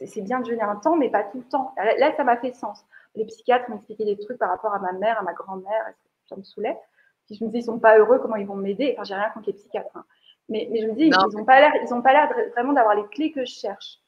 c'est 0.05 0.21
bien 0.21 0.39
de 0.39 0.45
jeûner 0.45 0.61
un 0.61 0.75
temps, 0.75 0.95
mais 0.95 1.09
pas 1.09 1.23
tout 1.23 1.39
le 1.39 1.43
temps. 1.45 1.73
Là, 1.77 2.15
ça 2.15 2.23
m'a 2.23 2.37
fait 2.37 2.53
sens. 2.53 2.85
Les 3.15 3.25
psychiatres 3.25 3.71
expliqué 3.71 4.05
des 4.05 4.17
trucs 4.17 4.37
par 4.37 4.49
rapport 4.49 4.73
à 4.73 4.79
ma 4.79 4.91
mère, 4.93 5.19
à 5.19 5.23
ma 5.23 5.33
grand-mère, 5.33 5.93
ça 6.29 6.35
me 6.35 6.43
saoulait. 6.43 6.77
Puis 7.25 7.35
je 7.35 7.43
me 7.43 7.49
disais, 7.49 7.59
ils 7.59 7.65
sont 7.65 7.79
pas 7.79 7.97
heureux, 7.97 8.19
comment 8.19 8.35
ils 8.35 8.47
vont 8.47 8.55
m'aider? 8.55 8.93
Enfin, 8.93 9.03
j'ai 9.03 9.15
rien 9.15 9.29
contre 9.29 9.47
les 9.47 9.53
psychiatres. 9.53 9.95
Hein. 9.95 10.05
Mais, 10.49 10.67
mais, 10.71 10.81
je 10.81 10.87
me 10.87 10.93
dis, 10.93 11.05
ils 11.05 11.37
n'ont 11.37 11.45
pas 11.45 11.59
l'air, 11.59 11.73
ils 11.83 11.93
ont 11.93 12.01
pas 12.01 12.13
l'air 12.13 12.31
vraiment 12.53 12.73
d'avoir 12.73 12.95
les 12.95 13.05
clés 13.07 13.31
que 13.31 13.43
je 13.43 13.51
cherche. 13.51 13.99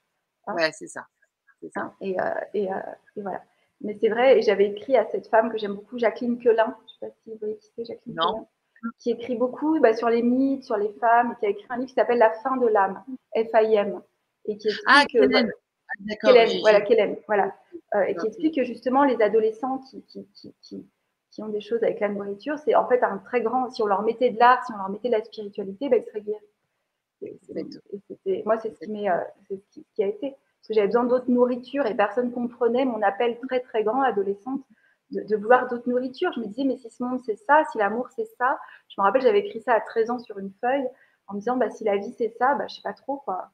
Hein. 0.47 0.55
ouais, 0.55 0.71
c'est 0.71 0.87
ça. 0.87 1.05
ça. 1.73 1.81
Hein, 1.81 1.93
et, 1.99 2.19
euh, 2.19 2.23
et, 2.53 2.71
euh, 2.71 2.77
et, 3.17 3.21
voilà. 3.21 3.41
Mais 3.81 3.97
c'est 3.99 4.09
vrai, 4.09 4.39
et 4.39 4.41
j'avais 4.41 4.67
écrit 4.67 4.95
à 4.95 5.05
cette 5.05 5.27
femme 5.27 5.51
que 5.51 5.57
j'aime 5.57 5.73
beaucoup, 5.73 5.97
Jacqueline 5.97 6.37
Quelin. 6.37 6.65
Je 6.65 6.83
ne 6.83 6.87
sais 6.87 6.99
pas 7.01 7.21
si 7.23 7.31
vous 7.31 7.37
voyez 7.39 7.57
qui 7.57 7.71
c'est, 7.75 7.85
Jacqueline 7.85 8.15
non. 8.15 8.47
qui 8.99 9.11
écrit 9.11 9.35
beaucoup 9.35 9.79
bah, 9.79 9.93
sur 9.93 10.09
les 10.09 10.21
mythes, 10.21 10.63
sur 10.63 10.77
les 10.77 10.91
femmes, 10.99 11.35
qui 11.39 11.45
a 11.45 11.49
écrit 11.49 11.65
un 11.69 11.77
livre 11.77 11.89
qui 11.89 11.95
s'appelle 11.95 12.19
La 12.19 12.31
fin 12.31 12.57
de 12.57 12.67
l'âme, 12.67 13.03
F-I-M, 13.35 14.01
et 14.45 14.57
qui 14.57 14.67
explique 14.67 14.87
ah, 14.87 15.05
Kellen. 15.07 15.29
voilà, 15.29 15.47
Kellen, 16.81 17.17
voilà, 17.27 17.53
euh, 17.95 18.03
et 18.03 18.15
qui 18.15 18.27
explique 18.27 18.55
que 18.55 18.63
justement 18.63 19.03
les 19.03 19.21
adolescents 19.21 19.79
qui, 19.79 20.01
qui, 20.03 20.25
qui, 20.33 20.55
qui, 21.31 21.43
ont 21.43 21.49
des 21.49 21.61
choses 21.61 21.83
avec 21.83 21.99
la 21.99 22.09
nourriture, 22.09 22.57
c'est 22.59 22.75
en 22.75 22.87
fait 22.87 23.03
un 23.03 23.17
très 23.17 23.41
grand, 23.41 23.69
si 23.69 23.81
on 23.81 23.87
leur 23.87 24.03
mettait 24.03 24.29
de 24.29 24.39
l'art, 24.39 24.63
si 24.65 24.71
on 24.73 24.77
leur 24.77 24.89
mettait 24.89 25.09
de 25.09 25.15
la 25.15 25.23
spiritualité, 25.23 25.89
bah, 25.89 25.97
ils 25.97 26.05
seraient 26.05 26.21
guéris. 26.21 26.37
moi, 28.45 28.57
c'est 28.57 28.73
ce, 28.73 28.85
qui, 28.85 29.09
euh, 29.09 29.17
ce 29.49 29.79
qui 29.95 30.03
a 30.03 30.07
été. 30.07 30.31
Parce 30.31 30.67
que 30.67 30.73
j'avais 30.73 30.87
besoin 30.87 31.05
d'autres 31.05 31.31
nourritures 31.31 31.85
et 31.85 31.95
personne 31.95 32.31
comprenait 32.31 32.85
mon 32.85 33.01
appel 33.01 33.39
très 33.47 33.61
très 33.61 33.83
grand 33.83 34.01
adolescente 34.01 34.61
de, 35.11 35.35
vouloir 35.35 35.67
d'autres 35.67 35.89
nourritures. 35.89 36.31
Je 36.33 36.41
me 36.41 36.47
disais, 36.47 36.65
mais 36.65 36.77
si 36.77 36.89
ce 36.89 37.03
monde 37.03 37.21
c'est 37.25 37.37
ça, 37.37 37.63
si 37.71 37.77
l'amour 37.77 38.09
c'est 38.15 38.27
ça, 38.37 38.59
je 38.89 38.99
me 38.99 39.03
rappelle, 39.03 39.21
j'avais 39.21 39.39
écrit 39.39 39.61
ça 39.61 39.73
à 39.73 39.81
13 39.81 40.09
ans 40.11 40.19
sur 40.19 40.37
une 40.37 40.51
feuille 40.61 40.87
en 41.27 41.35
me 41.35 41.39
disant, 41.39 41.57
bah, 41.57 41.69
si 41.69 41.83
la 41.83 41.97
vie 41.97 42.13
c'est 42.17 42.33
ça, 42.37 42.55
bah, 42.55 42.67
je 42.67 42.75
sais 42.75 42.81
pas 42.81 42.93
trop 42.93 43.17
quoi. 43.17 43.49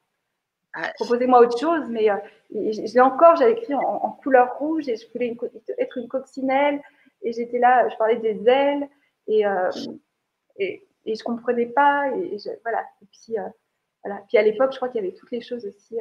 Ah, 0.78 0.91
Proposez-moi 0.95 1.39
autre 1.39 1.57
chose, 1.57 1.86
mais 1.89 2.09
euh, 2.09 2.17
je 2.51 2.93
l'ai 2.93 2.99
encore, 2.99 3.38
j'avais 3.38 3.53
écrit 3.53 3.73
en, 3.73 4.11
couleur 4.11 4.57
rouge 4.57 4.89
et 4.89 4.97
je 4.97 5.07
voulais 5.11 5.36
être 5.78 5.97
une 5.97 6.09
coccinelle 6.09 6.82
et 7.21 7.32
j'étais 7.32 7.59
là, 7.59 7.88
je 7.88 7.95
parlais 7.95 8.17
des 8.17 8.45
ailes 8.45 8.89
et, 9.28 9.45
euh, 9.45 9.71
et, 10.57 10.86
et, 11.05 11.15
je 11.15 11.23
comprenais 11.23 11.67
pas 11.67 12.09
et, 12.09 12.38
voilà. 12.63 12.86
Et 13.01 13.05
puis, 13.05 13.39
euh, 13.39 13.47
voilà. 14.03 14.21
Puis 14.28 14.38
à 14.38 14.41
l'époque, 14.41 14.73
je 14.73 14.78
crois 14.78 14.89
qu'il 14.89 15.01
y 15.01 15.07
avait 15.07 15.15
toutes 15.15 15.32
les 15.32 15.41
choses 15.41 15.65
aussi. 15.65 15.97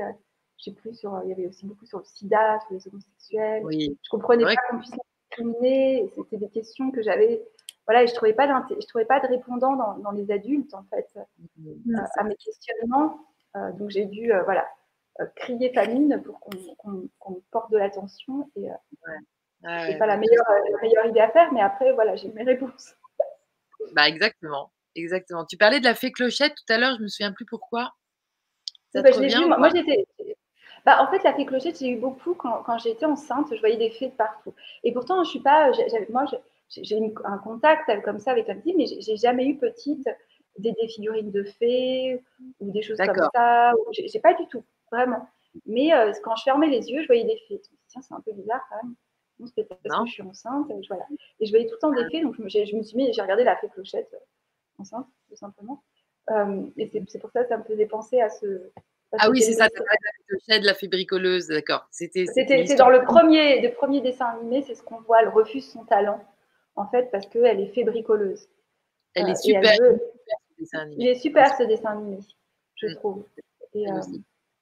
je 0.58 0.64
sais 0.64 0.72
plus 0.72 0.94
sur, 0.94 1.20
il 1.22 1.30
y 1.30 1.32
avait 1.32 1.46
aussi 1.46 1.66
beaucoup 1.66 1.86
sur 1.86 1.98
le 1.98 2.04
SIDA, 2.04 2.58
sur 2.60 2.74
les 2.74 2.88
homosexuels. 2.88 3.62
Oui. 3.64 3.96
Je 4.02 4.10
comprenais 4.10 4.44
pas 4.44 4.56
qu'on 4.70 4.78
puisse 4.78 4.90
c'était 6.16 6.36
des 6.36 6.48
questions 6.48 6.90
que 6.90 7.02
j'avais. 7.02 7.42
Voilà, 7.86 8.02
et 8.02 8.06
je 8.06 8.12
ne 8.12 8.16
trouvais, 8.16 8.32
pas 8.32 8.46
je 8.70 8.86
trouvais 8.86 9.04
pas 9.04 9.20
de 9.20 9.26
répondant 9.26 9.76
dans, 9.96 10.10
les 10.12 10.30
adultes, 10.30 10.72
en 10.74 10.84
fait, 10.84 11.08
mmh. 11.58 11.94
euh, 11.94 12.00
à 12.16 12.24
mes 12.24 12.36
questionnements. 12.36 13.20
Euh, 13.56 13.72
donc, 13.72 13.90
j'ai 13.90 14.06
dû 14.06 14.32
euh, 14.32 14.42
voilà, 14.42 14.66
crier 15.36 15.72
famine 15.72 16.22
pour 16.24 16.40
qu'on 16.40 17.42
porte 17.50 17.70
de 17.70 17.78
l'attention. 17.78 18.50
Et 18.56 18.68
ouais. 18.68 19.98
pas 19.98 20.06
la 20.06 20.16
meilleure, 20.16 20.44
la 20.72 20.80
meilleure 20.80 21.06
idée 21.06 21.20
à 21.20 21.30
faire, 21.30 21.52
mais 21.52 21.60
après, 21.60 21.92
voilà, 21.92 22.16
j'ai 22.16 22.28
mes 22.28 22.44
réponses. 22.44 22.94
Bah, 23.92 24.08
exactement. 24.08 24.70
Exactement. 24.96 25.44
Tu 25.44 25.56
parlais 25.56 25.80
de 25.80 25.84
la 25.84 25.94
fée 25.94 26.12
clochette 26.12 26.54
tout 26.54 26.72
à 26.72 26.78
l'heure, 26.78 26.96
je 26.96 27.02
me 27.02 27.08
souviens 27.08 27.32
plus 27.32 27.46
pourquoi. 27.46 27.92
Ça 28.92 29.02
bah, 29.02 29.10
moi, 29.10 29.58
moi 29.58 29.68
j'étais, 29.74 30.06
bah, 30.84 31.02
en 31.02 31.10
fait, 31.10 31.22
la 31.24 31.32
fée 31.32 31.46
clochette, 31.46 31.78
j'ai 31.78 31.88
eu 31.88 31.96
beaucoup 31.96 32.34
quand, 32.34 32.62
quand 32.62 32.78
j'étais 32.78 33.06
enceinte, 33.06 33.48
je 33.52 33.60
voyais 33.60 33.76
des 33.76 33.90
fées 33.90 34.08
de 34.08 34.14
partout. 34.14 34.54
Et 34.82 34.92
pourtant, 34.92 35.24
je 35.24 35.30
suis 35.30 35.40
pas, 35.40 35.70
moi, 36.10 36.24
j'ai 36.68 37.12
un 37.24 37.38
contact 37.38 37.90
comme 38.04 38.18
ça 38.18 38.32
avec 38.32 38.48
un 38.50 38.56
petit, 38.56 38.74
mais 38.76 38.86
j'ai 38.86 39.16
jamais 39.16 39.46
eu 39.46 39.56
petite 39.56 40.08
des, 40.58 40.72
des, 40.72 40.88
figurines 40.88 41.30
de 41.30 41.44
fées 41.44 42.22
ou 42.60 42.70
des 42.70 42.82
choses 42.82 42.98
comme 42.98 43.28
ça. 43.34 43.72
J'ai 43.92 44.20
pas 44.20 44.34
du 44.34 44.46
tout, 44.48 44.64
vraiment. 44.90 45.28
Mais 45.66 45.94
euh, 45.94 46.12
quand 46.22 46.36
je 46.36 46.42
fermais 46.42 46.68
les 46.68 46.90
yeux, 46.90 47.02
je 47.02 47.06
voyais 47.06 47.24
des 47.24 47.38
fées. 47.48 47.60
Tiens, 47.88 48.02
c'est 48.02 48.14
un 48.14 48.20
peu 48.20 48.32
bizarre 48.32 48.64
quand 48.68 48.76
même. 48.82 48.94
Non, 49.40 49.46
c'est 49.54 49.64
parce 49.64 49.80
que 49.80 49.88
je 50.06 50.12
suis 50.12 50.22
enceinte. 50.22 50.70
Et 50.70 50.82
je, 50.82 50.88
voilà. 50.88 51.06
et 51.40 51.46
je 51.46 51.50
voyais 51.50 51.66
tout 51.66 51.74
le 51.74 51.78
temps 51.78 51.92
des 51.92 52.08
fées, 52.10 52.22
donc 52.22 52.36
je 52.36 52.42
me, 52.42 52.48
je 52.48 52.76
me 52.76 52.82
suis 52.82 52.96
mis, 52.96 53.12
j'ai 53.12 53.22
regardé 53.22 53.44
la 53.44 53.56
fée 53.56 53.68
clochette 53.68 54.10
euh, 54.14 54.80
enceinte, 54.82 55.06
tout 55.28 55.36
simplement. 55.36 55.82
Euh, 56.30 56.62
et 56.76 56.90
c'est 57.08 57.18
pour 57.18 57.30
ça 57.30 57.42
que 57.42 57.48
ça 57.48 57.58
me 57.58 57.64
faisait 57.64 57.86
penser 57.86 58.20
à 58.20 58.30
ce, 58.30 58.70
ah 59.18 59.30
oui, 59.30 59.42
c'est 59.42 59.52
ça, 59.52 59.68
de 59.68 60.66
la 60.66 60.74
fébricoleuse, 60.74 61.48
d'accord. 61.48 61.86
C'était 61.90 62.24
dans 62.76 62.88
le 62.88 63.04
premier, 63.04 63.60
le 63.60 63.72
premier 63.72 64.00
dessin 64.00 64.26
animé, 64.26 64.62
c'est 64.62 64.74
ce 64.74 64.82
qu'on 64.82 65.00
voit, 65.00 65.22
elle 65.22 65.28
refuse 65.28 65.70
son 65.70 65.84
talent, 65.84 66.20
en 66.76 66.86
fait, 66.86 67.10
parce 67.10 67.26
qu'elle 67.26 67.60
est 67.60 67.68
fébricoleuse. 67.68 68.48
Elle 69.14 69.28
est 69.28 69.34
Il 70.96 71.06
est 71.06 71.14
super 71.16 71.56
ce 71.56 71.64
dessin 71.64 71.90
animé, 71.90 72.18
je 72.76 72.94
trouve. 72.96 73.24
Et, 73.72 73.90
euh, 73.90 74.00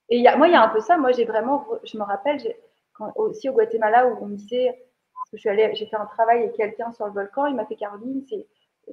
et 0.09 0.18
y 0.18 0.28
a, 0.28 0.36
moi, 0.36 0.49
il 0.49 0.53
y 0.53 0.57
a 0.57 0.62
un 0.62 0.68
peu 0.68 0.80
ça. 0.80 0.97
Moi, 0.97 1.12
j'ai 1.12 1.24
vraiment, 1.24 1.66
je 1.84 1.97
me 1.99 2.03
rappelle, 2.03 2.38
quand, 2.95 3.12
aussi 3.16 3.49
au 3.49 3.53
Guatemala, 3.53 4.09
où 4.09 4.18
on 4.22 4.26
me 4.26 4.36
disait, 4.36 4.88
parce 5.14 5.30
que 5.30 5.36
je 5.36 5.40
suis 5.40 5.49
allée, 5.49 5.74
j'ai 5.74 5.86
fait 5.86 5.97
un 5.97 6.07
travail 6.07 6.40
avec 6.40 6.55
quelqu'un 6.55 6.93
sur 6.93 7.07
le 7.07 7.12
volcan, 7.12 7.47
il 7.47 7.55
m'a 7.55 7.66
fait 7.66 7.76
Caroline, 7.76 8.24
c'est 8.28 8.47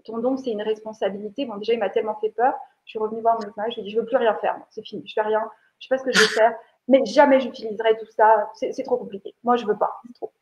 ton 0.03 0.19
don, 0.19 0.37
c'est 0.37 0.51
une 0.51 0.61
responsabilité. 0.61 1.45
Bon, 1.45 1.57
déjà, 1.57 1.73
il 1.73 1.79
m'a 1.79 1.89
tellement 1.89 2.15
fait 2.15 2.29
peur. 2.29 2.53
Je 2.89 2.93
suis 2.93 2.99
revenue 2.99 3.21
voir 3.21 3.35
mon 3.39 3.45
médecin, 3.45 3.63
je 3.69 3.75
lui 3.75 3.81
ai 3.81 3.83
dit, 3.83 3.91
je 3.91 3.99
veux 3.99 4.05
plus 4.05 4.17
rien 4.17 4.33
faire, 4.35 4.59
c'est 4.71 4.81
fini, 4.81 5.07
je 5.07 5.13
fais 5.13 5.21
rien, 5.21 5.47
je 5.77 5.85
sais 5.85 5.89
pas 5.89 5.99
ce 5.99 6.03
que 6.03 6.11
je 6.11 6.19
vais 6.19 6.25
faire, 6.25 6.55
mais 6.87 7.05
jamais 7.05 7.39
j'utiliserai 7.39 7.95
tout 7.99 8.11
ça, 8.17 8.49
c'est 8.55 8.83
trop 8.83 8.97
compliqué. 8.97 9.35
Moi, 9.43 9.57
je 9.57 9.67
veux 9.67 9.77
pas, 9.77 10.01
c'est 10.07 10.13
trop. 10.13 10.33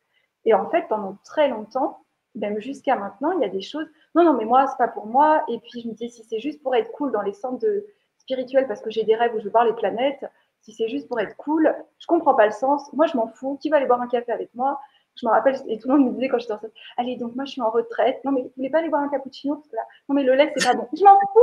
Et 0.46 0.54
en 0.54 0.70
fait, 0.70 0.88
pendant 0.88 1.18
très 1.24 1.48
longtemps, 1.48 2.06
même 2.38 2.60
jusqu'à 2.60 2.96
maintenant, 2.96 3.32
il 3.32 3.40
y 3.40 3.44
a 3.44 3.48
des 3.48 3.60
choses, 3.60 3.86
non, 4.14 4.24
non, 4.24 4.34
mais 4.34 4.44
moi, 4.44 4.66
c'est 4.68 4.78
pas 4.78 4.88
pour 4.88 5.06
moi. 5.06 5.44
Et 5.48 5.58
puis, 5.58 5.82
je 5.82 5.88
me 5.88 5.92
disais, 5.92 6.08
si 6.08 6.24
c'est 6.24 6.40
juste 6.40 6.62
pour 6.62 6.74
être 6.74 6.90
cool 6.92 7.12
dans 7.12 7.22
les 7.22 7.32
centres 7.32 7.58
de... 7.58 7.86
spirituels, 8.18 8.66
parce 8.66 8.80
que 8.80 8.90
j'ai 8.90 9.04
des 9.04 9.14
rêves 9.14 9.34
où 9.34 9.40
je 9.40 9.48
voir 9.48 9.64
les 9.64 9.74
planètes, 9.74 10.24
si 10.60 10.72
c'est 10.72 10.88
juste 10.88 11.08
pour 11.08 11.20
être 11.20 11.36
cool, 11.36 11.74
je 11.98 12.06
comprends 12.06 12.34
pas 12.34 12.46
le 12.46 12.52
sens. 12.52 12.92
Moi, 12.92 13.06
je 13.06 13.16
m'en 13.16 13.28
fous. 13.28 13.58
Qui 13.60 13.70
va 13.70 13.76
aller 13.76 13.86
boire 13.86 14.00
un 14.00 14.08
café 14.08 14.32
avec 14.32 14.50
moi? 14.54 14.80
Je 15.16 15.26
me 15.26 15.32
rappelle, 15.32 15.56
et 15.68 15.78
tout 15.78 15.88
le 15.88 15.96
monde 15.96 16.06
me 16.06 16.14
disait 16.14 16.28
quand 16.28 16.38
j'étais 16.38 16.52
enceinte, 16.52 16.72
allez, 16.96 17.16
donc 17.16 17.34
moi, 17.34 17.44
je 17.44 17.52
suis 17.52 17.60
en 17.60 17.70
retraite. 17.70 18.20
Non, 18.24 18.32
mais 18.32 18.42
vous 18.42 18.52
voulez 18.56 18.70
pas 18.70 18.78
aller 18.78 18.88
boire 18.88 19.02
un 19.02 19.08
cappuccino? 19.08 19.56
Parce 19.56 19.68
que 19.68 19.76
là, 19.76 19.82
non, 20.08 20.14
mais 20.14 20.22
le 20.22 20.34
lait, 20.34 20.52
c'est 20.56 20.68
pas 20.68 20.74
bon. 20.74 20.88
Je 20.92 21.02
m'en 21.02 21.18
fous. 21.32 21.40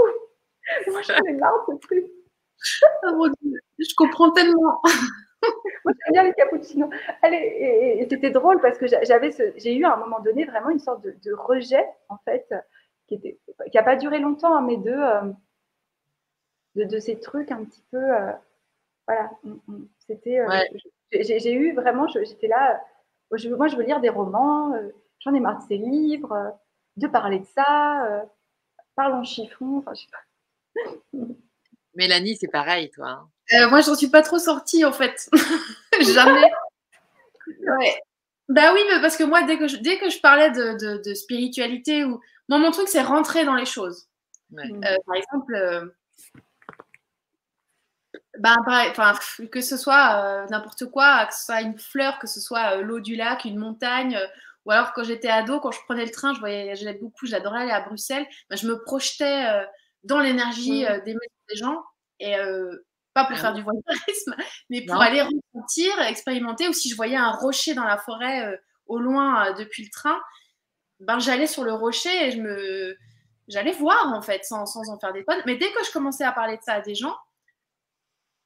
Moi, 0.91 1.01
j'en 1.03 1.21
ai 1.27 1.33
marre 1.33 1.65
de 1.69 1.77
truc. 1.77 2.05
Oh 3.03 3.27
je 3.77 3.95
comprends 3.95 4.31
tellement. 4.31 4.81
Moi, 5.85 5.93
j'aime 5.93 6.13
bien 6.13 6.23
les 6.23 6.33
cappuccinos. 6.33 6.89
Allez, 7.21 7.97
et, 7.99 8.07
c'était 8.09 8.31
drôle 8.31 8.61
parce 8.61 8.77
que 8.77 8.87
j'avais 8.87 9.31
j'ai 9.57 9.75
eu 9.75 9.85
à 9.85 9.93
un 9.93 9.97
moment 9.97 10.19
donné 10.19 10.45
vraiment 10.45 10.69
une 10.69 10.79
sorte 10.79 11.03
de, 11.03 11.33
rejet, 11.33 11.85
en 12.09 12.17
fait, 12.25 12.53
qui 13.07 13.19
n'a 13.57 13.65
qui 13.69 13.77
pas 13.83 13.95
duré 13.95 14.19
longtemps, 14.19 14.55
hein, 14.55 14.61
mais 14.61 14.77
euh, 14.87 15.31
de, 16.75 16.83
de, 16.85 16.99
ces 16.99 17.19
trucs 17.19 17.51
un 17.51 17.63
petit 17.63 17.83
peu. 17.91 17.97
Euh, 17.97 18.31
voilà. 19.07 19.31
Mm, 19.43 19.55
mm. 19.67 19.87
C'était. 20.07 20.39
Euh, 20.39 20.63
j'ai 21.11 21.53
eu 21.53 21.73
vraiment, 21.73 22.07
j'étais 22.07 22.47
là. 22.47 22.81
Je, 23.31 23.49
moi, 23.49 23.67
je 23.67 23.75
veux 23.75 23.83
lire 23.83 24.01
des 24.01 24.09
romans. 24.09 24.73
J'en 25.19 25.33
ai 25.33 25.39
marre 25.39 25.59
de 25.59 25.67
ces 25.67 25.77
livres, 25.77 26.57
de 26.97 27.07
parler 27.07 27.39
de 27.39 27.45
ça. 27.45 28.25
parlons 28.95 29.23
chiffon. 29.23 29.77
Enfin, 29.77 29.93
je 29.93 30.01
sais 30.01 30.07
pas. 30.11 31.17
Mélanie, 31.95 32.35
c'est 32.35 32.49
pareil, 32.49 32.89
toi. 32.89 33.07
Hein. 33.07 33.29
Euh, 33.53 33.69
moi, 33.69 33.81
j'en 33.81 33.95
suis 33.95 34.09
pas 34.09 34.21
trop 34.21 34.39
sortie, 34.39 34.85
en 34.85 34.91
fait. 34.91 35.29
Jamais. 36.01 36.51
Ouais. 37.47 38.01
Bah 38.49 38.71
oui, 38.73 38.81
mais 38.89 39.01
parce 39.01 39.17
que 39.17 39.23
moi, 39.23 39.43
dès 39.43 39.57
que 39.57 39.67
je, 39.67 39.77
dès 39.77 39.97
que 39.97 40.09
je 40.09 40.19
parlais 40.19 40.51
de, 40.51 41.13
spiritualité, 41.13 42.05
ou 42.05 42.21
moi, 42.49 42.59
mon 42.59 42.71
truc, 42.71 42.87
c'est 42.87 43.01
rentrer 43.01 43.45
dans 43.45 43.55
les 43.55 43.65
choses. 43.65 44.07
Euh, 44.53 44.95
par 45.05 45.15
exemple, 45.15 45.55
euh, 45.55 45.85
bah, 48.39 48.55
que 49.51 49.61
ce 49.61 49.77
soit 49.77 50.45
n'importe 50.49 50.85
quoi, 50.85 51.25
que 51.25 51.33
ce 51.33 51.45
soit 51.45 51.61
une 51.61 51.77
fleur, 51.77 52.19
que 52.19 52.27
ce 52.27 52.39
soit 52.39 52.77
l'eau 52.77 52.99
du 52.99 53.15
lac, 53.15 53.45
une 53.45 53.57
montagne, 53.57 54.19
ou 54.65 54.71
alors 54.71 54.93
quand 54.93 55.03
j'étais 55.03 55.29
ado, 55.29 55.59
quand 55.59 55.71
je 55.71 55.79
prenais 55.85 56.05
le 56.05 56.11
train, 56.11 56.33
je 56.33 56.39
voyageais 56.39 56.93
beaucoup, 56.93 57.25
j'adorais 57.25 57.63
aller 57.63 57.71
à 57.71 57.81
Bruxelles, 57.81 58.27
bah, 58.49 58.55
je 58.55 58.67
me 58.67 58.81
projetais 58.83 59.65
dans 60.05 60.19
l'énergie 60.19 60.85
euh, 60.85 61.01
des, 61.01 61.15
gens 61.55 61.83
et 62.19 62.37
euh, 62.37 62.84
pas 63.15 63.23
pour 63.25 63.37
ah 63.37 63.41
faire 63.41 63.53
du 63.53 63.63
voyeurisme, 63.63 64.35
mais 64.69 64.85
pour 64.85 65.01
aller 65.01 65.21
ressentir, 65.21 65.99
expérimenter. 66.01 66.67
Ou 66.67 66.73
si 66.73 66.89
je 66.89 66.95
voyais 66.95 67.15
un 67.15 67.31
rocher 67.31 67.73
dans 67.73 67.85
la 67.85 67.97
forêt 67.97 68.45
euh, 68.45 68.57
au 68.85 68.99
loin 68.99 69.53
depuis 69.53 69.83
le 69.83 69.89
train, 69.89 70.21
ben 70.99 71.17
j'allais 71.17 71.47
sur 71.47 71.63
le 71.63 71.73
rocher 71.73 72.27
et 72.27 72.31
je 72.31 72.41
me 72.41 72.95
j'allais 73.47 73.71
voir 73.71 74.13
en 74.13 74.21
fait 74.21 74.43
sans, 74.43 74.65
sans, 74.65 74.89
en 74.89 74.99
faire 74.99 75.13
des 75.13 75.23
tonnes. 75.23 75.41
Mais 75.45 75.55
dès 75.55 75.71
que 75.71 75.83
je 75.85 75.91
commençais 75.91 76.25
à 76.25 76.31
parler 76.33 76.57
de 76.57 76.61
ça 76.61 76.73
à 76.73 76.81
des 76.81 76.93
gens, 76.93 77.15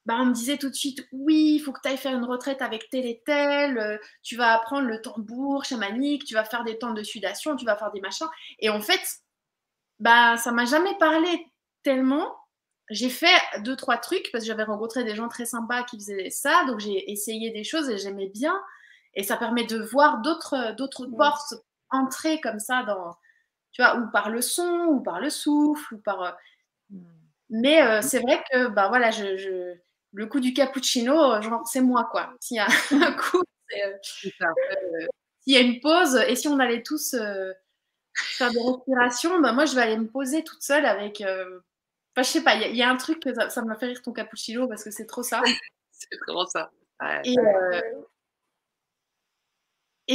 ben, 0.06 0.20
on 0.20 0.26
me 0.26 0.32
disait 0.32 0.56
tout 0.56 0.70
de 0.70 0.74
suite 0.74 1.06
oui, 1.12 1.56
il 1.56 1.58
faut 1.58 1.72
que 1.72 1.80
tu 1.82 1.88
ailles 1.88 1.96
faire 1.96 2.16
une 2.16 2.24
retraite 2.24 2.62
avec 2.62 2.88
tel 2.90 3.06
et 3.06 3.22
tel, 3.26 4.00
tu 4.22 4.36
vas 4.36 4.54
apprendre 4.54 4.86
le 4.86 5.02
tambour 5.02 5.64
chamanique, 5.64 6.24
tu 6.24 6.34
vas 6.34 6.44
faire 6.44 6.64
des 6.64 6.78
temps 6.78 6.92
de 6.92 7.02
sudation, 7.02 7.56
tu 7.56 7.66
vas 7.66 7.76
faire 7.76 7.90
des 7.90 8.00
machins. 8.00 8.28
Et 8.60 8.70
en 8.70 8.80
fait, 8.80 9.00
ben, 9.98 10.36
ça 10.36 10.52
m'a 10.52 10.64
jamais 10.64 10.96
parlé 10.98 11.46
tellement. 11.82 12.39
J'ai 12.90 13.08
fait 13.08 13.26
deux, 13.60 13.76
trois 13.76 13.96
trucs 13.96 14.30
parce 14.32 14.44
que 14.44 14.48
j'avais 14.48 14.64
rencontré 14.64 15.04
des 15.04 15.14
gens 15.14 15.28
très 15.28 15.46
sympas 15.46 15.84
qui 15.84 15.96
faisaient 15.96 16.30
ça. 16.30 16.64
Donc, 16.66 16.80
j'ai 16.80 17.10
essayé 17.10 17.50
des 17.50 17.64
choses 17.64 17.88
et 17.88 17.98
j'aimais 17.98 18.28
bien. 18.28 18.60
Et 19.14 19.22
ça 19.22 19.36
permet 19.36 19.64
de 19.64 19.78
voir 19.78 20.22
d'autres, 20.22 20.74
d'autres 20.76 21.06
portes 21.06 21.54
entrer 21.90 22.40
comme 22.40 22.58
ça 22.58 22.82
dans, 22.84 23.16
tu 23.72 23.82
vois, 23.82 23.96
ou 23.96 24.10
par 24.10 24.30
le 24.30 24.40
son, 24.40 24.86
ou 24.88 25.00
par 25.00 25.20
le 25.20 25.30
souffle, 25.30 25.94
ou 25.94 25.98
par. 25.98 26.22
Euh, 26.22 26.30
hmm. 26.90 27.04
Mais 27.50 27.82
euh, 27.82 28.00
c'est 28.02 28.20
vrai 28.20 28.42
que, 28.50 28.68
bah 28.68 28.88
voilà, 28.88 29.10
je, 29.10 29.74
le 30.12 30.26
coup 30.26 30.40
du 30.40 30.52
cappuccino, 30.54 31.40
genre, 31.42 31.66
c'est 31.66 31.80
moi, 31.80 32.08
quoi. 32.10 32.32
S'il 32.40 32.56
y 32.56 32.60
a 32.60 32.66
un 32.92 33.12
coup, 33.12 33.42
euh, 33.76 33.96
s'il 34.02 34.32
y 35.46 35.56
a 35.56 35.60
une 35.60 35.80
pause, 35.80 36.16
et 36.28 36.36
si 36.36 36.48
on 36.48 36.58
allait 36.58 36.82
tous 36.82 37.16
faire 38.14 38.50
des 38.50 38.60
respirations, 38.60 39.40
bah 39.40 39.52
moi, 39.52 39.64
je 39.64 39.74
vais 39.74 39.82
aller 39.82 39.96
me 39.96 40.08
poser 40.08 40.44
toute 40.44 40.62
seule 40.62 40.86
avec 40.86 41.22
Enfin, 42.14 42.22
je 42.22 42.28
sais 42.28 42.42
pas, 42.42 42.56
il 42.56 42.76
y, 42.76 42.82
a 42.82 42.90
un 42.90 42.96
truc 42.96 43.20
que 43.20 43.32
ça, 43.34 43.62
m'a 43.62 43.76
fait 43.76 43.86
rire 43.86 44.02
ton 44.02 44.12
cappuccino 44.12 44.66
parce 44.66 44.82
que 44.82 44.90
c'est 44.90 45.06
trop 45.06 45.22
ça. 45.22 45.40
c'est 45.92 46.08
vraiment 46.26 46.46
ça. 46.46 46.70
Et, 47.24 47.36
euh, 47.38 47.80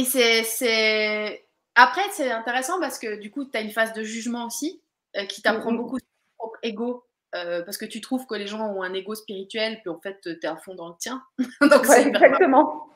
c'est. 0.04 1.46
Après, 1.74 2.02
c'est 2.12 2.30
intéressant 2.30 2.80
parce 2.80 2.98
que 2.98 3.16
du 3.16 3.30
coup, 3.30 3.44
tu 3.44 3.56
as 3.56 3.60
une 3.62 3.70
phase 3.70 3.92
de 3.92 4.02
jugement 4.02 4.46
aussi. 4.46 4.82
qui 5.28 5.42
t'apprend 5.42 5.70
mm, 5.70 5.74
mm. 5.74 5.78
beaucoup 5.78 5.98
sur 5.98 6.06
ton 6.06 6.34
propre 6.38 6.58
ego. 6.62 7.04
parce 7.32 7.78
que 7.78 7.86
tu 7.86 8.00
trouves 8.00 8.26
que 8.26 8.34
les 8.34 8.46
gens 8.46 8.60
ont 8.60 8.82
un 8.82 8.92
ego 8.92 9.14
spirituel, 9.14 9.80
puis 9.80 9.88
en 9.88 10.00
fait, 10.00 10.20
tu 10.22 10.30
es 10.30 10.46
à 10.46 10.56
fond 10.56 10.74
dans 10.74 10.88
le 10.88 10.96
tien. 10.98 11.22
Donc, 11.60 11.86
exactement. 11.88 12.88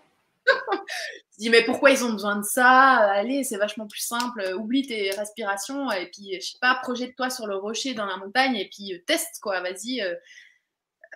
Tu 1.32 1.40
dis, 1.40 1.50
mais 1.50 1.64
pourquoi 1.64 1.90
ils 1.90 2.04
ont 2.04 2.12
besoin 2.12 2.36
de 2.36 2.44
ça? 2.44 2.70
Allez, 2.70 3.44
c'est 3.44 3.56
vachement 3.56 3.86
plus 3.86 4.00
simple. 4.00 4.54
Oublie 4.58 4.86
tes 4.86 5.10
respirations 5.10 5.90
et 5.92 6.10
puis, 6.10 6.34
je 6.40 6.46
sais 6.52 6.58
pas, 6.60 6.78
projette-toi 6.82 7.30
sur 7.30 7.46
le 7.46 7.56
rocher 7.56 7.94
dans 7.94 8.06
la 8.06 8.16
montagne 8.16 8.56
et 8.56 8.68
puis 8.68 9.02
teste, 9.06 9.40
quoi. 9.40 9.60
Vas-y, 9.60 10.02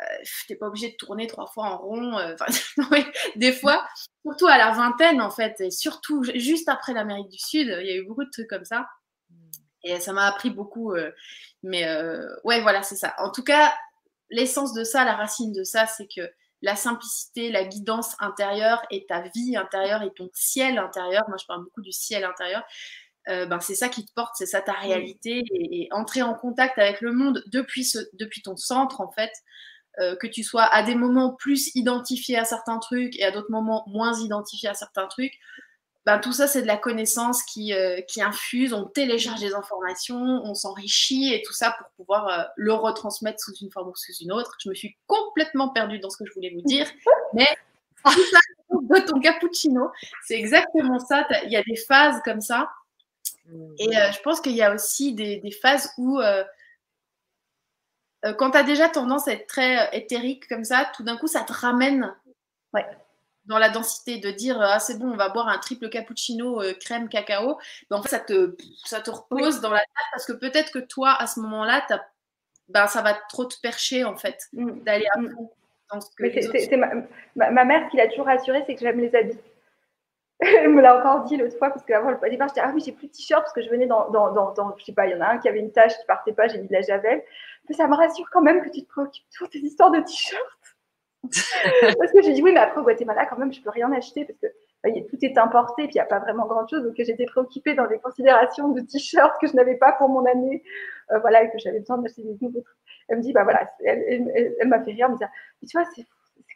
euh, 0.01 0.25
t'es 0.49 0.57
pas 0.57 0.67
obligé 0.67 0.91
de 0.91 0.97
tourner 0.97 1.27
trois 1.27 1.47
fois 1.47 1.67
en 1.67 1.79
rond. 1.79 2.19
Euh, 2.19 2.35
des 3.37 3.53
fois, 3.53 3.87
surtout 4.25 4.47
à 4.47 4.59
la 4.59 4.73
vingtaine, 4.73 5.21
en 5.21 5.31
fait, 5.31 5.61
et 5.61 5.71
surtout 5.71 6.23
juste 6.35 6.69
après 6.69 6.93
l'Amérique 6.93 7.29
du 7.29 7.39
Sud, 7.39 7.69
il 7.81 7.87
y 7.87 7.91
a 7.91 7.97
eu 7.97 8.05
beaucoup 8.05 8.25
de 8.25 8.31
trucs 8.31 8.49
comme 8.49 8.65
ça. 8.65 8.89
Et 9.85 10.01
ça 10.01 10.13
m'a 10.13 10.27
appris 10.27 10.51
beaucoup. 10.51 10.95
Euh, 10.95 11.11
mais 11.63 11.87
ouais, 12.45 12.61
voilà, 12.61 12.83
c'est 12.83 12.97
ça. 12.97 13.15
En 13.19 13.31
tout 13.31 13.45
cas, 13.45 13.73
l'essence 14.31 14.73
de 14.73 14.85
ça, 14.85 15.05
la 15.05 15.15
racine 15.15 15.53
de 15.53 15.65
ça, 15.65 15.87
c'est 15.87 16.09
que 16.15 16.31
la 16.63 16.77
simplicité, 16.77 17.51
la 17.51 17.65
guidance 17.65 18.15
intérieure 18.21 18.83
et 18.91 19.07
ta 19.07 19.23
vie 19.35 19.57
intérieure 19.57 20.03
et 20.03 20.13
ton 20.15 20.31
ciel 20.33 20.79
intérieur, 20.79 21.25
moi 21.29 21.37
je 21.41 21.47
parle 21.47 21.63
beaucoup 21.65 21.83
du 21.83 21.93
ciel 21.93 22.25
intérieur, 22.25 22.63
ben, 23.27 23.59
c'est 23.61 23.75
ça 23.75 23.89
qui 23.89 24.05
te 24.05 24.13
porte, 24.13 24.35
c'est 24.37 24.47
ça 24.47 24.61
ta 24.61 24.73
réalité 24.73 25.43
et, 25.51 25.89
entrer 25.93 26.21
en 26.21 26.35
contact 26.35 26.79
avec 26.79 27.01
le 27.01 27.13
monde 27.13 27.43
depuis, 27.47 27.85
ce, 27.85 27.99
depuis 28.15 28.43
ton 28.43 28.57
centre 28.57 29.01
en 29.01 29.11
fait, 29.11 29.33
euh, 30.01 30.17
que 30.17 30.27
tu 30.27 30.43
sois 30.43 30.65
à 30.65 30.83
des 30.83 30.97
moments 30.97 31.35
plus 31.35 31.71
identifié 31.77 32.37
à 32.37 32.45
certains 32.45 32.81
trucs 32.81 33.17
et 33.17 33.25
à 33.25 33.31
d'autres 33.31 33.51
moments 33.53 33.85
moins 33.87 34.19
identifié 34.19 34.69
à 34.69 34.75
certains 34.75 35.07
trucs, 35.07 35.35
ben, 36.07 36.19
tout 36.19 36.33
ça, 36.33 36.47
c'est 36.47 36.63
de 36.63 36.67
la 36.67 36.77
connaissance 36.77 37.43
qui, 37.43 37.73
euh, 37.73 38.01
qui, 38.03 38.21
infuse, 38.21 38.73
on 38.73 38.85
télécharge 38.85 39.41
des 39.41 39.55
informations, 39.55 40.43
on 40.45 40.55
s'enrichit 40.55 41.33
et 41.33 41.43
tout 41.43 41.53
ça 41.53 41.75
pour 41.79 41.89
pouvoir 41.97 42.29
euh, 42.29 42.45
le 42.57 42.75
retransmettre 42.75 43.41
sous 43.41 43.55
une 43.55 43.71
forme 43.71 43.89
ou 43.89 43.97
sous 43.97 44.13
une 44.21 44.33
autre. 44.33 44.57
Je 44.63 44.69
me 44.69 44.75
suis 44.75 44.97
complètement 45.07 45.71
perdue 45.71 45.99
dans 45.99 46.11
ce 46.11 46.19
que 46.19 46.27
je 46.27 46.33
voulais 46.35 46.51
vous 46.55 46.63
dire, 46.63 46.87
mais 47.33 47.47
tout 48.05 48.25
ça 48.33 48.39
de 48.71 49.07
ton 49.07 49.19
cappuccino, 49.21 49.91
c'est 50.27 50.35
exactement 50.35 50.99
ça. 50.99 51.27
Il 51.45 51.53
y 51.53 51.57
a 51.57 51.63
des 51.63 51.77
phases 51.77 52.21
comme 52.25 52.41
ça. 52.41 52.69
Et 53.79 53.93
je 53.93 54.21
pense 54.23 54.41
qu'il 54.41 54.53
y 54.53 54.63
a 54.63 54.75
aussi 54.75 55.15
des, 55.15 55.37
des 55.37 55.51
phases 55.51 55.93
où 55.97 56.21
euh, 58.25 58.33
quand 58.33 58.53
tu 58.53 58.59
as 58.59 58.63
déjà 58.63 58.89
tendance 58.89 59.29
à 59.29 59.33
être 59.33 59.47
très 59.47 59.79
euh, 59.79 59.91
éthérique 59.93 60.49
comme 60.49 60.65
ça, 60.65 60.91
tout 60.97 61.03
d'un 61.03 61.17
coup, 61.17 61.27
ça 61.27 61.43
te 61.43 61.53
ramène 61.53 62.15
dans 63.47 63.59
la 63.59 63.69
densité 63.69 64.19
de 64.19 64.31
dire 64.31 64.61
ah 64.61 64.79
c'est 64.79 64.99
bon 64.99 65.13
on 65.13 65.17
va 65.17 65.29
boire 65.29 65.49
un 65.49 65.59
triple 65.59 65.89
cappuccino 65.89 66.63
euh, 66.63 66.73
crème 66.75 67.09
cacao 67.09 67.59
ben, 67.91 67.99
en 67.99 68.03
fait 68.03 68.09
ça 68.09 68.21
te 68.21 68.57
ça 68.85 69.01
te 69.01 69.11
repose 69.11 69.61
dans 69.61 69.71
la 69.71 69.81
tête 69.81 70.07
parce 70.13 70.27
que 70.27 70.33
peut-être 70.33 70.73
que 70.73 70.79
toi 70.79 71.15
à 71.19 71.27
ce 71.27 71.41
moment-là 71.41 71.87
ben, 72.69 72.87
ça 72.87 73.03
va 73.03 73.15
trop 73.29 73.45
te 73.45 73.61
percher 73.61 74.05
en 74.05 74.17
fait 74.17 74.39
mm. 74.53 74.81
d'aller 74.85 75.07
à 75.15 75.21
mm. 75.21 75.35
fond 75.35 75.51
dans 75.93 76.01
ce 76.01 76.09
que 76.17 76.41
c'est, 76.41 76.77
ma, 77.37 77.65
mère 77.65 77.89
qui 77.91 77.97
l'a 77.97 78.09
toujours 78.09 78.29
assuré 78.29 78.63
c'est 78.67 78.75
que 78.75 78.81
j'aime 78.81 79.01
les 79.01 79.15
habits 79.15 79.39
elle 80.41 80.71
me 80.71 80.83
l'a 80.83 80.99
encore 80.99 81.25
dit 81.25 81.37
l'autre 81.37 81.57
fois 81.59 81.71
parce 81.71 81.85
qu'avant 81.85 82.11
le 82.11 82.31
départ 82.31 82.49
j'étais 82.49 82.63
ah 82.63 82.73
oui 82.75 82.83
j'ai 82.85 82.93
plus 82.93 83.07
de 83.07 83.13
t-shirt 83.13 83.43
parce 83.43 83.53
que 83.53 83.63
je 83.63 83.71
venais 83.71 83.87
dans, 83.87 84.11
dans, 84.11 84.33
dans, 84.33 84.53
dans 84.53 84.75
je 84.79 84.85
sais 84.85 84.93
pas 84.93 85.07
il 85.07 85.13
y 85.13 85.15
en 85.15 85.21
a 85.21 85.27
un 85.27 85.39
qui 85.39 85.49
avait 85.49 85.61
une 85.61 85.71
tache 85.71 85.97
qui 85.99 86.07
partait 86.07 86.33
pas 86.33 86.49
j'ai 86.49 86.59
mis 86.59 86.67
de 86.67 86.73
la 86.73 86.81
javel 86.81 87.23
mais 87.69 87.75
ça 87.75 87.87
me 87.87 87.95
rassure 87.95 88.29
quand 88.31 88.43
même 88.43 88.63
que 88.63 88.71
tu 88.71 88.83
te 88.83 88.89
préoccupes 88.89 89.25
de 89.25 89.37
toutes 89.37 89.51
tes 89.51 89.59
histoires 89.59 89.91
de 89.91 90.01
t-shirts. 90.01 90.64
Parce 91.99 92.13
que 92.13 92.23
j'ai 92.23 92.33
dit 92.33 92.43
oui, 92.43 92.53
mais 92.53 92.61
après 92.61 92.81
au 92.81 92.85
Guatemala, 92.85 93.27
quand 93.27 93.39
même, 93.39 93.53
je 93.53 93.61
peux 93.61 93.71
rien 93.71 93.91
acheter 93.93 94.25
parce 94.25 94.39
que 94.39 94.47
bah, 94.83 94.91
tout 95.09 95.19
est 95.23 95.39
importé, 95.39 95.85
puis 95.85 95.93
il 95.93 95.99
n'y 95.99 96.01
a 96.01 96.07
pas 96.07 96.19
vraiment 96.19 96.47
grand-chose. 96.47 96.83
Donc 96.85 96.95
j'étais 96.99 97.27
préoccupée 97.27 97.75
dans 97.75 97.87
des 97.87 97.99
considérations 97.99 98.69
de 98.69 98.81
t-shirts 98.81 99.41
que 99.41 99.47
je 99.47 99.55
n'avais 99.55 99.77
pas 99.77 99.93
pour 99.93 100.09
mon 100.09 100.25
année, 100.27 100.63
euh, 101.11 101.19
voilà, 101.21 101.43
et 101.43 101.51
que 101.51 101.59
j'avais 101.59 101.81
besoin 101.81 101.99
d'acheter 101.99 102.23
des 102.23 102.37
nouveaux 102.41 102.61
trucs. 102.61 102.77
Elle 103.09 103.19
me 103.19 103.23
dit, 103.23 103.33
bah 103.33 103.45
voilà, 103.45 103.71
elle, 103.85 104.57
m'a 104.67 104.83
fait 104.83 104.93
rire, 104.93 105.11
me 105.11 105.17
dire, 105.17 105.29
mais 105.61 105.69
tu 105.69 105.77
vois, 105.77 105.87
c'est 105.95 106.07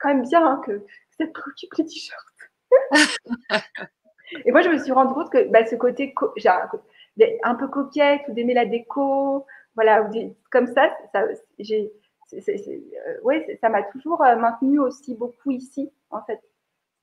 quand 0.00 0.08
même 0.08 0.22
bien 0.22 0.44
hein, 0.44 0.60
que, 0.64 0.84
ça 1.18 1.26
te 1.26 1.32
préoccupe 1.32 1.74
les 1.74 1.84
t-shirts. 1.84 2.24
et 4.44 4.52
moi, 4.52 4.62
je 4.62 4.68
me 4.68 4.78
suis 4.78 4.92
rendu 4.92 5.14
compte 5.14 5.30
que 5.30 5.48
bah, 5.48 5.66
ce 5.66 5.74
côté, 5.74 6.14
un, 7.42 7.54
peu 7.54 7.68
coquette 7.68 8.22
ou 8.28 8.32
d'aimer 8.32 8.54
la 8.54 8.66
déco, 8.66 9.46
voilà, 9.74 10.08
comme 10.50 10.66
ça, 10.66 10.90
ça 11.12 11.24
j'ai, 11.58 11.92
ouais, 13.22 13.58
ça 13.60 13.68
m'a 13.68 13.82
toujours 13.84 14.22
euh, 14.22 14.36
maintenu 14.36 14.78
aussi 14.78 15.14
beaucoup 15.14 15.50
ici, 15.50 15.90
en 16.10 16.22
fait. 16.22 16.40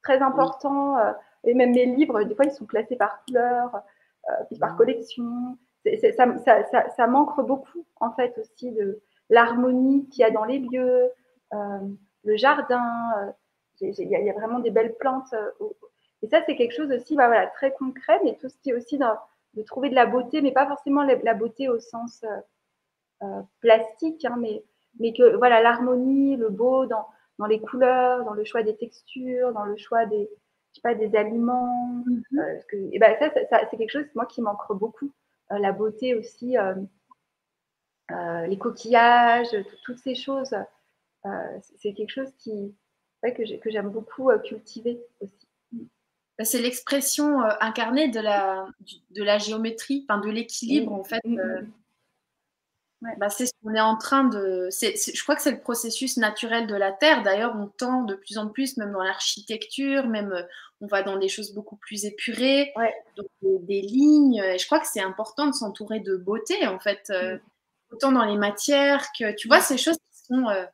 Très 0.04 0.22
important. 0.22 0.98
Euh, 0.98 1.12
et 1.44 1.54
même 1.54 1.72
mes 1.72 1.86
livres, 1.86 2.24
des 2.24 2.36
fois, 2.36 2.46
ils 2.46 2.52
sont 2.52 2.66
classés 2.66 2.96
par 2.96 3.24
couleur, 3.26 3.84
puis 4.50 4.58
par 4.58 4.76
collection. 4.76 5.58
ça, 6.18 6.26
ça, 6.40 6.90
ça, 6.90 7.08
manque 7.08 7.40
beaucoup, 7.46 7.86
en 8.00 8.12
fait, 8.14 8.36
aussi 8.40 8.72
de 8.72 9.00
l'harmonie 9.30 10.08
qu'il 10.10 10.22
y 10.22 10.24
a 10.24 10.32
dans 10.32 10.46
les 10.46 10.58
lieux, 10.58 11.12
le 11.52 12.36
jardin. 12.36 13.34
Il 13.82 13.92
y, 13.92 14.30
a 14.30 14.34
vraiment 14.34 14.60
des 14.60 14.72
belles 14.72 14.96
plantes. 14.96 15.36
et 16.24 16.28
ça, 16.28 16.42
c'est 16.48 16.56
quelque 16.56 16.74
chose 16.74 16.92
aussi 16.92 17.16
bah, 17.16 17.28
voilà, 17.28 17.46
très 17.48 17.72
concret, 17.74 18.20
mais 18.24 18.36
tout 18.42 18.50
ce 18.50 18.58
qui 18.58 18.72
est 18.72 18.74
aussi 18.74 18.98
de 18.98 19.62
trouver 19.62 19.90
de 19.90 19.96
la 19.96 20.08
beauté, 20.08 20.42
mais 20.42 20.52
pas 20.52 20.66
forcément 20.66 21.04
la 21.04 21.34
beauté 21.36 21.70
au 21.70 21.80
sens 21.80 22.26
euh, 23.24 23.42
plastique, 23.62 24.26
hein, 24.26 24.36
mais, 24.38 24.64
mais 25.00 25.14
que 25.14 25.36
voilà 25.38 25.62
l'harmonie, 25.62 26.38
le 26.38 26.50
beau 26.50 26.86
dans, 26.86 27.08
dans 27.40 27.46
les 27.46 27.60
couleurs, 27.60 28.24
dans 28.26 28.34
le 28.34 28.44
choix 28.44 28.64
des 28.64 28.76
textures, 28.76 29.54
dans 29.54 29.66
le 29.66 29.78
choix 29.78 30.06
des, 30.06 30.30
je 30.72 30.76
sais 30.76 30.82
pas, 30.82 30.96
des 30.96 31.16
aliments. 31.16 32.04
Mm-hmm. 32.08 32.40
Euh, 32.40 32.60
que, 32.68 32.78
et 32.92 33.00
ben 33.00 33.16
ça, 33.20 33.32
ça, 33.50 33.62
c'est 33.70 33.78
quelque 33.78 33.92
chose 33.92 34.06
moi 34.16 34.26
qui 34.26 34.42
manque 34.42 34.72
beaucoup. 34.72 35.12
Euh, 35.52 35.60
la 35.60 35.72
beauté 35.72 36.16
aussi, 36.16 36.56
les 38.10 38.58
coquillages, 38.58 39.56
toutes 39.84 40.00
ces 40.00 40.16
choses. 40.16 40.56
c'est 41.62 41.94
quelque 41.94 42.12
chose 42.12 42.32
qui, 42.38 42.76
que 43.24 43.70
j'aime 43.72 43.90
beaucoup 43.90 44.30
cultiver 44.44 45.02
aussi. 45.22 45.48
Bah, 46.38 46.44
c'est 46.44 46.60
l'expression 46.60 47.40
incarnée 47.62 48.10
de 48.10 48.20
la, 48.20 48.68
de 49.12 49.24
la 49.24 49.38
géométrie, 49.38 50.06
enfin 50.08 50.20
de 50.20 50.30
l'équilibre 50.30 50.92
en 50.92 51.04
fait. 51.04 51.22
Mm-hmm. 53.02 53.20
Bah, 53.20 53.30
c'est 53.30 53.46
ce 53.46 53.52
qu'on 53.62 53.74
est 53.74 53.82
en 53.82 53.98
train 53.98 54.24
de. 54.24 54.70
je 54.72 55.24
crois 55.24 55.36
que 55.36 55.42
c'est 55.42 55.52
le 55.52 55.60
processus 55.60 56.18
naturel 56.18 56.68
de 56.68 56.76
la 56.76 56.92
Terre. 56.92 57.24
D'ailleurs, 57.24 57.56
on 57.56 57.68
tend 57.68 58.04
de 58.04 58.16
plus 58.16 58.38
en 58.38 58.50
plus, 58.50 58.78
même 58.78 58.92
dans 58.92 59.04
l'architecture, 59.04 60.08
même 60.08 60.32
euh, 60.32 60.44
on 60.82 60.88
va 60.88 61.04
dans 61.04 61.18
des 61.18 61.30
choses 61.30 61.54
beaucoup 61.54 61.76
plus 61.78 62.06
épurées, 62.06 62.74
donc 63.16 63.28
des, 63.42 63.82
lignes. 63.82 64.42
Et 64.44 64.58
je 64.58 64.66
crois 64.66 64.80
que 64.80 64.88
c'est 64.92 65.02
important 65.02 65.48
de 65.48 65.54
s'entourer 65.54 66.00
de 66.00 66.16
beauté, 66.16 66.68
en 66.68 66.80
fait, 66.80 67.10
euh, 67.10 67.36
mm. 67.36 67.40
autant 67.92 68.12
dans 68.12 68.26
les 68.26 68.38
matières 68.38 69.06
que. 69.18 69.36
Tu 69.36 69.48
vois, 69.48 69.62
ces 69.62 69.78
choses 69.78 69.98
qui 69.98 70.26
sont 70.26 70.48
euh, 70.50 70.66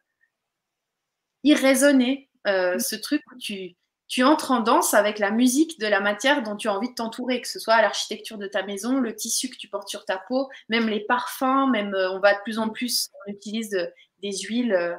irraisonnées. 1.44 2.30
Mm. 2.46 2.80
Ce 2.80 2.96
truc 2.96 3.22
où 3.32 3.38
tu, 3.38 3.76
tu 4.12 4.24
entres 4.24 4.52
en 4.52 4.60
danse 4.60 4.94
avec 4.94 5.20
la 5.20 5.32
musique 5.32 5.80
de 5.80 5.88
la 5.88 6.02
matière 6.02 6.44
dont 6.44 6.58
tu 6.58 6.68
as 6.68 6.74
envie 6.74 6.90
de 6.90 6.96
t'entourer, 6.96 7.40
que 7.40 7.48
ce 7.48 7.60
soit 7.60 7.82
l'architecture 7.82 8.38
de 8.38 8.46
ta 8.46 8.62
maison, 8.62 9.00
le 9.00 9.16
tissu 9.16 9.48
que 9.50 9.56
tu 9.56 9.70
portes 9.70 9.88
sur 9.88 10.04
ta 10.04 10.18
peau, 10.18 10.50
même 10.68 10.90
les 10.90 11.00
parfums, 11.00 11.70
même 11.72 11.94
euh, 11.94 12.12
on 12.12 12.20
va 12.20 12.34
de 12.34 12.40
plus 12.44 12.60
en 12.60 12.68
plus, 12.68 13.10
on 13.26 13.32
utilise 13.32 13.70
des 14.22 14.38
huiles. 14.40 14.74
Euh, 14.74 14.98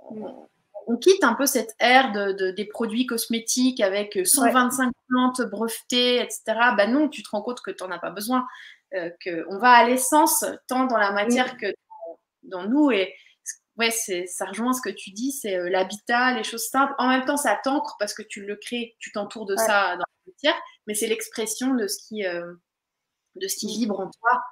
on, 0.00 0.96
quitte 0.96 1.22
un 1.22 1.34
peu 1.34 1.46
cette 1.46 1.76
ère 1.78 2.10
de, 2.10 2.50
des 2.50 2.64
produits 2.64 3.06
cosmétiques 3.06 3.80
avec 3.80 4.18
125 4.26 4.90
plantes 5.06 5.42
brevetées, 5.42 6.20
etc. 6.20 6.42
Ben 6.76 6.90
non, 6.90 7.08
tu 7.08 7.22
te 7.22 7.28
rends 7.30 7.42
compte 7.42 7.60
que 7.60 7.70
tu 7.70 7.84
n'en 7.84 7.90
as 7.92 8.00
pas 8.00 8.10
besoin, 8.10 8.48
euh, 8.94 9.10
qu'on 9.22 9.58
va 9.58 9.70
à 9.70 9.84
l'essence 9.84 10.44
tant 10.66 10.86
dans 10.86 10.96
la 10.96 11.12
matière 11.12 11.56
que 11.56 11.66
dans, 12.42 12.62
dans 12.62 12.68
nous. 12.68 12.90
Et, 12.90 13.14
ouais, 13.78 13.90
ça 13.90 14.44
rejoint 14.44 14.72
ce 14.72 14.82
que 14.82 14.90
tu 14.90 15.10
dis, 15.10 15.32
c'est 15.32 15.56
euh, 15.56 15.70
l'habitat, 15.70 16.34
les 16.34 16.44
choses 16.44 16.66
simples. 16.66 16.94
En 16.98 17.08
même 17.08 17.24
temps, 17.24 17.36
ça 17.36 17.58
t'ancre 17.62 17.96
parce 17.98 18.12
que 18.12 18.22
tu 18.22 18.44
le 18.44 18.56
crées, 18.56 18.96
tu 18.98 19.12
t'entoures 19.12 19.46
de 19.46 19.56
ça 19.56 19.96
dans 19.96 20.04
la 20.04 20.32
matière, 20.32 20.60
mais 20.86 20.94
c'est 20.94 21.06
l'expression 21.06 21.74
de 21.74 21.86
ce 21.86 21.98
qui, 22.06 22.26
euh, 22.26 22.54
de 23.36 23.46
ce 23.46 23.56
qui 23.56 23.66
mm. 23.66 23.70
vibre 23.70 24.00
en 24.00 24.10
toi. 24.10 24.42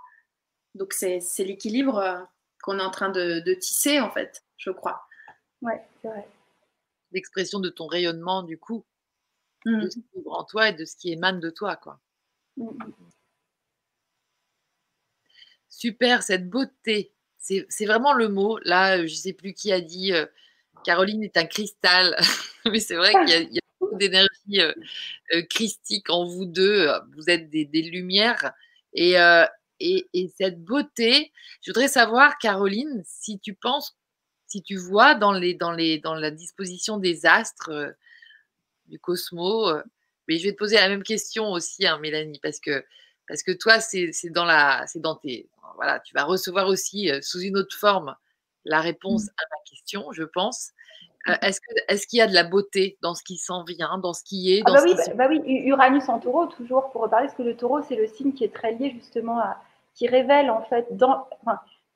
Donc 0.75 0.93
c'est 0.93 1.21
l'équilibre 1.39 1.99
euh, 1.99 2.23
qu'on 2.63 2.79
est 2.79 2.83
en 2.83 2.91
train 2.91 3.09
de, 3.09 3.55
tisser 3.55 4.01
en 4.01 4.11
fait, 4.11 4.45
je 4.57 4.71
crois. 4.71 5.07
Ouais, 5.63 5.85
c'est 6.01 6.09
vrai. 6.09 6.29
L'expression 7.13 7.61
de 7.61 7.69
ton 7.69 7.87
rayonnement 7.87 8.43
du 8.43 8.59
coup, 8.59 8.87
de 9.65 9.73
mm. 9.73 9.91
ce 9.91 9.97
qui 9.97 10.07
vibre 10.15 10.39
en 10.39 10.45
toi 10.45 10.69
et 10.69 10.73
de 10.73 10.85
ce 10.85 10.97
qui 10.97 11.13
émane 11.13 11.41
de 11.41 11.51
toi, 11.51 11.77
quoi. 11.77 12.01
Mm, 12.57 12.71
Super, 15.69 16.23
cette 16.23 16.49
beauté 16.49 17.16
c'est 17.69 17.87
vraiment 17.87 18.13
le 18.13 18.29
mot. 18.29 18.59
Là, 18.65 18.99
je 18.99 19.03
ne 19.03 19.09
sais 19.09 19.33
plus 19.33 19.55
qui 19.55 19.73
a 19.73 19.81
dit 19.81 20.13
Caroline 20.85 21.23
est 21.23 21.37
un 21.37 21.47
cristal. 21.47 22.17
Mais 22.71 22.81
c'est 22.81 22.97
vrai 22.97 23.13
qu'il 23.13 23.53
y, 23.53 23.59
a 23.59 23.63
beaucoup 23.81 23.97
d'énergie 23.97 24.61
christique 25.49 26.11
en 26.11 26.27
vous 26.27 26.47
deux. 26.47 26.89
Vous 27.15 27.31
êtes 27.31 27.49
des, 27.51 27.65
lumières. 27.83 28.53
Et, 28.93 29.15
et, 29.81 30.33
cette 30.37 30.65
beauté, 30.65 31.33
je 31.63 31.71
voudrais 31.71 31.89
savoir, 31.89 32.39
Caroline, 32.39 33.03
si 33.07 33.39
tu 33.39 33.55
penses, 33.55 33.97
si 34.47 34.63
tu 34.63 34.77
vois 34.77 35.15
dans 35.15 35.33
la 35.33 36.31
disposition 36.31 36.99
des 36.99 37.27
astres 37.27 37.95
du 38.87 38.99
cosmos, 38.99 39.83
mais 40.29 40.39
je 40.39 40.45
vais 40.45 40.53
te 40.53 40.59
poser 40.59 40.77
la 40.77 40.89
même 40.89 41.03
question 41.03 41.53
aussi, 41.53 41.87
hein, 41.87 41.99
Mélanie, 41.99 42.41
parce 42.43 42.61
que 42.61 42.85
parce 43.29 43.43
que 43.43 43.53
toi, 43.53 43.81
c'est 43.81 44.13
dans 44.31 44.45
la, 44.45 44.85
c'est 44.87 45.01
dans 45.01 45.17
tes, 45.17 45.49
voilà, 45.77 46.01
tu 46.01 46.15
vas 46.15 46.25
recevoir 46.25 46.69
aussi 46.69 47.11
sous 47.23 47.41
une 47.41 47.57
autre 47.57 47.77
forme 47.77 48.15
la 48.67 48.81
réponse 48.81 49.27
mmh. 49.27 49.35
à 49.39 49.45
ma 49.51 49.63
question, 49.71 50.13
je 50.13 50.25
pense. 50.25 50.73
Euh, 51.29 51.35
est-ce 51.43 51.61
qu'il 52.07 52.19
est 52.19 52.21
y 52.21 52.23
a 52.23 52.29
de 52.29 52.35
la 52.35 52.45
beauté 52.45 52.99
dans 53.03 53.15
ce 53.15 53.25
qui 53.25 53.37
s'en 53.37 53.65
vient, 53.65 53.99
dans 53.99 54.13
ce 54.13 54.23
qui 54.23 54.55
est 54.55 54.63
ah 54.65 54.73
bah, 54.73 54.81
oui, 54.85 54.95
bah, 54.95 55.15
bah, 55.15 55.29
oui, 55.29 55.41
Uranus 55.65 56.09
en 56.09 56.21
taureau, 56.21 56.47
toujours 56.47 56.91
pour 56.91 57.03
reparler, 57.03 57.27
parce 57.27 57.37
que 57.37 57.43
le 57.43 57.57
taureau, 57.57 57.83
c'est 57.83 57.97
le 57.97 58.07
signe 58.07 58.33
qui 58.33 58.45
est 58.45 58.55
très 58.55 58.73
lié 58.73 58.91
justement 58.91 59.41
à. 59.41 59.57
qui 59.95 60.07
révèle 60.07 60.51
en 60.51 60.63
fait. 60.63 60.87
Dans, 60.93 61.27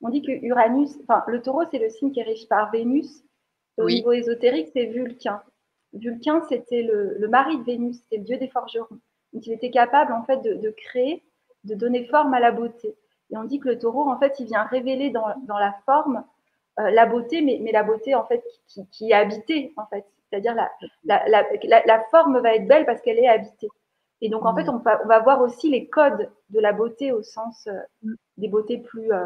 on 0.01 0.09
dit 0.09 0.21
que 0.21 0.31
Uranus. 0.31 0.97
Enfin, 1.03 1.23
le 1.27 1.41
taureau, 1.41 1.63
c'est 1.71 1.79
le 1.79 1.89
signe 1.89 2.11
qui 2.11 2.19
est 2.19 2.23
régi 2.23 2.47
par 2.47 2.71
Vénus. 2.71 3.23
Au 3.77 3.85
niveau 3.85 4.11
ésotérique, 4.11 4.69
c'est 4.73 4.85
Vulcain. 4.87 5.41
Vulcain, 5.93 6.43
c'était 6.49 6.83
le, 6.83 7.27
mari 7.29 7.57
de 7.57 7.63
Vénus, 7.63 7.97
c'était 7.97 8.17
le 8.17 8.23
dieu 8.23 8.37
des 8.37 8.49
forgerons. 8.49 8.99
Donc, 9.33 9.45
il 9.47 9.53
était 9.53 9.71
capable 9.71 10.13
en 10.13 10.23
fait 10.23 10.41
de, 10.41 10.69
créer, 10.71 11.23
de 11.63 11.75
donner 11.75 12.05
forme 12.05 12.33
à 12.33 12.39
la 12.39 12.51
beauté. 12.51 12.95
Et 13.31 13.37
on 13.37 13.45
dit 13.45 13.59
que 13.59 13.69
le 13.69 13.79
taureau, 13.79 14.09
en 14.09 14.19
fait, 14.19 14.39
il 14.39 14.45
vient 14.45 14.63
révéler 14.63 15.09
dans, 15.09 15.33
dans 15.47 15.57
la 15.57 15.73
forme 15.85 16.23
euh, 16.79 16.89
la 16.89 17.05
beauté, 17.05 17.41
mais, 17.41 17.59
mais, 17.61 17.71
la 17.71 17.83
beauté 17.83 18.15
en 18.15 18.25
fait 18.25 18.43
qui, 18.67 19.09
est 19.09 19.13
habitée 19.13 19.73
en 19.75 19.85
fait. 19.87 20.05
C'est-à-dire 20.29 20.55
la, 20.55 20.71
la, 21.03 21.83
la, 21.85 22.03
forme 22.11 22.39
va 22.39 22.55
être 22.55 22.67
belle 22.67 22.85
parce 22.85 23.01
qu'elle 23.01 23.19
est 23.19 23.27
habitée. 23.27 23.67
Et 24.21 24.29
donc 24.29 24.45
en 24.45 24.55
fait, 24.55 24.63
mm. 24.63 24.69
on 24.69 24.77
va, 24.77 25.01
on 25.03 25.07
va, 25.07 25.19
voir 25.19 25.41
aussi 25.41 25.69
les 25.69 25.87
codes 25.87 26.29
de 26.49 26.59
la 26.59 26.71
beauté 26.71 27.11
au 27.11 27.23
sens 27.23 27.67
euh, 27.67 28.13
des 28.37 28.47
beautés 28.47 28.77
plus. 28.77 29.11
Euh, 29.11 29.25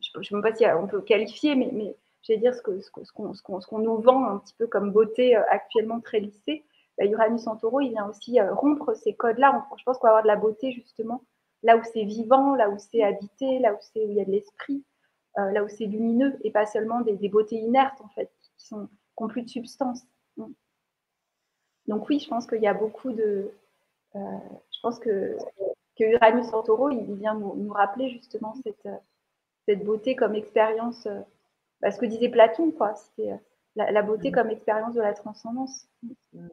je 0.00 0.18
ne 0.18 0.24
sais 0.24 0.42
pas 0.42 0.54
si 0.54 0.66
on 0.66 0.86
peut 0.86 1.00
qualifier, 1.00 1.54
mais, 1.54 1.70
mais 1.72 1.96
je 2.22 2.34
vais 2.34 2.38
dire 2.38 2.54
ce 2.54 2.60
qu'on 2.60 2.78
ce 2.78 2.90
ce 3.02 3.66
qu'on 3.66 3.78
nous 3.78 3.96
vend 3.98 4.26
un 4.26 4.38
petit 4.38 4.54
peu 4.58 4.66
comme 4.66 4.92
beauté 4.92 5.34
actuellement 5.34 6.00
très 6.00 6.20
lissée. 6.20 6.64
Bah, 6.98 7.06
Uranus 7.06 7.46
en 7.46 7.56
taureau, 7.56 7.80
il 7.80 7.90
vient 7.90 8.08
aussi 8.08 8.40
rompre 8.40 8.94
ces 8.94 9.14
codes-là. 9.14 9.66
Je 9.78 9.84
pense 9.84 9.98
qu'on 9.98 10.06
va 10.06 10.18
avoir 10.18 10.22
de 10.22 10.28
la 10.28 10.36
beauté 10.36 10.72
justement 10.72 11.22
là 11.62 11.76
où 11.76 11.82
c'est 11.92 12.04
vivant, 12.04 12.54
là 12.54 12.68
où 12.70 12.78
c'est 12.78 13.02
habité, 13.02 13.58
là 13.60 13.72
où, 13.72 13.76
où 13.76 14.10
il 14.10 14.14
y 14.14 14.20
a 14.20 14.24
de 14.24 14.30
l'esprit. 14.30 14.84
Euh, 15.38 15.50
là 15.52 15.64
où 15.64 15.68
c'est 15.68 15.86
lumineux 15.86 16.38
et 16.42 16.50
pas 16.50 16.66
seulement 16.66 17.00
des, 17.00 17.28
beautés 17.30 17.56
inertes 17.56 17.98
en 18.02 18.08
fait, 18.08 18.30
qui 18.58 18.66
sont 18.66 18.88
ont 19.16 19.28
plus 19.28 19.42
de 19.42 19.48
substance. 19.48 20.02
Mm. 20.36 20.52
Donc 21.86 22.08
oui, 22.08 22.18
je 22.18 22.28
pense 22.28 22.46
qu'il 22.46 22.60
y 22.60 22.66
a 22.66 22.74
beaucoup 22.74 23.12
de. 23.12 23.50
Euh, 24.14 24.38
je 24.74 24.80
pense 24.82 24.98
que, 24.98 25.38
que 25.98 26.04
Uranus 26.04 26.52
en 26.52 26.62
taureau, 26.62 26.90
il 26.90 27.14
vient 27.14 27.34
nous, 27.34 27.72
rappeler 27.72 28.10
justement 28.10 28.54
cette, 28.62 28.88
cette 29.66 29.84
beauté 29.84 30.16
comme 30.16 30.34
expérience. 30.34 31.06
Euh, 31.06 31.20
bah, 31.80 31.90
ce 31.90 31.98
que 31.98 32.06
disait 32.06 32.28
Platon, 32.28 32.70
quoi. 32.70 32.94
C'était 32.94 33.32
la, 33.74 34.02
beauté 34.02 34.30
mm. 34.30 34.34
comme 34.34 34.50
expérience 34.50 34.94
de 34.94 35.00
la 35.00 35.14
transcendance. 35.14 35.88
Mm. 36.02 36.48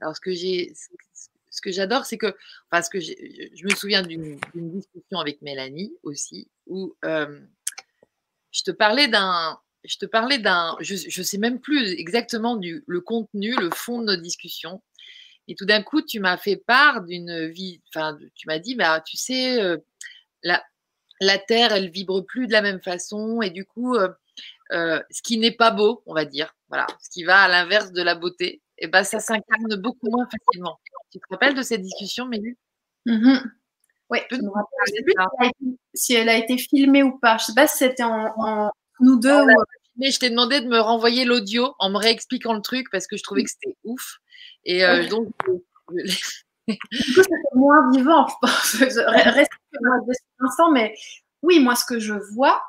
Alors 0.00 0.16
ce 0.16 0.20
que 0.20 0.32
j'ai, 0.32 0.72
ce 1.50 1.60
que 1.60 1.72
j'adore, 1.72 2.04
c'est 2.04 2.18
que, 2.18 2.34
parce 2.70 2.88
que 2.88 3.00
je 3.00 3.64
me 3.64 3.74
souviens 3.74 4.02
d'une 4.02 4.38
discussion 4.54 5.18
avec 5.18 5.42
Mélanie 5.42 5.92
aussi, 6.02 6.48
où 6.66 6.94
je 7.02 8.62
te 8.64 8.70
parlais 8.70 9.08
d'un, 9.08 9.58
je 9.84 9.96
te 9.96 10.06
parlais 10.06 10.38
d'un, 10.38 10.76
je 10.80 10.94
ne 10.94 11.24
sais 11.24 11.38
même 11.38 11.60
plus 11.60 11.92
exactement 11.98 12.56
du, 12.56 12.84
le 12.86 13.00
contenu, 13.00 13.54
le 13.56 13.70
fond 13.70 14.00
de 14.00 14.14
nos 14.14 14.20
discussions. 14.20 14.82
Et 15.48 15.54
tout 15.54 15.64
d'un 15.64 15.82
coup, 15.82 16.00
tu 16.02 16.20
m'as 16.20 16.36
fait 16.36 16.56
part 16.56 17.02
d'une 17.02 17.46
vie, 17.48 17.80
enfin, 17.88 18.16
tu 18.36 18.46
m'as 18.46 18.58
dit, 18.58 18.76
bah, 18.76 19.00
tu 19.00 19.16
sais, 19.16 19.58
la, 20.42 20.62
la 21.20 21.38
Terre, 21.38 21.72
elle 21.72 21.90
vibre 21.90 22.24
plus 22.24 22.46
de 22.46 22.52
la 22.52 22.62
même 22.62 22.80
façon, 22.80 23.42
et 23.42 23.50
du 23.50 23.64
coup, 23.64 23.96
ce 24.70 25.22
qui 25.22 25.38
n'est 25.38 25.50
pas 25.50 25.72
beau, 25.72 26.02
on 26.06 26.14
va 26.14 26.24
dire, 26.24 26.54
voilà, 26.68 26.86
ce 27.02 27.10
qui 27.10 27.24
va 27.24 27.42
à 27.42 27.48
l'inverse 27.48 27.92
de 27.92 28.02
la 28.02 28.14
beauté, 28.14 28.62
et 28.80 28.88
ben, 28.88 29.04
ça 29.04 29.20
s'incarne 29.20 29.76
beaucoup 29.76 30.10
moins 30.10 30.26
facilement. 30.26 30.80
Tu 31.10 31.18
te 31.18 31.24
rappelles 31.30 31.54
de 31.54 31.62
cette 31.62 31.82
discussion, 31.82 32.26
Mélu 32.26 32.56
mmh 33.06 33.38
Oui, 34.08 34.18
je 34.30 34.36
me 34.36 34.50
rappelle 34.50 35.50
si 35.94 36.14
elle 36.14 36.28
a 36.28 36.36
été 36.36 36.56
filmée 36.56 37.02
ou 37.02 37.18
pas. 37.18 37.36
Je 37.36 37.44
ne 37.44 37.46
sais 37.46 37.54
pas 37.54 37.66
si 37.66 37.78
c'était 37.78 38.02
en, 38.02 38.70
nous 39.00 39.18
deux. 39.18 39.44
Mais 39.96 40.10
je 40.10 40.18
t'ai 40.18 40.30
demandé 40.30 40.62
de 40.62 40.66
me 40.66 40.78
renvoyer 40.78 41.24
l'audio 41.24 41.74
en 41.78 41.90
me 41.90 41.98
réexpliquant 41.98 42.54
le 42.54 42.62
truc 42.62 42.86
parce 42.90 43.06
que 43.06 43.16
je 43.18 43.22
trouvais 43.22 43.44
que 43.44 43.50
c'était 43.50 43.76
ouf. 43.84 44.18
Et 44.64 44.84
euh, 44.84 45.06
donc. 45.08 45.28
du 46.68 46.76
coup, 47.14 47.22
c'était 47.22 47.54
moins 47.54 47.90
vivant, 47.92 48.26
je 48.28 48.34
pense. 48.40 48.74
Reste 48.76 49.50
instant, 50.38 50.70
mais 50.70 50.94
oui, 51.42 51.60
moi, 51.60 51.74
ce 51.74 51.84
que 51.84 51.98
je 51.98 52.14
vois, 52.32 52.62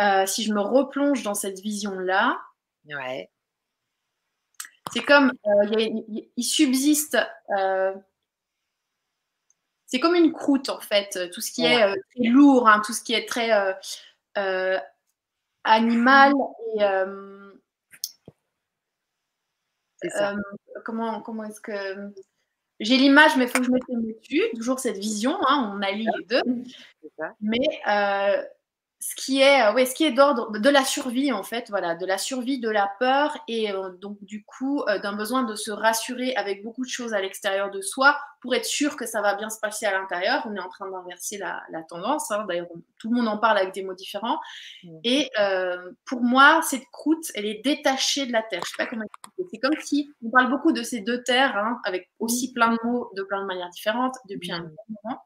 euh, 0.00 0.26
si 0.26 0.42
je 0.42 0.52
me 0.52 0.60
replonge 0.60 1.22
dans 1.22 1.34
cette 1.34 1.60
vision-là, 1.60 2.40
ouais. 2.88 3.30
C'est 4.92 5.04
comme, 5.04 5.32
euh, 5.46 6.28
il 6.36 6.44
subsiste, 6.44 7.16
euh, 7.56 7.94
c'est 9.86 10.00
comme 10.00 10.14
une 10.14 10.32
croûte 10.32 10.68
en 10.68 10.80
fait, 10.80 11.30
tout 11.32 11.40
ce 11.40 11.52
qui 11.52 11.64
est 11.64 11.82
euh, 11.82 11.94
lourd, 12.16 12.68
hein, 12.68 12.82
tout 12.84 12.92
ce 12.92 13.02
qui 13.02 13.14
est 13.14 13.26
très 13.26 13.50
animal 15.64 16.32
et 16.76 16.84
comment, 20.84 21.20
comment 21.20 21.44
est-ce 21.44 21.60
que 21.60 22.12
j'ai 22.80 22.96
l'image, 22.96 23.36
mais 23.36 23.44
il 23.44 23.50
faut 23.50 23.58
que 23.58 23.64
je 23.64 23.70
mette 23.70 23.82
le 23.88 24.14
dessus. 24.14 24.42
Toujours 24.56 24.80
cette 24.80 24.96
vision, 24.96 25.36
hein, 25.46 25.72
on 25.76 25.82
allie 25.82 26.06
les 26.18 26.24
deux. 26.24 26.42
Mais 27.40 27.82
ce 29.02 29.14
qui 29.14 29.40
est, 29.40 29.62
euh, 29.62 29.72
ouais, 29.72 29.86
ce 29.86 29.94
qui 29.94 30.04
est 30.04 30.12
d'ordre 30.12 30.52
de 30.58 30.68
la 30.68 30.84
survie 30.84 31.32
en 31.32 31.42
fait, 31.42 31.70
voilà, 31.70 31.94
de 31.94 32.04
la 32.04 32.18
survie, 32.18 32.60
de 32.60 32.68
la 32.68 32.92
peur 32.98 33.34
et 33.48 33.72
euh, 33.72 33.88
donc 33.88 34.22
du 34.22 34.44
coup 34.44 34.82
euh, 34.82 34.98
d'un 34.98 35.14
besoin 35.14 35.42
de 35.42 35.54
se 35.54 35.70
rassurer 35.70 36.34
avec 36.36 36.62
beaucoup 36.62 36.84
de 36.84 36.90
choses 36.90 37.14
à 37.14 37.20
l'extérieur 37.20 37.70
de 37.70 37.80
soi 37.80 38.18
pour 38.42 38.54
être 38.54 38.66
sûr 38.66 38.96
que 38.96 39.06
ça 39.06 39.22
va 39.22 39.34
bien 39.36 39.48
se 39.48 39.58
passer 39.58 39.86
à 39.86 39.92
l'intérieur. 39.92 40.42
On 40.44 40.54
est 40.54 40.60
en 40.60 40.68
train 40.68 40.90
d'inverser 40.90 41.38
la, 41.38 41.62
tendance. 41.88 42.30
Hein. 42.30 42.44
D'ailleurs, 42.46 42.68
tout 42.98 43.10
le 43.10 43.16
monde 43.16 43.28
en 43.28 43.38
parle 43.38 43.56
avec 43.58 43.72
des 43.74 43.82
mots 43.82 43.94
différents. 43.94 44.38
Mmh. 44.82 44.98
Et 45.04 45.30
pour 46.06 46.22
moi, 46.22 46.60
cette 46.62 46.86
croûte, 46.90 47.24
elle 47.34 47.44
est 47.44 47.62
détachée 47.62 48.24
de 48.24 48.32
la 48.32 48.42
terre. 48.42 48.62
Je 48.64 48.70
sais 48.70 48.76
pas 48.78 48.86
comment 48.86 49.04
expliquer. 49.04 49.48
C'est 49.50 49.58
comme 49.58 49.78
si 49.82 50.10
on 50.24 50.30
parle 50.30 50.48
beaucoup 50.48 50.72
de 50.72 50.82
ces 50.82 51.00
deux 51.00 51.22
terres, 51.22 51.54
hein, 51.58 51.80
avec 51.84 52.08
aussi 52.18 52.54
plein 52.54 52.72
de 52.72 52.78
mots 52.82 53.10
de 53.14 53.22
plein 53.24 53.42
de 53.42 53.46
manières 53.46 53.68
différentes 53.68 54.16
depuis 54.26 54.52
un 54.52 54.60
mmh. 54.60 54.74
moment. 55.04 55.22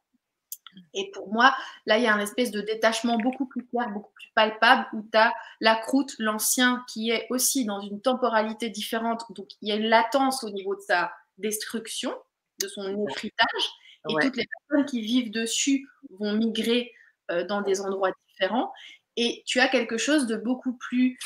Et 0.94 1.10
pour 1.12 1.32
moi, 1.32 1.54
là, 1.86 1.98
il 1.98 2.04
y 2.04 2.06
a 2.06 2.14
un 2.14 2.20
espèce 2.20 2.50
de 2.50 2.60
détachement 2.60 3.18
beaucoup 3.18 3.46
plus 3.46 3.64
clair, 3.66 3.90
beaucoup 3.90 4.12
plus 4.14 4.28
palpable, 4.34 4.86
où 4.92 5.02
tu 5.10 5.18
as 5.18 5.32
la 5.60 5.76
croûte, 5.76 6.14
l'ancien, 6.18 6.84
qui 6.88 7.10
est 7.10 7.26
aussi 7.30 7.64
dans 7.64 7.80
une 7.80 8.00
temporalité 8.00 8.70
différente. 8.70 9.24
Donc, 9.30 9.48
il 9.60 9.68
y 9.68 9.72
a 9.72 9.76
une 9.76 9.88
latence 9.88 10.44
au 10.44 10.50
niveau 10.50 10.74
de 10.74 10.80
sa 10.80 11.12
destruction, 11.38 12.14
de 12.60 12.68
son 12.68 13.06
effritage. 13.08 13.70
Et 14.08 14.14
toutes 14.20 14.36
les 14.36 14.46
personnes 14.46 14.86
qui 14.86 15.00
vivent 15.00 15.30
dessus 15.30 15.88
vont 16.18 16.34
migrer 16.34 16.92
euh, 17.30 17.44
dans 17.44 17.62
des 17.62 17.80
endroits 17.80 18.10
différents. 18.28 18.72
Et 19.16 19.42
tu 19.46 19.60
as 19.60 19.68
quelque 19.68 19.96
chose 19.96 20.26
de 20.26 20.36
beaucoup 20.36 20.74
plus 20.74 21.18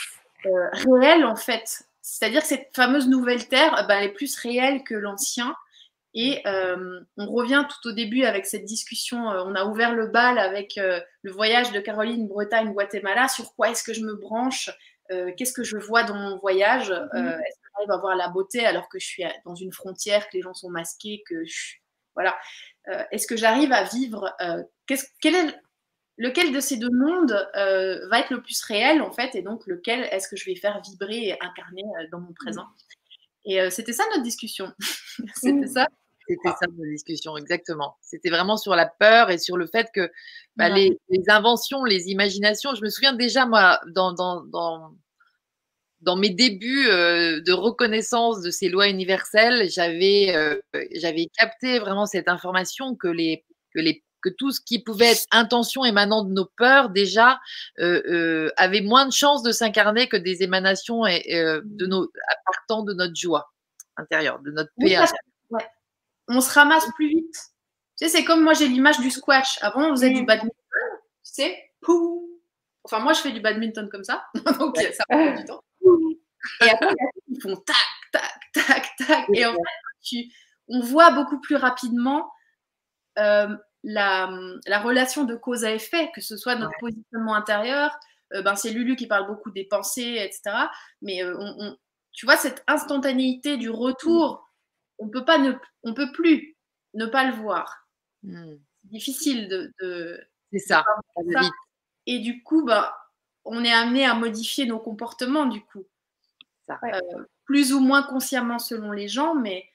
euh, 0.47 0.69
réel, 0.73 1.25
en 1.25 1.37
fait. 1.37 1.85
C'est-à-dire 2.03 2.43
que 2.43 2.49
cette 2.49 2.71
fameuse 2.75 3.09
nouvelle 3.09 3.49
terre, 3.49 3.85
ben, 3.89 3.99
elle 3.99 4.05
est 4.05 4.13
plus 4.13 4.37
réelle 4.37 4.85
que 4.85 4.95
l'ancien. 4.95 5.55
Et 6.21 6.43
euh, 6.49 6.99
on 7.17 7.31
revient 7.31 7.65
tout 7.71 7.91
au 7.91 7.93
début 7.93 8.25
avec 8.25 8.45
cette 8.45 8.65
discussion. 8.65 9.31
Euh, 9.31 9.45
on 9.47 9.55
a 9.55 9.65
ouvert 9.67 9.95
le 9.95 10.09
bal 10.09 10.37
avec 10.41 10.77
euh, 10.77 11.01
le 11.23 11.31
voyage 11.31 11.71
de 11.71 11.79
Caroline, 11.79 12.27
Bretagne, 12.27 12.73
Guatemala. 12.73 13.29
Sur 13.29 13.55
quoi 13.55 13.71
est-ce 13.71 13.85
que 13.85 13.95
je 13.95 14.03
me 14.03 14.15
branche 14.15 14.69
Qu'est-ce 15.39 15.55
que 15.55 15.65
je 15.65 15.79
vois 15.79 16.03
dans 16.03 16.17
mon 16.17 16.37
voyage 16.37 16.91
mmh. 16.91 17.17
Est-ce 17.17 17.61
que 17.61 17.69
j'arrive 17.73 17.91
à 17.93 17.97
voir 17.97 18.15
la 18.15 18.29
beauté 18.29 18.67
alors 18.67 18.91
que 18.91 18.99
je 18.99 19.07
suis 19.07 19.23
dans 19.47 19.55
une 19.55 19.73
frontière, 19.73 20.29
que 20.29 20.37
les 20.37 20.43
gens 20.43 20.53
sont 20.53 20.69
masqués, 20.69 21.23
que 21.27 21.47
je... 21.47 21.77
voilà. 22.15 22.37
est-ce 23.11 23.27
que 23.27 23.35
j'arrive 23.35 23.73
à 23.73 23.85
vivre 23.85 24.37
quel 24.87 25.35
est 25.35 25.59
lequel 26.19 26.53
de 26.53 26.61
ces 26.61 26.77
deux 26.77 26.91
mondes 26.93 27.49
va 27.55 28.21
être 28.21 28.29
le 28.29 28.43
plus 28.43 28.63
réel 28.65 29.01
en 29.01 29.11
fait 29.11 29.35
et 29.35 29.41
donc 29.41 29.67
lequel 29.67 30.01
est-ce 30.13 30.29
que 30.29 30.37
je 30.37 30.45
vais 30.45 30.57
faire 30.57 30.79
vibrer 30.83 31.29
et 31.29 31.43
incarner 31.43 31.85
dans 32.13 32.21
mon 32.21 32.35
présent? 32.35 32.67
Et 33.47 33.71
c'était 33.71 33.95
ça 33.95 34.05
notre 34.11 34.25
discussion. 34.25 34.75
c'était 35.37 35.53
mmh. 35.53 35.69
ça. 35.69 35.89
C'était 36.29 36.49
ça 36.49 36.67
notre 36.67 36.91
discussion, 36.91 37.37
exactement. 37.37 37.97
C'était 38.03 38.31
vraiment 38.31 38.57
sur 38.57 38.75
la 38.75 38.87
peur 38.87 39.31
et 39.31 39.39
sur 39.39 39.57
le 39.57 39.67
fait 39.67 39.89
que 39.95 40.11
bah, 40.57 40.69
les, 40.69 40.99
inventions, 41.29 41.85
les 41.85 42.09
imaginations, 42.09 42.75
je 42.75 42.83
me 42.83 42.91
souviens 42.91 43.15
déjà, 43.15 43.47
moi, 43.47 43.81
dans, 43.95 44.13
dans, 44.13 44.45
dans, 44.45 44.95
dans 46.03 46.17
mes 46.17 46.31
débuts 46.31 46.87
de 46.87 47.53
reconnaissance 47.53 48.43
de 48.43 48.51
ces 48.51 48.69
lois 48.69 48.89
universelles, 48.89 49.71
j'avais 49.71 50.35
j'avais 50.93 51.31
capté 51.39 51.79
vraiment 51.79 52.05
cette 52.05 52.29
information 52.29 52.95
que 52.95 53.09
les, 53.09 53.45
que 53.75 53.81
les 53.81 54.05
que 54.23 54.29
tout 54.31 54.51
ce 54.51 54.61
qui 54.61 54.83
pouvait 54.83 55.13
être 55.13 55.27
intention 55.31 55.85
émanant 55.85 56.25
de 56.25 56.33
nos 56.33 56.47
peurs 56.57 56.91
déjà 56.91 57.39
euh, 57.79 58.03
euh, 58.09 58.51
avait 58.57 58.81
moins 58.81 59.07
de 59.07 59.13
chances 59.13 59.43
de 59.43 59.53
s'incarner 59.53 60.09
que 60.09 60.17
des 60.17 60.43
émanations 60.43 61.07
et, 61.07 61.23
euh, 61.35 61.61
de 61.65 61.87
nos 61.87 62.11
partant 62.47 62.83
de 62.83 62.95
notre 62.95 63.15
joie 63.15 63.53
intérieure, 63.97 64.41
de 64.41 64.51
notre 64.51 64.71
paix. 64.79 64.97
On 66.29 66.41
se 66.41 66.53
ramasse 66.53 66.87
plus 66.95 67.09
vite. 67.09 67.35
Tu 67.99 68.07
sais, 68.07 68.09
c'est 68.09 68.25
comme 68.25 68.43
moi 68.43 68.53
j'ai 68.53 68.69
l'image 68.69 69.01
du 69.01 69.11
squash. 69.11 69.59
Avant 69.63 69.89
on 69.89 69.91
faisait 69.91 70.11
du 70.11 70.25
badminton, 70.25 70.51
tu 70.51 71.33
sais. 71.33 71.71
Enfin 72.85 73.01
moi 73.01 73.13
je 73.13 73.21
fais 73.21 73.33
du 73.33 73.41
badminton 73.41 73.89
comme 73.89 74.05
ça, 74.05 74.25
donc 74.59 74.77
ça 74.79 75.05
prend 75.09 75.35
du 75.35 75.45
temps. 75.47 75.63
Et 76.65 76.71
après 76.71 76.95
ils 77.29 77.41
font 77.41 77.57
tac 77.57 77.77
tac 78.13 78.41
tac 78.53 78.89
tac 78.99 79.27
et 79.35 79.45
en 79.47 79.53
fait 79.53 79.59
tu 80.03 80.17
on 80.69 80.81
voit 80.81 81.11
beaucoup 81.11 81.41
plus 81.41 81.57
rapidement 81.57 82.31
euh, 83.19 83.49
la, 83.85 84.29
relation 84.83 85.25
de 85.25 85.35
cause 85.35 85.65
à 85.65 85.73
effet, 85.73 86.11
que 86.15 86.21
ce 86.21 86.37
soit 86.37 86.57
notre 86.57 86.79
positionnement 86.79 87.35
intérieur. 87.35 87.97
Euh, 88.35 88.43
ben, 88.43 88.55
c'est 88.55 88.71
Lulu 88.71 88.97
qui 88.97 89.07
parle 89.07 89.27
beaucoup 89.27 89.51
des 89.51 89.65
pensées, 89.65 90.19
etc. 90.21 90.67
Mais 91.01 91.23
tu 92.13 92.27
vois, 92.27 92.37
cette 92.37 92.63
instantanéité 92.67 93.57
du 93.57 93.71
retour, 93.71 94.48
on 94.99 95.09
peut 95.09 95.25
pas 95.25 95.39
ne, 95.39 95.53
on 95.83 95.95
peut 95.95 96.13
plus 96.13 96.57
ne 96.95 97.07
pas 97.07 97.25
le 97.25 97.35
voir. 97.35 97.87
Hmm. 98.23 98.57
C'est 98.83 98.91
difficile 98.91 99.49
de. 99.49 100.21
c'est 100.53 100.59
ça. 100.59 100.85
Et 102.07 102.21
du 102.21 102.43
coup, 102.43 102.65
ben, 102.65 102.91
on 103.45 103.65
est 103.65 103.73
amené 103.73 104.05
à 104.07 104.15
modifier 104.15 104.67
nos 104.67 104.79
comportements, 104.79 105.47
du 105.47 105.63
coup. 105.63 105.87
Euh, 106.71 107.25
plus 107.45 107.73
ou 107.73 107.81
moins 107.81 108.03
consciemment 108.03 108.59
selon 108.59 108.93
les 108.93 109.09
gens, 109.09 109.35
mais 109.35 109.71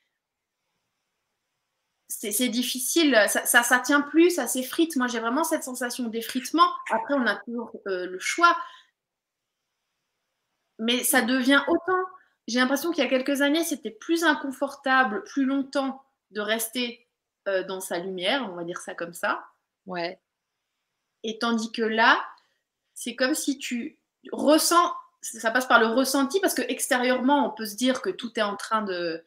c'est 2.07 2.49
difficile, 2.49 3.17
ça, 3.27 3.63
ça, 3.63 3.79
tient 3.79 4.01
plus, 4.01 4.29
ça 4.29 4.47
s'effrite. 4.47 4.95
Moi, 4.95 5.07
j'ai 5.07 5.19
vraiment 5.19 5.43
cette 5.43 5.63
sensation 5.63 6.07
d'effritement. 6.07 6.67
Après, 6.91 7.15
on 7.15 7.25
a 7.25 7.35
toujours 7.37 7.71
euh, 7.87 8.05
le 8.05 8.19
choix. 8.19 8.55
Mais 10.79 11.03
ça 11.03 11.21
devient 11.21 11.63
autant. 11.67 12.05
J'ai 12.47 12.59
l'impression 12.59 12.91
qu'il 12.91 13.03
y 13.03 13.07
a 13.07 13.09
quelques 13.09 13.41
années, 13.41 13.63
c'était 13.63 13.91
plus 13.91 14.23
inconfortable, 14.23 15.23
plus 15.23 15.45
longtemps 15.45 16.03
de 16.31 16.41
rester 16.41 17.07
euh, 17.47 17.63
dans 17.63 17.79
sa 17.79 17.99
lumière, 17.99 18.47
on 18.51 18.55
va 18.55 18.63
dire 18.63 18.81
ça 18.81 18.93
comme 18.95 19.13
ça. 19.13 19.45
Ouais. 19.85 20.19
Et 21.23 21.39
tandis 21.39 21.71
que 21.71 21.81
là, 21.81 22.23
c'est 22.93 23.15
comme 23.15 23.33
si 23.33 23.57
tu 23.57 23.99
ressens, 24.31 24.93
ça 25.21 25.51
passe 25.51 25.67
par 25.67 25.79
le 25.79 25.87
ressenti, 25.87 26.39
parce 26.41 26.53
que 26.53 26.61
extérieurement, 26.63 27.47
on 27.47 27.51
peut 27.51 27.65
se 27.65 27.75
dire 27.75 28.01
que 28.01 28.09
tout 28.09 28.37
est 28.37 28.43
en 28.43 28.57
train 28.57 28.81
de, 28.81 29.23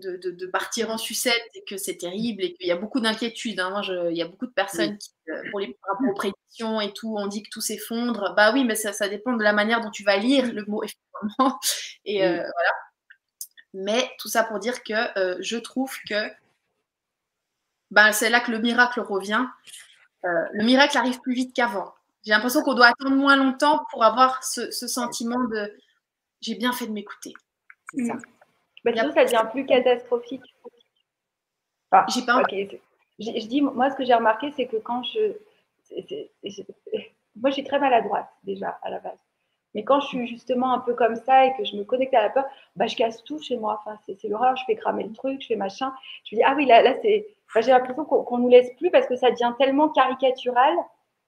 de, 0.00 0.46
partir 0.46 0.90
en 0.90 0.98
sucette 0.98 1.42
et 1.54 1.64
que 1.64 1.76
c'est 1.76 1.96
terrible 1.96 2.42
et 2.42 2.54
qu'il 2.54 2.66
y 2.66 2.72
a 2.72 2.76
beaucoup 2.76 3.00
d'inquiétudes. 3.00 3.60
Hein. 3.60 3.82
il 4.10 4.16
y 4.16 4.22
a 4.22 4.28
beaucoup 4.28 4.46
de 4.46 4.52
personnes 4.52 4.96
qui, 4.98 5.10
euh, 5.30 5.42
pour 5.50 5.60
les 5.60 5.76
prédictions 6.14 6.80
et 6.80 6.92
tout, 6.92 7.16
on 7.18 7.26
dit 7.26 7.42
que 7.42 7.50
tout 7.50 7.60
s'effondre. 7.60 8.34
Bah 8.36 8.52
oui, 8.52 8.64
mais 8.64 8.74
ça, 8.74 8.92
ça, 8.92 9.08
dépend 9.08 9.34
de 9.34 9.42
la 9.42 9.52
manière 9.52 9.80
dont 9.80 9.90
tu 9.90 10.04
vas 10.04 10.16
lire 10.16 10.52
le 10.52 10.64
mot, 10.66 10.82
effectivement. 10.82 11.58
Et 12.04 12.24
euh, 12.24 12.36
voilà. 12.36 12.70
Mais 13.74 14.10
tout 14.18 14.28
ça 14.28 14.44
pour 14.44 14.58
dire 14.58 14.82
que 14.82 15.18
euh, 15.18 15.36
je 15.40 15.58
trouve 15.58 15.94
que 16.08 16.28
bah, 17.90 18.12
c'est 18.12 18.30
là 18.30 18.40
que 18.40 18.50
le 18.50 18.58
miracle 18.58 19.00
revient. 19.00 19.44
le 20.22 20.64
miracle 20.64 20.96
arrive 20.96 21.20
plus 21.20 21.34
vite 21.34 21.54
qu'avant. 21.54 21.92
J'ai 22.24 22.32
l'impression 22.32 22.62
qu'on 22.62 22.74
doit 22.74 22.88
attendre 22.88 23.16
moins 23.16 23.36
longtemps 23.36 23.84
pour 23.90 24.04
avoir 24.04 24.42
ce, 24.44 24.70
sentiment 24.70 25.44
de 25.44 25.72
j'ai 26.40 26.54
bien 26.54 26.72
fait 26.72 26.86
de 26.86 26.92
m'écouter. 26.92 27.34
C'est 27.94 28.04
ça. 28.04 28.14
Bah, 28.92 29.12
ça 29.12 29.24
devient 29.24 29.46
plus 29.50 29.66
catastrophique. 29.66 30.42
j'ai 32.08 32.22
pas. 32.22 32.42
Je, 33.18 33.46
dis, 33.46 33.62
moi, 33.62 33.90
ce 33.90 33.96
que 33.96 34.04
j'ai 34.04 34.14
remarqué, 34.14 34.52
c'est 34.56 34.66
que 34.66 34.76
quand 34.76 35.02
je, 35.02 35.32
Moi, 37.36 37.50
je 37.50 37.54
suis 37.54 37.64
très 37.64 37.78
maladroite, 37.78 38.28
déjà, 38.44 38.78
à 38.82 38.90
la 38.90 38.98
base. 38.98 39.18
Mais 39.74 39.84
quand 39.84 40.00
je 40.00 40.06
suis 40.06 40.26
justement 40.26 40.72
un 40.72 40.78
peu 40.78 40.94
comme 40.94 41.14
ça 41.14 41.44
et 41.44 41.54
que 41.56 41.64
je 41.64 41.76
me 41.76 41.84
connecte 41.84 42.14
à 42.14 42.22
la 42.22 42.30
peur, 42.30 42.44
bah, 42.74 42.86
je 42.86 42.96
casse 42.96 43.22
tout 43.24 43.38
chez 43.40 43.56
moi. 43.56 43.80
Enfin, 43.80 43.98
c'est 44.06 44.28
l'horreur, 44.28 44.56
je 44.56 44.64
fais 44.64 44.76
cramer 44.76 45.04
le 45.04 45.12
truc, 45.12 45.42
je 45.42 45.46
fais 45.46 45.56
machin. 45.56 45.92
Je 46.24 46.34
me 46.34 46.40
dis, 46.40 46.44
ah 46.44 46.54
oui, 46.56 46.64
là, 46.64 46.82
là 46.82 46.94
c'est. 47.02 47.28
j'ai 47.60 47.70
l'impression 47.70 48.04
qu'on 48.04 48.38
ne 48.38 48.42
nous 48.42 48.48
laisse 48.48 48.70
plus 48.76 48.90
parce 48.90 49.06
que 49.06 49.14
ça 49.16 49.30
devient 49.30 49.52
tellement 49.58 49.88
caricatural 49.90 50.74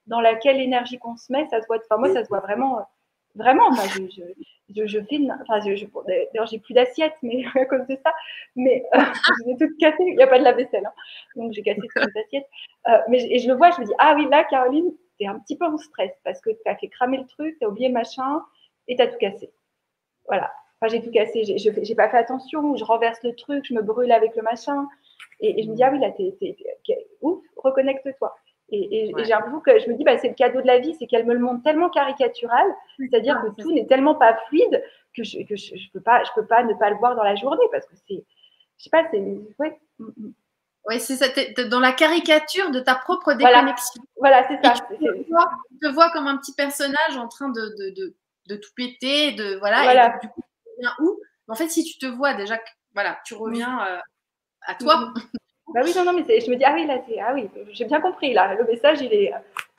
dans 0.06 0.20
laquelle 0.20 0.56
l'énergie 0.56 0.98
qu'on 0.98 1.16
se 1.16 1.30
met, 1.30 1.46
ça 1.48 1.60
se 1.60 1.66
voit. 1.66 1.76
Enfin, 1.78 1.98
moi, 1.98 2.12
ça 2.12 2.24
se 2.24 2.28
voit 2.28 2.40
vraiment. 2.40 2.80
Vraiment, 3.34 3.68
enfin, 3.68 3.88
je, 3.88 4.22
je, 4.74 4.86
je 4.86 5.00
filme, 5.04 5.36
enfin, 5.42 5.60
je, 5.60 5.84
d'ailleurs, 6.06 6.46
j'ai 6.46 6.58
plus 6.58 6.74
d'assiettes, 6.74 7.14
mais 7.22 7.44
à 7.54 7.64
cause 7.64 7.86
de 7.86 7.96
ça, 8.04 8.12
mais 8.56 8.84
euh, 8.94 8.98
je 9.46 9.56
tout 9.56 9.72
cassé, 9.78 9.96
il 10.00 10.16
n'y 10.16 10.22
a 10.22 10.26
pas 10.26 10.38
de 10.38 10.44
la 10.44 10.52
vaisselle, 10.52 10.84
hein. 10.84 10.92
donc 11.36 11.52
j'ai 11.52 11.62
cassé 11.62 11.80
toutes 11.80 12.14
les 12.14 12.20
assiettes. 12.20 12.48
Euh, 12.88 12.98
mais 13.08 13.22
et 13.30 13.38
je 13.38 13.48
le 13.48 13.54
vois, 13.54 13.70
je 13.70 13.80
me 13.80 13.86
dis, 13.86 13.92
ah 13.98 14.14
oui, 14.16 14.26
là, 14.30 14.44
Caroline, 14.44 14.92
tu 15.18 15.24
es 15.24 15.28
un 15.28 15.38
petit 15.38 15.56
peu 15.56 15.66
en 15.66 15.76
stress 15.78 16.12
parce 16.24 16.40
que 16.40 16.50
tu 16.50 16.62
as 16.66 16.76
fait 16.76 16.88
cramer 16.88 17.18
le 17.18 17.26
truc, 17.26 17.56
tu 17.58 17.64
as 17.64 17.68
oublié 17.68 17.88
machin 17.88 18.42
et 18.88 18.96
tu 18.96 19.02
as 19.02 19.06
tout 19.06 19.18
cassé. 19.18 19.52
Voilà. 20.26 20.50
Enfin, 20.80 20.90
j'ai 20.90 21.02
tout 21.02 21.10
cassé, 21.10 21.44
j'ai, 21.44 21.58
j'ai 21.58 21.94
pas 21.94 22.08
fait 22.08 22.16
attention, 22.16 22.74
je 22.74 22.84
renverse 22.84 23.22
le 23.22 23.34
truc, 23.36 23.66
je 23.66 23.74
me 23.74 23.82
brûle 23.82 24.12
avec 24.12 24.34
le 24.34 24.42
machin. 24.42 24.88
Et, 25.40 25.62
je 25.62 25.68
me 25.68 25.74
dis, 25.74 25.82
ah 25.82 25.90
oui, 25.90 25.98
là, 25.98 26.10
t'es, 26.10 26.34
ouf, 27.22 27.38
reconnecte-toi. 27.56 28.34
Et, 28.72 29.12
j'ai 29.16 29.30
l'impression 29.30 29.60
que 29.60 29.78
je 29.78 29.88
me 29.88 29.94
dis, 29.94 30.04
bah, 30.04 30.18
c'est 30.18 30.28
le 30.28 30.34
cadeau 30.34 30.60
de 30.60 30.66
la 30.66 30.78
vie, 30.78 30.94
c'est 30.98 31.06
qu'elle 31.06 31.26
me 31.26 31.34
le 31.34 31.40
montre 31.40 31.62
tellement 31.62 31.90
caricatural, 31.90 32.66
c'est-à-dire 32.98 33.40
que 33.42 33.62
tout 33.62 33.72
n'est 33.72 33.86
tellement 33.86 34.14
pas 34.14 34.36
fluide 34.48 34.82
que 35.16 35.24
je 35.24 35.38
ne 35.38 35.44
que 35.44 35.56
je, 35.56 35.90
peux, 35.92 36.00
pas, 36.00 36.22
je 36.24 36.30
peux 36.34 36.46
pas 36.46 36.62
ne 36.62 36.74
pas 36.74 36.90
le 36.90 36.96
voir 36.96 37.16
dans 37.16 37.24
la 37.24 37.34
journée 37.34 37.64
parce 37.72 37.86
que 37.86 37.94
c'est, 38.08 38.24
je 38.78 38.84
sais 38.84 38.90
pas, 38.90 39.04
c'est. 39.10 39.18
Ouais. 39.58 39.78
Mm, 39.98 40.04
mm. 40.16 40.32
Oui, 40.86 40.98
c'est 40.98 41.16
ça, 41.16 41.26
dans 41.68 41.80
la 41.80 41.92
caricature 41.92 42.70
de 42.70 42.80
ta 42.80 42.94
propre 42.94 43.34
déconnexion. 43.34 44.02
Voilà, 44.16 44.46
c'est 44.48 44.64
ça. 44.64 44.74
Tu 44.88 44.96
te, 44.96 45.88
vois, 45.92 46.10
comme 46.10 46.26
un 46.26 46.38
petit 46.38 46.54
personnage 46.54 47.16
en 47.16 47.28
train 47.28 47.50
de, 47.50 47.60
de, 47.60 47.90
de, 47.94 48.14
de 48.46 48.56
tout 48.56 48.70
péter, 48.74 49.32
de 49.32 49.58
voilà, 49.58 49.82
voilà. 49.82 50.16
Et 50.16 50.26
du 50.26 50.28
coup, 50.28 50.40
tu 50.64 50.70
reviens 50.76 50.94
où? 51.00 51.20
En 51.48 51.54
fait, 51.54 51.68
si 51.68 51.84
tu 51.84 51.98
te 51.98 52.06
vois 52.06 52.34
déjà, 52.34 52.58
voilà, 52.94 53.18
tu 53.26 53.34
reviens 53.34 53.84
euh, 53.86 53.98
à 54.62 54.74
toi. 54.74 55.12
Bah 55.72 55.80
oui, 55.84 55.92
non, 55.96 56.04
non, 56.04 56.12
mais 56.12 56.40
je 56.40 56.50
me 56.50 56.56
dis, 56.56 56.64
ah 56.64 56.74
oui, 56.74 56.86
là, 56.86 57.02
c'est, 57.06 57.20
ah 57.20 57.32
oui, 57.34 57.48
j'ai 57.72 57.84
bien 57.84 58.00
compris, 58.00 58.32
là, 58.32 58.54
le 58.54 58.64
message, 58.64 59.00
il 59.00 59.12
est, 59.12 59.32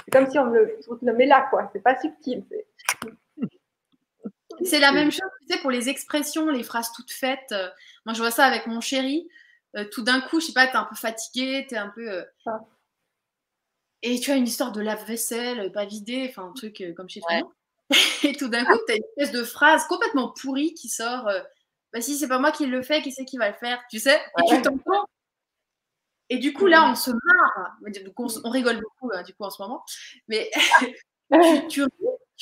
c'est 0.05 0.11
comme 0.11 0.29
si 0.29 0.39
on 0.39 0.45
me 0.45 0.77
le, 1.01 1.13
met 1.13 1.25
là, 1.25 1.47
quoi, 1.49 1.69
c'est 1.73 1.81
pas 1.81 1.99
subtil. 1.99 2.43
C'est 4.63 4.79
la 4.79 4.91
même 4.91 5.11
chose, 5.11 5.29
tu 5.41 5.53
sais, 5.53 5.61
pour 5.61 5.71
les 5.71 5.89
expressions, 5.89 6.49
les 6.49 6.63
phrases 6.63 6.91
toutes 6.91 7.11
faites. 7.11 7.51
Euh, 7.51 7.67
moi, 8.05 8.13
je 8.13 8.19
vois 8.19 8.31
ça 8.31 8.45
avec 8.45 8.67
mon 8.67 8.81
chéri. 8.81 9.27
Euh, 9.75 9.85
tout 9.91 10.03
d'un 10.03 10.21
coup, 10.21 10.39
je 10.39 10.47
sais 10.47 10.53
pas, 10.53 10.67
tu 10.67 10.73
es 10.73 10.77
un 10.77 10.85
peu 10.85 10.95
fatigué, 10.95 11.65
tu 11.67 11.75
es 11.75 11.77
un 11.77 11.89
peu. 11.89 12.07
Euh, 12.09 12.23
et 14.03 14.19
tu 14.19 14.31
as 14.31 14.35
une 14.35 14.45
histoire 14.47 14.71
de 14.71 14.81
lave-vaisselle, 14.81 15.71
pas 15.71 15.85
vidée, 15.85 16.27
enfin, 16.29 16.47
un 16.47 16.53
truc 16.53 16.83
comme 16.95 17.09
chez 17.09 17.21
toi. 17.21 17.51
Et 18.23 18.33
tout 18.33 18.47
d'un 18.47 18.63
coup, 18.63 18.77
tu 18.87 18.93
as 18.93 18.95
une 18.95 19.03
espèce 19.17 19.31
de 19.31 19.43
phrase 19.43 19.85
complètement 19.85 20.29
pourrie 20.29 20.73
qui 20.73 20.89
sort. 20.89 21.29
bah, 21.93 22.01
si 22.01 22.17
c'est 22.17 22.27
pas 22.27 22.39
moi 22.39 22.51
qui 22.51 22.65
le 22.65 22.81
fais, 22.81 23.01
qui 23.01 23.11
c'est 23.11 23.25
qui 23.25 23.37
va 23.37 23.49
le 23.49 23.55
faire 23.55 23.81
Tu 23.89 23.99
sais 23.99 24.19
Et 24.39 24.47
tu 24.47 24.61
t'entends 24.61 25.05
et 26.31 26.37
du 26.37 26.53
coup, 26.53 26.65
là, 26.65 26.89
on 26.89 26.95
se 26.95 27.11
marre. 27.11 27.77
on, 28.45 28.49
rigole 28.49 28.79
beaucoup, 28.79 29.11
hein, 29.13 29.21
du 29.23 29.33
coup, 29.33 29.43
en 29.43 29.49
ce 29.49 29.61
moment. 29.61 29.83
Mais 30.29 30.49
tu, 31.69 31.83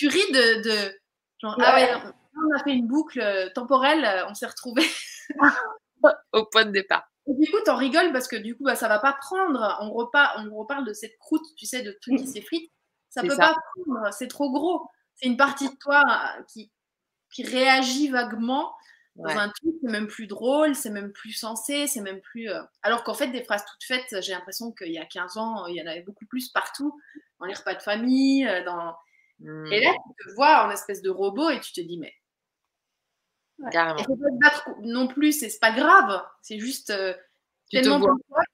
ris 0.07 0.31
de. 0.31 0.93
genre, 1.39 1.57
ah 1.59 1.73
ouais, 1.73 1.91
on 2.35 2.55
a 2.55 2.63
fait 2.63 2.73
une 2.73 2.85
boucle 2.85 3.19
euh, 3.19 3.49
temporelle, 3.49 4.05
euh, 4.05 4.27
on 4.29 4.35
s'est 4.35 4.45
retrouvés. 4.45 4.85
Au 6.33 6.45
point 6.45 6.65
de 6.65 6.71
départ. 6.71 7.09
Et 7.27 7.33
du 7.33 7.49
coup, 7.49 7.57
tu 7.65 7.71
en 7.71 7.77
rigoles 7.77 8.11
parce 8.11 8.27
que 8.27 8.35
du 8.35 8.55
coup, 8.55 8.63
bah, 8.63 8.75
ça 8.75 8.87
va 8.87 8.99
pas 8.99 9.13
prendre. 9.13 9.79
On, 9.81 9.91
reparle, 9.91 10.47
on 10.51 10.57
reparle 10.57 10.85
de 10.85 10.93
cette 10.93 11.17
croûte, 11.17 11.45
tu 11.57 11.65
sais, 11.65 11.81
de 11.81 11.97
trucs 11.99 12.17
qui 12.17 12.25
mm. 12.25 12.27
s'effritent. 12.27 12.71
Ça 13.09 13.23
peut 13.23 13.35
pas 13.35 13.55
prendre, 13.73 14.13
c'est 14.13 14.27
trop 14.27 14.51
gros. 14.51 14.87
C'est 15.15 15.25
une 15.27 15.37
partie 15.37 15.67
de 15.67 15.75
toi 15.77 16.03
euh, 16.07 16.43
qui, 16.47 16.71
qui 17.33 17.41
réagit 17.41 18.09
vaguement 18.09 18.71
dans 19.15 19.37
un 19.37 19.49
truc, 19.49 19.75
c'est 19.81 19.91
même 19.91 20.07
plus 20.07 20.27
drôle, 20.27 20.75
c'est 20.75 20.89
même 20.89 21.11
plus 21.11 21.33
sensé, 21.33 21.87
c'est 21.87 22.01
même 22.01 22.21
plus. 22.21 22.49
Euh, 22.49 22.61
alors 22.83 23.03
qu'en 23.03 23.13
fait, 23.13 23.27
des 23.27 23.43
phrases 23.43 23.65
toutes 23.65 23.83
faites, 23.83 24.21
j'ai 24.21 24.31
l'impression 24.31 24.71
qu'il 24.71 24.91
y 24.91 24.97
a 24.97 25.05
15 25.05 25.37
ans, 25.37 25.65
il 25.65 25.75
y 25.75 25.81
en 25.81 25.87
avait 25.87 26.01
beaucoup 26.01 26.25
plus 26.25 26.49
partout, 26.49 26.99
dans 27.39 27.45
les 27.45 27.53
repas 27.53 27.75
de 27.75 27.81
famille, 27.81 28.47
euh, 28.47 28.63
dans. 28.63 28.95
Et 29.71 29.81
là, 29.81 29.91
mmh. 29.91 30.13
tu 30.17 30.25
te 30.25 30.35
vois 30.35 30.65
en 30.65 30.71
espèce 30.71 31.01
de 31.01 31.09
robot 31.09 31.49
et 31.49 31.59
tu 31.59 31.73
te 31.73 31.81
dis, 31.81 31.97
mais. 31.97 32.13
Carrément. 33.71 34.01
Faut 34.03 34.15
pas 34.15 34.29
te 34.29 34.39
battre 34.39 34.69
non 34.81 35.07
plus, 35.07 35.33
c'est 35.33 35.59
pas 35.59 35.71
grave, 35.71 36.23
c'est 36.41 36.59
juste 36.59 36.91
euh, 36.91 37.13
tellement 37.69 37.99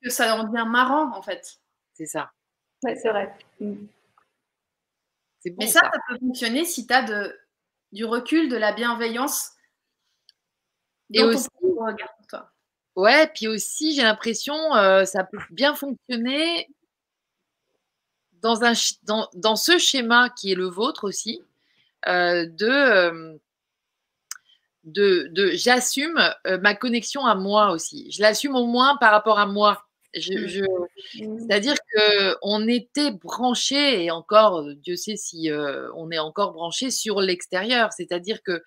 que 0.03 0.09
ça 0.09 0.35
en 0.35 0.45
devient 0.45 0.65
marrant 0.67 1.15
en 1.15 1.21
fait. 1.21 1.59
C'est 1.93 2.07
ça. 2.07 2.31
Ouais, 2.83 2.95
c'est 2.95 3.09
vrai. 3.09 3.35
Mmh. 3.59 3.85
Mais 5.59 5.67
ça, 5.67 5.81
ça, 5.81 5.91
ça, 5.93 5.99
peut 6.09 6.17
fonctionner 6.17 6.65
si 6.65 6.87
tu 6.87 6.93
as 6.93 7.03
de, 7.03 7.39
du 7.91 8.03
recul, 8.03 8.49
de 8.49 8.57
la 8.57 8.73
bienveillance 8.73 9.54
et 11.13 11.23
aussi, 11.23 11.47
Ouais, 12.95 13.27
puis 13.33 13.47
aussi, 13.47 13.93
j'ai 13.93 14.03
l'impression, 14.03 14.55
euh, 14.75 15.03
ça 15.03 15.25
peut 15.25 15.37
bien 15.51 15.75
fonctionner 15.75 16.69
dans, 18.41 18.63
un, 18.63 18.73
dans, 19.03 19.27
dans, 19.33 19.55
ce 19.57 19.77
schéma 19.77 20.29
qui 20.29 20.51
est 20.51 20.55
le 20.55 20.67
vôtre 20.67 21.03
aussi, 21.03 21.41
euh, 22.07 22.45
de, 22.45 22.69
euh, 22.69 23.37
de, 24.85 25.27
de 25.31 25.51
j'assume 25.55 26.19
ma 26.61 26.73
connexion 26.75 27.25
à 27.25 27.35
moi 27.35 27.71
aussi. 27.71 28.09
Je 28.11 28.21
l'assume 28.21 28.55
au 28.55 28.65
moins 28.65 28.95
par 28.97 29.11
rapport 29.11 29.39
à 29.39 29.45
moi. 29.45 29.83
Je, 30.13 30.33
mmh. 30.33 30.47
je, 30.47 30.63
mmh. 31.25 31.39
C'est-à-dire 31.39 31.75
qu'on 32.41 32.67
était 32.69 33.11
branché, 33.11 34.05
et 34.05 34.11
encore, 34.11 34.63
Dieu 34.75 34.95
sait 34.95 35.17
si 35.17 35.49
on 35.95 36.11
est 36.11 36.19
encore 36.19 36.53
branché 36.53 36.91
sur 36.91 37.19
l'extérieur. 37.19 37.91
C'est-à-dire 37.91 38.41
que 38.41 38.63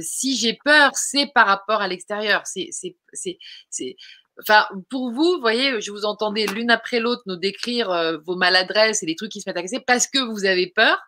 si 0.00 0.36
j'ai 0.36 0.58
peur, 0.64 0.90
c'est 0.94 1.26
par 1.34 1.46
rapport 1.46 1.80
à 1.80 1.88
l'extérieur. 1.88 2.42
C'est, 2.46 2.70
c'est, 2.72 3.96
Enfin, 4.40 4.66
pour 4.88 5.12
vous, 5.12 5.34
vous 5.34 5.40
voyez, 5.40 5.80
je 5.82 5.92
vous 5.92 6.06
entendais 6.06 6.46
l'une 6.46 6.70
après 6.70 7.00
l'autre 7.00 7.22
nous 7.26 7.36
décrire 7.36 8.18
vos 8.24 8.34
maladresses 8.34 9.02
et 9.02 9.06
les 9.06 9.14
trucs 9.14 9.30
qui 9.30 9.42
se 9.42 9.48
mettent 9.48 9.58
à 9.58 9.62
casser 9.62 9.80
parce 9.86 10.06
que 10.06 10.18
vous 10.18 10.46
avez 10.46 10.68
peur. 10.68 10.98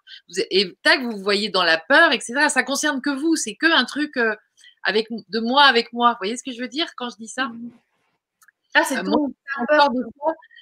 et 0.51 0.77
tac, 0.83 1.01
vous 1.01 1.17
voyez 1.19 1.49
dans 1.49 1.63
la 1.63 1.79
peur, 1.79 2.13
etc. 2.13 2.49
Ça 2.51 2.63
concerne 2.63 3.01
que 3.01 3.09
vous. 3.09 3.35
C'est 3.35 3.55
que 3.55 3.75
un 3.75 3.87
truc 3.87 4.13
avec 4.83 5.09
de 5.11 5.41
moi 5.41 5.65
avec 5.65 5.93
moi. 5.93 6.11
Vous 6.13 6.19
voyez 6.21 6.37
ce 6.37 6.43
que 6.43 6.53
je 6.53 6.61
veux 6.61 6.69
dire 6.69 6.87
quand 6.97 7.11
je 7.11 7.17
dis 7.17 7.29
ça? 7.29 7.51
Ah, 8.75 8.85
c'est 8.85 9.03
moi, 9.03 9.29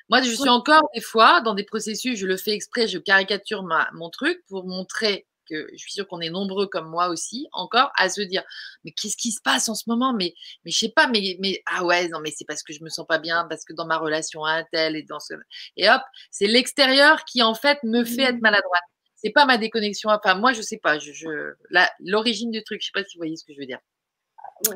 moi, 0.08 0.20
je 0.20 0.30
suis 0.30 0.48
encore 0.48 0.88
des 0.94 1.00
fois 1.00 1.40
dans 1.40 1.54
des 1.54 1.64
processus, 1.64 2.18
je 2.18 2.26
le 2.26 2.36
fais 2.36 2.52
exprès, 2.52 2.86
je 2.86 2.98
caricature 2.98 3.62
ma, 3.62 3.88
mon 3.94 4.10
truc 4.10 4.42
pour 4.48 4.66
montrer 4.66 5.26
que 5.48 5.68
je 5.72 5.78
suis 5.78 5.92
sûre 5.92 6.06
qu'on 6.08 6.20
est 6.20 6.30
nombreux 6.30 6.66
comme 6.66 6.88
moi 6.88 7.08
aussi, 7.08 7.48
encore 7.52 7.90
à 7.96 8.08
se 8.08 8.20
dire 8.22 8.42
mais 8.84 8.92
qu'est-ce 8.92 9.16
qui 9.16 9.32
se 9.32 9.40
passe 9.42 9.68
en 9.68 9.74
ce 9.74 9.84
moment? 9.88 10.12
Mais 10.12 10.34
mais 10.64 10.70
je 10.70 10.78
sais 10.78 10.92
pas, 10.94 11.06
mais 11.08 11.36
mais 11.40 11.62
ah 11.66 11.84
ouais 11.84 12.08
non 12.08 12.20
mais 12.20 12.30
c'est 12.36 12.44
parce 12.44 12.62
que 12.62 12.72
je 12.72 12.82
me 12.82 12.88
sens 12.88 13.06
pas 13.06 13.18
bien, 13.18 13.46
parce 13.48 13.64
que 13.64 13.72
dans 13.72 13.86
ma 13.86 13.98
relation 13.98 14.44
à 14.44 14.52
un 14.52 14.64
tel 14.72 14.96
et 14.96 15.02
dans 15.02 15.20
ce 15.20 15.34
et 15.76 15.88
hop 15.88 16.02
c'est 16.30 16.46
l'extérieur 16.46 17.24
qui 17.24 17.42
en 17.42 17.54
fait 17.54 17.78
me 17.82 18.04
fait 18.04 18.22
être 18.22 18.36
mmh. 18.36 18.40
maladroite. 18.40 18.82
C'est 19.16 19.30
pas 19.30 19.46
ma 19.46 19.56
déconnexion. 19.56 20.10
Enfin 20.10 20.34
moi 20.34 20.52
je 20.52 20.62
sais 20.62 20.78
pas, 20.78 20.98
je, 20.98 21.12
je 21.12 21.54
l'origine 22.00 22.50
du 22.50 22.62
truc, 22.64 22.80
je 22.82 22.86
sais 22.86 22.92
pas 22.92 23.04
si 23.04 23.16
vous 23.16 23.20
voyez 23.20 23.36
ce 23.36 23.44
que 23.44 23.52
je 23.54 23.58
veux 23.60 23.66
dire. 23.66 23.78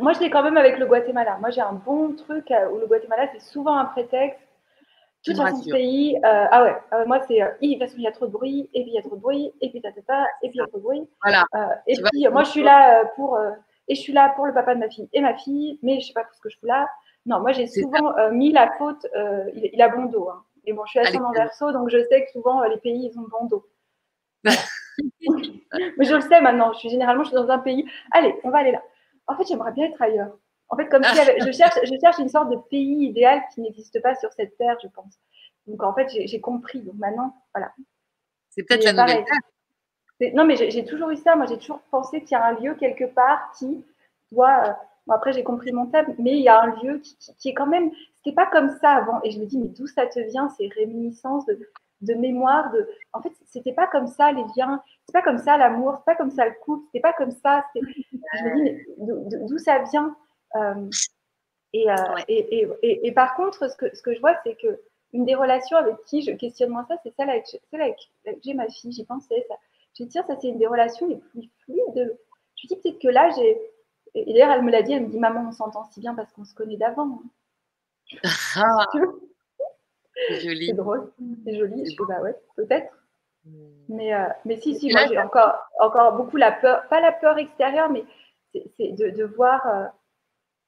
Moi 0.01 0.13
je 0.15 0.21
l'ai 0.21 0.31
quand 0.31 0.43
même 0.43 0.57
avec 0.57 0.79
le 0.79 0.87
Guatemala. 0.87 1.39
Moi 1.39 1.51
j'ai 1.51 1.61
un 1.61 1.73
bon 1.73 2.15
truc 2.15 2.47
où 2.73 2.79
le 2.79 2.87
Guatemala 2.87 3.29
c'est 3.33 3.43
souvent 3.43 3.77
un 3.77 3.87
prétexte 3.87 4.46
toute 5.27 5.37
façon, 5.37 5.63
ce 5.63 5.71
pays, 5.71 6.17
euh, 6.17 6.47
ah 6.51 6.65
ouais, 6.65 6.77
euh, 6.93 7.07
moi 7.07 7.21
c'est, 7.27 7.43
euh, 7.43 7.49
de 7.61 7.73
toute 7.73 7.79
façon 7.81 7.95
il 7.99 8.05
y 8.05 8.07
a 8.07 8.13
trop 8.13 8.27
de 8.27 8.33
bruit, 8.33 8.69
et 8.75 8.83
puis 8.83 8.91
il 8.91 8.95
y 8.95 8.99
a 8.99 9.03
trop 9.03 9.17
de 9.17 9.21
bruit, 9.21 9.53
et 9.61 9.71
puis 9.71 9.81
tata, 9.81 10.27
et 10.43 10.49
puis 10.49 10.59
il 10.59 10.59
y 10.59 10.61
a 10.61 10.67
trop 10.67 10.79
de 10.79 10.83
bruit. 10.83 11.09
Voilà. 11.23 11.45
et 11.87 11.95
puis 11.95 12.29
moi 12.29 12.45
je 12.45 12.51
suis 12.51 12.63
là 12.63 13.05
pour, 13.17 13.39
et 13.89 13.95
je 13.95 14.01
suis 14.01 14.13
là 14.13 14.33
pour 14.37 14.47
le 14.47 14.55
papa 14.55 14.75
de 14.75 14.81
ma 14.81 14.89
fille 14.89 15.09
et 15.13 15.21
ma 15.21 15.35
fille, 15.35 15.79
mais 15.83 16.01
je 16.01 16.07
sais 16.07 16.13
pas 16.13 16.23
tout 16.23 16.35
ce 16.35 16.41
que 16.41 16.49
je 16.49 16.59
fous 16.59 16.67
là. 16.67 16.89
Non, 17.27 17.41
moi 17.41 17.53
j'ai 17.53 17.67
souvent 17.67 18.15
mis 18.31 18.53
la 18.53 18.71
faute, 18.79 19.07
il, 19.55 19.83
a 19.83 19.89
bon 19.89 20.07
dos. 20.07 20.29
Hein. 20.31 20.43
Et 20.65 20.73
bon, 20.73 20.85
je 20.85 20.91
suis 20.91 21.01
ascendant 21.01 21.33
verso, 21.33 21.73
donc 21.73 21.91
je 21.91 21.99
sais 22.09 22.25
que 22.25 22.31
souvent 22.33 22.63
les 22.65 22.79
pays 22.79 23.11
ils 23.13 23.19
ont 23.19 23.27
bon 23.29 23.47
dos. 23.47 23.67
mais 24.45 24.53
je 26.01 26.15
le 26.15 26.21
sais 26.21 26.41
maintenant, 26.41 26.73
je 26.73 26.79
suis 26.79 26.89
généralement 26.89 27.25
je 27.25 27.29
suis 27.29 27.37
dans 27.37 27.51
un 27.51 27.59
pays, 27.59 27.85
allez, 28.13 28.35
on 28.45 28.51
va 28.51 28.59
aller 28.59 28.73
là. 28.73 28.83
En 29.27 29.37
fait, 29.37 29.45
j'aimerais 29.49 29.73
bien 29.73 29.87
être 29.87 30.01
ailleurs. 30.01 30.37
En 30.69 30.77
fait, 30.77 30.89
comme 30.89 31.05
si 31.05 31.15
je, 31.15 31.53
cherche, 31.53 31.79
je 31.85 31.95
cherche 32.01 32.19
une 32.19 32.29
sorte 32.29 32.51
de 32.51 32.57
pays 32.71 33.07
idéal 33.07 33.43
qui 33.55 33.61
n'existe 33.61 34.01
pas 34.03 34.15
sur 34.15 34.33
cette 34.33 34.57
terre, 34.57 34.77
je 34.83 34.89
pense. 34.89 35.15
Donc, 35.67 35.83
en 35.83 35.95
fait, 35.95 36.09
j'ai 36.11 36.41
compris. 36.41 36.81
Donc, 36.81 36.95
maintenant, 36.97 37.35
voilà. 37.55 37.73
C'est 38.51 38.63
peut-être 38.63 38.85
la 38.85 38.93
nouvelle 38.93 39.25
terre. 39.25 40.33
Non, 40.35 40.45
mais 40.45 40.57
j'ai 40.57 40.85
toujours 40.85 41.11
eu 41.11 41.17
ça. 41.17 41.37
Moi, 41.37 41.47
j'ai 41.47 41.59
toujours 41.59 41.81
pensé 41.91 42.21
qu'il 42.23 42.33
y 42.33 42.35
a 42.41 42.45
un 42.45 42.59
lieu 42.59 42.75
quelque 42.75 43.05
part 43.05 43.53
qui 43.59 43.85
doit. 44.33 44.69
Euh, 44.69 44.73
bon, 45.07 45.15
après, 45.15 45.33
j'ai 45.33 45.45
compris 45.45 45.73
mon 45.73 45.87
thème, 45.87 46.15
mais 46.19 46.33
il 46.33 46.43
y 46.43 46.49
a 46.49 46.63
un 46.63 46.75
lieu 46.83 46.99
qui, 47.01 47.17
qui, 47.39 47.49
est 47.51 47.55
quand 47.55 47.67
même. 47.67 47.91
C'était 48.17 48.35
pas 48.35 48.47
comme 48.47 48.71
ça 48.81 48.93
avant. 48.93 49.21
Et 49.25 49.31
je 49.31 49.39
me 49.39 49.45
dis, 49.45 49.59
mais 49.59 49.69
d'où 49.69 49.87
ça 49.87 50.07
te 50.07 50.19
vient, 50.21 50.49
ces 50.51 50.69
réminiscences 50.69 51.45
de, 51.47 51.59
de 52.03 52.15
mémoire 52.15 52.71
de 52.73 52.89
en 53.13 53.23
fait 53.23 53.33
c'était 53.47 53.73
pas 53.73 53.87
comme 53.87 54.07
ça 54.07 54.31
les 54.33 54.45
liens 54.57 54.83
c'est 55.07 55.13
pas 55.13 55.23
comme 55.23 55.39
ça 55.39 55.57
l'amour 55.57 55.95
c'est 55.97 56.05
pas 56.05 56.15
comme 56.15 56.31
ça 56.31 56.47
le 56.47 56.53
couple 56.63 56.85
c'était 56.87 57.01
pas 57.01 57.15
comme 57.15 57.31
ça 57.31 57.65
je 57.75 57.81
me 57.81 58.55
dis 58.55 58.63
mais 58.63 58.87
d'où 58.99 59.59
ça 59.59 59.79
vient? 59.91 60.15
Euh, 60.55 60.91
euh, 61.75 62.17
et, 62.29 62.59
et, 62.59 62.69
et, 62.83 63.07
et, 63.07 63.13
par 63.13 63.35
contre, 63.35 63.71
ce 63.71 63.77
que, 63.77 63.95
ce 63.95 64.03
que 64.03 64.15
je 64.15 64.21
vois, 64.21 64.37
c'est 64.45 64.57
que 64.57 64.81
une 65.13 65.25
des 65.25 65.35
relations 65.35 65.77
avec 65.77 65.97
qui 66.07 66.23
je 66.23 66.33
questionne 66.33 66.71
moins 66.71 66.85
ça, 66.87 66.97
c'est 67.03 67.15
celle 67.17 67.31
avec, 67.31 67.47
celle 67.47 67.81
avec, 67.81 67.99
j'ai 68.43 68.55
ma 68.55 68.69
fille, 68.69 68.93
j'y 68.93 69.05
pensais. 69.05 69.45
Ça. 69.49 69.55
Je 69.97 70.05
vais 70.05 70.09
dire, 70.09 70.25
ça, 70.27 70.37
c'est 70.41 70.49
une 70.49 70.59
des 70.59 70.67
relations 70.67 71.09
les 71.09 71.17
plus 71.17 71.51
fluides. 71.65 72.17
Je 72.57 72.67
dis 72.67 72.77
peut-être 72.77 72.99
que 72.99 73.09
là, 73.09 73.31
j'ai. 73.37 73.59
Et 74.15 74.33
d'ailleurs, 74.33 74.53
elle 74.53 74.63
me 74.63 74.71
l'a 74.71 74.83
dit, 74.83 74.93
elle 74.93 75.05
me 75.05 75.09
dit, 75.09 75.19
maman, 75.19 75.47
on 75.49 75.53
s'entend 75.53 75.85
si 75.91 76.01
bien 76.01 76.15
parce 76.15 76.33
qu'on 76.33 76.45
se 76.45 76.55
connaît 76.55 76.77
d'avant. 76.77 77.21
Ah, 78.57 78.87
c'est 80.29 80.41
joli. 80.41 80.67
C'est 80.67 80.75
drôle, 80.75 81.13
c'est 81.45 81.57
joli. 81.57 81.85
Je 81.85 81.91
dis, 81.91 81.97
bah 82.09 82.21
ouais, 82.23 82.35
peut-être. 82.57 82.93
Hmm. 83.45 83.51
Mais, 83.89 84.15
euh, 84.15 84.29
mais 84.45 84.57
si, 84.57 84.75
si, 84.79 84.91
moi, 84.91 85.07
j'ai 85.07 85.19
encore, 85.19 85.55
encore 85.81 86.13
beaucoup 86.15 86.37
la 86.37 86.53
peur, 86.53 86.87
pas 86.89 87.01
la 87.01 87.13
peur 87.13 87.39
extérieure, 87.39 87.91
mais 87.91 88.05
c'est 88.77 88.93
de, 88.93 89.11
de, 89.11 89.25
voir. 89.25 89.67
Euh, 89.67 89.87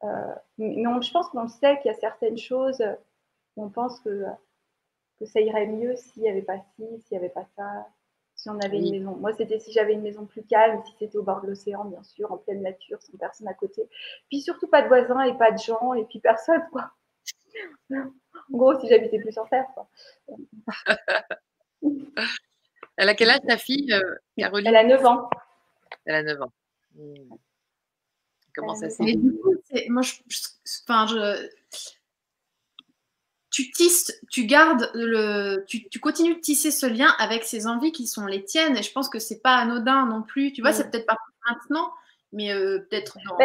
mais 0.03 1.03
je 1.03 1.13
pense 1.13 1.29
qu'on 1.29 1.49
sait 1.49 1.79
qu'il 1.81 1.91
y 1.91 1.95
a 1.95 1.99
certaines 1.99 2.39
choses, 2.39 2.83
on 3.57 3.69
pense 3.69 4.01
que, 4.01 4.25
que 5.19 5.27
ça 5.27 5.41
irait 5.41 5.67
mieux 5.67 5.97
s'il 5.97 6.23
n'y 6.23 6.29
avait 6.29 6.43
pas 6.43 6.59
ci, 6.77 6.85
s'il 7.01 7.19
n'y 7.19 7.19
avait 7.19 7.33
pas 7.33 7.47
ça, 7.57 7.87
si 8.39 8.49
on 8.49 8.59
avait 8.61 8.79
une 8.79 8.93
maison. 8.93 9.17
Moi, 9.17 9.33
c'était 9.33 9.59
si 9.59 9.73
j'avais 9.73 9.95
une 9.95 10.03
maison 10.03 10.25
plus 10.25 10.45
calme, 10.45 10.81
si 10.85 10.93
c'était 10.99 11.17
au 11.17 11.25
bord 11.25 11.43
de 11.43 11.49
l'océan, 11.49 11.85
bien 11.85 12.03
sûr, 12.05 12.31
en 12.31 12.37
pleine 12.37 12.63
nature, 12.63 13.03
sans 13.03 13.19
personne 13.19 13.49
à 13.49 13.55
côté. 13.55 13.83
Puis 14.29 14.41
surtout 14.41 14.69
pas 14.69 14.83
de 14.83 14.89
voisins 14.89 15.23
et 15.23 15.37
pas 15.37 15.51
de 15.51 15.59
gens, 15.59 15.93
et 15.95 16.05
puis 16.05 16.21
personne, 16.21 16.63
quoi. 16.71 16.93
En 18.51 18.57
gros, 18.57 18.81
si 18.81 18.89
j'habitais 18.89 19.19
plus 19.19 19.33
sur 19.33 19.47
Terre, 19.49 19.67
quoi. 19.75 19.89
Elle 22.97 23.09
a 23.09 23.15
quel 23.15 23.31
âge 23.31 23.41
ta 23.47 23.59
fille, 23.59 23.93
euh, 23.93 24.15
Caroline? 24.37 24.69
Elle 24.69 24.77
a 24.77 24.85
9 24.85 25.05
ans. 25.05 25.29
Elle 26.05 26.15
a 26.15 26.23
9 26.23 26.43
ans. 26.43 26.53
Hmm. 26.95 27.35
Comment 28.59 28.75
ça 28.75 28.91
s'est 28.91 29.17
Moi, 29.89 30.03
je, 30.03 30.15
enfin, 30.87 31.07
je, 31.07 31.49
tu 33.51 33.71
tisses, 33.71 34.21
tu 34.31 34.45
gardes 34.45 34.91
le, 34.95 35.65
tu, 35.67 35.89
tu, 35.89 35.99
continues 36.01 36.37
de 36.37 36.41
tisser 36.41 36.71
ce 36.71 36.87
lien 36.87 37.13
avec 37.19 37.45
ces 37.45 37.67
envies 37.67 37.93
qui 37.93 38.07
sont 38.07 38.27
les 38.27 38.45
tiennes. 38.45 38.77
Et 38.77 38.83
je 38.83 38.93
pense 38.93 39.09
que 39.09 39.19
c'est 39.19 39.43
pas 39.43 39.57
anodin 39.57 40.07
non 40.07 40.23
plus. 40.23 40.53
Tu 40.53 40.63
vois, 40.63 40.73
c'est 40.73 40.91
peut-être 40.91 41.07
pas 41.07 41.17
maintenant, 41.49 41.91
mais 42.33 42.53
euh, 42.53 42.87
peut-être 42.89 43.19
dans, 43.27 43.37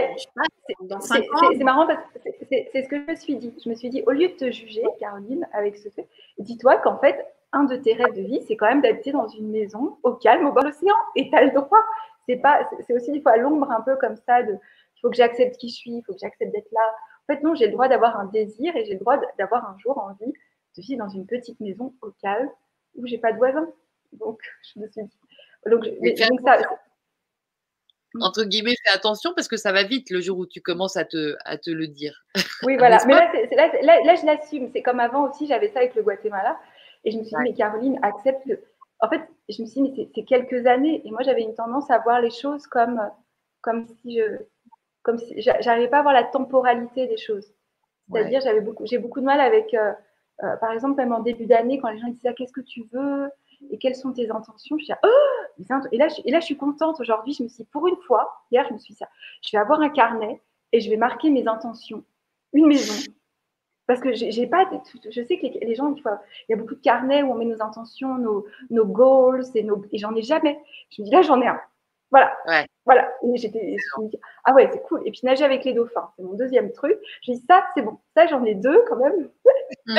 dans 0.87 1.01
5 1.01 1.23
ans. 1.33 1.49
C'est 1.57 1.63
marrant 1.63 1.87
parce 1.87 2.03
que 2.13 2.29
c'est 2.49 2.83
ce 2.83 2.87
que 2.89 2.97
je 2.97 3.11
me 3.11 3.15
suis 3.15 3.35
dit. 3.37 3.53
Je 3.63 3.69
me 3.69 3.75
suis 3.75 3.89
dit, 3.89 4.03
au 4.05 4.11
lieu 4.11 4.27
de 4.27 4.33
te 4.33 4.51
juger, 4.51 4.83
Caroline, 4.99 5.47
avec 5.53 5.77
ce 5.77 5.89
fait, 5.89 6.07
dis-toi 6.37 6.77
qu'en 6.77 6.97
fait, 6.99 7.25
un 7.51 7.63
de 7.63 7.75
tes 7.75 7.93
rêves 7.93 8.15
de 8.15 8.21
vie, 8.21 8.41
c'est 8.47 8.55
quand 8.55 8.67
même 8.67 8.81
d'habiter 8.81 9.11
dans 9.11 9.27
une 9.27 9.49
maison 9.49 9.97
au 10.03 10.13
calme, 10.13 10.45
au 10.45 10.51
bord 10.51 10.63
de 10.63 10.69
l'océan. 10.69 10.95
Et 11.15 11.29
tu 11.29 11.35
as 11.35 11.45
le 11.45 11.51
droit. 11.51 11.81
C'est 12.27 12.37
pas, 12.37 12.69
c'est 12.85 12.93
aussi 12.93 13.11
des 13.11 13.21
fois 13.21 13.35
l'ombre 13.37 13.69
un 13.71 13.81
peu 13.81 13.95
comme 13.95 14.15
ça 14.15 14.43
de 14.43 14.57
faut 15.03 15.09
que 15.09 15.17
j'accepte 15.17 15.57
qui 15.57 15.69
je 15.69 15.75
suis, 15.75 15.91
il 15.91 16.01
faut 16.03 16.13
que 16.13 16.19
j'accepte 16.19 16.51
d'être 16.51 16.71
là. 16.71 16.91
En 17.27 17.33
fait, 17.33 17.43
non, 17.43 17.53
j'ai 17.53 17.67
le 17.67 17.73
droit 17.73 17.87
d'avoir 17.87 18.19
un 18.19 18.25
désir 18.25 18.75
et 18.75 18.85
j'ai 18.85 18.93
le 18.93 18.99
droit 18.99 19.19
d'avoir 19.37 19.69
un 19.69 19.77
jour 19.77 19.97
envie 19.97 20.33
de 20.75 20.81
vivre 20.81 21.05
dans 21.05 21.09
une 21.09 21.27
petite 21.27 21.59
maison 21.59 21.93
au 22.01 22.11
calme 22.21 22.49
où 22.95 23.05
j'ai 23.05 23.17
pas 23.17 23.31
de 23.31 23.37
voisins. 23.37 23.69
Donc, 24.13 24.39
je 24.73 24.79
me 24.79 24.87
suis 24.87 25.03
dit. 25.03 25.17
Donc, 25.69 25.85
ça, 26.43 26.57
entre 28.21 28.43
guillemets, 28.43 28.75
fais 28.85 28.93
attention 28.93 29.31
parce 29.35 29.47
que 29.47 29.57
ça 29.57 29.71
va 29.71 29.83
vite 29.83 30.09
le 30.11 30.21
jour 30.21 30.37
où 30.37 30.45
tu 30.45 30.61
commences 30.61 30.97
à 30.97 31.05
te, 31.05 31.35
à 31.45 31.57
te 31.57 31.71
le 31.71 31.87
dire. 31.87 32.25
Oui, 32.63 32.75
voilà. 32.77 33.03
Mais 33.07 33.13
là, 33.13 34.01
là, 34.03 34.15
je 34.15 34.25
l'assume. 34.25 34.69
C'est 34.71 34.81
comme 34.81 34.99
avant 34.99 35.29
aussi, 35.29 35.47
j'avais 35.47 35.69
ça 35.69 35.79
avec 35.79 35.95
le 35.95 36.03
Guatemala. 36.03 36.59
Et 37.05 37.11
je 37.11 37.17
me 37.17 37.23
suis 37.23 37.35
dit, 37.35 37.43
mais 37.43 37.53
Caroline, 37.53 37.99
accepte. 38.03 38.47
En 38.99 39.09
fait, 39.09 39.21
je 39.49 39.61
me 39.61 39.67
suis 39.67 39.81
dit, 39.81 39.93
mais 39.97 40.09
c'est 40.13 40.23
quelques 40.23 40.65
années. 40.67 41.01
Et 41.05 41.11
moi, 41.11 41.23
j'avais 41.23 41.41
une 41.41 41.55
tendance 41.55 41.89
à 41.89 41.97
voir 41.99 42.21
les 42.21 42.29
choses 42.29 42.67
comme, 42.67 43.01
comme 43.61 43.87
si 43.87 44.17
je, 44.17 44.37
comme 45.03 45.19
si 45.19 45.33
j'arrivais 45.37 45.89
pas 45.89 45.99
à 45.99 46.01
voir 46.01 46.13
la 46.13 46.23
temporalité 46.23 47.07
des 47.07 47.17
choses. 47.17 47.53
C'est-à-dire, 48.11 48.41
j'avais 48.41 48.61
beaucoup, 48.61 48.85
j'ai 48.85 48.97
beaucoup 48.97 49.21
de 49.21 49.25
mal 49.25 49.39
avec, 49.39 49.73
euh, 49.73 49.93
euh, 50.43 50.55
par 50.57 50.71
exemple, 50.71 50.95
même 50.95 51.13
en 51.13 51.19
début 51.19 51.45
d'année, 51.45 51.79
quand 51.79 51.89
les 51.89 51.99
gens 51.99 52.07
disaient 52.07 52.29
ah, 52.29 52.33
qu'est-ce 52.33 52.53
que 52.53 52.61
tu 52.61 52.83
veux? 52.91 53.29
Et 53.69 53.77
quelles 53.77 53.95
sont 53.95 54.11
tes 54.11 54.29
intentions, 54.29 54.77
je 54.77 54.85
dis 54.85 54.91
oh 55.03 55.07
et 55.91 55.97
là, 55.97 56.07
je, 56.09 56.21
et 56.25 56.31
là, 56.31 56.39
je 56.39 56.45
suis 56.45 56.57
contente 56.57 56.99
aujourd'hui. 56.99 57.33
Je 57.33 57.43
me 57.43 57.47
suis, 57.47 57.63
pour 57.65 57.87
une 57.87 57.95
fois, 58.07 58.43
hier, 58.51 58.65
je 58.67 58.73
me 58.73 58.79
suis 58.79 58.93
dit 58.93 58.97
ça, 58.97 59.07
je 59.41 59.51
vais 59.51 59.57
avoir 59.57 59.79
un 59.81 59.89
carnet 59.89 60.41
et 60.71 60.81
je 60.81 60.89
vais 60.89 60.97
marquer 60.97 61.29
mes 61.29 61.47
intentions, 61.47 62.03
une 62.51 62.67
maison. 62.67 63.11
Parce 63.85 63.99
que 63.99 64.13
j'ai 64.13 64.47
pas, 64.47 64.69
je 65.09 65.23
sais 65.23 65.37
que 65.37 65.45
les, 65.45 65.75
gens, 65.75 65.93
il 65.93 66.03
y 66.49 66.53
a 66.53 66.55
beaucoup 66.55 66.75
de 66.75 66.81
carnets 66.81 67.21
où 67.21 67.31
on 67.31 67.35
met 67.35 67.45
nos 67.45 67.61
intentions, 67.61 68.17
nos, 68.17 68.45
nos 68.69 68.85
goals, 68.85 69.43
et, 69.55 69.63
nos, 69.63 69.83
et 69.91 69.97
j'en 69.97 70.15
ai 70.15 70.21
jamais. 70.21 70.57
Je 70.89 71.01
me 71.01 71.05
dis 71.05 71.11
là, 71.11 71.21
j'en 71.21 71.41
ai 71.41 71.47
un. 71.47 71.59
Voilà. 72.09 72.33
Voilà. 72.85 73.11
Et 73.23 73.37
j'étais, 73.37 73.75
ah 74.43 74.53
ouais, 74.53 74.69
c'est 74.71 74.81
cool. 74.83 75.01
Et 75.05 75.11
puis 75.11 75.21
nager 75.23 75.43
avec 75.43 75.63
les 75.63 75.73
dauphins, 75.73 76.09
c'est 76.15 76.23
mon 76.23 76.33
deuxième 76.33 76.71
truc. 76.71 76.97
Je 77.23 77.31
dis 77.31 77.43
ça, 77.47 77.65
c'est 77.75 77.81
bon. 77.81 77.97
Ça, 78.15 78.27
j'en 78.27 78.43
ai 78.43 78.55
deux 78.55 78.83
quand 78.87 78.97
même. 78.97 79.29
Mm. 79.87 79.95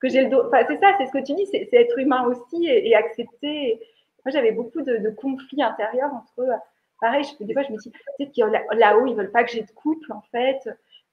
que 0.00 0.08
j'ai 0.08 0.26
le 0.26 0.46
enfin, 0.46 0.64
c'est 0.68 0.78
ça, 0.78 0.94
c'est 0.98 1.06
ce 1.06 1.12
que 1.12 1.24
tu 1.24 1.34
dis, 1.34 1.46
c'est, 1.46 1.68
être 1.72 1.98
humain 1.98 2.24
aussi 2.26 2.66
et, 2.66 2.94
accepter. 2.94 3.80
Moi, 4.24 4.32
j'avais 4.32 4.52
beaucoup 4.52 4.82
de, 4.82 5.10
conflits 5.10 5.62
intérieurs 5.62 6.12
entre 6.12 6.42
eux. 6.42 6.50
Pareil, 7.00 7.24
je, 7.24 7.44
des 7.44 7.52
fois, 7.52 7.62
je 7.62 7.72
me 7.72 7.78
dis, 7.78 7.90
peut-être 7.90 8.34
que 8.34 8.76
là-haut, 8.76 9.06
ils 9.06 9.14
veulent 9.14 9.32
pas 9.32 9.44
que 9.44 9.50
j'ai 9.50 9.62
de 9.62 9.70
couple, 9.72 10.12
en 10.12 10.22
fait. 10.30 10.60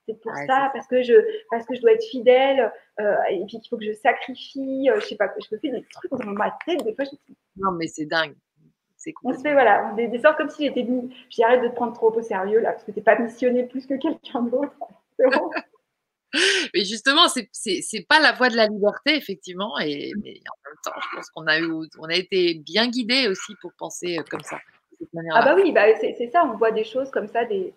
C'est 0.08 0.20
pour 0.20 0.34
ça, 0.48 0.72
parce 0.74 0.88
que 0.88 1.04
je, 1.04 1.14
parce 1.52 1.66
que 1.66 1.76
je 1.76 1.82
dois 1.82 1.94
être 1.94 2.04
fidèle, 2.04 2.72
euh, 3.00 3.16
et 3.30 3.38
puis 3.46 3.60
qu'il 3.60 3.70
faut 3.70 3.78
que 3.78 3.86
je 3.86 3.94
sacrifie, 3.94 4.90
euh, 4.90 5.00
je 5.00 5.06
sais 5.06 5.16
pas, 5.16 5.32
je 5.38 5.56
me 5.56 5.60
fais 5.60 5.70
des 5.70 5.86
trucs 5.92 6.12
dans 6.12 6.32
ma 6.32 6.58
tête. 6.66 6.84
Des 6.84 6.96
fois, 6.96 7.06
je 7.06 7.12
non, 7.58 7.72
mais 7.72 7.88
c'est 7.88 8.06
dingue 8.06 8.36
on 9.24 9.34
se 9.34 9.40
fait, 9.40 9.54
voilà, 9.54 9.94
des, 9.96 10.08
des 10.08 10.20
sortes 10.20 10.38
comme 10.38 10.50
si 10.50 10.66
j'étais 10.66 10.84
mis. 10.84 11.14
Arrête 11.44 11.64
de 11.64 11.70
te 11.70 11.76
prendre 11.76 11.94
trop 11.94 12.12
au 12.12 12.22
sérieux 12.22 12.60
là, 12.60 12.72
parce 12.72 12.84
que 12.84 12.92
t'es 12.92 13.02
pas 13.02 13.18
missionné 13.18 13.64
plus 13.64 13.86
que 13.86 13.96
quelqu'un 13.96 14.44
d'autre. 14.44 14.74
mais 16.74 16.84
justement, 16.86 17.28
c'est 17.28 18.08
pas 18.08 18.20
la 18.20 18.32
voie 18.34 18.50
de 18.50 18.56
la 18.56 18.68
liberté, 18.68 19.16
effectivement. 19.16 19.78
Et 19.80 20.12
mais 20.24 20.40
en 20.50 20.70
même 20.70 20.78
temps, 20.84 21.00
je 21.02 21.16
pense 21.16 21.30
qu'on 21.32 21.48
a 21.48 21.60
eu, 21.60 21.72
on 22.00 22.06
a 22.06 22.16
été 22.16 22.56
bien 22.56 22.88
guidés 22.88 23.28
aussi 23.28 23.54
pour 23.62 23.72
penser 23.78 24.18
euh, 24.18 24.24
comme 24.30 24.42
ça. 24.42 24.60
ah 25.34 25.44
bah 25.44 25.56
oui, 25.56 25.72
bah 25.72 25.86
c'est 26.00 26.30
ça. 26.32 26.46
On 26.46 26.58
voit 26.58 26.72
des 26.72 26.84
choses 26.84 27.12
comme 27.12 27.28
ça, 27.28 27.46
des, 27.46 27.74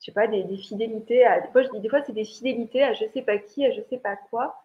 je 0.00 0.06
sais 0.06 0.12
pas, 0.12 0.26
des, 0.26 0.44
fidélités. 0.56 1.24
À, 1.24 1.40
des 1.40 1.48
fois, 1.48 1.62
je 1.62 1.68
dis, 1.70 1.80
des 1.80 1.88
fois, 1.88 2.02
c'est 2.02 2.14
des 2.14 2.24
fidélités 2.24 2.82
à 2.82 2.94
je 2.94 3.04
sais 3.12 3.22
pas 3.22 3.38
qui, 3.38 3.66
à 3.66 3.72
je 3.72 3.80
sais 3.90 3.98
pas 3.98 4.16
quoi. 4.30 4.64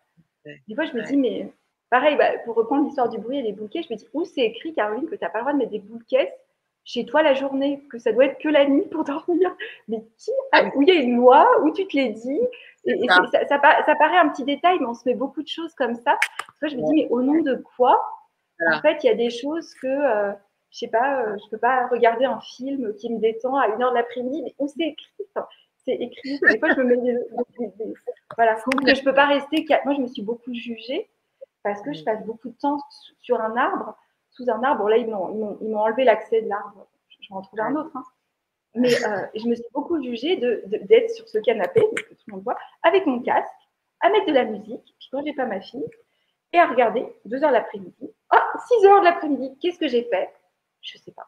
Des 0.68 0.76
fois, 0.76 0.86
je 0.86 0.94
me 0.94 1.04
dis, 1.04 1.18
mais 1.18 1.52
Pareil, 1.90 2.18
bah, 2.18 2.38
pour 2.44 2.56
reprendre 2.56 2.86
l'histoire 2.86 3.08
du 3.08 3.18
bruit 3.18 3.40
et 3.40 3.44
des 3.44 3.54
bouquets, 3.54 3.82
je 3.82 3.94
me 3.94 3.98
dis 3.98 4.08
où 4.14 4.26
c'est 4.26 4.42
écrit, 4.42 4.74
Caroline, 4.74 5.08
que 5.08 5.16
tu 5.16 5.24
n'as 5.24 5.30
pas 5.30 5.40
le 5.40 5.44
droit 5.44 5.54
de 5.54 5.58
mettre 5.60 5.72
des 5.72 5.80
bouquets 5.80 6.34
chez 6.84 7.06
toi 7.06 7.22
la 7.22 7.34
journée, 7.34 7.82
que 7.90 7.98
ça 8.00 8.12
doit 8.12 8.26
être 8.26 8.40
que 8.40 8.50
la 8.50 8.68
nuit 8.68 8.86
pour 8.92 9.04
dormir? 9.06 9.56
Mais 9.88 10.04
qui, 10.18 10.32
où 10.76 10.82
il 10.82 10.88
y 10.88 10.92
a 10.92 10.96
une 10.96 11.16
loi, 11.16 11.48
où 11.64 11.72
tu 11.72 11.88
te 11.88 11.96
l'es 11.96 12.10
dit, 12.10 12.42
Et, 12.86 13.08
ça, 13.08 13.60
paraît 13.60 14.18
un 14.18 14.30
petit 14.30 14.44
détail, 14.44 14.78
mais 14.80 14.86
on 14.86 14.94
se 14.94 15.08
met 15.08 15.16
beaucoup 15.16 15.42
de 15.42 15.48
choses 15.48 15.74
comme 15.76 15.96
ça. 15.96 16.18
Je 16.62 16.76
me 16.76 16.82
dis, 16.82 16.94
mais 16.94 17.08
au 17.10 17.22
nom 17.22 17.42
de 17.42 17.56
quoi? 17.56 18.02
En 18.74 18.82
fait, 18.82 19.04
il 19.04 19.08
y 19.08 19.10
a 19.10 19.16
des 19.16 19.30
choses 19.30 19.74
que, 19.76 19.88
euh, 19.88 20.32
je 20.72 20.80
sais 20.80 20.88
pas, 20.88 21.22
euh, 21.22 21.38
je 21.38 21.50
peux 21.52 21.60
pas 21.60 21.88
regarder 21.88 22.26
un 22.26 22.40
film 22.40 22.94
qui 22.96 23.14
me 23.14 23.20
détend 23.20 23.56
à 23.56 23.68
une 23.68 23.82
heure 23.82 23.92
de 23.92 23.98
l'après-midi, 23.98 24.42
mais 24.44 24.56
où 24.58 24.68
c'est 24.68 24.88
écrit? 24.88 25.26
C'est 25.86 25.96
écrit. 25.96 26.40
Des 26.42 26.60
fois, 26.60 26.74
je 26.74 26.82
me 26.82 26.84
mets 26.84 26.98
des. 26.98 27.94
voilà, 28.36 28.56
que 28.56 28.96
je 28.96 29.04
peux 29.04 29.14
pas 29.14 29.26
rester. 29.26 29.66
Moi, 29.86 29.94
je 29.94 30.02
me 30.02 30.08
suis 30.08 30.22
beaucoup 30.22 30.54
jugée 30.54 31.08
parce 31.68 31.82
que 31.82 31.94
je 31.94 32.04
passe 32.04 32.24
beaucoup 32.26 32.50
de 32.50 32.58
temps 32.58 32.80
sur 33.20 33.40
un 33.42 33.56
arbre, 33.58 33.98
sous 34.32 34.50
un 34.50 34.64
arbre. 34.64 34.90
Là, 34.90 34.98
ils 34.98 35.08
m'ont 35.08 35.78
enlevé 35.78 36.04
l'accès 36.04 36.42
de 36.42 36.50
l'arbre. 36.50 36.88
Je 37.10 37.28
vais 37.30 37.36
en 37.36 37.42
trouver 37.42 37.64
un 37.64 37.76
autre. 37.76 37.92
Hein. 37.96 38.04
Mais 38.76 38.94
euh, 39.06 39.26
je 39.36 39.48
me 39.48 39.56
suis 39.56 39.66
beaucoup 39.74 40.02
jugée 40.02 40.38
d'être 40.38 41.10
sur 41.12 41.28
ce 41.28 41.40
canapé, 41.40 41.82
que 41.96 42.14
tout 42.14 42.24
le 42.28 42.34
monde 42.34 42.44
voit, 42.44 42.58
avec 42.84 43.06
mon 43.06 43.22
casque, 43.22 43.48
à 44.02 44.10
mettre 44.10 44.28
de 44.28 44.34
la 44.34 44.46
musique, 44.46 44.96
puis 45.00 45.10
quand 45.12 45.24
j'ai 45.26 45.34
pas 45.34 45.46
ma 45.46 45.60
fille, 45.60 45.86
et 46.54 46.60
à 46.60 46.68
regarder 46.68 47.06
2 47.26 47.44
heures 47.44 47.52
l'après-midi. 47.52 48.14
Oh, 48.34 48.60
6 48.80 48.86
heures 48.86 49.04
l'après-midi, 49.04 49.58
qu'est-ce 49.60 49.80
que 49.80 49.88
j'ai 49.88 50.04
fait? 50.04 50.30
Je 50.82 50.98
sais 50.98 51.12
pas. 51.12 51.28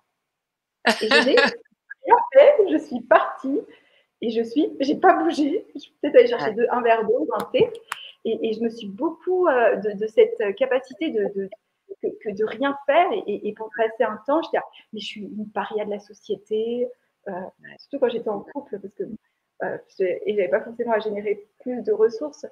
Et 1.01 1.07
je 1.07 1.25
n'ai 1.25 1.35
rien 1.35 2.15
fait, 2.33 2.71
je 2.71 2.77
suis 2.77 3.01
partie 3.01 3.61
et 4.21 4.31
je 4.31 4.43
suis, 4.43 4.69
j'ai 4.79 4.95
pas 4.95 5.13
bougé. 5.13 5.65
Je 5.73 5.79
suis 5.79 5.91
peut-être 6.01 6.15
allée 6.15 6.27
chercher 6.27 6.55
un 6.69 6.81
verre 6.81 7.03
d'eau, 7.05 7.27
un 7.33 7.43
thé, 7.45 7.71
et, 8.25 8.53
je 8.53 8.61
me 8.61 8.69
suis 8.69 8.87
beaucoup 8.87 9.47
euh, 9.47 9.75
de, 9.77 10.07
cette 10.07 10.55
capacité 10.55 11.11
de, 11.11 11.49
que, 12.01 12.29
de 12.31 12.45
rien 12.45 12.77
faire 12.85 13.09
et, 13.27 13.53
pour 13.53 13.69
passer 13.75 14.03
un 14.03 14.17
temps, 14.25 14.41
je 14.41 14.49
dis, 14.49 14.57
mais 14.93 14.99
je 14.99 15.05
suis 15.05 15.21
une 15.21 15.49
paria 15.51 15.85
de 15.85 15.89
la 15.89 15.99
société, 15.99 16.87
euh, 17.27 17.31
surtout 17.77 17.99
quand 17.99 18.09
j'étais 18.09 18.29
en 18.29 18.41
couple, 18.41 18.79
parce 18.79 18.93
que 18.95 19.03
euh, 19.63 19.77
et 20.25 20.35
j'avais 20.35 20.47
pas 20.47 20.61
forcément 20.61 20.93
à 20.93 20.99
générer 20.99 21.47
plus 21.59 21.81
de 21.83 21.91
ressources. 21.91 22.45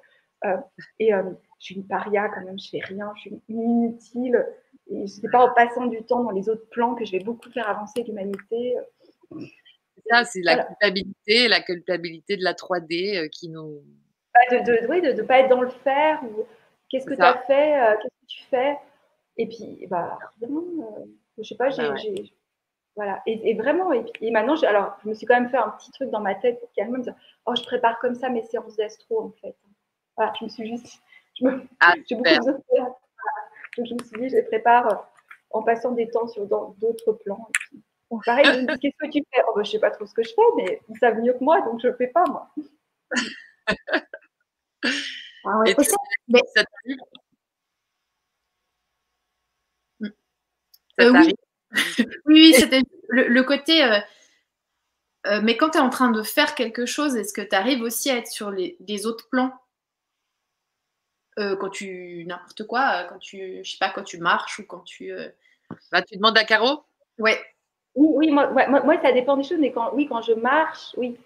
Euh, 0.44 0.56
et 0.98 1.10
je 1.10 1.64
suis 1.64 1.74
une 1.74 1.86
paria 1.86 2.28
quand 2.28 2.44
même, 2.44 2.58
je 2.58 2.68
fais 2.68 2.80
rien, 2.80 3.12
je 3.16 3.22
suis 3.22 3.40
inutile. 3.48 4.46
Et 4.90 5.06
ce 5.06 5.20
n'est 5.20 5.30
pas 5.30 5.44
en 5.44 5.52
passant 5.54 5.86
du 5.86 6.02
temps 6.02 6.22
dans 6.22 6.30
les 6.30 6.48
autres 6.48 6.68
plans 6.70 6.94
que 6.94 7.04
je 7.04 7.12
vais 7.12 7.18
beaucoup 7.20 7.50
faire 7.50 7.68
avancer 7.68 8.04
l'humanité. 8.04 8.76
Ça, 10.10 10.24
c'est 10.24 10.42
la 10.42 10.64
culpabilité, 10.64 11.48
la 11.48 11.60
culpabilité 11.60 12.36
de 12.36 12.44
la 12.44 12.54
3D 12.54 13.28
qui 13.30 13.48
nous. 13.48 13.82
De 14.50 14.56
ne 14.56 15.00
de, 15.00 15.12
de, 15.12 15.22
pas 15.22 15.40
être 15.40 15.48
dans 15.48 15.60
le 15.60 15.68
faire, 15.68 16.22
ou 16.22 16.44
qu'est-ce 16.88 17.06
que 17.06 17.14
tu 17.14 17.22
as 17.22 17.38
fait, 17.46 17.96
qu'est-ce 18.02 18.14
que 18.14 18.26
tu 18.26 18.44
fais? 18.44 18.78
Et 19.36 19.46
puis, 19.46 19.86
bah, 19.88 20.18
vraiment, 20.40 20.62
je 21.36 21.42
sais 21.42 21.56
pas, 21.56 21.68
bah 21.70 21.96
j'ai 21.96 22.32
voilà. 22.98 23.22
Et, 23.26 23.54
vraiment, 23.54 23.92
et, 23.92 24.30
maintenant, 24.32 24.56
je, 24.56 24.66
alors, 24.66 24.98
je 25.04 25.08
me 25.08 25.14
suis 25.14 25.24
quand 25.24 25.40
même 25.40 25.48
fait 25.48 25.56
un 25.56 25.70
petit 25.70 25.92
truc 25.92 26.10
dans 26.10 26.18
ma 26.18 26.34
tête 26.34 26.58
pour 26.58 26.68
calmer, 26.72 26.98
me 26.98 27.02
dire, 27.04 27.14
oh, 27.46 27.54
je 27.54 27.62
prépare 27.62 27.96
comme 28.00 28.16
ça 28.16 28.28
mes 28.28 28.42
séances 28.42 28.74
d'astro, 28.74 29.22
en 29.22 29.30
fait. 29.40 29.54
Voilà, 30.16 30.32
je 30.36 30.44
me 30.44 30.48
suis 30.48 30.66
juste, 30.66 31.00
je 31.38 31.44
me, 31.44 31.62
ah, 31.78 31.94
j'ai 32.08 32.16
beaucoup 32.16 32.28
de 32.28 32.34
Donc, 33.76 33.86
je 33.86 33.94
me 33.94 33.98
suis 34.02 34.20
dit, 34.20 34.28
je 34.30 34.34
les 34.34 34.42
prépare 34.42 34.92
euh, 34.92 34.96
en 35.50 35.62
passant 35.62 35.92
des 35.92 36.08
temps 36.10 36.26
sur 36.26 36.44
d'autres 36.46 37.12
plans. 37.24 37.48
pareil, 38.26 38.44
je 38.52 38.60
me 38.62 38.72
dis, 38.72 38.80
qu'est-ce 38.80 39.06
que 39.06 39.12
tu 39.12 39.24
fais? 39.32 39.42
Oh, 39.46 39.52
ben, 39.54 39.62
Je 39.62 39.68
ne 39.68 39.72
sais 39.74 39.78
pas 39.78 39.92
trop 39.92 40.04
ce 40.04 40.14
que 40.14 40.24
je 40.24 40.34
fais, 40.34 40.42
mais 40.56 40.80
ils 40.88 40.98
savent 40.98 41.20
mieux 41.20 41.34
que 41.34 41.44
moi, 41.44 41.60
donc 41.60 41.80
je 41.80 41.86
ne 41.86 41.92
le 41.92 41.98
fais 41.98 42.08
pas, 42.08 42.24
moi. 42.26 42.48
ah 44.84 45.58
ouais, 45.58 45.74
ça, 45.74 45.96
mais... 46.28 46.40
ça 46.54 46.64
t'arrive? 46.64 46.98
Ça 50.98 51.04
euh, 51.04 51.12
oui. 51.12 51.34
oui, 52.26 52.54
c'était 52.54 52.82
le, 53.08 53.42
côté. 53.42 53.84
Euh, 53.84 54.00
euh, 55.26 55.40
mais 55.42 55.56
quand 55.56 55.70
tu 55.70 55.78
es 55.78 55.80
en 55.80 55.90
train 55.90 56.10
de 56.10 56.22
faire 56.22 56.54
quelque 56.54 56.86
chose, 56.86 57.16
est-ce 57.16 57.32
que 57.32 57.40
tu 57.40 57.54
arrives 57.54 57.82
aussi 57.82 58.10
à 58.10 58.16
être 58.16 58.28
sur 58.28 58.50
les, 58.50 59.06
autres 59.06 59.28
plans? 59.30 59.52
Quand 61.36 61.70
tu. 61.70 62.24
N'importe 62.26 62.66
quoi, 62.66 63.04
quand 63.04 63.18
tu. 63.18 63.60
Je 63.62 63.70
sais 63.70 63.78
pas, 63.78 63.90
quand 63.90 64.02
tu 64.02 64.18
marches 64.18 64.58
ou 64.58 64.64
quand 64.66 64.80
tu. 64.80 65.12
Bah, 65.92 66.02
tu 66.02 66.16
demandes 66.16 66.36
à 66.36 66.44
Caro? 66.44 66.82
Ouais. 67.18 67.40
Oui, 67.94 68.08
oui 68.14 68.30
moi, 68.32 68.48
moi, 68.68 69.00
ça 69.00 69.12
dépend 69.12 69.36
des 69.36 69.44
choses, 69.44 69.58
mais 69.60 69.70
quand, 69.70 69.92
oui, 69.94 70.08
quand 70.08 70.20
je 70.20 70.32
marche, 70.32 70.94
oui. 70.96 71.16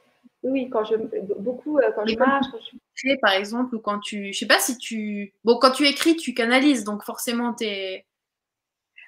Oui, 0.43 0.69
quand 0.71 0.85
je 0.85 0.97
beaucoup 1.39 1.79
quand 1.95 2.05
je 2.07 2.17
marche, 2.17 2.47
quand 2.51 2.59
je... 2.59 2.77
par 3.21 3.33
exemple, 3.33 3.75
ou 3.75 3.81
quand 3.81 4.01
tu, 4.01 4.33
je 4.33 4.39
sais 4.39 4.47
pas 4.47 4.59
si 4.59 4.79
tu, 4.79 5.33
bon, 5.45 5.59
quand 5.61 5.73
tu 5.73 5.87
écris, 5.87 6.17
tu 6.17 6.35
canalises, 6.35 6.85
donc 6.85 7.03
forcément, 7.05 7.55
tu 7.55 7.65
es, 7.65 8.07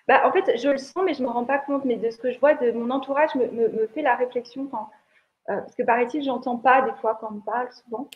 bah, 0.07 0.27
en 0.27 0.33
fait, 0.33 0.59
je 0.59 0.69
le 0.69 0.77
sens, 0.77 1.03
mais 1.05 1.15
je 1.15 1.23
me 1.23 1.29
rends 1.29 1.45
pas 1.45 1.59
compte. 1.59 1.85
Mais 1.85 1.97
de 1.97 2.11
ce 2.11 2.19
que 2.19 2.31
je 2.31 2.39
vois 2.39 2.55
de 2.55 2.73
mon 2.73 2.91
entourage, 2.91 3.35
me, 3.35 3.47
me, 3.47 3.87
fait 3.89 4.03
la 4.03 4.17
réflexion 4.17 4.67
quand. 4.67 4.91
Euh, 5.51 5.61
parce 5.61 5.75
que 5.75 5.83
paraît-il, 5.83 6.23
j'entends 6.23 6.59
pas 6.59 6.83
des 6.83 6.95
fois 7.01 7.17
quand 7.21 7.31
on 7.35 7.41
parle, 7.41 7.71
souvent. 7.73 8.09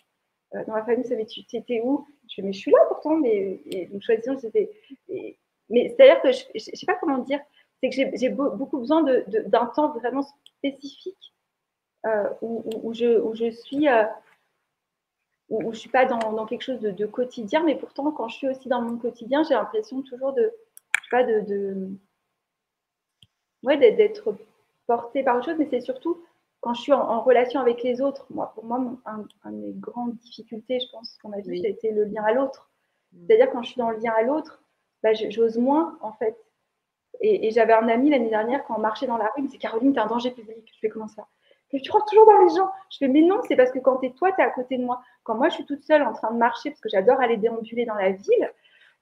Euh, 0.55 0.65
dans 0.67 0.75
ma 0.75 0.85
famille, 0.85 1.05
ça 1.05 1.15
tu 1.25 1.57
étais 1.57 1.81
où? 1.83 2.07
Je 2.31 2.43
mais 2.43 2.53
je 2.53 2.59
suis 2.59 2.71
là 2.71 2.79
pourtant. 2.89 3.17
Mais 3.17 3.61
et, 3.67 3.87
donc, 3.87 4.03
choisissons. 4.03 4.39
Mais 5.71 5.89
c'est-à-dire 5.89 6.21
que 6.23 6.33
je 6.33 6.45
ne 6.55 6.77
sais 6.77 6.87
pas 6.87 6.97
comment 6.97 7.19
dire. 7.19 7.41
C'est 7.83 7.91
que 7.91 8.17
j'ai 8.17 8.29
beaucoup 8.29 8.79
besoin 8.79 9.03
d'un 9.03 9.21
de, 9.27 9.75
temps 9.75 9.93
vraiment 9.93 10.27
spécifique 10.59 11.33
euh, 12.07 12.29
où, 12.43 12.65
où, 12.83 12.93
je, 12.93 13.21
où 13.21 13.35
je 13.35 13.51
suis. 13.51 13.87
Où, 15.49 15.61
je 15.63 15.67
ne 15.67 15.73
suis 15.73 15.89
pas 15.89 16.05
dans, 16.05 16.33
dans 16.33 16.47
quelque 16.47 16.63
chose 16.63 16.81
de, 16.81 16.91
de, 16.91 17.07
quotidien, 17.07 17.63
mais 17.65 17.75
pourtant, 17.75 18.11
quand 18.13 18.29
je 18.29 18.37
suis 18.37 18.49
aussi 18.49 18.69
dans 18.69 18.83
mon 18.83 18.99
quotidien, 18.99 19.43
j'ai 19.45 19.55
l'impression 19.55 20.03
toujours 20.03 20.33
de, 20.35 20.53
pas, 21.11 21.25
de, 21.25 21.41
de 21.41 21.89
ouais, 23.63 23.77
d'être 23.77 24.35
portée 24.87 25.23
par 25.23 25.37
autre 25.37 25.47
chose, 25.47 25.59
mais 25.59 25.69
c'est 25.71 25.81
surtout 25.81 26.23
quand 26.61 26.75
je 26.75 26.83
suis 26.83 26.93
en, 26.93 27.21
relation 27.21 27.61
avec 27.61 27.83
les 27.83 28.01
autres. 28.01 28.27
Moi, 28.31 28.51
pour 28.55 28.65
moi, 28.65 28.81
un, 29.05 29.53
des 29.53 29.73
grandes 29.75 30.17
difficultés, 30.17 30.81
je 30.81 30.91
pense, 30.91 31.17
dans 31.23 31.31
ma 31.31 31.41
vie, 31.41 31.63
c'était 31.63 31.93
le 31.93 32.05
lien 32.05 32.25
à 32.25 32.33
l'autre. 32.33 32.71
Mm. 33.13 33.27
C'est-à-dire 33.27 33.51
quand 33.53 33.63
je 33.63 33.71
suis 33.71 33.79
dans 33.79 33.91
le 33.91 33.99
lien 33.99 34.13
à 34.17 34.23
l'autre, 34.23 34.63
bah, 35.03 35.13
j'ose 35.15 35.59
moins, 35.59 35.97
en 36.01 36.13
fait. 36.13 36.37
Et, 37.21 37.51
j'avais 37.51 37.73
un 37.73 37.89
ami 37.89 38.11
l'année 38.11 38.29
dernière, 38.29 38.65
quand 38.65 38.77
on 38.77 38.81
marchait 38.81 39.07
dans 39.07 39.17
la 39.17 39.27
rue, 39.27 39.39
il 39.39 39.45
me 39.45 39.49
dit 39.49 39.59
Caroline, 39.59 39.93
tu 39.93 39.99
es 39.99 40.03
un 40.03 40.07
danger 40.07 40.31
public. 40.31 40.71
Je 40.73 40.79
fais 40.81 40.89
comment 40.89 41.09
ça? 41.09 41.27
Tu 41.77 41.91
rentres 41.91 42.07
toujours 42.07 42.27
dans 42.27 42.43
les 42.43 42.55
gens. 42.55 42.71
Je 42.91 42.99
fais, 42.99 43.09
mais 43.09 43.23
non, 43.23 43.41
c'est 43.47 43.57
parce 43.57 43.71
que 43.71 43.79
quand 43.79 44.03
es, 44.03 44.11
toi, 44.11 44.33
tu 44.33 44.41
es 44.41 44.45
à 44.45 44.51
côté 44.51 44.79
de 44.79 44.85
moi. 44.85 45.01
Quand 45.25 45.35
moi, 45.35 45.49
je 45.49 45.55
suis 45.55 45.67
toute 45.67 45.85
seule 45.85 46.03
en 46.03 46.13
train 46.13 46.33
de 46.33 46.39
marcher, 46.39 46.71
parce 46.71 46.81
que 46.81 46.89
j'adore 46.89 47.21
aller 47.21 47.37
déambuler 47.37 47.85
dans 47.85 47.95
la 47.95 48.11
ville, 48.11 48.53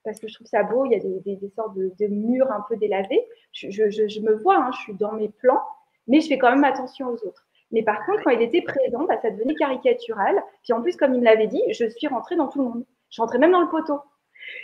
parce 0.03 0.19
que 0.19 0.27
je 0.27 0.35
trouve 0.35 0.47
ça 0.47 0.63
beau. 0.63 0.85
Il 0.85 0.91
y 0.91 0.95
a 0.95 0.99
des, 0.99 1.51
sortes 1.55 1.75
de, 1.75 2.07
murs 2.07 2.51
un 2.51 2.63
peu 2.67 2.75
délavés. 2.75 3.25
Je, 3.53 4.21
me 4.21 4.33
vois, 4.33 4.57
hein, 4.57 4.71
je 4.73 4.79
suis 4.79 4.93
dans 4.93 5.13
mes 5.13 5.29
plans, 5.29 5.61
mais 6.07 6.19
je 6.19 6.27
fais 6.27 6.37
quand 6.37 6.51
même 6.51 6.63
attention 6.63 7.07
aux 7.07 7.25
autres. 7.25 7.47
Mais 7.71 7.83
par 7.83 8.05
contre, 8.05 8.23
quand 8.23 8.31
il 8.31 8.41
était 8.41 8.61
présent, 8.61 9.03
bah, 9.05 9.19
ça 9.21 9.29
devenait 9.29 9.55
caricatural. 9.55 10.41
Puis 10.63 10.73
en 10.73 10.81
plus, 10.81 10.95
comme 10.95 11.13
il 11.13 11.19
me 11.19 11.25
l'avait 11.25 11.47
dit, 11.47 11.61
je 11.71 11.89
suis 11.89 12.07
rentrée 12.07 12.35
dans 12.35 12.47
tout 12.47 12.59
le 12.59 12.65
monde. 12.65 12.85
Je 13.09 13.21
rentrais 13.21 13.39
même 13.39 13.51
dans 13.51 13.61
le 13.61 13.69
poteau. 13.69 13.99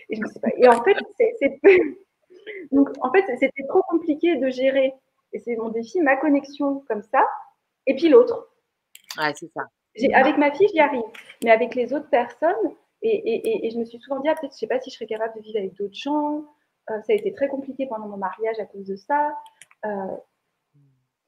Et, 0.09 0.19
et 0.57 0.67
en 0.67 0.83
fait, 0.83 0.95
en 3.01 3.11
fait, 3.11 3.25
c'était 3.37 3.63
trop 3.67 3.81
compliqué 3.89 4.37
de 4.37 4.49
gérer. 4.49 4.93
Et 5.33 5.39
c'est 5.39 5.55
mon 5.55 5.69
défi, 5.69 5.99
ma 6.01 6.15
connexion 6.15 6.83
comme 6.87 7.01
ça, 7.01 7.25
et 7.87 7.95
puis 7.95 8.09
l'autre. 8.09 8.49
Ouais, 9.17 9.33
c'est 9.35 9.51
ça. 9.53 9.63
Avec 10.13 10.37
ma 10.37 10.51
fille, 10.51 10.67
j'y 10.69 10.79
arrive. 10.79 11.03
Mais 11.43 11.51
avec 11.51 11.75
les 11.75 11.93
autres 11.93 12.09
personnes, 12.09 12.75
et, 13.03 13.69
je 13.71 13.77
me 13.77 13.85
suis 13.85 13.99
souvent 13.99 14.19
dit, 14.19 14.29
ah, 14.29 14.35
peut-être, 14.35 14.53
je 14.53 14.55
ne 14.55 14.59
sais 14.59 14.67
pas 14.67 14.79
si 14.79 14.89
je 14.89 14.95
serais 14.95 15.05
capable 15.05 15.35
de 15.35 15.41
vivre 15.41 15.59
avec 15.59 15.73
d'autres 15.75 15.93
gens. 15.93 16.45
Euh, 16.89 17.01
ça 17.01 17.13
a 17.13 17.15
été 17.15 17.33
très 17.33 17.47
compliqué 17.47 17.85
pendant 17.85 18.07
mon 18.07 18.17
mariage 18.17 18.59
à 18.59 18.65
cause 18.65 18.85
de 18.85 18.95
ça. 18.95 19.37
Euh, 19.85 20.17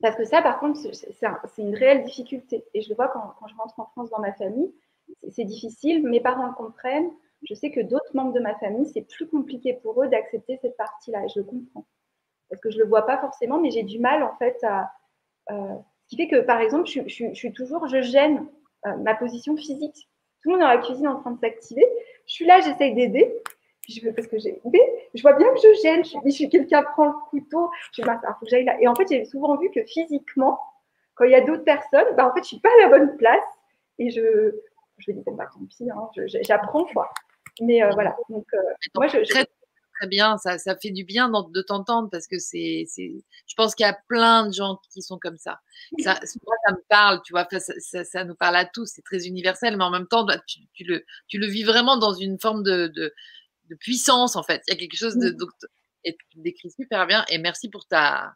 parce 0.02 0.16
que 0.16 0.26
ça, 0.26 0.42
par 0.42 0.60
contre, 0.60 0.80
c'est 0.80 1.62
une 1.62 1.76
réelle 1.76 2.04
difficulté. 2.04 2.66
Et 2.74 2.82
je 2.82 2.90
le 2.90 2.96
vois 2.96 3.10
quand, 3.10 3.48
je 3.48 3.56
rentre 3.56 3.80
en 3.80 3.86
France 3.88 4.10
dans 4.10 4.20
ma 4.20 4.34
famille. 4.34 4.74
C'est 5.30 5.46
difficile, 5.46 6.08
mes 6.08 6.20
parents 6.20 6.48
le 6.48 6.54
comprennent. 6.54 7.12
Je 7.48 7.54
sais 7.54 7.72
que 7.72 7.82
d'autres 7.82 8.16
membres 8.16 8.34
de 8.34 8.40
ma 8.40 8.56
famille, 8.56 8.86
c'est 8.88 9.02
plus 9.02 9.28
compliqué 9.28 9.74
pour 9.74 10.02
eux 10.02 10.08
d'accepter 10.08 10.58
cette 10.62 10.78
partie-là. 10.78 11.26
Et 11.26 11.30
je 11.30 11.40
le 11.40 11.46
comprends. 11.46 11.86
Parce 12.50 12.62
que 12.62 12.70
je 12.70 12.78
ne 12.78 12.84
le 12.84 12.90
vois 12.90 13.06
pas 13.06 13.20
forcément, 13.20 13.60
mais 13.60 13.72
j'ai 13.72 13.84
du 13.84 14.00
mal, 14.00 14.24
en 14.24 14.36
fait, 14.38 14.64
à. 14.64 14.92
Euh, 15.52 15.76
ce 16.06 16.10
qui 16.10 16.18
fait 16.18 16.28
que, 16.28 16.42
par 16.42 16.60
exemple, 16.62 16.88
je, 16.88 17.02
je 17.08 17.34
suis 17.34 17.52
toujours, 17.54 17.88
je 17.88 18.02
gêne 18.02 18.46
ma 19.02 19.16
position 19.16 19.58
physique 19.58 20.08
tout 20.46 20.52
le 20.52 20.58
monde 20.58 20.62
dans 20.62 20.74
la 20.74 20.78
cuisine 20.78 21.08
en 21.08 21.20
train 21.20 21.32
de 21.32 21.40
s'activer. 21.40 21.86
Je 22.28 22.34
suis 22.34 22.46
là, 22.46 22.60
j'essaye 22.60 22.94
d'aider. 22.94 23.36
je 23.90 24.00
veux, 24.06 24.14
parce 24.14 24.28
que 24.28 24.38
j'ai 24.38 24.62
je 25.16 25.22
vois 25.24 25.34
bien 25.34 25.52
que 25.52 25.60
je 25.60 25.82
gêne. 25.82 26.04
Je, 26.06 26.30
suis 26.30 26.50
quelqu'un 26.50 26.84
prend 26.84 27.08
le 27.08 27.14
couteau. 27.32 27.72
Je 27.94 28.04
dis, 28.04 28.08
bah, 28.08 28.22
faut 28.40 28.46
que 28.46 28.52
j'aille 28.52 28.64
là. 28.64 28.78
Et 28.80 28.88
en 28.88 28.94
fait, 28.94 29.08
j'ai 29.10 29.26
souvent 29.26 29.58
vu 29.58 29.72
que 29.72 29.84
physiquement, 29.86 30.60
quand 31.16 31.26
il 31.26 31.32
y 31.32 31.36
a 31.36 31.42
d'autres 31.42 31.64
personnes, 31.64 32.06
bah, 32.16 32.30
en 32.30 32.34
fait, 32.36 32.44
je 32.44 32.48
suis 32.50 32.60
pas 32.60 32.70
à 32.80 32.84
la 32.84 32.90
bonne 32.90 33.18
place. 33.18 33.44
Et 33.98 34.12
je, 34.12 34.52
je 35.00 35.12
me 35.12 35.18
dis, 35.18 35.24
bon, 35.26 35.34
bah, 35.34 35.48
tant 35.52 35.66
pis, 35.66 35.90
hein, 35.90 36.10
j'apprends, 36.44 36.86
quoi. 36.86 37.10
Mais 37.62 37.82
euh, 37.82 37.90
voilà. 37.96 38.16
Donc, 38.30 38.46
euh, 38.54 38.58
moi, 38.96 39.08
je, 39.08 39.24
très 39.96 40.08
bien, 40.08 40.38
ça, 40.38 40.58
ça 40.58 40.76
fait 40.76 40.92
du 40.92 41.04
bien 41.04 41.30
de 41.30 41.62
t'entendre 41.62 42.10
parce 42.12 42.28
que 42.28 42.38
c'est, 42.40 42.86
je 42.98 43.54
pense 43.56 43.76
qu'il 43.76 43.86
y 43.86 43.90
a 43.90 43.98
plein 44.08 44.48
de 44.48 44.54
gens 44.54 44.80
qui 44.92 45.02
sont 45.02 45.18
comme 45.20 45.38
ça. 45.38 45.60
Ça, 46.00 46.20
ça 46.24 46.72
me 46.72 46.88
parle, 46.90 47.22
tu 47.24 47.34
vois, 47.34 47.48
ça, 47.60 48.04
ça, 48.04 48.24
nous 48.24 48.36
parle 48.36 48.56
à 48.56 48.66
tous, 48.66 48.86
c'est 48.94 49.04
très 49.04 49.26
universel, 49.26 49.78
mais 49.78 49.84
en 49.84 49.92
même 49.92 50.08
temps, 50.08 50.26
bah, 50.26 50.40
tu, 50.48 50.60
tu, 50.74 50.84
le, 50.84 51.06
tu 51.28 51.38
le 51.38 51.48
vis 51.48 51.64
vraiment 51.64 51.98
dans 51.98 52.14
une 52.14 52.40
forme 52.40 52.64
de, 52.64 52.88
de, 52.88 53.14
de, 53.70 53.76
puissance, 53.76 54.36
en 54.36 54.44
fait. 54.44 54.62
Il 54.68 54.74
y 54.74 54.78
a 54.78 54.80
quelque 54.80 54.98
chose 54.98 55.18
de. 55.18 55.30
Donc, 55.30 55.50
et 56.04 56.16
tu 56.30 56.40
décris 56.40 56.72
super 56.72 57.08
bien, 57.08 57.26
et 57.30 57.38
merci 57.40 57.70
pour 57.70 57.88
ta 57.88 58.36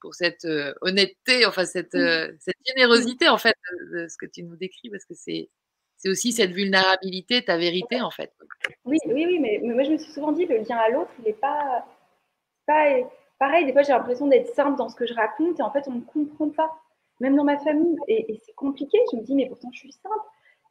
pour 0.00 0.14
cette 0.14 0.44
euh, 0.44 0.74
honnêteté, 0.82 1.46
enfin 1.46 1.64
cette, 1.64 1.94
euh, 1.94 2.30
cette 2.38 2.56
générosité 2.66 3.28
en 3.28 3.38
fait 3.38 3.56
de, 3.92 4.06
ce 4.08 4.16
que 4.18 4.26
tu 4.26 4.42
nous 4.42 4.54
décris 4.56 4.90
parce 4.90 5.04
que 5.04 5.14
c'est 5.14 5.48
c'est 5.96 6.10
aussi 6.10 6.32
cette 6.32 6.52
vulnérabilité, 6.52 7.42
ta 7.42 7.56
vérité, 7.56 8.00
en 8.00 8.10
fait. 8.10 8.32
Oui, 8.84 8.98
oui, 9.06 9.26
oui, 9.26 9.38
mais, 9.38 9.60
moi, 9.62 9.82
je 9.82 9.92
me 9.92 9.98
suis 9.98 10.12
souvent 10.12 10.32
dit, 10.32 10.46
le 10.46 10.58
lien 10.58 10.76
à 10.76 10.90
l'autre, 10.90 11.10
il 11.18 11.24
n'est 11.24 11.32
pas, 11.32 11.86
pas. 12.66 12.84
Pareil, 13.38 13.66
des 13.66 13.72
fois, 13.72 13.82
j'ai 13.82 13.92
l'impression 13.92 14.26
d'être 14.26 14.54
simple 14.54 14.76
dans 14.76 14.88
ce 14.88 14.96
que 14.96 15.06
je 15.06 15.14
raconte, 15.14 15.58
et 15.58 15.62
en 15.62 15.70
fait, 15.70 15.84
on 15.88 15.92
ne 15.92 16.00
comprend 16.00 16.50
pas, 16.50 16.70
même 17.20 17.36
dans 17.36 17.44
ma 17.44 17.58
famille. 17.58 17.96
Et, 18.08 18.40
c'est 18.44 18.54
compliqué. 18.54 18.98
Je 19.12 19.16
me 19.16 19.22
dis, 19.22 19.34
mais 19.34 19.46
pourtant, 19.46 19.70
je 19.72 19.78
suis 19.78 19.92
simple. 19.92 20.14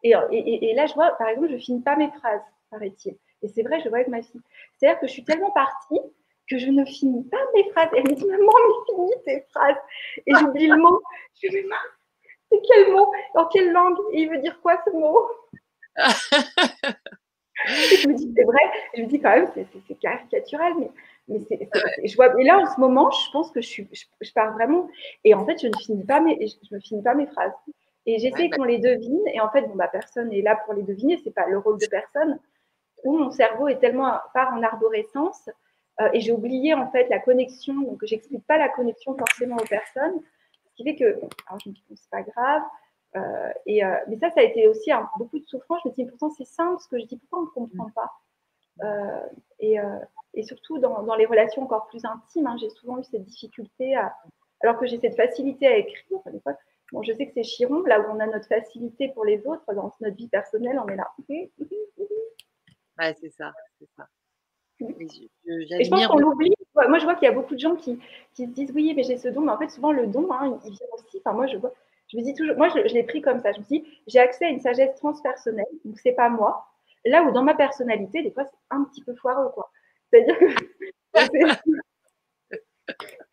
Et, 0.03 0.73
là, 0.75 0.85
je 0.85 0.93
vois, 0.93 1.11
par 1.17 1.29
exemple, 1.29 1.49
je 1.51 1.57
finis 1.57 1.81
pas 1.81 1.95
mes 1.95 2.11
phrases, 2.11 2.41
paraît-il. 2.69 3.17
Et 3.41 3.47
c'est 3.47 3.63
vrai, 3.63 3.81
je 3.83 3.89
vois 3.89 3.99
avec 3.99 4.09
ma 4.09 4.21
fille. 4.21 4.41
C'est-à-dire 4.77 4.99
que 4.99 5.07
je 5.07 5.11
suis 5.11 5.23
tellement 5.23 5.51
partie 5.51 5.99
que 6.47 6.59
je 6.59 6.69
ne 6.69 6.85
finis 6.85 7.23
pas 7.23 7.37
mes 7.55 7.69
phrases. 7.71 7.89
Elle 7.95 8.03
me 8.03 8.13
dit, 8.13 8.25
maman, 8.25 8.53
mais 8.67 8.93
finis 8.93 9.23
tes 9.25 9.41
phrases. 9.49 9.77
Et 10.27 10.33
j'oublie 10.35 10.67
le 10.67 10.77
mot. 10.77 11.01
Je 11.41 11.49
dis, 11.49 11.55
mais 11.55 11.75
c'est 12.55 12.61
quel 12.67 12.91
mot? 12.93 13.11
Dans 13.33 13.45
quelle 13.47 13.71
langue? 13.71 13.97
Et 14.11 14.21
il 14.21 14.29
veut 14.29 14.39
dire 14.39 14.59
quoi 14.61 14.81
ce 14.85 14.91
mot? 14.91 15.27
Je 17.67 18.07
me 18.07 18.13
dis, 18.13 18.31
c'est 18.35 18.43
vrai. 18.43 18.59
Je 18.95 19.01
me 19.01 19.07
dis 19.07 19.19
quand 19.19 19.31
même, 19.31 19.49
c'est 19.87 19.99
caricatural, 19.99 20.73
mais, 20.77 20.91
mais 21.27 21.39
c'est, 21.47 21.69
je 22.03 22.15
vois. 22.15 22.39
Et 22.39 22.43
là, 22.43 22.59
en 22.59 22.65
ce 22.65 22.79
moment, 22.79 23.09
je 23.09 23.31
pense 23.31 23.49
que 23.49 23.61
je, 23.61 23.67
suis, 23.67 23.89
je, 23.91 24.31
pars 24.33 24.53
vraiment. 24.53 24.87
Et 25.23 25.33
en 25.33 25.45
fait, 25.45 25.59
je 25.59 25.67
ne 25.67 25.75
finis 25.77 26.03
pas 26.03 26.19
mes, 26.19 26.37
je, 26.45 26.75
me 26.75 26.79
finis 26.79 27.01
pas 27.01 27.15
mes 27.15 27.25
phrases. 27.27 27.53
Et 28.05 28.19
j'essaie 28.19 28.49
qu'on 28.49 28.65
les 28.65 28.77
devine. 28.77 29.21
Et 29.33 29.39
en 29.39 29.49
fait, 29.49 29.63
bon, 29.63 29.75
bah, 29.75 29.87
personne 29.87 30.29
n'est 30.29 30.41
là 30.41 30.57
pour 30.65 30.73
les 30.73 30.83
deviner. 30.83 31.19
C'est 31.23 31.33
pas 31.33 31.47
le 31.47 31.57
rôle 31.57 31.79
de 31.79 31.87
personne. 31.87 32.39
Où 33.03 33.17
mon 33.17 33.31
cerveau 33.31 33.67
est 33.67 33.79
tellement 33.79 34.13
part 34.33 34.53
en 34.53 34.61
arborescence 34.61 35.49
euh, 36.01 36.09
et 36.13 36.19
j'ai 36.19 36.31
oublié 36.31 36.73
en 36.73 36.91
fait 36.91 37.07
la 37.09 37.19
connexion, 37.19 37.73
donc 37.81 38.03
j'explique 38.03 38.45
pas 38.45 38.57
la 38.57 38.69
connexion 38.69 39.15
forcément 39.17 39.55
aux 39.55 39.65
personnes, 39.65 40.19
ce 40.75 40.83
qui 40.83 40.83
fait 40.83 40.95
que, 40.95 41.19
alors 41.47 41.59
je 41.63 41.69
me 41.69 41.73
dis, 41.73 41.83
c'est 41.95 42.09
pas 42.09 42.21
grave, 42.21 42.63
euh, 43.15 43.49
et, 43.65 43.83
euh, 43.83 43.95
mais 44.07 44.17
ça, 44.17 44.29
ça 44.31 44.41
a 44.41 44.43
été 44.43 44.67
aussi 44.67 44.91
beaucoup 45.17 45.39
de 45.39 45.45
souffrance. 45.45 45.79
Je 45.83 45.89
me 45.89 45.93
dis, 45.93 46.05
pourtant 46.05 46.29
c'est 46.31 46.45
simple 46.45 46.81
ce 46.81 46.87
que 46.89 46.99
je 46.99 47.05
dis, 47.05 47.17
pourquoi 47.17 47.39
on 47.39 47.43
ne 47.43 47.67
comprend 47.67 47.89
pas? 47.91 48.11
Et, 49.59 49.77
et, 50.33 50.43
surtout 50.43 50.79
dans, 50.79 51.03
dans, 51.03 51.15
les 51.15 51.25
relations 51.25 51.63
encore 51.63 51.87
plus 51.87 52.03
intimes, 52.03 52.47
hein, 52.47 52.57
j'ai 52.59 52.69
souvent 52.69 52.99
eu 52.99 53.03
cette 53.05 53.23
difficulté, 53.23 53.95
à, 53.95 54.13
alors 54.61 54.77
que 54.77 54.85
j'ai 54.85 54.99
cette 54.99 55.15
facilité 55.15 55.67
à 55.67 55.77
écrire. 55.77 56.19
Des 56.25 56.41
fois, 56.41 56.57
bon, 56.91 57.01
je 57.03 57.13
sais 57.13 57.25
que 57.25 57.33
c'est 57.33 57.43
chiron, 57.43 57.83
là 57.83 58.01
où 58.01 58.11
on 58.11 58.19
a 58.19 58.27
notre 58.27 58.47
facilité 58.47 59.09
pour 59.09 59.23
les 59.23 59.45
autres, 59.47 59.63
dans 59.73 59.93
notre 60.01 60.17
vie 60.17 60.27
personnelle, 60.27 60.77
on 60.83 60.89
est 60.89 60.97
là. 60.97 61.09
Ouais, 62.97 63.15
c'est 63.19 63.29
ça, 63.29 63.53
c'est 63.79 63.89
ça. 63.95 64.07
Et 64.81 65.83
je, 65.85 65.89
pense 65.89 66.07
qu'on 66.07 66.19
l'oublie. 66.19 66.53
Moi, 66.75 66.99
je 66.99 67.05
vois 67.05 67.15
qu'il 67.15 67.25
y 67.25 67.31
a 67.31 67.33
beaucoup 67.33 67.55
de 67.55 67.59
gens 67.59 67.75
qui, 67.75 67.99
se 68.33 68.43
disent 68.43 68.71
oui, 68.75 68.93
mais 68.95 69.03
j'ai 69.03 69.17
ce 69.17 69.29
don. 69.29 69.41
Mais 69.41 69.51
en 69.51 69.57
fait, 69.57 69.69
souvent, 69.69 69.91
le 69.91 70.07
don, 70.07 70.27
hein, 70.31 70.59
il, 70.65 70.71
vient 70.71 70.87
aussi. 70.93 71.21
Enfin, 71.23 71.33
moi, 71.33 71.47
je 71.47 71.57
vois. 71.57 71.73
Je 72.11 72.17
me 72.17 72.23
dis 72.23 72.33
toujours, 72.33 72.55
moi, 72.57 72.69
je, 72.69 72.93
l'ai 72.93 73.03
pris 73.03 73.21
comme 73.21 73.39
ça. 73.39 73.51
Je 73.51 73.59
me 73.59 73.65
dis, 73.65 73.83
j'ai 74.07 74.19
accès 74.19 74.45
à 74.45 74.49
une 74.49 74.59
sagesse 74.59 74.95
transpersonnelle, 74.95 75.65
donc 75.85 75.97
c'est 75.99 76.11
pas 76.11 76.29
moi. 76.29 76.67
Là 77.05 77.23
où 77.23 77.31
dans 77.31 77.43
ma 77.43 77.55
personnalité, 77.55 78.21
des 78.21 78.31
fois, 78.31 78.45
c'est 78.45 78.57
un 78.69 78.83
petit 78.83 79.03
peu 79.03 79.15
foireux, 79.15 79.49
quoi. 79.53 79.71
C'est-à-dire 80.11 80.37
que. 80.37 80.45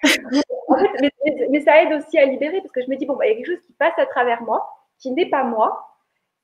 mais, 1.51 1.61
ça 1.61 1.83
aide 1.83 1.93
aussi 1.93 2.19
à 2.19 2.25
libérer 2.25 2.61
parce 2.61 2.73
que 2.73 2.83
je 2.83 2.89
me 2.89 2.97
dis, 2.97 3.07
bon, 3.07 3.17
bah, 3.17 3.27
il 3.27 3.31
y 3.31 3.33
a 3.33 3.37
quelque 3.37 3.55
chose 3.55 3.67
qui 3.67 3.73
passe 3.75 3.99
à 3.99 4.07
travers 4.07 4.43
moi, 4.43 4.69
qui 4.99 5.11
n'est 5.11 5.29
pas 5.29 5.45
moi, 5.45 5.89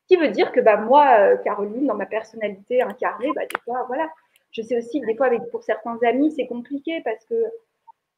qui 0.06 0.16
veut 0.16 0.28
dire 0.28 0.52
que 0.52 0.60
bah, 0.60 0.76
moi, 0.76 1.16
euh, 1.18 1.36
Caroline, 1.38 1.86
dans 1.86 1.94
ma 1.94 2.06
personnalité 2.06 2.82
incarnée, 2.82 3.30
bah, 3.34 3.42
des 3.42 3.60
fois, 3.64 3.84
voilà, 3.88 4.08
je 4.52 4.62
sais 4.62 4.78
aussi 4.78 5.00
que 5.00 5.06
des 5.06 5.16
fois, 5.16 5.26
avec, 5.26 5.50
pour 5.50 5.62
certains 5.62 5.98
amis, 6.02 6.32
c'est 6.32 6.46
compliqué 6.46 7.00
parce 7.04 7.24
que, 7.24 7.44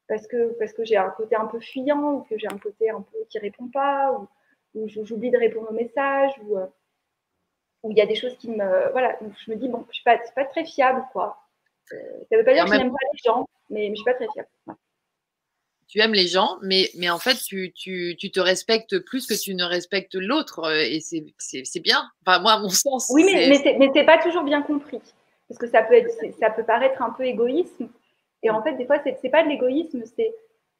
parce 0.07 0.27
que, 0.27 0.55
parce 0.59 0.73
que 0.73 0.83
j'ai 0.85 0.97
un 0.97 1.09
côté 1.09 1.35
un 1.35 1.45
peu 1.45 1.59
fuyant 1.59 2.13
ou 2.13 2.21
que 2.23 2.37
j'ai 2.37 2.47
un 2.47 2.57
côté 2.57 2.89
un 2.89 3.01
peu 3.01 3.17
qui 3.29 3.39
répond 3.39 3.67
pas 3.67 4.11
ou, 4.13 4.27
ou 4.75 4.87
j'oublie 4.87 5.31
de 5.31 5.37
répondre 5.37 5.69
aux 5.69 5.73
messages 5.73 6.33
ou 6.43 6.57
euh, 6.57 6.65
il 7.89 7.97
y 7.97 8.01
a 8.01 8.05
des 8.05 8.15
choses 8.15 8.37
qui 8.37 8.49
me. 8.49 8.91
Voilà, 8.91 9.17
donc 9.21 9.33
je 9.45 9.51
me 9.51 9.57
dis, 9.57 9.67
bon, 9.67 9.85
je 9.89 9.95
suis 9.95 10.03
pas, 10.03 10.17
pas 10.35 10.45
très 10.45 10.65
fiable, 10.65 11.03
quoi. 11.11 11.37
Euh, 11.93 11.97
ça 12.29 12.35
ne 12.35 12.37
veut 12.37 12.45
pas 12.45 12.53
dire 12.53 12.65
que 12.65 12.71
je 12.71 12.77
n'aime 12.77 12.91
pas 12.91 12.97
les 13.11 13.19
gens, 13.25 13.47
mais, 13.69 13.85
je 13.85 13.91
ne 13.91 13.95
suis 13.95 14.05
pas 14.05 14.13
très 14.13 14.27
fiable. 14.31 14.47
tu 15.87 15.99
aimes 15.99 16.13
les 16.13 16.27
gens, 16.27 16.57
mais, 16.61 16.89
mais 16.95 17.09
en 17.09 17.17
fait, 17.17 17.35
tu, 17.35 17.73
tu, 17.73 18.15
tu, 18.17 18.31
te 18.31 18.39
respectes 18.39 18.99
plus 18.99 19.25
que 19.25 19.33
tu 19.33 19.55
ne 19.55 19.63
respectes 19.63 20.15
l'autre. 20.15 20.59
Euh, 20.65 20.85
et 20.87 20.99
c'est 21.01 21.79
bien. 21.79 22.09
Enfin, 22.25 22.39
moi, 22.39 22.53
à 22.53 22.59
mon 22.59 22.69
sens. 22.69 23.09
Oui, 23.13 23.23
mais, 23.25 23.47
mais 23.49 23.57
ce 23.57 23.93
n'est 23.93 24.05
pas 24.05 24.19
toujours 24.19 24.43
bien 24.43 24.61
compris 24.61 25.01
parce 25.51 25.59
que 25.59 25.67
ça 25.67 25.83
peut, 25.83 25.95
être, 25.95 26.09
ça 26.39 26.49
peut 26.49 26.63
paraître 26.63 27.01
un 27.01 27.09
peu 27.09 27.25
égoïsme. 27.25 27.89
Et 28.41 28.49
en 28.49 28.63
fait, 28.63 28.73
des 28.75 28.85
fois, 28.85 28.99
c'est 29.03 29.29
pas 29.29 29.43
de 29.43 29.49
l'égoïsme, 29.49 30.01
c'est 30.05 30.33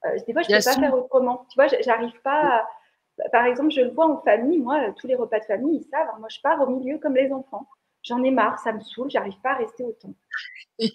euh, 0.06 0.18
des 0.26 0.32
fois, 0.32 0.44
je 0.44 0.50
ne 0.50 0.58
peux 0.58 0.64
pas 0.64 0.80
faire 0.80 0.98
autrement. 0.98 1.46
Tu 1.50 1.56
vois, 1.60 1.68
j'arrive 1.82 2.18
pas. 2.22 2.66
Par 3.34 3.46
exemple, 3.46 3.72
je 3.72 3.82
le 3.82 3.90
vois 3.90 4.10
en 4.10 4.22
famille, 4.22 4.60
moi, 4.60 4.94
tous 4.98 5.08
les 5.08 5.16
repas 5.16 5.40
de 5.40 5.44
famille, 5.46 5.82
ils 5.82 5.90
savent. 5.90 6.08
Moi, 6.20 6.30
je 6.30 6.40
pars 6.40 6.62
au 6.62 6.68
milieu 6.68 7.00
comme 7.00 7.16
les 7.16 7.34
enfants. 7.34 7.68
J'en 8.02 8.24
ai 8.24 8.32
marre, 8.32 8.60
ça 8.60 8.72
me 8.72 8.80
saoule, 8.80 9.12
j'arrive 9.12 9.40
pas 9.44 9.52
à 9.52 9.56
rester 9.56 9.84
autant. 9.84 10.14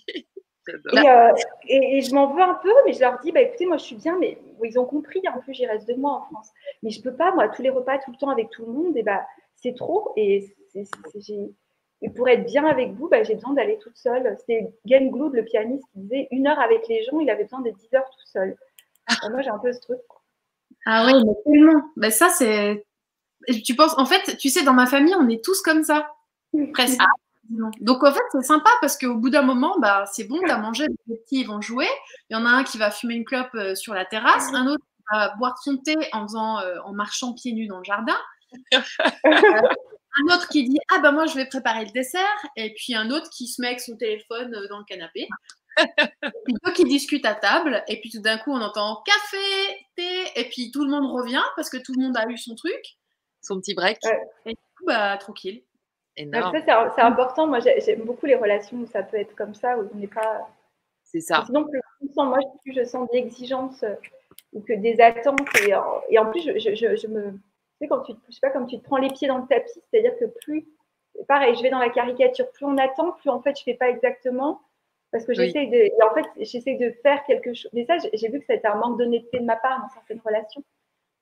Euh, 0.69 1.33
et, 1.69 1.99
et, 1.99 2.01
je 2.01 2.13
m'en 2.13 2.35
veux 2.35 2.43
un 2.43 2.55
peu, 2.55 2.73
mais 2.85 2.93
je 2.93 2.99
leur 2.99 3.21
dis, 3.21 3.31
bah, 3.31 3.41
écoutez, 3.41 3.67
moi 3.67 3.77
je 3.77 3.85
suis 3.85 3.95
bien, 3.95 4.19
mais 4.19 4.37
ils 4.65 4.81
ont 4.81 4.85
compris, 4.85 5.23
en 5.33 5.39
plus 5.39 5.55
j'y 5.55 5.65
reste 5.65 5.87
deux 5.87 5.95
mois 5.95 6.15
en 6.15 6.23
France. 6.23 6.51
Mais 6.83 6.91
je 6.91 7.01
peux 7.01 7.15
pas, 7.15 7.33
moi, 7.33 7.49
tous 7.51 7.63
les 7.63 7.71
repas, 7.71 7.99
tout 7.99 8.11
le 8.11 8.17
temps 8.17 8.31
avec 8.31 8.51
tout 8.51 8.67
le 8.67 8.73
monde, 8.73 8.97
et 8.97 9.05
bah, 9.05 9.25
c'est 9.55 9.77
trop. 9.77 10.13
Et 10.17 10.57
j'ai 10.75 11.55
et 12.03 12.11
pour 12.11 12.29
être 12.29 12.45
bien 12.45 12.67
avec 12.67 12.93
vous, 12.93 13.09
bah, 13.09 13.23
j'ai 13.23 13.35
besoin 13.35 13.55
d'aller 13.55 13.79
toute 13.79 13.97
seule. 13.97 14.37
C'était 14.39 14.69
Glenn 14.87 15.11
Gould, 15.11 15.35
le 15.35 15.45
pianiste, 15.45 15.85
qui 15.93 16.01
disait 16.01 16.29
une 16.31 16.47
heure 16.47 16.59
avec 16.59 16.87
les 16.89 17.03
gens, 17.05 17.21
il 17.21 17.31
avait 17.31 17.45
besoin 17.45 17.61
d'être 17.61 17.79
10 17.79 17.95
heures 17.95 18.11
tout 18.11 18.27
seul. 18.27 18.57
Ah. 19.09 19.29
moi, 19.31 19.41
j'ai 19.41 19.51
un 19.51 19.59
peu 19.59 19.73
ce 19.73 19.81
truc. 19.81 19.99
Ah 20.85 21.05
oui, 21.07 21.15
mais 21.25 21.33
tellement. 21.45 21.83
Ben, 21.97 22.11
ça, 22.11 22.29
c'est. 22.29 22.85
Tu 23.65 23.75
penses, 23.75 23.97
en 23.97 24.07
fait, 24.07 24.37
tu 24.37 24.51
sais, 24.51 24.63
dans 24.63 24.73
ma 24.73 24.87
famille, 24.87 25.15
on 25.19 25.29
est 25.29 25.43
tous 25.43 25.63
comme 25.63 25.85
ça. 25.85 26.15
Presque. 26.75 27.01
Donc, 27.49 28.03
en 28.03 28.13
fait, 28.13 28.23
c'est 28.33 28.43
sympa 28.43 28.71
parce 28.81 28.99
qu'au 28.99 29.15
bout 29.15 29.31
d'un 29.31 29.43
moment, 29.43 29.77
bah, 29.79 30.05
c'est 30.13 30.25
bon, 30.25 30.39
tu 30.41 30.51
as 30.51 30.59
mangé, 30.59 30.87
les 31.07 31.17
petits 31.17 31.41
ils 31.41 31.47
vont 31.47 31.61
jouer. 31.61 31.87
Il 32.29 32.35
y 32.35 32.37
en 32.37 32.45
a 32.45 32.51
un 32.51 32.65
qui 32.65 32.77
va 32.77 32.91
fumer 32.91 33.15
une 33.15 33.25
clope 33.25 33.55
euh, 33.55 33.75
sur 33.77 33.95
la 33.95 34.05
terrasse, 34.05 34.53
un 34.53 34.67
autre 34.67 34.85
qui 34.85 35.03
va 35.13 35.33
boire 35.39 35.57
son 35.63 35.77
thé 35.77 35.95
en, 36.13 36.23
faisant, 36.23 36.59
euh, 36.59 36.77
en 36.85 36.93
marchant 36.93 37.35
pieds 37.35 37.53
nus 37.53 37.69
dans 37.69 37.79
le 37.79 37.85
jardin. 37.85 38.17
un 40.23 40.35
autre 40.35 40.49
qui 40.49 40.65
dit 40.65 40.79
Ah 40.95 41.01
ben 41.01 41.13
moi 41.13 41.27
je 41.27 41.35
vais 41.35 41.47
préparer 41.47 41.85
le 41.85 41.91
dessert, 41.91 42.47
et 42.57 42.75
puis 42.75 42.95
un 42.95 43.11
autre 43.11 43.29
qui 43.31 43.47
se 43.47 43.61
met 43.61 43.69
avec 43.69 43.81
son 43.81 43.97
téléphone 43.97 44.55
euh, 44.55 44.69
dans 44.69 44.79
le 44.79 44.85
canapé. 44.85 45.29
puis 45.77 46.55
deux 46.65 46.73
qui 46.73 46.85
discutent 46.85 47.27
à 47.27 47.35
table, 47.35 47.85
et 47.89 48.01
puis 48.01 48.11
tout 48.11 48.21
d'un 48.21 48.39
coup 48.39 48.51
on 48.53 48.61
entend 48.61 49.03
café, 49.05 49.87
thé, 49.97 50.09
et 50.37 50.49
puis 50.49 50.71
tout 50.71 50.85
le 50.85 50.91
monde 50.91 51.11
revient 51.13 51.45
parce 51.55 51.69
que 51.71 51.77
tout 51.77 51.93
le 51.97 52.03
monde 52.03 52.17
a 52.17 52.29
eu 52.29 52.39
son 52.39 52.55
truc. 52.55 52.97
Son 53.43 53.61
petit 53.61 53.75
break. 53.75 53.99
Et 54.45 54.51
du 54.51 54.57
coup, 54.77 54.87
bah, 54.87 55.17
tranquille. 55.19 55.63
c'est 56.17 57.01
important. 57.03 57.47
Moi, 57.47 57.61
j'aime 57.61 58.03
beaucoup 58.03 58.27
les 58.27 58.35
relations 58.35 58.79
où 58.79 58.87
ça 58.87 59.05
peut 59.05 59.19
être 59.19 59.37
comme 59.37 59.55
ça, 59.55 59.79
où 59.79 59.89
on 59.95 59.99
n'est 59.99 60.09
pas. 60.09 60.49
C'est 61.05 61.21
ça. 61.21 61.45
Sinon, 61.47 61.65
plus 61.65 61.81
moi, 62.17 62.39
plus 62.65 62.75
je 62.75 62.85
sens 62.85 63.09
des 63.13 63.19
exigences 63.19 63.85
euh, 63.85 63.95
ou 64.53 64.61
que 64.63 64.73
des 64.73 65.01
attentes. 65.01 65.47
Et, 65.63 65.73
et 66.11 66.19
en 66.19 66.31
plus, 66.31 66.43
je, 66.43 66.75
je, 66.75 66.97
je 66.97 67.07
me 67.07 67.39
sais, 67.81 67.89
quand 67.89 68.01
tu, 68.01 68.13
je 68.29 68.35
sais 68.35 68.41
pas, 68.41 68.51
comme 68.51 68.67
tu 68.67 68.79
te 68.79 68.85
prends 68.85 68.97
les 68.97 69.11
pieds 69.11 69.29
dans 69.29 69.39
le 69.39 69.47
tapis, 69.47 69.81
c'est-à-dire 69.91 70.17
que 70.19 70.25
plus, 70.25 70.67
pareil, 71.29 71.55
je 71.57 71.63
vais 71.63 71.71
dans 71.71 71.79
la 71.79 71.91
caricature, 71.91 72.51
plus 72.53 72.67
on 72.67 72.77
attend, 72.79 73.13
plus 73.13 73.31
en 73.31 73.41
fait 73.41 73.57
je 73.59 73.63
fais 73.63 73.75
pas 73.75 73.89
exactement, 73.89 74.61
parce 75.13 75.25
que 75.25 75.35
j'essaie 75.35 75.67
de, 75.67 75.91
en 76.05 76.15
fait, 76.15 76.27
j'essaie 76.39 76.75
de 76.75 76.91
faire 77.03 77.25
quelque 77.25 77.55
chose. 77.55 77.71
Mais 77.73 77.87
ça, 77.87 77.97
j'ai 78.13 78.29
vu 78.29 78.41
que 78.41 78.47
c'était 78.47 78.67
un 78.67 78.75
manque 78.75 78.99
d'honnêteté 78.99 79.39
de 79.39 79.45
ma 79.45 79.57
part 79.57 79.81
dans 79.81 79.89
certaines 79.89 80.21
relations. 80.25 80.63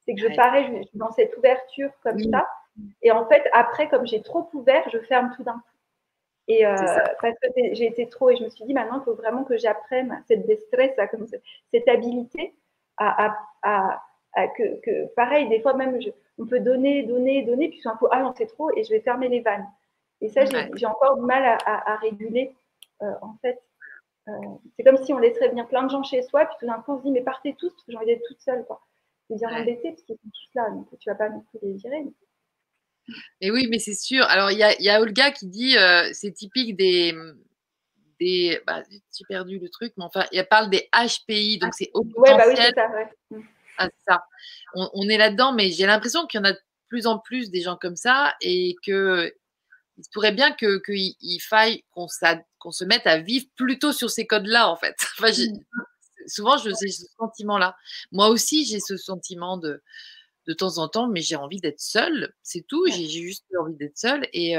C'est 0.04 0.14
que 0.14 0.20
je 0.20 0.34
parais, 0.34 0.64
je, 0.66 0.98
dans 0.98 1.10
cette 1.12 1.36
ouverture 1.36 1.90
comme 2.02 2.18
ça, 2.18 2.46
et 3.02 3.12
en 3.12 3.26
fait, 3.26 3.44
après, 3.52 3.88
comme 3.88 4.06
j'ai 4.06 4.22
trop 4.22 4.48
ouvert, 4.52 4.88
je 4.90 4.98
ferme 4.98 5.32
tout 5.36 5.44
d'un 5.44 5.54
coup. 5.54 5.60
Et 6.46 6.66
euh, 6.66 6.74
parce 7.20 7.38
que 7.38 7.48
j'ai 7.72 7.86
été 7.86 8.08
trop, 8.08 8.30
et 8.30 8.36
je 8.36 8.44
me 8.44 8.48
suis 8.50 8.64
dit, 8.64 8.74
maintenant, 8.74 9.00
il 9.00 9.04
faut 9.04 9.14
vraiment 9.14 9.44
que 9.44 9.56
j'apprenne 9.56 10.22
cette 10.26 10.46
destresse, 10.46 10.94
comme 11.10 11.26
cette 11.70 11.88
habilité 11.88 12.54
à, 12.96 13.26
à, 13.26 13.36
à, 13.62 14.02
que, 14.56 14.80
que, 14.80 15.06
pareil, 15.14 15.48
des 15.48 15.60
fois 15.60 15.74
même, 15.74 16.00
je, 16.00 16.10
on 16.38 16.46
peut 16.46 16.60
donner, 16.60 17.04
donner, 17.04 17.42
donner, 17.42 17.68
puis 17.68 17.80
un 17.84 17.96
coup, 17.96 18.08
ah 18.10 18.22
non, 18.22 18.34
c'est 18.36 18.46
trop, 18.46 18.70
et 18.76 18.84
je 18.84 18.90
vais 18.90 19.00
fermer 19.00 19.28
les 19.28 19.40
vannes. 19.40 19.66
Et 20.20 20.28
ça, 20.28 20.44
j'ai 20.44 20.86
encore 20.86 21.16
du 21.16 21.22
mal 21.22 21.58
à, 21.64 21.96
réguler, 21.96 22.54
euh, 23.02 23.12
en 23.22 23.36
fait. 23.42 23.60
Euh, 24.26 24.32
c'est 24.76 24.84
comme 24.84 24.96
si 25.04 25.12
on 25.12 25.18
laisserait 25.18 25.50
venir 25.50 25.68
plein 25.68 25.82
de 25.82 25.90
gens 25.90 26.02
chez 26.02 26.22
soi, 26.22 26.46
puis 26.46 26.56
tout 26.60 26.66
d'un 26.66 26.80
coup, 26.80 26.92
on 26.92 26.98
se 26.98 27.02
dit, 27.02 27.10
mais 27.10 27.20
partez 27.20 27.54
tous, 27.58 27.70
parce 27.70 27.84
que 27.84 27.92
j'ai 27.92 27.98
envie 27.98 28.06
d'être 28.06 28.26
toute 28.26 28.40
seule, 28.40 28.64
quoi. 28.64 28.80
C'est 29.28 29.36
bien 29.36 29.50
embêté, 29.50 29.90
parce 29.90 30.02
qu'ils 30.02 30.16
sont 30.16 30.30
tous 30.30 30.50
là, 30.54 30.70
donc 30.70 30.88
tu 30.98 31.10
vas 31.10 31.14
pas 31.14 31.28
non 31.28 31.40
plus 31.40 31.58
les 31.62 31.74
virer. 31.74 32.04
Mais... 33.40 33.50
oui, 33.50 33.68
mais 33.70 33.78
c'est 33.78 33.94
sûr. 33.94 34.24
Alors, 34.24 34.50
il 34.50 34.58
y 34.58 34.88
a, 34.88 35.00
Olga 35.00 35.30
qui 35.30 35.46
dit, 35.46 35.76
euh, 35.76 36.08
c'est 36.12 36.32
typique 36.32 36.76
des, 36.76 37.14
des 38.18 38.60
bah, 38.66 38.82
j'ai 38.88 39.24
perdu 39.28 39.58
le 39.58 39.68
truc, 39.68 39.92
mais 39.98 40.04
enfin, 40.04 40.24
elle 40.32 40.48
parle 40.48 40.70
des 40.70 40.88
HPI, 40.92 41.58
donc 41.58 41.74
c'est 41.74 41.90
au 41.92 42.02
ouais, 42.16 42.34
bah 42.36 42.44
oui, 42.48 42.54
c'est 42.56 42.74
ça, 42.74 42.90
ouais. 42.90 43.44
Ça. 44.06 44.24
On, 44.74 45.08
est 45.08 45.16
là-dedans, 45.16 45.52
mais 45.52 45.70
j'ai 45.70 45.86
l'impression 45.86 46.26
qu'il 46.26 46.38
y 46.38 46.40
en 46.42 46.44
a 46.44 46.52
de 46.52 46.60
plus 46.88 47.06
en 47.06 47.18
plus 47.18 47.50
des 47.50 47.60
gens 47.60 47.76
comme 47.76 47.96
ça 47.96 48.34
et 48.40 48.76
que 48.84 49.32
il 49.96 50.04
pourrait 50.12 50.32
bien 50.32 50.52
qu'il 50.52 50.80
que 50.80 50.92
il 50.92 51.40
faille 51.40 51.84
qu'on 51.92 52.08
se 52.08 52.84
mette 52.84 53.06
à 53.06 53.18
vivre 53.18 53.46
plutôt 53.56 53.92
sur 53.92 54.10
ces 54.10 54.26
codes-là, 54.26 54.68
en 54.68 54.76
fait. 54.76 54.96
Enfin, 55.18 55.30
mmh. 55.30 56.28
souvent, 56.28 56.56
j'ai 56.56 56.72
ce 56.74 57.06
sentiment-là. 57.18 57.76
Moi 58.10 58.28
aussi, 58.28 58.64
j'ai 58.64 58.80
ce 58.80 58.96
sentiment 58.96 59.56
de 59.56 59.82
de 60.46 60.52
temps 60.52 60.78
en 60.78 60.88
temps, 60.88 61.08
mais 61.08 61.22
j'ai 61.22 61.36
envie 61.36 61.60
d'être 61.60 61.80
seule, 61.80 62.34
c'est 62.42 62.66
tout. 62.66 62.86
J'ai 62.88 63.08
juste 63.08 63.44
envie 63.58 63.76
d'être 63.76 63.96
seule. 63.96 64.28
Et, 64.32 64.56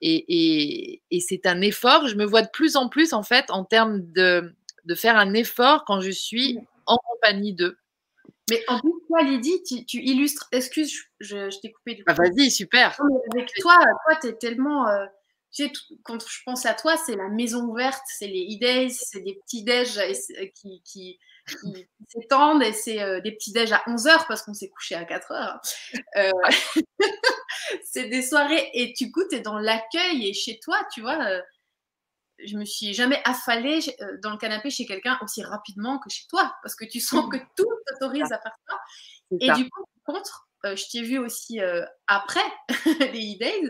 et, 0.00 1.02
et, 1.10 1.20
c'est 1.20 1.46
un 1.46 1.60
effort. 1.60 2.06
Je 2.06 2.14
me 2.14 2.24
vois 2.24 2.42
de 2.42 2.50
plus 2.52 2.76
en 2.76 2.88
plus, 2.88 3.12
en 3.12 3.22
fait, 3.22 3.50
en 3.50 3.64
termes 3.64 4.00
de, 4.12 4.54
de 4.84 4.94
faire 4.94 5.16
un 5.16 5.34
effort 5.34 5.84
quand 5.84 6.00
je 6.00 6.10
suis 6.10 6.54
mmh. 6.54 6.66
en 6.86 6.96
compagnie 6.98 7.54
d'eux. 7.54 7.76
Mais 8.50 8.62
en 8.68 8.80
plus, 8.80 8.92
toi, 9.06 9.22
Lydie, 9.22 9.62
tu, 9.86 9.98
illustres. 9.98 10.48
Excuse, 10.52 10.92
je, 11.20 11.50
je 11.50 11.60
t'ai 11.60 11.72
coupé 11.72 11.94
du 11.94 12.04
ah, 12.06 12.14
coup. 12.14 12.22
vas-y, 12.22 12.50
super. 12.50 12.98
avec 13.32 13.50
toi, 13.60 13.76
toi, 13.78 14.16
tu 14.20 14.28
es 14.28 14.32
tellement. 14.34 14.86
tu 15.52 15.66
sais, 15.66 15.72
quand 16.04 16.18
je 16.20 16.42
pense 16.44 16.66
à 16.66 16.74
toi, 16.74 16.96
c'est 16.96 17.16
la 17.16 17.28
maison 17.28 17.64
ouverte, 17.64 18.02
c'est 18.06 18.28
les 18.28 18.56
e-days, 18.56 18.90
c'est 18.90 19.20
des 19.20 19.34
petits 19.44 19.64
déj 19.64 20.00
qui, 20.54 20.82
qui, 20.84 21.18
qui 21.48 21.88
s'étendent 22.08 22.62
et 22.62 22.72
c'est 22.72 23.02
euh, 23.02 23.20
des 23.20 23.32
petits 23.32 23.52
déj 23.52 23.72
à 23.72 23.82
11h 23.86 24.26
parce 24.28 24.42
qu'on 24.42 24.54
s'est 24.54 24.68
couché 24.68 24.94
à 24.94 25.04
4h. 25.04 25.58
Euh, 26.16 26.30
c'est 27.84 28.08
des 28.08 28.22
soirées 28.22 28.70
et 28.74 28.92
du 28.92 29.10
coup, 29.10 29.22
tu 29.28 29.36
es 29.36 29.40
dans 29.40 29.58
l'accueil 29.58 30.28
et 30.28 30.34
chez 30.34 30.58
toi, 30.60 30.78
tu 30.92 31.00
vois. 31.00 31.18
Euh, 32.40 32.44
je 32.46 32.56
me 32.56 32.64
suis 32.64 32.94
jamais 32.94 33.20
affalée 33.24 33.80
dans 34.22 34.30
le 34.30 34.38
canapé 34.38 34.70
chez 34.70 34.86
quelqu'un 34.86 35.18
aussi 35.22 35.42
rapidement 35.42 35.98
que 35.98 36.10
chez 36.10 36.26
toi 36.28 36.54
parce 36.62 36.74
que 36.74 36.84
tu 36.84 37.00
sens 37.00 37.28
que 37.30 37.38
tout 37.56 37.68
t'autorise 37.86 38.32
à 38.32 38.38
faire 38.40 38.56
ça. 38.68 38.76
Et 39.40 39.50
du 39.52 39.68
coup, 39.68 39.84
contre, 40.04 40.48
je 40.64 40.90
t'ai 40.90 41.02
vu 41.02 41.18
aussi 41.18 41.60
après 42.06 42.40
les 43.12 43.34
e-days. 43.34 43.68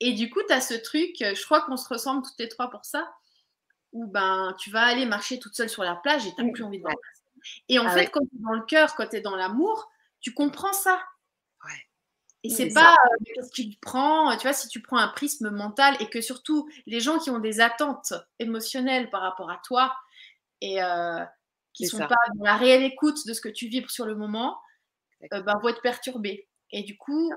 Et 0.00 0.12
du 0.12 0.30
coup, 0.30 0.40
tu 0.46 0.52
as 0.52 0.60
ce 0.60 0.74
truc, 0.74 1.16
je 1.20 1.44
crois 1.44 1.62
qu'on 1.62 1.76
se 1.76 1.88
ressemble 1.88 2.22
toutes 2.22 2.38
les 2.38 2.48
trois 2.48 2.70
pour 2.70 2.84
ça 2.84 3.08
où 3.96 4.06
ben, 4.06 4.54
tu 4.58 4.70
vas 4.70 4.82
aller 4.82 5.06
marcher 5.06 5.38
toute 5.38 5.54
seule 5.54 5.70
sur 5.70 5.82
la 5.82 5.96
plage 5.96 6.26
et 6.26 6.34
tu 6.34 6.44
n'as 6.44 6.52
plus 6.52 6.64
envie 6.64 6.78
de 6.78 6.82
voir 6.82 6.94
Et 7.68 7.78
en 7.78 7.86
ah 7.86 7.90
fait, 7.90 8.08
quand 8.08 8.20
tu 8.20 8.36
es 8.36 8.42
dans 8.42 8.52
le 8.52 8.62
cœur, 8.62 8.94
quand 8.94 9.06
tu 9.06 9.16
es 9.16 9.20
dans 9.20 9.36
l'amour, 9.36 9.90
tu 10.20 10.34
comprends 10.34 10.74
ça. 10.74 11.00
Et 12.46 12.50
c'est 12.50 12.72
pas 12.72 12.94
euh, 12.94 13.24
qu'est-ce 13.24 13.50
que 13.50 13.70
tu 13.70 13.78
prends, 13.80 14.36
tu 14.36 14.42
vois, 14.42 14.52
si 14.52 14.68
tu 14.68 14.80
prends 14.80 14.98
un 14.98 15.08
prisme 15.08 15.50
mental 15.50 15.96
et 16.00 16.08
que 16.08 16.20
surtout 16.20 16.68
les 16.86 17.00
gens 17.00 17.18
qui 17.18 17.30
ont 17.30 17.38
des 17.38 17.60
attentes 17.60 18.14
émotionnelles 18.38 19.10
par 19.10 19.22
rapport 19.22 19.50
à 19.50 19.60
toi 19.64 19.94
et 20.60 20.82
euh, 20.82 21.24
qui 21.72 21.86
sont 21.86 21.98
pas 21.98 22.16
dans 22.34 22.44
la 22.44 22.56
réelle 22.56 22.82
écoute 22.82 23.26
de 23.26 23.32
ce 23.32 23.40
que 23.40 23.48
tu 23.48 23.68
vibres 23.68 23.90
sur 23.90 24.06
le 24.06 24.14
moment, 24.14 24.58
euh, 25.32 25.42
ben, 25.42 25.58
vont 25.60 25.68
être 25.68 25.82
perturbés. 25.82 26.48
Et 26.70 26.82
du 26.82 26.96
coup, 26.96 27.32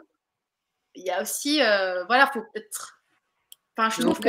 il 0.95 1.03
y 1.03 1.09
a 1.09 1.21
aussi, 1.21 1.61
euh, 1.61 2.05
voilà, 2.05 2.27
faut 2.27 2.41
peut-être 2.53 2.95
je 3.95 4.01
trouve 4.01 4.19
que 4.19 4.27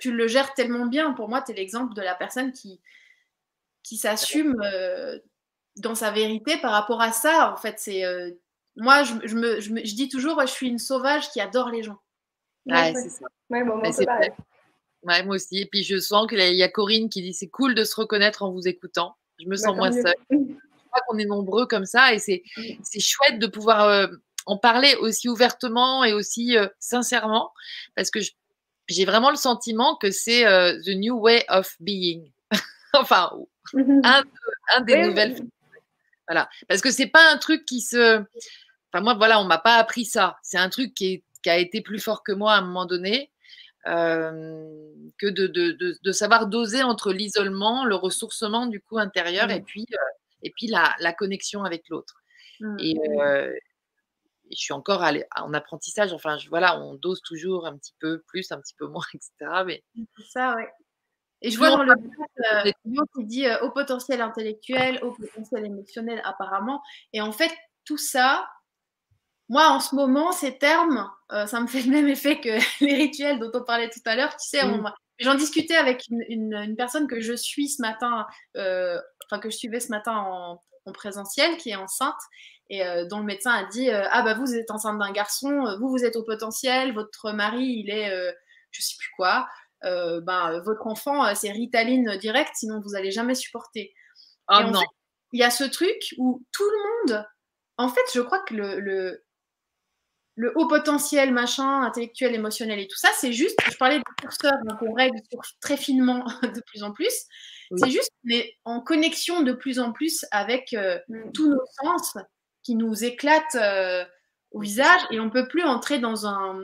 tu, 0.00 0.10
le 0.10 0.26
gères 0.26 0.52
tellement 0.54 0.86
bien. 0.86 1.12
Pour 1.12 1.28
moi, 1.28 1.42
tu 1.42 1.52
es 1.52 1.54
l'exemple 1.54 1.94
de 1.94 2.02
la 2.02 2.16
personne 2.16 2.50
qui, 2.50 2.80
qui 3.84 3.96
s'assume 3.96 4.60
dans 5.76 5.94
sa 5.94 6.10
vérité 6.10 6.56
par 6.56 6.72
rapport 6.72 7.00
à 7.00 7.12
ça. 7.12 7.52
En 7.52 7.56
fait, 7.56 7.78
c'est 7.78 8.02
moi, 8.76 9.02
je, 9.02 9.34
me, 9.34 9.60
je, 9.60 9.94
dis 9.94 10.08
toujours, 10.08 10.40
je 10.40 10.46
suis 10.46 10.68
une 10.68 10.78
sauvage 10.78 11.30
qui 11.30 11.40
adore 11.40 11.70
les 11.70 11.82
gens. 11.82 11.98
Ouais, 12.66 12.92
c'est 12.94 13.10
ça. 13.10 13.26
Ouais, 15.02 15.22
moi 15.24 15.36
aussi. 15.36 15.58
Et 15.58 15.66
puis, 15.66 15.82
je 15.82 15.98
sens 15.98 16.26
qu'il 16.26 16.38
y 16.38 16.62
a 16.62 16.68
Corinne 16.68 17.08
qui 17.08 17.22
dit 17.22 17.32
c'est 17.32 17.48
cool 17.48 17.74
de 17.74 17.84
se 17.84 17.96
reconnaître 17.96 18.42
en 18.42 18.52
vous 18.52 18.68
écoutant. 18.68 19.16
Je 19.38 19.46
me 19.46 19.56
sens 19.56 19.74
moins 19.74 19.92
seule. 19.92 20.14
Je 20.30 20.92
crois 20.92 21.06
qu'on 21.06 21.18
est 21.18 21.24
nombreux 21.24 21.66
comme 21.66 21.86
ça 21.86 22.12
et 22.12 22.18
c'est 22.18 22.42
mm. 22.56 23.00
chouette 23.00 23.38
de 23.38 23.46
pouvoir 23.46 23.84
euh, 23.84 24.08
en 24.46 24.58
parler 24.58 24.96
aussi 24.96 25.28
ouvertement 25.28 26.02
et 26.02 26.12
aussi 26.12 26.56
sincèrement 26.80 27.52
parce 27.94 28.10
que 28.10 28.18
je 28.18 28.32
j'ai 28.90 29.04
vraiment 29.04 29.30
le 29.30 29.36
sentiment 29.36 29.96
que 29.96 30.10
c'est 30.10 30.46
euh, 30.46 30.78
the 30.84 30.90
new 30.90 31.16
way 31.16 31.44
of 31.48 31.74
being. 31.80 32.30
enfin, 32.92 33.30
mhm. 33.72 34.02
un, 34.04 34.80
des 34.82 35.06
nouvelles. 35.06 35.36
Voilà. 36.30 36.48
Parce 36.68 36.80
que 36.80 36.92
c'est 36.92 37.08
pas 37.08 37.32
un 37.32 37.38
truc 37.38 37.64
qui 37.64 37.80
se. 37.80 38.20
Enfin, 38.92 39.02
moi, 39.02 39.14
voilà, 39.14 39.40
on 39.40 39.44
m'a 39.44 39.58
pas 39.58 39.74
appris 39.78 40.04
ça. 40.04 40.36
C'est 40.42 40.58
un 40.58 40.68
truc 40.68 40.94
qui, 40.94 41.24
a 41.44 41.58
été 41.58 41.80
plus 41.80 41.98
fort 41.98 42.22
que 42.22 42.30
moi 42.30 42.52
à 42.52 42.58
un 42.58 42.62
moment 42.62 42.86
donné. 42.86 43.32
Euh, 43.86 44.92
que 45.18 45.26
de, 45.26 45.46
de, 45.46 46.12
savoir 46.12 46.46
doser 46.46 46.82
entre 46.82 47.12
l'isolement, 47.12 47.86
le 47.86 47.94
ressourcement 47.94 48.66
du 48.66 48.78
coup 48.78 48.98
intérieur 48.98 49.50
et 49.50 49.60
mhm. 49.60 49.64
puis, 49.64 49.86
euh, 49.90 50.12
et 50.42 50.50
puis 50.50 50.66
la, 50.66 50.94
la 51.00 51.14
connexion 51.14 51.64
avec 51.64 51.88
l'autre. 51.88 52.22
Mhm. 52.60 52.76
Et, 52.78 52.94
je 54.52 54.56
suis 54.56 54.72
encore 54.72 55.04
en 55.36 55.54
apprentissage. 55.54 56.12
Enfin, 56.12 56.36
je, 56.38 56.48
voilà, 56.48 56.80
on 56.80 56.94
dose 56.94 57.20
toujours 57.22 57.66
un 57.66 57.76
petit 57.76 57.94
peu 58.00 58.22
plus, 58.26 58.50
un 58.52 58.60
petit 58.60 58.74
peu 58.74 58.86
moins, 58.86 59.04
etc. 59.14 59.30
Mais... 59.66 59.82
C'est 60.16 60.30
ça, 60.30 60.54
ouais. 60.54 60.68
Et 61.42 61.50
je 61.50 61.58
vois 61.58 61.70
dans 61.70 61.82
le 61.82 61.94
chat 61.94 62.66
euh, 62.66 62.72
qui 63.16 63.24
dit 63.24 63.46
euh, 63.46 63.60
au 63.62 63.70
potentiel 63.70 64.20
intellectuel, 64.20 64.98
au 65.02 65.12
potentiel 65.12 65.64
émotionnel 65.64 66.20
apparemment. 66.24 66.82
Et 67.12 67.20
en 67.20 67.32
fait, 67.32 67.52
tout 67.84 67.98
ça, 67.98 68.48
moi 69.48 69.68
en 69.68 69.80
ce 69.80 69.94
moment, 69.94 70.32
ces 70.32 70.58
termes, 70.58 71.10
euh, 71.32 71.46
ça 71.46 71.60
me 71.60 71.66
fait 71.66 71.82
le 71.82 71.90
même 71.90 72.08
effet 72.08 72.40
que 72.40 72.50
les 72.84 72.94
rituels 72.94 73.38
dont 73.38 73.50
on 73.54 73.64
parlait 73.64 73.90
tout 73.90 74.00
à 74.04 74.16
l'heure. 74.16 74.36
Tu 74.36 74.48
sais, 74.48 74.66
mmh. 74.66 74.92
j'en 75.20 75.34
discutais 75.34 75.76
avec 75.76 76.04
une, 76.10 76.24
une, 76.28 76.76
personne 76.76 77.06
que 77.06 77.20
je 77.20 77.32
suis 77.32 77.68
ce 77.68 77.80
matin, 77.80 78.26
enfin 78.54 79.40
que 79.40 79.50
je 79.50 79.56
suivais 79.56 79.80
ce 79.80 79.88
matin 79.88 80.16
en, 80.16 80.60
en 80.86 80.92
présentiel, 80.92 81.56
qui 81.56 81.70
est 81.70 81.76
enceinte 81.76 82.20
et 82.70 82.84
euh, 82.84 83.04
dont 83.04 83.18
le 83.18 83.24
médecin 83.24 83.50
a 83.50 83.64
dit 83.64 83.90
euh, 83.90 84.06
ah 84.10 84.22
bah 84.22 84.34
vous 84.34 84.54
êtes 84.54 84.70
enceinte 84.70 84.98
d'un 84.98 85.12
garçon, 85.12 85.66
euh, 85.66 85.76
vous 85.78 85.88
vous 85.88 86.04
êtes 86.04 86.16
au 86.16 86.22
potentiel, 86.22 86.94
votre 86.94 87.32
mari 87.32 87.82
il 87.84 87.90
est 87.90 88.10
je 88.70 88.82
sais 88.82 88.94
plus 88.98 89.10
quoi, 89.16 89.48
ben 89.82 90.60
votre 90.64 90.86
enfant 90.86 91.34
c'est 91.34 91.50
Ritaline 91.50 92.16
direct, 92.18 92.50
sinon 92.54 92.80
vous 92.80 92.94
allez 92.94 93.10
jamais 93.10 93.34
supporter. 93.34 93.94
Oh 94.48 94.62
non. 94.64 94.82
il 95.32 95.40
y 95.40 95.44
a 95.44 95.50
ce 95.50 95.64
truc 95.64 96.14
où 96.18 96.44
tout 96.52 96.64
le 96.64 97.12
monde, 97.12 97.24
en 97.76 97.88
fait, 97.88 98.00
je 98.12 98.20
crois 98.20 98.40
que 98.40 98.54
le, 98.54 98.80
le, 98.80 99.24
le 100.34 100.52
haut 100.56 100.66
potentiel, 100.66 101.32
machin, 101.32 101.82
intellectuel, 101.82 102.34
émotionnel 102.34 102.80
et 102.80 102.88
tout 102.88 102.96
ça, 102.96 103.10
c'est 103.16 103.32
juste, 103.32 103.56
je 103.70 103.76
parlais 103.76 103.98
de 103.98 104.04
curseur, 104.20 104.54
donc 104.64 104.80
on 104.82 104.92
règle 104.92 105.18
très 105.60 105.76
finement 105.76 106.24
de 106.42 106.62
plus 106.66 106.82
en 106.82 106.92
plus. 106.92 107.12
C'est 107.76 107.90
juste 107.90 108.10
qu'on 108.22 108.34
est 108.34 108.54
en 108.64 108.80
connexion 108.80 109.42
de 109.42 109.52
plus 109.52 109.78
en 109.78 109.92
plus 109.92 110.24
avec 110.32 110.72
mm. 110.72 111.32
tous 111.32 111.48
nos 111.48 111.64
sens 111.82 112.14
qui 112.64 112.74
nous 112.74 113.04
éclate 113.04 113.54
euh, 113.54 114.04
au 114.50 114.60
visage 114.60 115.00
et 115.10 115.20
on 115.20 115.26
ne 115.26 115.30
peut 115.30 115.46
plus 115.46 115.62
entrer 115.62 115.98
dans, 115.98 116.26
un, 116.26 116.58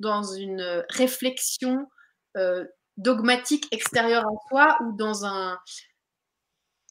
dans 0.00 0.22
une 0.22 0.84
réflexion 0.90 1.86
euh, 2.36 2.64
dogmatique 2.96 3.66
extérieure 3.72 4.24
à 4.26 4.48
soi 4.48 4.78
ou 4.82 4.92
dans 4.92 5.24
un... 5.24 5.58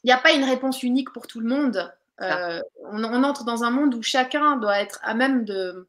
Il 0.02 0.06
n'y 0.06 0.12
a 0.12 0.18
pas 0.18 0.32
une 0.32 0.44
réponse 0.44 0.82
unique 0.82 1.12
pour 1.12 1.26
tout 1.26 1.40
le 1.40 1.48
monde. 1.48 1.92
Euh, 2.22 2.60
on, 2.84 3.04
entre 3.04 3.44
dans 3.44 3.64
un 3.64 3.70
monde 3.70 3.94
où 3.94 4.02
chacun 4.02 4.56
doit 4.56 4.80
être 4.80 5.00
à 5.02 5.14
même 5.14 5.44
de 5.44 5.88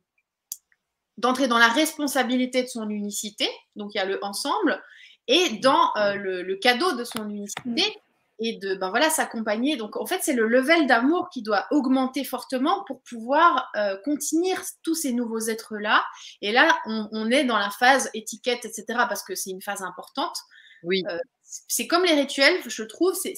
d'entrer 1.17 1.47
dans 1.47 1.59
la 1.59 1.67
responsabilité 1.67 2.63
de 2.63 2.67
son 2.67 2.89
unicité, 2.89 3.47
donc 3.75 3.93
il 3.93 3.97
y 3.97 4.01
a 4.01 4.05
le 4.05 4.23
ensemble, 4.23 4.81
et 5.27 5.59
dans 5.59 5.91
le, 5.95 6.41
le, 6.41 6.55
cadeau 6.55 6.93
de 6.93 7.03
son 7.03 7.29
unicité, 7.29 8.01
et 8.43 8.57
de 8.57 8.73
ben 8.73 8.89
voilà, 8.89 9.09
s'accompagner. 9.11 9.77
Donc 9.77 9.95
en 9.95 10.07
fait, 10.07 10.19
c'est 10.23 10.33
le 10.33 10.47
level 10.47 10.87
d'amour 10.87 11.29
qui 11.31 11.43
doit 11.43 11.67
augmenter 11.69 12.23
fortement 12.23 12.83
pour 12.85 13.01
pouvoir 13.03 13.69
euh, 13.75 13.95
contenir 14.03 14.59
tous 14.83 14.95
ces 14.95 15.13
nouveaux 15.13 15.39
êtres-là. 15.39 16.03
Et 16.41 16.51
là, 16.51 16.79
on, 16.85 17.29
est 17.29 17.43
dans 17.43 17.59
la 17.59 17.69
phase 17.69 18.09
étiquette, 18.15 18.65
etc., 18.65 18.83
parce 18.87 19.23
que 19.23 19.35
c'est 19.35 19.51
une 19.51 19.61
phase 19.61 19.83
importante. 19.83 20.35
Oui. 20.83 21.03
Euh, 21.07 21.17
c'est 21.43 21.85
comme 21.85 22.03
les 22.03 22.13
rituels, 22.13 22.59
je 22.65 22.81
trouve, 22.81 23.13
c'est 23.13 23.35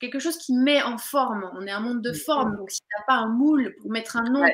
quelque 0.00 0.18
chose 0.18 0.36
qui 0.38 0.52
met 0.54 0.82
en 0.82 0.98
forme. 0.98 1.48
On 1.54 1.66
est 1.66 1.70
un 1.70 1.80
monde 1.80 2.02
de 2.02 2.12
forme, 2.12 2.56
donc 2.56 2.70
si 2.70 2.80
tu 2.80 2.86
n'as 2.98 3.04
pas 3.06 3.22
un 3.22 3.28
moule 3.28 3.76
pour 3.80 3.90
mettre 3.90 4.16
un 4.16 4.24
nom, 4.24 4.44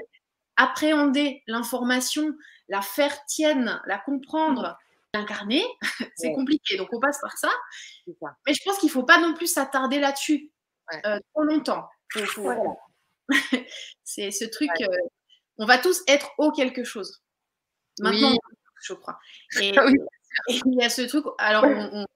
appréhender 0.57 1.43
l'information, 1.47 2.35
la 2.69 2.83
faire 2.83 3.25
tienne, 3.27 3.81
la 3.87 3.99
comprendre, 3.99 4.77
incarner, 5.15 5.65
c'est 6.17 6.33
compliqué. 6.33 6.77
Donc 6.77 6.89
on 6.93 7.01
passe 7.01 7.21
par 7.21 7.37
ça. 7.37 7.51
Mais 8.07 8.55
je 8.55 8.63
pense 8.65 8.79
qu'il 8.79 8.89
ne 8.89 8.93
faut 8.93 9.05
pas 9.05 9.21
non 9.21 9.35
plus 9.35 9.47
s'attarder 9.47 9.99
là-dessus 9.99 10.51
euh, 11.07 11.19
trop 11.33 11.45
longtemps. 11.45 11.89
c'est 14.05 14.31
ce 14.31 14.45
truc, 14.45 14.71
euh, 14.81 14.97
on 15.59 15.67
va 15.67 15.79
tous 15.79 16.03
être 16.09 16.31
au 16.39 16.51
quelque 16.53 16.85
chose. 16.85 17.23
Maintenant, 18.01 18.37
je 18.83 18.95
crois. 18.95 19.19
Et, 19.61 19.73
il 20.49 20.75
y 20.81 20.85
a 20.85 20.89
ce 20.89 21.03
truc, 21.03 21.25
alors 21.39 21.65
on, 21.65 22.07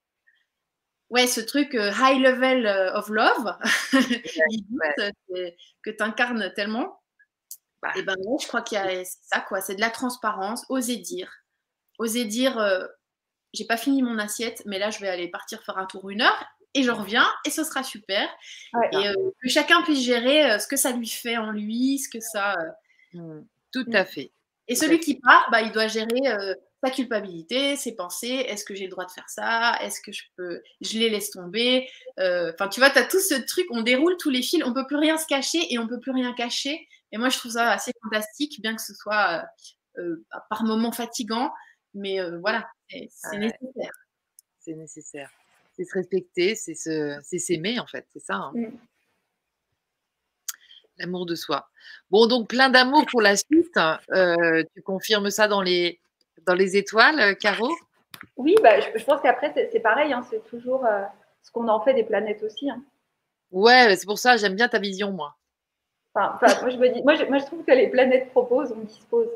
ouais, 1.10 1.26
ce 1.26 1.40
truc 1.40 1.74
euh, 1.74 1.90
high 1.90 2.20
level 2.20 2.66
of 2.94 3.08
love 3.08 3.56
que 5.82 5.90
tu 5.90 6.02
incarnes 6.02 6.52
tellement. 6.54 7.00
Bah. 7.82 7.92
Et 7.96 8.02
ben 8.02 8.14
je 8.40 8.46
crois 8.46 8.62
qu'il 8.62 8.78
y 8.78 8.80
a 8.80 9.04
ça 9.04 9.40
quoi, 9.40 9.60
c'est 9.60 9.74
de 9.74 9.80
la 9.80 9.90
transparence, 9.90 10.64
oser 10.70 10.96
dire, 10.96 11.43
oser 11.98 12.24
dire 12.24 12.58
euh, 12.58 12.86
j'ai 13.52 13.64
pas 13.64 13.76
fini 13.76 14.02
mon 14.02 14.18
assiette, 14.18 14.62
mais 14.66 14.78
là 14.78 14.90
je 14.90 14.98
vais 14.98 15.08
aller 15.08 15.28
partir 15.28 15.62
faire 15.62 15.78
un 15.78 15.86
tour 15.86 16.10
une 16.10 16.22
heure 16.22 16.46
et 16.74 16.82
je 16.82 16.90
reviens 16.90 17.26
et 17.44 17.50
ce 17.50 17.62
sera 17.62 17.82
super. 17.82 18.28
et 18.92 19.08
euh, 19.08 19.14
que 19.42 19.48
chacun 19.48 19.82
puisse 19.82 20.02
gérer 20.04 20.50
euh, 20.50 20.58
ce 20.58 20.66
que 20.66 20.76
ça 20.76 20.92
lui 20.92 21.08
fait 21.08 21.36
en 21.36 21.52
lui, 21.52 21.98
ce 21.98 22.08
que 22.08 22.20
ça. 22.20 22.56
Mmh. 23.12 23.42
tout 23.72 23.86
à 23.92 24.04
fait. 24.04 24.32
Et 24.66 24.74
celui 24.74 24.98
qui 24.98 25.20
part, 25.20 25.46
bah, 25.52 25.60
il 25.60 25.70
doit 25.72 25.88
gérer 25.88 26.20
sa 26.82 26.90
culpabilité, 26.90 27.76
ses 27.76 27.94
pensées. 27.94 28.46
Est-ce 28.48 28.64
que 28.64 28.74
j'ai 28.74 28.84
le 28.84 28.90
droit 28.90 29.04
de 29.04 29.10
faire 29.10 29.28
ça? 29.28 29.76
Est-ce 29.82 30.00
que 30.00 30.10
je 30.10 30.22
peux 30.36 30.62
Je 30.80 30.98
les 30.98 31.10
laisse 31.10 31.30
tomber? 31.30 31.86
Enfin, 32.18 32.68
tu 32.68 32.80
vois, 32.80 32.88
tu 32.88 32.98
as 32.98 33.04
tout 33.04 33.20
ce 33.20 33.34
truc. 33.46 33.66
On 33.70 33.82
déroule 33.82 34.16
tous 34.16 34.30
les 34.30 34.40
fils. 34.40 34.64
On 34.64 34.72
peut 34.72 34.86
plus 34.86 34.96
rien 34.96 35.18
se 35.18 35.26
cacher 35.26 35.72
et 35.72 35.78
on 35.78 35.86
peut 35.86 36.00
plus 36.00 36.12
rien 36.12 36.32
cacher. 36.32 36.88
Et 37.12 37.18
moi, 37.18 37.28
je 37.28 37.38
trouve 37.38 37.52
ça 37.52 37.70
assez 37.72 37.92
fantastique, 38.02 38.60
bien 38.62 38.74
que 38.74 38.82
ce 38.82 38.94
soit 38.94 39.44
par 40.48 40.64
moments 40.64 40.92
fatigant, 40.92 41.52
mais 41.94 42.18
voilà, 42.40 42.68
c'est 42.88 43.38
nécessaire. 43.38 43.92
C'est 44.60 44.74
nécessaire. 44.74 45.30
C'est 45.76 45.84
se 45.84 45.94
respecter, 45.94 46.54
c'est 46.54 46.74
s'aimer 47.38 47.80
en 47.80 47.86
fait, 47.86 48.06
c'est 48.12 48.20
ça. 48.22 48.34
Hein. 48.34 48.52
Mm. 48.54 48.78
L'amour 50.98 51.26
de 51.26 51.34
soi. 51.34 51.68
Bon, 52.10 52.26
donc 52.28 52.48
plein 52.48 52.68
d'amour 52.68 53.04
pour 53.10 53.20
la 53.20 53.36
suite. 53.36 53.78
tu 54.74 54.82
confirmes 54.82 55.30
ça 55.30 55.48
dans 55.48 55.62
les, 55.62 56.00
dans 56.46 56.54
les 56.54 56.76
étoiles, 56.76 57.36
Caro? 57.38 57.68
Oui, 58.36 58.54
bah, 58.62 58.80
je, 58.80 59.04
pense 59.04 59.20
qu'après, 59.20 59.52
c'est 59.72 59.80
pareil. 59.80 60.12
Hein, 60.12 60.24
c'est 60.30 60.44
toujours 60.46 60.86
ce 61.42 61.50
qu'on 61.50 61.68
en 61.68 61.80
fait 61.80 61.94
des 61.94 62.04
planètes 62.04 62.42
aussi. 62.42 62.70
Hein. 62.70 62.82
Ouais, 63.50 63.94
c'est 63.96 64.06
pour 64.06 64.18
ça, 64.18 64.36
j'aime 64.36 64.56
bien 64.56 64.68
ta 64.68 64.78
vision, 64.78 65.12
moi. 65.12 65.36
Enfin, 66.14 66.38
moi, 66.60 66.70
je 66.70 66.76
me 66.76 66.88
dis, 66.88 67.02
moi, 67.02 67.14
je, 67.14 67.24
moi, 67.24 67.38
je 67.38 67.44
trouve 67.44 67.64
que 67.64 67.72
les 67.72 67.88
planètes 67.88 68.30
proposent, 68.30 68.72
on 68.72 68.80
dispose. 68.80 69.28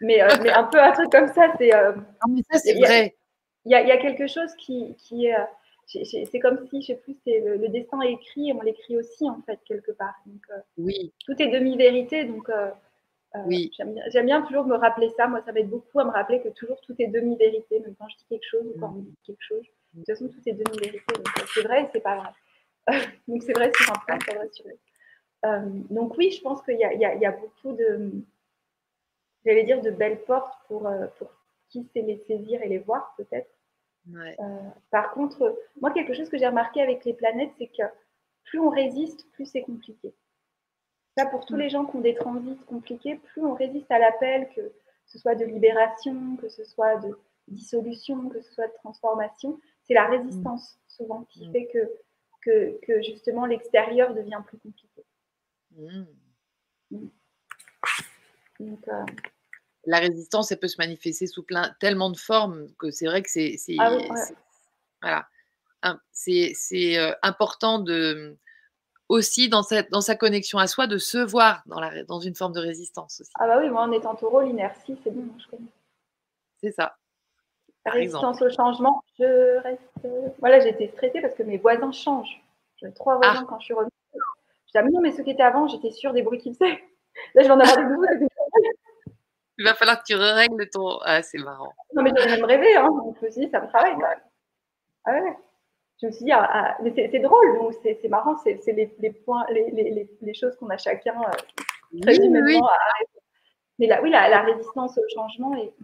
Mais, 0.00 0.22
euh, 0.22 0.28
mais, 0.42 0.50
un 0.50 0.64
peu 0.64 0.80
un 0.80 0.92
truc 0.92 1.10
comme 1.10 1.28
ça, 1.28 1.52
c'est. 1.58 1.74
Euh, 1.74 1.92
non, 1.94 2.34
mais 2.34 2.42
ça, 2.50 2.58
c'est 2.58 2.78
vrai. 2.78 3.16
Il 3.64 3.72
y, 3.72 3.74
a, 3.74 3.82
y, 3.82 3.90
a 3.90 3.98
quelque 3.98 4.26
chose 4.26 4.54
qui, 4.56 4.94
qui 4.96 5.26
est. 5.26 5.34
Euh, 5.34 6.24
c'est 6.30 6.38
comme 6.38 6.66
si, 6.68 6.82
je 6.82 6.88
sais 6.88 6.94
plus, 6.94 7.16
le, 7.26 7.68
destin 7.68 8.00
est 8.02 8.12
écrit 8.12 8.50
et 8.50 8.52
on 8.52 8.60
l'écrit 8.62 8.96
aussi, 8.96 9.28
en 9.28 9.42
fait, 9.42 9.58
quelque 9.66 9.90
part. 9.90 10.14
Donc, 10.24 10.46
oui. 10.78 11.12
Tout 11.26 11.34
est 11.42 11.48
demi-vérité. 11.48 12.24
Donc, 12.24 12.48
oui. 13.46 13.72
j'aime 13.76 14.26
bien, 14.26 14.42
toujours 14.42 14.66
me 14.66 14.76
rappeler 14.76 15.10
ça. 15.16 15.26
Moi, 15.26 15.42
ça 15.44 15.50
m'aide 15.50 15.68
beaucoup 15.68 15.98
à 15.98 16.04
me 16.04 16.10
rappeler 16.10 16.40
que 16.40 16.48
toujours 16.50 16.80
tout 16.82 16.94
est 17.00 17.08
demi-vérité, 17.08 17.80
même 17.80 17.96
quand 17.98 18.08
je 18.08 18.16
dis 18.18 18.24
quelque 18.28 18.46
chose 18.48 18.64
ou 18.66 18.78
quand 18.78 18.94
on 18.96 19.00
dit 19.00 19.16
quelque 19.26 19.42
chose. 19.42 19.64
De 19.94 19.98
toute 19.98 20.06
façon, 20.06 20.28
tout 20.28 20.48
est 20.48 20.52
demi-vérité. 20.52 21.12
Donc, 21.12 21.26
c'est 21.52 21.62
vrai 21.62 21.82
et 21.82 21.86
c'est 21.92 22.00
pas 22.00 22.16
vrai. 22.16 22.30
donc 23.28 23.42
c'est 23.42 23.52
vrai 23.52 23.72
sur 23.74 23.92
un 23.92 23.98
plan, 24.06 24.18
c'est 24.24 24.34
vrai 24.34 24.48
sur 24.52 24.64
euh, 25.46 25.60
donc 25.88 26.16
oui, 26.18 26.30
je 26.30 26.40
pense 26.42 26.62
qu'il 26.62 26.76
y, 26.76 26.98
y, 26.98 27.26
a 27.26 27.32
beaucoup 27.32 27.72
de, 27.74 28.12
j'allais 29.44 29.64
dire, 29.64 29.80
de 29.80 29.90
belles 29.90 30.22
portes 30.24 30.54
pour, 30.66 30.86
euh, 30.86 31.06
pour 31.18 31.28
qui 31.68 31.84
sait 31.92 32.02
les 32.02 32.18
saisir 32.26 32.62
et 32.62 32.68
les 32.68 32.78
voir 32.78 33.14
peut-être. 33.16 33.50
Euh, 34.12 34.34
par 34.90 35.12
contre, 35.12 35.56
moi, 35.80 35.92
quelque 35.92 36.14
chose 36.14 36.28
que 36.28 36.38
j'ai 36.38 36.46
remarqué 36.46 36.80
avec 36.80 37.04
les 37.04 37.14
planètes, 37.14 37.52
c'est 37.58 37.68
que 37.68 37.82
plus 38.44 38.58
on 38.58 38.70
résiste, 38.70 39.30
plus 39.32 39.46
c'est 39.46 39.62
compliqué. 39.62 40.14
Ça, 41.16 41.26
pour 41.26 41.44
tous 41.44 41.54
mm. 41.54 41.60
les 41.60 41.68
gens 41.68 41.84
qui 41.84 41.96
ont 41.96 42.00
des 42.00 42.14
transits 42.14 42.58
compliqués, 42.66 43.16
plus 43.16 43.44
on 43.44 43.54
résiste 43.54 43.90
à 43.90 43.98
l'appel, 43.98 44.48
que 44.54 44.72
ce 45.06 45.18
soit 45.18 45.34
de 45.34 45.44
libération, 45.44 46.36
que 46.36 46.48
ce 46.48 46.64
soit 46.64 46.96
de 46.96 47.18
dissolution, 47.48 48.28
que 48.30 48.40
ce 48.40 48.52
soit 48.52 48.68
de 48.68 48.74
transformation, 48.74 49.60
c'est 49.82 49.94
la 49.94 50.06
résistance 50.06 50.78
souvent 50.88 51.24
qui 51.24 51.48
mm. 51.48 51.52
fait 51.52 51.66
que 51.66 51.90
que, 52.40 53.02
justement 53.02 53.46
l'extérieur 53.46 54.14
devient 54.14 54.42
plus 54.46 54.58
compliqué. 54.58 55.04
Euh, 58.60 59.04
la 59.86 59.98
résistance, 59.98 60.52
elle 60.52 60.58
peut 60.58 60.68
se 60.68 60.76
manifester 60.78 61.26
sous 61.26 61.42
plein, 61.42 61.74
tellement 61.80 62.10
de 62.10 62.16
formes 62.16 62.68
que 62.78 62.90
c'est 62.90 63.06
vrai 63.06 63.22
que 63.22 63.30
c'est 63.30 63.56
ah 63.78 63.96
voilà, 65.02 65.26
c'est 66.12 66.98
euh, 66.98 67.12
important 67.22 67.78
de 67.78 68.36
aussi 69.08 69.48
dans, 69.48 69.62
sa 69.62 70.14
connexion 70.14 70.58
à 70.58 70.68
soi 70.68 70.86
de 70.86 70.98
se 70.98 71.18
voir 71.18 71.62
dans, 71.66 71.80
la, 71.80 72.04
dans 72.04 72.20
une 72.20 72.36
forme 72.36 72.52
de 72.52 72.60
résistance 72.60 73.20
aussi. 73.20 73.32
Ah 73.40 73.46
bah 73.48 73.58
oui, 73.58 73.68
moi 73.68 73.82
en 73.82 73.90
étant 73.90 74.14
taureau, 74.14 74.42
l'inertie, 74.42 74.96
c'est 75.02 75.10
bon, 75.10 75.26
je 75.38 75.48
connais. 75.48 75.68
C'est 76.60 76.70
ça. 76.70 76.96
Résistance 77.86 78.40
au 78.42 78.50
changement, 78.50 79.02
je 79.18 79.58
reste. 79.62 80.08
Voilà, 80.38 80.60
j'étais 80.60 80.88
stressée 80.88 81.20
parce 81.20 81.34
que 81.34 81.42
mes 81.42 81.56
voisins 81.56 81.90
changent. 81.92 82.40
J'avais 82.76 82.92
trois 82.92 83.16
voisins 83.16 83.40
ah. 83.42 83.46
quand 83.48 83.58
je 83.58 83.64
suis 83.64 83.74
revenue. 83.74 83.90
Je 84.12 84.18
disais, 84.18 84.78
ah, 84.78 84.82
mais 84.82 84.90
non, 84.90 85.00
mais 85.00 85.12
ceux 85.12 85.24
qui 85.24 85.30
étaient 85.30 85.42
avant, 85.42 85.66
j'étais 85.66 85.90
sûre 85.90 86.12
des 86.12 86.22
bruits 86.22 86.38
qu'ils 86.38 86.54
faisaient. 86.54 86.80
Là, 87.34 87.42
je 87.42 87.48
vais 87.48 87.50
en 87.50 87.60
avoir 87.60 87.76
des 87.76 87.84
nouveaux. 87.84 88.06
Il 89.60 89.64
va 89.64 89.74
falloir 89.74 89.98
que 89.98 90.04
tu 90.06 90.14
règles 90.16 90.70
ton. 90.70 90.98
Ah, 91.02 91.22
c'est 91.22 91.36
marrant. 91.36 91.70
Non, 91.94 92.02
mais 92.02 92.10
j'avais 92.16 92.30
même 92.30 92.44
rêvé. 92.46 92.74
Hein. 92.76 92.88
Je 93.20 93.26
me 93.26 93.30
suis 93.30 93.42
dit, 93.42 93.50
ça 93.50 93.60
me 93.60 93.68
travaille 93.68 93.92
quand 93.92 94.08
même. 94.08 94.20
Ah 95.04 95.12
ouais. 95.12 95.36
Je 96.00 96.06
me 96.06 96.12
suis 96.12 96.24
dit, 96.24 96.32
ah, 96.32 96.48
ah 96.50 96.76
mais 96.82 96.94
c'est 96.96 97.18
drôle, 97.18 97.58
donc 97.58 97.74
c'est 97.82 98.08
marrant, 98.08 98.38
c'est 98.38 98.58
les, 98.68 98.90
les, 98.98 99.10
points, 99.10 99.44
les, 99.50 99.70
les, 99.70 100.08
les 100.22 100.34
choses 100.34 100.56
qu'on 100.56 100.70
a 100.70 100.78
chacun 100.78 101.14
euh, 101.20 102.00
très 102.00 102.18
oui, 102.18 102.40
oui. 102.42 102.60
Mais 103.78 103.86
là, 103.86 104.00
oui, 104.02 104.08
la, 104.08 104.30
la, 104.30 104.40
résistance 104.40 104.96
au 104.96 105.02
changement 105.14 105.54
est, 105.56 105.74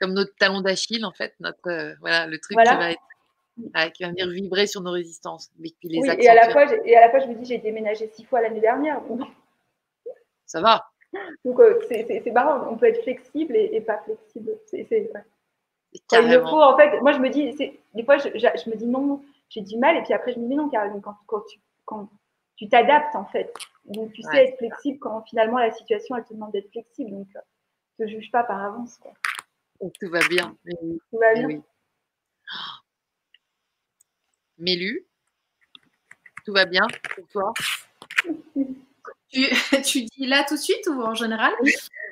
comme 0.00 0.12
notre 0.12 0.34
talon 0.36 0.60
d'Achille, 0.60 1.04
en 1.04 1.12
fait, 1.12 1.34
notre, 1.40 1.68
euh, 1.68 1.94
voilà, 2.00 2.26
le 2.28 2.38
truc 2.38 2.56
qui, 2.56 2.64
va 2.64 2.92
être, 2.92 3.92
qui 3.94 4.04
va 4.04 4.10
venir 4.10 4.28
vibrer 4.28 4.68
sur 4.68 4.80
nos 4.80 4.92
résistances. 4.92 5.50
oui, 5.58 5.74
et, 5.82 6.28
à 6.28 6.34
la 6.34 6.50
fois, 6.50 6.66
et 6.84 6.96
à 6.96 7.00
la 7.00 7.10
fois, 7.10 7.18
je 7.18 7.26
me 7.26 7.34
dis, 7.34 7.46
j'ai 7.46 7.58
déménagé 7.58 8.08
six 8.14 8.24
fois 8.24 8.40
l'année 8.40 8.60
dernière. 8.60 9.00
Ça 10.46 10.60
va. 10.60 10.84
Donc, 11.44 11.60
euh, 11.60 11.80
c'est 11.88 12.30
marrant, 12.32 12.68
on 12.70 12.76
peut 12.76 12.86
être 12.86 13.02
flexible 13.02 13.56
et, 13.56 13.80
pas 13.80 13.98
flexible. 13.98 14.52
C'est 14.66 14.86
ouais. 14.90 15.12
Il 16.12 16.28
me 16.28 16.40
faut, 16.40 16.60
en 16.60 16.76
fait, 16.76 17.00
moi, 17.00 17.12
je 17.12 17.18
me 17.18 17.30
dis, 17.30 17.54
des 17.94 18.04
fois, 18.04 18.18
je, 18.18 18.28
je, 18.28 18.70
me 18.70 18.74
dis 18.74 18.86
non, 18.86 19.22
j'ai 19.48 19.60
du 19.60 19.78
mal, 19.78 19.96
et 19.96 20.02
puis 20.02 20.12
après, 20.12 20.32
je 20.32 20.40
me 20.40 20.48
dis 20.48 20.56
non, 20.56 20.68
Caroline, 20.68 21.00
quand, 21.00 21.16
quand 21.26 21.42
tu 21.42 21.58
quand 21.84 22.08
tu 22.56 22.68
t'adaptes, 22.68 23.14
en 23.14 23.26
fait. 23.26 23.52
Donc, 23.84 24.12
tu 24.12 24.22
sais 24.22 24.46
être 24.46 24.58
flexible 24.58 24.98
quand 24.98 25.22
finalement 25.22 25.58
la 25.58 25.72
situation, 25.72 26.16
elle 26.16 26.24
te 26.24 26.32
demande 26.32 26.52
d'être 26.52 26.70
flexible. 26.70 27.10
Donc, 27.10 27.28
ne 27.34 27.38
euh, 28.04 28.06
te 28.06 28.10
juge 28.10 28.30
pas 28.30 28.42
par 28.44 28.62
avance. 28.62 28.98
Quoi. 28.98 29.12
Tout 30.00 30.10
va 30.10 30.26
bien. 30.28 30.56
Tout 30.64 31.18
va 31.18 31.34
bien. 31.34 31.62
Mélu, 34.56 35.04
tout 36.44 36.52
va 36.52 36.64
bien 36.64 36.86
pour 37.16 37.26
toi? 37.28 37.52
tu, 39.34 39.46
tu, 39.84 40.04
dis 40.04 40.26
là 40.26 40.44
tout 40.46 40.54
de 40.54 40.60
suite 40.60 40.86
ou 40.86 41.02
en 41.02 41.14
général? 41.14 41.52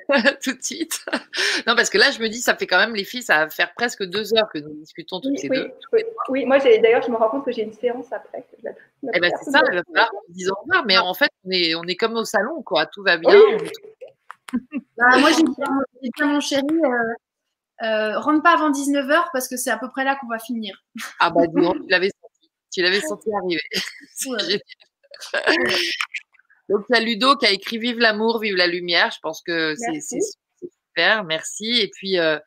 Tout 0.43 0.53
de 0.53 0.61
suite. 0.61 1.05
Non, 1.65 1.75
parce 1.75 1.89
que 1.89 1.97
là, 1.97 2.11
je 2.11 2.19
me 2.19 2.27
dis, 2.27 2.41
ça 2.41 2.55
fait 2.55 2.67
quand 2.67 2.77
même, 2.77 2.93
les 2.93 3.05
filles, 3.05 3.23
ça 3.23 3.45
va 3.45 3.49
faire 3.49 3.73
presque 3.73 4.03
deux 4.03 4.33
heures 4.35 4.49
que 4.53 4.59
nous 4.59 4.73
discutons 4.73 5.21
toutes 5.21 5.31
oui, 5.31 5.39
les 5.43 5.49
deux. 5.49 5.71
Oui, 6.27 6.45
moi, 6.45 6.59
d'ailleurs, 6.59 7.01
je 7.01 7.09
me 7.09 7.15
rends 7.15 7.29
compte 7.29 7.45
que 7.45 7.53
j'ai 7.53 7.61
une 7.63 7.73
séance 7.73 8.11
après. 8.11 8.45
eh 9.13 9.19
ben, 9.19 9.31
c'est 9.41 9.51
ça, 9.51 9.61
il 9.71 9.75
va 9.75 9.83
falloir 9.83 10.09
qu'on 10.09 10.33
dise 10.33 10.49
au 10.49 10.55
revoir. 10.61 10.85
Mais 10.85 10.97
en 10.97 11.13
fait, 11.13 11.29
on 11.45 11.51
est, 11.51 11.73
on 11.75 11.83
est 11.83 11.95
comme 11.95 12.15
au 12.15 12.25
salon, 12.25 12.61
quoi. 12.63 12.85
Tout 12.87 13.01
va 13.03 13.15
bien. 13.17 13.33
Bah, 14.97 15.17
moi, 15.19 15.29
j'ai 15.31 15.43
bien, 16.17 16.27
mon 16.27 16.41
chéri. 16.41 16.65
Euh, 16.69 17.13
euh, 17.83 18.19
rentre 18.19 18.43
pas 18.43 18.53
avant 18.53 18.71
19h 18.71 19.25
parce 19.33 19.47
que 19.47 19.57
c'est 19.57 19.71
à 19.71 19.77
peu 19.77 19.89
près 19.89 20.03
là 20.03 20.15
qu'on 20.15 20.27
va 20.27 20.39
finir. 20.39 20.83
Ah 21.19 21.29
bah 21.29 21.43
non, 21.53 21.73
tu 21.73 21.87
l'avais 21.89 22.09
senti. 22.09 22.51
Tu 22.71 22.81
l'avais 22.81 23.01
senti 23.01 23.29
arriver. 23.33 23.61
Donc 26.73 26.85
il 26.89 26.95
y 26.95 26.97
a 26.97 27.01
Ludo 27.01 27.35
qui 27.35 27.45
a 27.45 27.51
écrit 27.51 27.77
Vive 27.77 27.99
l'amour, 27.99 28.39
vive 28.39 28.55
la 28.55 28.65
lumière. 28.65 29.11
Je 29.11 29.19
pense 29.21 29.43
que 29.43 29.75
c'est 29.75 30.19
super. 30.59 31.23
Merci. 31.23 31.69
Et 31.79 31.91
puis 31.93 32.17
euh, 32.17 32.39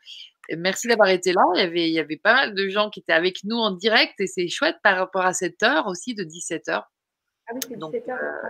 merci 0.50 0.88
d'avoir 0.88 1.10
été 1.10 1.32
là. 1.32 1.42
Il 1.54 1.60
y, 1.60 1.62
avait, 1.62 1.88
il 1.88 1.92
y 1.92 2.00
avait 2.00 2.16
pas 2.16 2.34
mal 2.34 2.54
de 2.54 2.68
gens 2.68 2.90
qui 2.90 2.98
étaient 3.00 3.12
avec 3.12 3.44
nous 3.44 3.56
en 3.56 3.70
direct 3.70 4.14
et 4.18 4.26
c'est 4.26 4.48
chouette 4.48 4.78
par 4.82 4.98
rapport 4.98 5.24
à 5.24 5.32
cette 5.32 5.62
heure 5.62 5.86
aussi 5.86 6.14
de 6.14 6.24
17h. 6.24 6.70
Ah 6.72 7.52
oui, 7.54 7.60
c'est 7.68 7.76
17h. 7.76 8.10
Euh, 8.10 8.48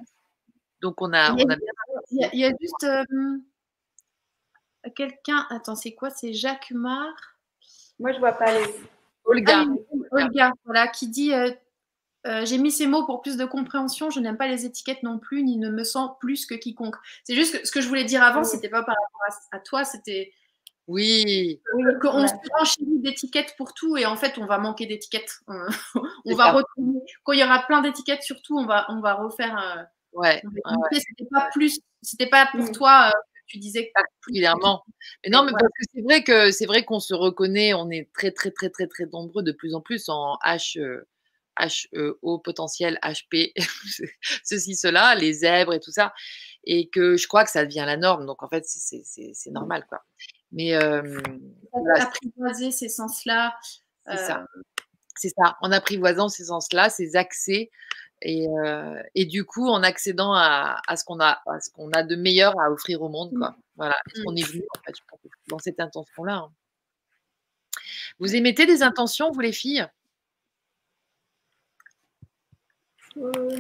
donc 0.81 1.03
on 1.03 1.13
a, 1.13 1.33
il 1.33 1.41
y 1.41 1.43
a, 1.43 1.47
bien. 1.47 2.31
Il 2.33 2.41
y 2.41 2.45
a, 2.47 2.53
juste. 2.59 2.85
Euh, 2.85 3.05
quelqu'un. 4.95 5.47
Attends, 5.51 5.77
c'est 5.77 5.95
quoi? 5.95 6.09
C'est 6.09 6.33
Jacques 6.33 6.71
Mar? 6.71 7.13
Moi, 7.99 8.13
je 8.13 8.19
vois 8.19 8.33
pas 8.33 8.59
les. 8.59 8.65
Olga. 9.25 9.65
Ah 9.67 9.75
Olga, 10.13 10.53
voilà, 10.65 10.89
qui 10.89 11.09
dit 11.09 11.33
euh, 12.27 12.43
euh, 12.43 12.45
J'ai 12.45 12.59
mis 12.59 12.71
ces 12.71 12.87
mots 12.87 13.05
pour 13.07 13.23
plus 13.23 13.37
de 13.37 13.45
compréhension. 13.45 14.11
Je 14.11 14.21
n'aime 14.21 14.37
pas 14.37 14.49
les 14.49 14.65
étiquettes 14.65 15.03
non 15.03 15.19
plus, 15.19 15.43
ni 15.43 15.57
ne 15.57 15.71
me 15.71 15.85
sens 15.85 16.11
plus 16.21 16.47
que 16.47 16.55
quiconque. 16.55 16.97
C'est 17.25 17.35
juste 17.35 17.61
que 17.61 17.67
ce 17.67 17.73
que 17.73 17.81
je 17.81 17.89
voulais 17.89 18.05
dire 18.05 18.23
avant, 18.23 18.45
ce 18.45 18.53
c'était 18.53 18.69
pas 18.69 18.83
par 18.83 18.95
rapport 18.95 19.39
à, 19.53 19.59
toi, 19.61 19.85
c'était. 19.85 20.33
Oui. 20.89 21.61
Qu'on 22.01 22.27
se 22.27 22.35
renchérit 22.59 23.01
d'étiquettes 23.01 23.55
pour 23.59 23.75
tout 23.75 23.97
et 23.97 24.07
en 24.07 24.17
fait, 24.17 24.39
on 24.39 24.47
va 24.47 24.59
manquer 24.59 24.87
d'étiquettes. 24.87 25.41
on 25.49 26.35
va 26.35 26.53
retourner. 26.53 27.01
Quand 27.25 27.33
il 27.33 27.41
y 27.41 27.45
aura 27.45 27.61
plein 27.67 27.81
d'étiquettes, 27.81 28.23
surtout, 28.23 28.59
on 28.59 28.67
va, 28.67 28.87
on 28.89 29.01
va 29.01 29.15
refaire. 29.15 29.59
Euh, 29.59 30.21
ouais. 30.21 30.43
C'était 30.93 31.29
pas 31.31 31.49
plus. 31.53 31.81
C'était 32.03 32.29
pas 32.29 32.49
pour 32.53 32.65
mm. 32.65 32.73
toi 32.73 33.13
tu 33.49 33.59
disais 33.59 33.93
particulièrement. 33.95 34.83
Mais 35.23 35.31
non, 35.31 35.45
mais 35.45 35.53
parce 35.53 35.63
que 35.63 35.85
c'est 35.95 36.03
vrai 36.03 36.25
que 36.25 36.51
c'est 36.51 36.67
vrai 36.67 36.85
qu'on 36.85 36.99
se 36.99 37.15
reconnaît, 37.15 37.75
on 37.75 37.91
est 37.91 38.11
très 38.13 38.33
très 38.33 38.51
très 38.51 38.71
très 38.71 38.89
très 38.89 39.07
nombreux 39.07 39.45
de 39.45 39.53
plus 39.53 39.73
en 39.77 39.81
plus 39.81 40.09
en 40.09 40.37
H 40.45 40.81
H 41.59 41.89
e, 41.95 42.19
haut 42.23 42.39
potentiel 42.39 42.99
HP, 43.03 43.53
ceci 44.45 44.77
cela, 44.77 45.15
les 45.15 45.33
zèbres 45.33 45.75
et 45.75 45.81
tout 45.81 45.91
ça, 45.91 46.13
et 46.65 46.89
que 46.89 47.17
je 47.17 47.27
crois 47.29 47.45
que 47.45 47.51
ça 47.51 47.65
devient 47.65 47.85
la 47.87 47.97
norme. 47.97 48.27
Donc 48.27 48.43
en 48.43 48.49
fait, 48.49 48.65
c'est 48.67 49.51
normal 49.51 49.87
quoi. 49.89 50.03
Mais 50.53 50.75
euh, 50.75 51.21
apprivoiser 51.97 52.71
ces 52.71 52.89
sens-là. 52.89 53.57
C'est 54.07 54.17
ça. 54.17 54.47
C'est 55.17 55.31
ça. 55.31 55.57
En 55.61 55.73
apprivoisant 55.73 56.29
ces 56.29 56.45
sens-là, 56.45 56.91
ces 56.91 57.17
accès 57.17 57.71
et, 58.23 58.49
euh, 58.49 59.03
et, 59.15 59.27
du 59.27 59.45
coup, 59.45 59.69
en 59.69 59.83
accédant 59.83 60.33
à, 60.33 60.81
à 60.87 60.97
ce 60.97 61.05
qu'on 61.05 61.21
a, 61.21 61.43
à 61.47 61.61
ce 61.61 61.71
qu'on 61.71 61.91
a 61.91 62.03
de 62.03 62.17
meilleur 62.17 62.59
à 62.61 62.71
offrir 62.71 63.03
au 63.03 63.09
monde, 63.09 63.33
quoi. 63.37 63.51
Mmh. 63.51 63.63
Voilà, 63.77 63.97
ce 64.15 64.23
qu'on 64.23 64.35
est 64.35 64.43
venu 64.43 64.63
en 64.75 64.81
fait, 64.87 64.95
dans 65.49 65.59
cette 65.59 65.81
intention-là. 65.81 66.37
Hein. 66.37 66.53
Vous 68.19 68.35
émettez 68.35 68.65
des 68.65 68.83
intentions, 68.83 69.31
vous 69.31 69.41
les 69.41 69.53
filles? 69.53 69.87
Euh, 73.17 73.59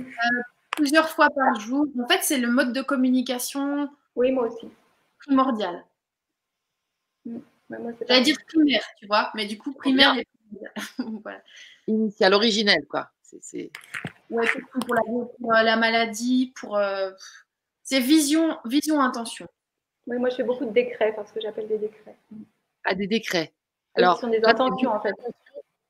plusieurs 0.72 1.08
fois 1.08 1.28
par 1.30 1.58
jour. 1.60 1.86
En 2.00 2.06
fait, 2.06 2.20
c'est 2.22 2.38
le 2.38 2.48
mode 2.48 2.72
de 2.72 2.82
communication. 2.82 3.88
Oui, 4.14 4.32
moi 4.32 4.48
aussi. 4.48 4.68
Primordial. 5.18 5.84
Mm. 7.24 7.38
J'allais 8.08 8.22
dire 8.22 8.36
primaire, 8.46 8.84
tu 8.98 9.06
vois, 9.06 9.30
mais 9.34 9.46
du 9.46 9.58
coup, 9.58 9.72
primaire 9.72 10.16
et 10.16 10.26
voilà. 11.22 11.42
Initial, 11.88 12.34
originel, 12.34 12.86
quoi. 12.88 13.10
C'est, 13.22 13.70
Ouais, 14.30 14.46
pour 14.72 14.94
la, 14.94 15.02
pour 15.02 15.54
euh, 15.54 15.62
la, 15.62 15.76
maladie, 15.76 16.52
pour. 16.56 16.76
Euh, 16.76 17.10
c'est 17.82 18.00
vision, 18.00 18.58
vision, 18.64 19.00
intention. 19.00 19.46
Oui, 20.06 20.18
moi, 20.18 20.30
je 20.30 20.36
fais 20.36 20.42
beaucoup 20.42 20.64
de 20.64 20.70
décrets, 20.70 21.12
parce 21.14 21.30
que 21.32 21.40
j'appelle 21.40 21.68
des 21.68 21.78
décrets. 21.78 22.16
Ah, 22.84 22.94
des 22.94 23.06
décrets. 23.06 23.52
Alors, 23.94 24.16
ce 24.16 24.22
sont 24.22 24.28
des 24.28 24.44
intentions, 24.44 24.90
en 24.90 25.00
fait. 25.00 25.14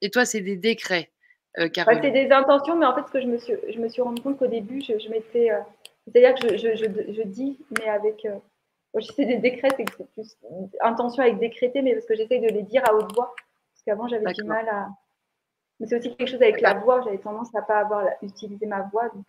Et 0.02 0.10
toi, 0.10 0.24
c'est 0.24 0.40
des 0.40 0.56
décrets, 0.56 1.10
euh, 1.58 1.68
C'est 1.74 2.10
des 2.10 2.30
intentions, 2.30 2.76
mais 2.76 2.86
en 2.86 2.94
fait, 2.94 3.06
ce 3.06 3.12
que 3.12 3.20
je 3.20 3.26
me 3.26 3.38
suis, 3.38 3.54
je 3.68 3.78
me 3.78 3.88
suis 3.88 4.02
rendu 4.02 4.22
compte 4.22 4.38
qu'au 4.38 4.46
début, 4.46 4.80
je, 4.80 4.98
je 4.98 5.08
mettais. 5.08 5.50
Euh, 5.50 5.60
c'est-à-dire 6.06 6.34
que 6.34 6.56
je, 6.56 6.76
je, 6.76 7.12
je, 7.12 7.22
dis, 7.22 7.58
mais 7.78 7.88
avec. 7.88 8.24
Euh, 8.26 8.38
c'est 9.00 9.26
des 9.26 9.38
décrets, 9.38 9.70
c'est 9.76 9.84
plus 9.84 10.38
intention 10.80 11.22
avec 11.22 11.38
décréter, 11.38 11.82
mais 11.82 11.94
parce 11.94 12.06
que 12.06 12.14
j'essaye 12.14 12.40
de 12.40 12.48
les 12.48 12.62
dire 12.62 12.82
à 12.88 12.94
haute 12.94 13.12
voix. 13.14 13.34
Parce 13.74 13.82
qu'avant, 13.84 14.08
j'avais 14.08 14.32
du 14.32 14.44
mal 14.44 14.68
à. 14.68 14.88
Mais 15.80 15.86
c'est 15.86 15.98
aussi 15.98 16.14
quelque 16.16 16.28
chose 16.30 16.42
avec 16.42 16.60
la 16.60 16.74
voix. 16.74 17.02
J'avais 17.02 17.18
tendance 17.18 17.54
à 17.54 17.62
pas 17.62 17.78
avoir 17.78 18.06
utilisé 18.22 18.66
ma 18.66 18.82
voix, 18.82 19.08
donc 19.08 19.24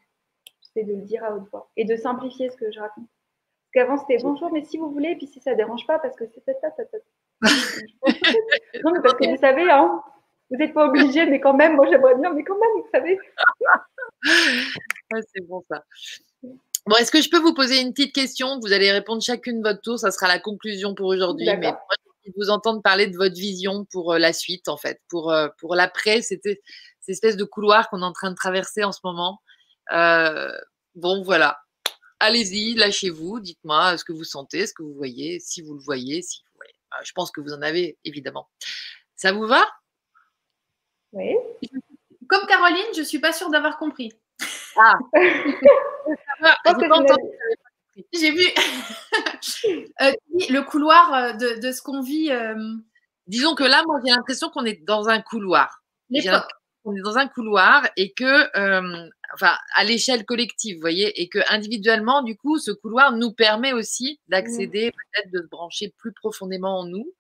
j'essaie 0.61 0.85
de 0.85 0.93
le 0.93 1.01
dire 1.01 1.23
à 1.23 1.33
haute 1.33 1.49
voix 1.51 1.69
et 1.75 1.85
de 1.85 1.95
simplifier 1.95 2.49
ce 2.49 2.57
que 2.57 2.71
je 2.71 2.79
raconte. 2.79 3.07
Parce 3.73 3.85
qu'avant, 3.85 3.97
c'était 3.97 4.23
bonjour, 4.23 4.51
mais 4.51 4.63
si 4.63 4.77
vous 4.77 4.89
voulez, 4.91 5.11
et 5.11 5.15
puis 5.15 5.27
si 5.27 5.41
ça 5.41 5.55
dérange 5.55 5.85
pas, 5.85 5.99
parce 5.99 6.15
que 6.15 6.23
c'est 6.25 6.41
ça, 6.45 6.71
ça, 6.71 6.83
ça. 6.85 6.97
non, 8.83 8.91
mais 8.93 9.01
parce 9.01 9.15
que 9.15 9.29
vous 9.29 9.37
savez, 9.37 9.69
hein, 9.69 10.01
vous 10.49 10.57
n'êtes 10.57 10.73
pas 10.73 10.87
obligé, 10.87 11.25
mais 11.25 11.39
quand 11.39 11.53
même, 11.53 11.75
moi 11.75 11.87
j'aimerais 11.89 12.15
bien, 12.15 12.33
mais 12.33 12.43
quand 12.43 12.57
même, 12.57 12.69
vous 12.75 12.89
savez. 12.93 13.19
c'est 15.33 15.47
bon 15.47 15.63
ça. 15.69 15.83
Bon, 16.85 16.95
est-ce 16.95 17.11
que 17.11 17.21
je 17.21 17.29
peux 17.29 17.39
vous 17.39 17.53
poser 17.53 17.81
une 17.81 17.93
petite 17.93 18.15
question? 18.15 18.59
Vous 18.61 18.71
allez 18.71 18.91
répondre 18.91 19.21
chacune 19.21 19.61
votre 19.61 19.81
tour, 19.81 19.99
ça 19.99 20.11
sera 20.11 20.27
la 20.27 20.39
conclusion 20.39 20.95
pour 20.95 21.07
aujourd'hui. 21.07 21.45
Mais 21.45 21.57
moi, 21.57 21.77
je 22.25 22.31
vous 22.37 22.49
entendre 22.49 22.81
parler 22.81 23.07
de 23.07 23.17
votre 23.17 23.35
vision 23.35 23.85
pour 23.91 24.13
euh, 24.13 24.19
la 24.19 24.31
suite, 24.31 24.69
en 24.69 24.77
fait, 24.77 25.01
pour, 25.09 25.31
euh, 25.31 25.49
pour 25.59 25.75
l'après, 25.75 26.21
c'était 26.21 26.61
cette 27.01 27.13
espèce 27.13 27.37
de 27.37 27.43
couloir 27.43 27.89
qu'on 27.89 28.01
est 28.01 28.05
en 28.05 28.13
train 28.13 28.31
de 28.31 28.35
traverser 28.35 28.83
en 28.83 28.91
ce 28.91 28.99
moment. 29.03 29.41
Euh, 29.91 30.51
bon, 30.95 31.23
voilà. 31.23 31.59
Allez-y, 32.19 32.73
lâchez-vous, 32.75 33.39
dites-moi 33.39 33.97
ce 33.97 34.03
que 34.03 34.13
vous 34.13 34.23
sentez, 34.23 34.65
ce 34.65 34.73
que 34.73 34.83
vous 34.83 34.95
voyez, 34.95 35.39
si 35.39 35.61
vous 35.61 35.73
le 35.73 35.81
voyez, 35.81 36.21
si 36.21 36.41
vous 36.41 36.55
voyez. 36.55 36.73
Je 37.03 37.11
pense 37.11 37.31
que 37.31 37.41
vous 37.41 37.53
en 37.53 37.61
avez, 37.61 37.97
évidemment. 38.05 38.49
Ça 39.15 39.31
vous 39.31 39.45
va? 39.45 39.63
Oui. 41.13 41.35
Comme 42.27 42.45
Caroline, 42.47 42.93
je 42.93 42.99
ne 42.99 43.05
suis 43.05 43.19
pas 43.19 43.31
sûre 43.31 43.49
d'avoir 43.49 43.77
compris. 43.77 44.11
Ah. 44.77 44.95
J'ai 48.13 48.31
vu 48.31 48.43
euh, 50.01 50.11
le 50.49 50.61
couloir 50.61 51.13
euh, 51.13 51.34
de, 51.34 51.71
ce 51.71 51.81
qu'on 51.81 52.01
vit. 52.01 52.31
Euh, 52.31 52.55
Disons 53.27 53.55
que 53.55 53.63
là, 53.63 53.84
moi, 53.85 53.99
j'ai 54.05 54.11
l'impression 54.11 54.49
qu'on 54.49 54.63
est 54.63 54.85
dans 54.85 55.09
un 55.09 55.21
couloir. 55.21 55.84
On 56.85 56.95
est 56.95 57.01
dans 57.01 57.17
un 57.17 57.27
couloir 57.27 57.85
et 57.97 58.13
que, 58.13 58.47
enfin, 59.34 59.57
à 59.75 59.84
l'échelle 59.84 60.23
collective, 60.23 60.75
vous 60.75 60.81
voyez, 60.81 61.21
et 61.21 61.27
que 61.27 61.39
individuellement, 61.49 62.23
du 62.23 62.38
coup, 62.38 62.57
ce 62.57 62.71
couloir 62.71 63.11
nous 63.11 63.34
permet 63.34 63.73
aussi 63.73 64.21
d'accéder, 64.29 64.91
peut-être 64.91 65.31
de 65.34 65.41
se 65.41 65.47
brancher 65.47 65.93
plus 65.97 66.13
profondément 66.13 66.79
en 66.79 66.85
nous, 66.85 67.11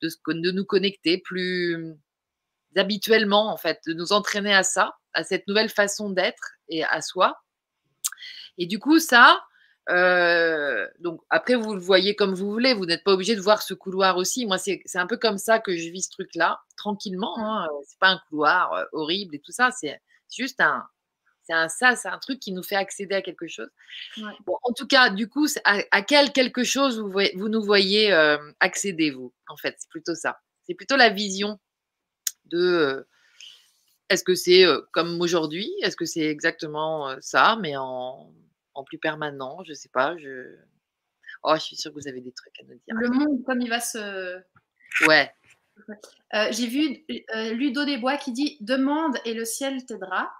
de, 0.00 0.08
de 0.28 0.52
nous 0.52 0.64
connecter 0.64 1.18
plus, 1.18 1.96
habituellement, 2.76 3.52
en 3.52 3.56
fait, 3.56 3.80
de 3.86 3.92
nous 3.92 4.12
entraîner 4.12 4.54
à 4.54 4.62
ça, 4.62 4.96
à 5.12 5.24
cette 5.24 5.46
nouvelle 5.48 5.68
façon 5.68 6.10
d'être 6.10 6.52
et 6.68 6.84
à 6.84 7.00
soi. 7.02 7.42
Et 8.58 8.66
du 8.66 8.78
coup, 8.78 8.98
ça, 8.98 9.42
euh, 9.90 10.86
donc 11.00 11.20
après, 11.28 11.54
vous 11.54 11.74
le 11.74 11.80
voyez 11.80 12.14
comme 12.14 12.34
vous 12.34 12.50
voulez, 12.50 12.74
vous 12.74 12.86
n'êtes 12.86 13.04
pas 13.04 13.12
obligé 13.12 13.34
de 13.34 13.40
voir 13.40 13.62
ce 13.62 13.74
couloir 13.74 14.16
aussi. 14.16 14.46
Moi, 14.46 14.58
c'est 14.58 14.82
un 14.94 15.06
peu 15.06 15.16
comme 15.16 15.38
ça 15.38 15.58
que 15.58 15.76
je 15.76 15.88
vis 15.88 16.02
ce 16.02 16.10
truc-là, 16.10 16.60
tranquillement. 16.76 17.34
Ce 17.36 17.40
hein. 17.40 17.68
C'est 17.86 17.98
pas 17.98 18.08
un 18.08 18.20
couloir 18.28 18.72
euh, 18.72 18.84
horrible 18.92 19.34
et 19.34 19.40
tout 19.40 19.52
ça, 19.52 19.70
c'est 19.70 20.00
juste 20.30 20.60
un. 20.60 20.86
C'est 21.44 21.54
un 21.54 21.68
ça, 21.68 21.96
c'est 21.96 22.08
un 22.08 22.18
truc 22.18 22.38
qui 22.38 22.52
nous 22.52 22.62
fait 22.62 22.76
accéder 22.76 23.16
à 23.16 23.22
quelque 23.22 23.48
chose. 23.48 23.68
en 24.18 24.72
tout 24.76 24.86
cas, 24.86 25.10
du 25.10 25.28
coup, 25.28 25.48
à, 25.64 26.02
quel 26.02 26.30
quelque 26.30 26.62
chose 26.62 27.00
vous, 27.00 27.10
voyez, 27.10 27.32
vous 27.34 27.48
nous 27.48 27.62
voyez 27.62 28.12
euh, 28.12 28.38
accéder, 28.60 29.10
vous, 29.10 29.34
en 29.48 29.56
fait? 29.56 29.74
C'est 29.78 29.88
plutôt 29.90 30.14
ça. 30.14 30.38
C'est 30.62 30.74
plutôt 30.74 30.94
la 30.94 31.08
vision 31.08 31.58
de 32.52 33.06
est-ce 34.08 34.24
que 34.24 34.34
c'est 34.34 34.64
comme 34.92 35.20
aujourd'hui? 35.20 35.72
Est-ce 35.82 35.96
que 35.96 36.04
c'est 36.04 36.26
exactement 36.26 37.16
ça, 37.20 37.56
mais 37.60 37.76
en, 37.76 38.32
plus 38.86 38.98
permanent? 38.98 39.62
Je 39.64 39.70
ne 39.70 39.74
sais 39.74 39.88
pas. 39.88 40.16
Je... 40.18 40.56
Oh, 41.44 41.54
je 41.54 41.60
suis 41.60 41.76
sûre 41.76 41.92
que 41.92 41.98
vous 41.98 42.08
avez 42.08 42.20
des 42.20 42.32
trucs 42.32 42.60
à 42.60 42.64
nous 42.64 42.74
dire. 42.74 42.94
Le 42.94 43.08
monde, 43.08 43.42
comme 43.44 43.60
il 43.60 43.70
va 43.70 43.80
se. 43.80 44.40
Ouais. 45.06 45.32
J'ai 46.50 46.66
vu 46.66 47.04
Ludo 47.54 47.84
Desbois 47.84 48.18
qui 48.18 48.32
dit 48.32 48.58
Demande 48.60 49.16
et 49.24 49.32
le 49.34 49.44
ciel 49.44 49.84
t'aidera. 49.86 50.30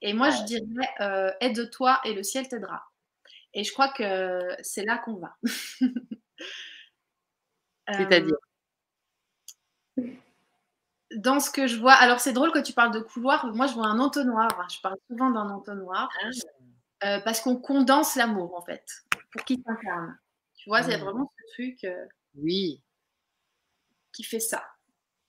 Et 0.00 0.14
moi, 0.14 0.30
je 0.30 0.44
dirais 0.44 1.36
Aide-toi 1.40 2.00
et 2.04 2.14
le 2.14 2.22
ciel 2.22 2.48
t'aidera. 2.48 2.82
Et 3.54 3.62
je 3.62 3.72
crois 3.72 3.88
que 3.88 4.40
c'est 4.62 4.84
là 4.84 4.98
qu'on 4.98 5.16
va. 5.16 5.36
C'est-à-dire? 7.92 8.36
Dans 11.16 11.40
ce 11.40 11.50
que 11.50 11.66
je 11.66 11.78
vois, 11.78 11.92
alors 11.92 12.20
c'est 12.20 12.32
drôle 12.32 12.52
que 12.52 12.58
tu 12.58 12.72
parles 12.72 12.92
de 12.92 13.00
couloir. 13.00 13.46
Moi, 13.54 13.66
je 13.66 13.74
vois 13.74 13.86
un 13.86 13.98
entonnoir. 13.98 14.48
Je 14.70 14.80
parle 14.80 14.96
souvent 15.08 15.30
d'un 15.30 15.50
entonnoir 15.50 16.08
ah. 16.22 16.28
euh, 17.06 17.20
parce 17.20 17.40
qu'on 17.40 17.56
condense 17.56 18.16
l'amour 18.16 18.56
en 18.56 18.62
fait 18.62 18.84
pour 19.30 19.44
qu'il 19.44 19.62
s'incarne. 19.66 20.16
Tu 20.56 20.68
vois, 20.68 20.82
c'est 20.82 20.96
mmh. 20.96 21.00
vraiment 21.00 21.32
ce 21.36 21.54
truc. 21.54 21.84
Euh, 21.84 22.06
oui. 22.36 22.80
Qui 24.12 24.24
fait 24.24 24.40
ça. 24.40 24.64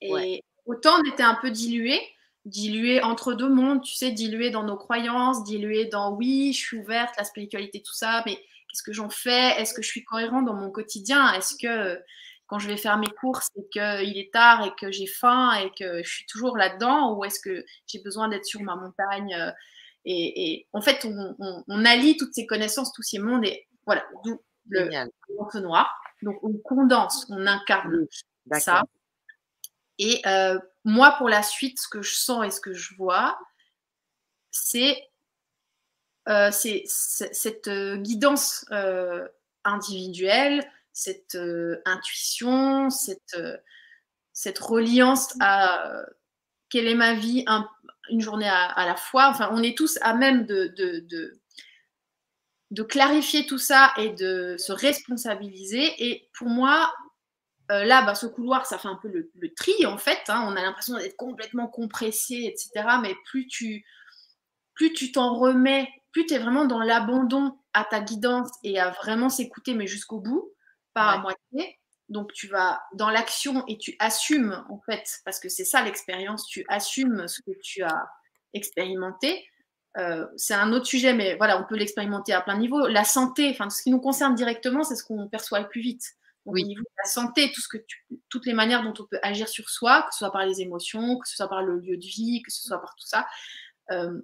Et 0.01 0.43
autant 0.65 0.99
on 0.99 1.11
était 1.11 1.23
un 1.23 1.35
peu 1.35 1.49
dilué, 1.49 1.99
dilué 2.45 3.01
entre 3.01 3.33
deux 3.33 3.49
mondes, 3.49 3.81
tu 3.81 3.95
sais, 3.95 4.11
dilué 4.11 4.51
dans 4.51 4.63
nos 4.63 4.77
croyances, 4.77 5.43
dilué 5.43 5.85
dans 5.85 6.13
oui, 6.13 6.53
je 6.53 6.59
suis 6.59 6.77
ouverte, 6.77 7.15
la 7.17 7.23
spiritualité, 7.23 7.81
tout 7.81 7.93
ça, 7.93 8.21
mais 8.25 8.35
qu'est-ce 8.35 8.83
que 8.83 8.93
j'en 8.93 9.09
fais? 9.09 9.59
Est-ce 9.59 9.73
que 9.73 9.81
je 9.81 9.87
suis 9.87 10.03
cohérent 10.03 10.43
dans 10.43 10.53
mon 10.53 10.69
quotidien? 10.69 11.33
Est-ce 11.33 11.55
que 11.55 11.99
quand 12.47 12.59
je 12.59 12.67
vais 12.67 12.77
faire 12.77 12.97
mes 12.97 13.09
courses 13.09 13.49
et 13.55 13.67
qu'il 13.71 14.17
est 14.17 14.31
tard 14.31 14.65
et 14.65 14.71
que 14.79 14.91
j'ai 14.91 15.07
faim 15.07 15.53
et 15.53 15.71
que 15.77 16.03
je 16.03 16.09
suis 16.09 16.25
toujours 16.25 16.57
là-dedans 16.57 17.13
ou 17.13 17.23
est-ce 17.23 17.39
que 17.39 17.65
j'ai 17.87 17.99
besoin 17.99 18.27
d'être 18.27 18.45
sur 18.45 18.61
ma 18.61 18.75
montagne 18.75 19.33
euh, 19.33 19.51
et, 20.07 20.67
en 20.71 20.81
fait, 20.81 21.03
on, 21.05 21.85
allie 21.85 22.15
toutes 22.15 22.35
ces 22.35 22.45
connaissances, 22.45 22.93
tous 22.93 23.01
ces 23.01 23.17
mondes 23.17 23.43
et 23.43 23.67
voilà, 23.87 24.05
d'où 24.23 24.39
le 24.69 25.59
noir. 25.61 25.91
Donc, 26.21 26.37
on 26.43 26.53
condense, 26.59 27.25
on 27.31 27.47
incarne 27.47 28.05
ça. 28.51 28.83
Et 29.97 30.21
euh, 30.27 30.59
moi, 30.83 31.15
pour 31.17 31.27
la 31.27 31.41
suite, 31.41 31.79
ce 31.79 31.87
que 31.87 32.03
je 32.03 32.13
sens 32.13 32.45
et 32.45 32.51
ce 32.51 32.61
que 32.61 32.73
je 32.73 32.93
vois, 32.93 33.39
c'est 34.51 35.09
euh, 36.29 36.51
cette 36.51 37.69
guidance 37.69 38.65
individuelle, 39.63 40.71
cette 40.95 41.35
euh, 41.35 41.81
intuition, 41.83 42.89
cette, 42.89 43.35
euh, 43.35 43.57
cette 44.31 44.57
reliance 44.59 45.35
à 45.41 45.91
euh, 45.91 46.05
quelle 46.69 46.87
est 46.87 46.95
ma 46.95 47.13
vie, 47.13 47.45
une 48.09 48.21
journée 48.21 48.47
à, 48.47 48.85
la 48.85 48.95
fois. 48.95 49.27
Enfin, 49.27 49.49
on 49.51 49.61
est 49.61 49.77
tous 49.77 49.99
à 50.01 50.13
même 50.13 50.45
de, 50.45 50.73
de, 50.77 51.05
de, 52.71 52.83
clarifier 52.83 53.45
tout 53.45 53.57
ça 53.57 53.93
et 53.97 54.09
de 54.09 54.55
se 54.57 54.71
responsabiliser. 54.71 55.93
Et 55.99 56.29
pour 56.33 56.47
moi, 56.47 56.93
là, 57.69 58.03
bah, 58.03 58.15
ce 58.15 58.25
couloir, 58.25 58.65
ça 58.65 58.77
fait 58.77 58.87
un 58.87 58.99
peu 59.01 59.09
le, 59.09 59.53
tri, 59.53 59.85
en 59.85 59.97
fait. 59.97 60.21
Hein. 60.29 60.45
On 60.47 60.55
a 60.55 60.61
l'impression 60.61 60.97
d'être 60.97 61.17
complètement 61.17 61.67
compressé, 61.67 62.45
etc. 62.45 62.87
Mais 63.01 63.15
plus 63.25 63.47
tu 63.47 63.85
plus 64.73 64.91
tu 64.91 65.11
t'en 65.13 65.37
remets, 65.37 65.87
plus 66.11 66.25
tu 66.25 66.33
es 66.33 66.39
vraiment 66.39 66.65
dans 66.65 66.81
l'abandon 66.81 67.57
à 67.73 67.85
ta 67.85 68.01
guidance 68.01 68.49
et 68.63 68.79
à 68.79 68.89
vraiment 68.91 69.29
s'écouter, 69.29 69.73
mais 69.73 69.87
jusqu'au 69.87 70.19
bout, 70.19 70.54
pas 70.95 71.11
à 71.11 71.17
moitié. 71.19 71.77
Donc 72.09 72.33
tu 72.33 72.47
vas 72.47 72.81
dans 72.93 73.09
l'action 73.09 73.63
et 73.67 73.77
tu 73.77 73.95
assumes 73.99 74.63
en 74.69 74.79
fait, 74.79 75.03
parce 75.25 75.39
que 75.39 75.49
c'est 75.49 75.65
ça 75.65 75.83
l'expérience, 75.83 76.47
tu 76.47 76.65
assumes 76.67 77.27
ce 77.27 77.41
que 77.41 77.51
tu 77.61 77.83
as 77.83 78.07
expérimenté. 78.53 79.45
Euh, 79.97 80.25
c'est 80.35 80.53
un 80.53 80.71
autre 80.73 80.85
sujet, 80.85 81.13
mais 81.13 81.35
voilà, 81.35 81.59
on 81.59 81.65
peut 81.65 81.75
l'expérimenter 81.75 82.33
à 82.33 82.41
plein 82.41 82.57
niveau. 82.57 82.87
La 82.87 83.03
santé, 83.03 83.49
enfin, 83.49 83.69
ce 83.69 83.81
qui 83.81 83.91
nous 83.91 84.01
concerne 84.01 84.35
directement, 84.35 84.83
c'est 84.83 84.95
ce 84.95 85.03
qu'on 85.03 85.27
perçoit 85.27 85.59
le 85.59 85.67
plus 85.67 85.81
vite. 85.81 86.03
oui. 86.45 86.63
Au 86.63 86.67
niveau 86.67 86.81
de 86.81 87.03
la 87.03 87.09
santé, 87.09 87.51
tout 87.53 87.61
ce 87.61 87.67
que 87.67 87.77
toutes 88.29 88.45
les 88.45 88.53
manières 88.53 88.83
dont 88.83 88.93
on 88.99 89.05
peut 89.05 89.19
agir 89.23 89.47
sur 89.47 89.69
soi, 89.69 90.03
que 90.03 90.13
ce 90.13 90.19
soit 90.19 90.31
par 90.31 90.45
les 90.45 90.61
émotions, 90.61 91.17
que 91.17 91.27
ce 91.27 91.35
soit 91.35 91.47
par 91.47 91.63
le 91.63 91.79
lieu 91.79 91.97
de 91.97 92.05
vie, 92.05 92.41
que 92.43 92.51
ce 92.51 92.61
soit 92.67 92.79
par 92.79 92.93
tout 92.95 93.07
ça, 93.07 93.25
euh, 93.91 94.21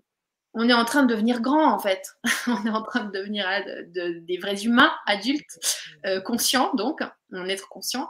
on 0.53 0.67
est 0.67 0.73
en 0.73 0.85
train 0.85 1.03
de 1.03 1.13
devenir 1.13 1.41
grand 1.41 1.71
en 1.71 1.79
fait. 1.79 2.15
on 2.47 2.65
est 2.65 2.69
en 2.69 2.83
train 2.83 3.05
de 3.05 3.11
devenir 3.11 3.47
des 3.93 4.37
vrais 4.37 4.63
humains 4.63 4.91
adultes, 5.05 5.59
euh, 6.05 6.21
conscients 6.21 6.73
donc, 6.75 7.01
on 7.31 7.45
est 7.45 7.61
conscient. 7.67 8.09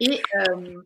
Et, 0.00 0.22
euh, 0.36 0.82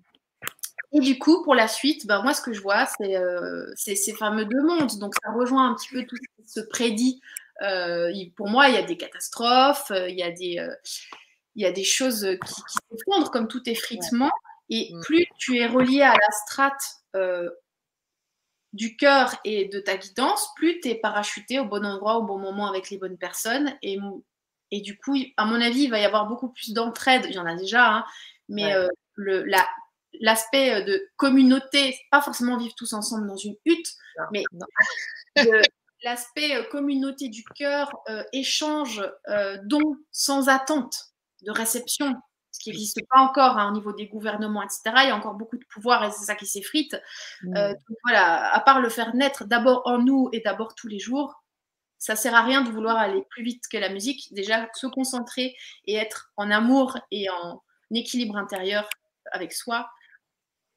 et 0.93 1.01
du 1.01 1.19
coup, 1.19 1.43
pour 1.45 1.55
la 1.55 1.69
suite, 1.69 2.07
ben, 2.07 2.23
moi 2.23 2.35
ce 2.35 2.43
que 2.43 2.53
je 2.53 2.61
vois, 2.61 2.87
c'est 2.87 3.17
euh, 3.17 3.67
ces 3.77 4.13
fameux 4.15 4.45
deux 4.45 4.63
mondes. 4.63 4.99
Donc 4.99 5.15
ça 5.23 5.33
rejoint 5.33 5.71
un 5.71 5.75
petit 5.75 5.89
peu 5.89 6.05
tout 6.05 6.17
ce 6.17 6.43
qui 6.43 6.49
se 6.49 6.61
prédit. 6.61 7.21
pour 8.37 8.49
moi, 8.49 8.69
il 8.69 8.75
y 8.75 8.79
a 8.79 8.83
des 8.83 8.97
catastrophes, 8.97 9.91
il 9.91 10.19
y 10.19 10.23
a 10.23 10.31
des, 10.31 10.67
il 11.55 11.63
y 11.63 11.67
a 11.67 11.73
des 11.73 11.85
choses 11.85 12.27
qui, 12.45 12.55
qui 12.55 12.79
s'effondrent 12.91 13.31
comme 13.31 13.49
tout 13.49 13.69
effritement. 13.69 14.31
Et 14.71 14.91
mm. 14.93 15.01
plus 15.03 15.27
tu 15.39 15.59
es 15.59 15.67
relié 15.67 16.03
à 16.03 16.13
la 16.13 16.31
strate 16.45 16.83
du 18.73 18.97
cœur 18.97 19.35
et 19.45 19.67
de 19.67 19.81
ta 19.81 19.97
guidance, 19.97 20.49
plus 20.57 20.81
tu 20.81 20.89
es 20.89 20.95
parachuté 20.95 21.59
au 21.59 21.65
bon 21.65 21.85
endroit, 21.85 22.17
au 22.19 22.23
bon 22.23 22.39
moment 22.39 22.69
avec 22.69 22.91
les 22.91 22.99
bonnes 22.99 23.17
personnes. 23.17 23.75
Et, 23.83 23.99
et 24.71 24.81
du 24.81 24.99
coup, 24.99 25.17
à 25.37 25.47
mon 25.47 25.61
avis, 25.61 25.85
il 25.85 25.91
va 25.91 25.99
y 25.99 26.05
avoir 26.05 26.27
beaucoup 26.27 26.51
plus 26.51 26.73
d'entraide. 26.73 27.27
Il 27.29 27.35
y 27.35 27.39
en 27.39 27.47
a 27.47 27.55
déjà, 27.55 27.89
hein, 27.89 28.05
mais 28.49 28.75
euh, 28.75 28.89
le, 29.15 29.45
l'aspect 30.21 30.75
euh, 30.75 30.85
de 30.85 31.09
communauté, 31.17 31.99
pas 32.11 32.21
forcément 32.21 32.59
vivre 32.59 32.75
tous 32.77 32.93
ensemble 32.93 33.27
dans 33.27 33.37
une 33.37 33.57
hutte, 33.65 33.95
mais 34.33 34.43
l'aspect 36.03 36.57
euh, 36.57 36.63
communauté 36.65 37.29
du 37.29 37.45
cœur, 37.55 37.91
échange, 38.33 39.03
don 39.65 39.97
sans 40.13 40.49
attente 40.49 41.13
de 41.43 41.51
réception, 41.51 42.15
ce 42.59 42.65
qui 42.65 42.71
n'existe 42.71 43.01
pas 43.09 43.21
encore 43.21 43.57
hein, 43.57 43.71
au 43.71 43.73
niveau 43.73 43.93
des 43.93 44.07
gouvernements, 44.07 44.63
etc. 44.63 44.83
Il 45.05 45.09
y 45.09 45.11
a 45.11 45.17
encore 45.17 45.35
beaucoup 45.35 45.57
de 45.57 45.65
pouvoir 45.65 46.05
et 46.05 46.11
c'est 46.11 46.25
ça 46.25 46.35
qui 46.35 46.47
s'effrite. 46.47 46.97
Mmh. 47.43 47.57
Euh, 47.57 47.75
voilà, 48.05 48.53
à 48.53 48.61
part 48.61 48.81
le 48.81 48.89
faire 48.89 49.15
naître 49.15 49.45
d'abord 49.45 49.83
en 49.85 49.99
nous 49.99 50.29
et 50.33 50.41
d'abord 50.41 50.75
tous 50.75 50.89
les 50.89 50.99
jours, 50.99 51.43
ça 51.99 52.17
sert 52.17 52.35
à 52.35 52.43
rien 52.43 52.63
de 52.63 52.71
vouloir 52.71 52.97
aller 52.97 53.23
plus 53.31 53.45
vite 53.45 53.65
que 53.71 53.77
la 53.77 53.91
musique. 53.91 54.33
Déjà, 54.33 54.69
se 54.75 54.87
concentrer 54.89 55.57
et 55.87 55.95
être 55.95 56.33
en 56.37 56.51
amour 56.51 56.99
et 57.11 57.31
en 57.31 57.63
équilibre 57.93 58.37
intérieur 58.37 58.89
avec 59.31 59.53
soi. 59.53 59.89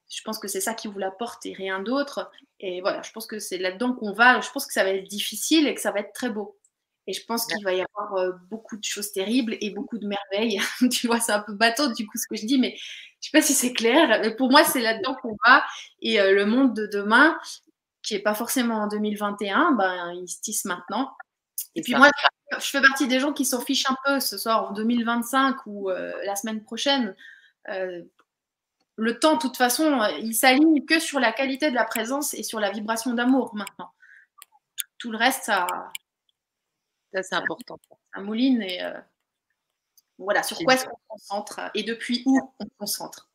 Je 0.10 0.22
pense 0.24 0.40
que 0.40 0.48
c'est 0.48 0.62
ça 0.62 0.74
qui 0.74 0.88
vous 0.88 1.00
l'apporte 1.00 1.46
et 1.46 1.54
rien 1.54 1.80
d'autre. 1.80 2.32
Et 2.60 2.82
voilà, 2.82 3.02
je 3.02 3.12
pense 3.12 3.26
que 3.26 3.40
c'est 3.40 3.58
là-dedans 3.58 3.94
qu'on 3.94 4.12
va. 4.12 4.42
Je 4.42 4.52
pense 4.52 4.68
que 4.68 4.74
ça 4.74 4.84
va 4.84 4.90
être 4.90 5.08
difficile 5.08 5.68
et 5.68 5.74
que 5.74 5.82
ça 5.82 5.92
va 5.92 6.02
être 6.02 6.14
très 6.14 6.30
beau. 6.30 6.60
Et 7.08 7.14
je 7.14 7.26
pense 7.26 7.46
qu'il 7.48 7.64
va 7.64 7.74
y 7.74 7.82
avoir 7.82 8.16
euh, 8.16 8.32
beaucoup 8.50 8.78
de 8.78 8.84
choses 8.84 9.12
terribles 9.12 9.58
et 9.60 9.72
beaucoup 9.72 9.98
de 9.98 10.08
merveilles. 10.08 10.60
tu 10.92 11.08
vois, 11.08 11.20
c'est 11.20 11.32
un 11.32 11.40
peu 11.42 11.54
bateau 11.54 11.92
du 11.94 12.06
coup 12.08 12.18
ce 12.18 12.28
que 12.28 12.36
je 12.36 12.46
dis, 12.46 12.60
mais 12.60 12.76
je 12.76 13.30
sais 13.30 13.32
pas 13.38 13.42
si 13.42 13.54
c'est 13.54 13.74
clair. 13.74 14.20
Mais 14.22 14.36
pour 14.36 14.52
moi, 14.52 14.64
c'est 14.64 14.82
là-dedans 14.82 15.16
qu'on 15.22 15.36
va. 15.46 15.64
Et 16.02 16.22
euh, 16.22 16.34
le 16.34 16.46
monde 16.46 16.76
de 16.76 16.86
demain, 16.86 17.38
qui 18.04 18.16
est 18.16 18.20
pas 18.20 18.36
forcément 18.36 18.76
en 18.84 18.88
2021, 18.88 19.72
ben, 19.74 20.14
il 20.14 20.28
se 20.28 20.42
tisse 20.42 20.66
maintenant. 20.66 21.16
Et 21.76 21.82
puis 21.82 21.96
moi, 21.96 22.10
je 22.58 22.66
fais 22.66 22.82
partie 22.82 23.08
des 23.08 23.20
gens 23.20 23.34
qui 23.34 23.46
s'en 23.46 23.62
fichent 23.62 23.90
un 23.90 23.98
peu 24.06 24.20
ce 24.20 24.38
soir 24.38 24.70
en 24.70 24.74
2025 24.74 25.58
ou 25.66 25.90
euh, 25.90 26.14
la 26.26 26.36
semaine 26.36 26.64
prochaine. 26.64 27.16
le 27.68 29.20
temps, 29.20 29.36
de 29.36 29.40
toute 29.40 29.58
façon, 29.58 30.04
il 30.20 30.36
s'aligne 30.36 30.86
que 30.86 31.00
sur 31.00 31.20
la 31.20 31.32
qualité 31.32 31.72
de 31.72 31.76
la 31.76 31.86
présence 31.86 32.36
et 32.36 32.44
sur 32.44 32.60
la 32.60 32.70
vibration 32.70 33.14
d'amour 33.14 33.56
maintenant. 33.56 33.90
Tout 35.00 35.12
le 35.12 35.18
reste, 35.18 35.44
ça, 35.46 35.66
c'est 37.14 37.36
important. 37.36 37.80
Ça 38.14 38.22
mouline 38.22 38.62
et 38.62 38.84
euh, 38.84 38.94
voilà, 40.18 40.44
sur 40.44 40.58
quoi 40.60 40.74
est-ce 40.74 40.86
qu'on 40.86 41.00
concentre 41.08 41.60
et 41.74 41.84
depuis 41.84 42.24
où 42.26 42.40
on 42.60 42.66
concentre. 42.78 43.30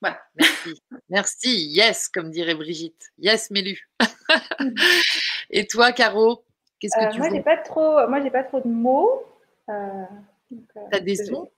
Voilà. 0.00 0.20
Merci. 0.34 0.82
Merci. 1.10 1.66
Yes, 1.68 2.08
comme 2.08 2.30
dirait 2.30 2.54
Brigitte. 2.54 3.10
Yes, 3.18 3.50
Mélu. 3.50 3.88
et 5.50 5.66
toi, 5.66 5.92
Caro, 5.92 6.42
qu'est-ce 6.78 6.98
que 6.98 7.04
euh, 7.04 7.10
tu 7.10 7.18
moi, 7.18 7.28
j'ai 7.30 7.42
pas 7.42 7.58
trop, 7.58 8.08
Moi, 8.08 8.22
j'ai 8.22 8.30
pas 8.30 8.44
trop 8.44 8.60
de 8.60 8.68
mots. 8.68 9.24
Euh, 9.68 10.04
tu 10.48 10.58
as 10.92 11.00
des 11.00 11.16
sons? 11.16 11.50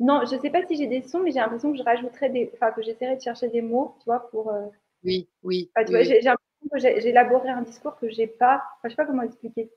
Non, 0.00 0.22
je 0.30 0.38
sais 0.38 0.50
pas 0.50 0.66
si 0.66 0.76
j'ai 0.76 0.86
des 0.86 1.02
sons, 1.02 1.20
mais 1.20 1.30
j'ai 1.30 1.38
l'impression 1.38 1.72
que 1.72 1.78
je 1.78 1.82
rajouterais 1.82 2.28
des. 2.28 2.50
Enfin, 2.54 2.72
que 2.72 2.82
j'essaierais 2.82 3.16
de 3.16 3.22
chercher 3.22 3.48
des 3.48 3.62
mots, 3.62 3.96
tu 4.00 4.04
vois, 4.04 4.28
pour. 4.30 4.52
Oui, 5.02 5.28
oui. 5.42 5.70
j'ai 6.02 6.20
j'ai 6.76 7.08
élaboré 7.08 7.48
un 7.48 7.62
discours 7.62 7.96
que 7.96 8.08
j'ai 8.08 8.26
pas. 8.26 8.62
Enfin, 8.76 8.88
je 8.88 8.90
sais 8.90 8.96
pas 8.96 9.06
comment 9.06 9.22
expliquer. 9.22 9.70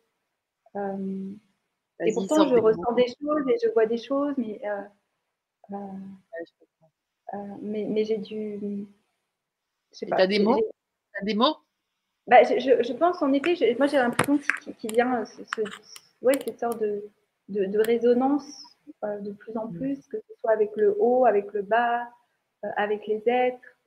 Euh, 0.75 1.31
et 1.99 2.13
pourtant, 2.13 2.47
je 2.47 2.55
ressens 2.55 2.91
des 2.93 3.07
choses 3.07 3.47
et 3.49 3.57
je 3.63 3.69
vois 3.71 3.85
des 3.85 3.97
choses, 3.97 4.33
mais 4.37 4.59
euh, 4.65 5.75
euh, 7.33 7.37
mais, 7.61 7.85
mais 7.85 8.03
j'ai 8.03 8.17
dû. 8.17 8.87
Tu 9.93 10.05
as 10.11 10.27
des 10.27 10.39
mots 10.39 10.59
as 11.21 11.23
des 11.23 11.33
mots? 11.33 11.55
Bah, 12.27 12.43
je, 12.43 12.83
je, 12.83 12.93
pense 12.93 13.21
en 13.21 13.31
effet, 13.31 13.75
moi 13.77 13.87
j'ai 13.87 13.97
l'impression 13.97 14.39
qu'il 14.79 14.91
vient 14.91 15.25
ce, 15.25 15.43
ce, 15.55 15.61
ouais, 16.21 16.33
cette 16.43 16.59
sorte 16.59 16.81
de, 16.81 17.07
de, 17.49 17.65
de 17.65 17.79
résonance 17.79 18.63
de 19.03 19.31
plus 19.31 19.55
en 19.55 19.67
mmh. 19.67 19.77
plus, 19.77 20.07
que 20.07 20.17
ce 20.17 20.33
soit 20.41 20.51
avec 20.51 20.75
le 20.75 20.95
haut, 20.99 21.25
avec 21.25 21.53
le 21.53 21.61
bas, 21.61 22.09
avec 22.75 23.07
les 23.07 23.21
êtres. 23.27 23.77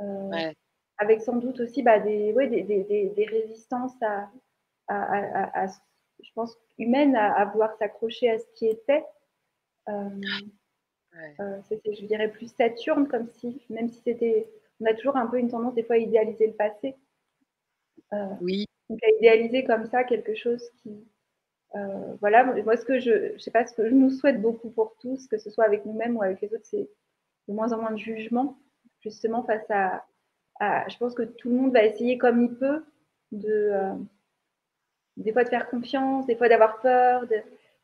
Ouais 0.00 0.54
avec 0.98 1.22
sans 1.22 1.36
doute 1.36 1.60
aussi 1.60 1.82
bah, 1.82 1.98
des, 1.98 2.32
ouais, 2.32 2.48
des, 2.48 2.62
des, 2.62 3.10
des, 3.10 3.24
résistances 3.26 4.00
à, 4.02 4.30
à, 4.88 5.64
à, 5.64 5.66
je 6.22 6.30
pense, 6.34 6.56
humaines 6.78 7.16
à, 7.16 7.44
vouloir 7.46 7.74
s'accrocher 7.76 8.30
à 8.30 8.38
ce 8.38 8.46
qui 8.54 8.66
était. 8.66 9.04
Euh, 9.88 10.20
euh, 11.40 11.60
je 11.70 12.06
dirais 12.06 12.30
plus 12.30 12.48
Saturne, 12.48 13.08
comme 13.08 13.28
si, 13.28 13.62
même 13.70 13.88
si 13.88 14.00
c'était, 14.00 14.48
on 14.80 14.86
a 14.86 14.94
toujours 14.94 15.16
un 15.16 15.26
peu 15.26 15.38
une 15.38 15.50
tendance 15.50 15.74
des 15.74 15.82
fois 15.82 15.96
à 15.96 15.98
idéaliser 15.98 16.46
le 16.46 16.54
passé. 16.54 16.96
Euh, 18.12 18.34
oui. 18.40 18.66
Donc 18.88 18.98
à 19.02 19.10
idéaliser 19.18 19.64
comme 19.64 19.86
ça 19.86 20.04
quelque 20.04 20.34
chose 20.34 20.62
qui, 20.82 21.06
voilà, 22.20 22.44
moi 22.44 22.76
ce 22.76 22.84
que 22.84 23.00
je, 23.00 23.32
je 23.34 23.38
sais 23.38 23.50
pas, 23.50 23.66
ce 23.66 23.74
que 23.74 23.88
je 23.88 23.94
nous 23.94 24.10
souhaite 24.10 24.40
beaucoup 24.40 24.70
pour 24.70 24.96
tous, 25.00 25.26
que 25.26 25.38
ce 25.38 25.50
soit 25.50 25.64
avec 25.64 25.84
nous-mêmes 25.84 26.16
ou 26.16 26.22
avec 26.22 26.40
les 26.40 26.54
autres, 26.54 26.66
c'est 26.66 26.88
de 27.48 27.52
moins 27.52 27.72
en 27.72 27.78
moins 27.78 27.90
de 27.90 27.98
jugement, 27.98 28.58
justement 29.00 29.42
face 29.42 29.68
à, 29.70 30.04
je 30.60 30.96
pense 30.98 31.14
que 31.14 31.22
tout 31.22 31.48
le 31.50 31.56
monde 31.56 31.72
va 31.72 31.84
essayer 31.84 32.18
comme 32.18 32.42
il 32.42 32.54
peut 32.54 32.84
euh, 33.34 33.94
des 35.16 35.32
fois 35.32 35.44
de 35.44 35.48
faire 35.48 35.68
confiance, 35.68 36.26
des 36.26 36.36
fois 36.36 36.48
d'avoir 36.48 36.80
peur. 36.80 37.24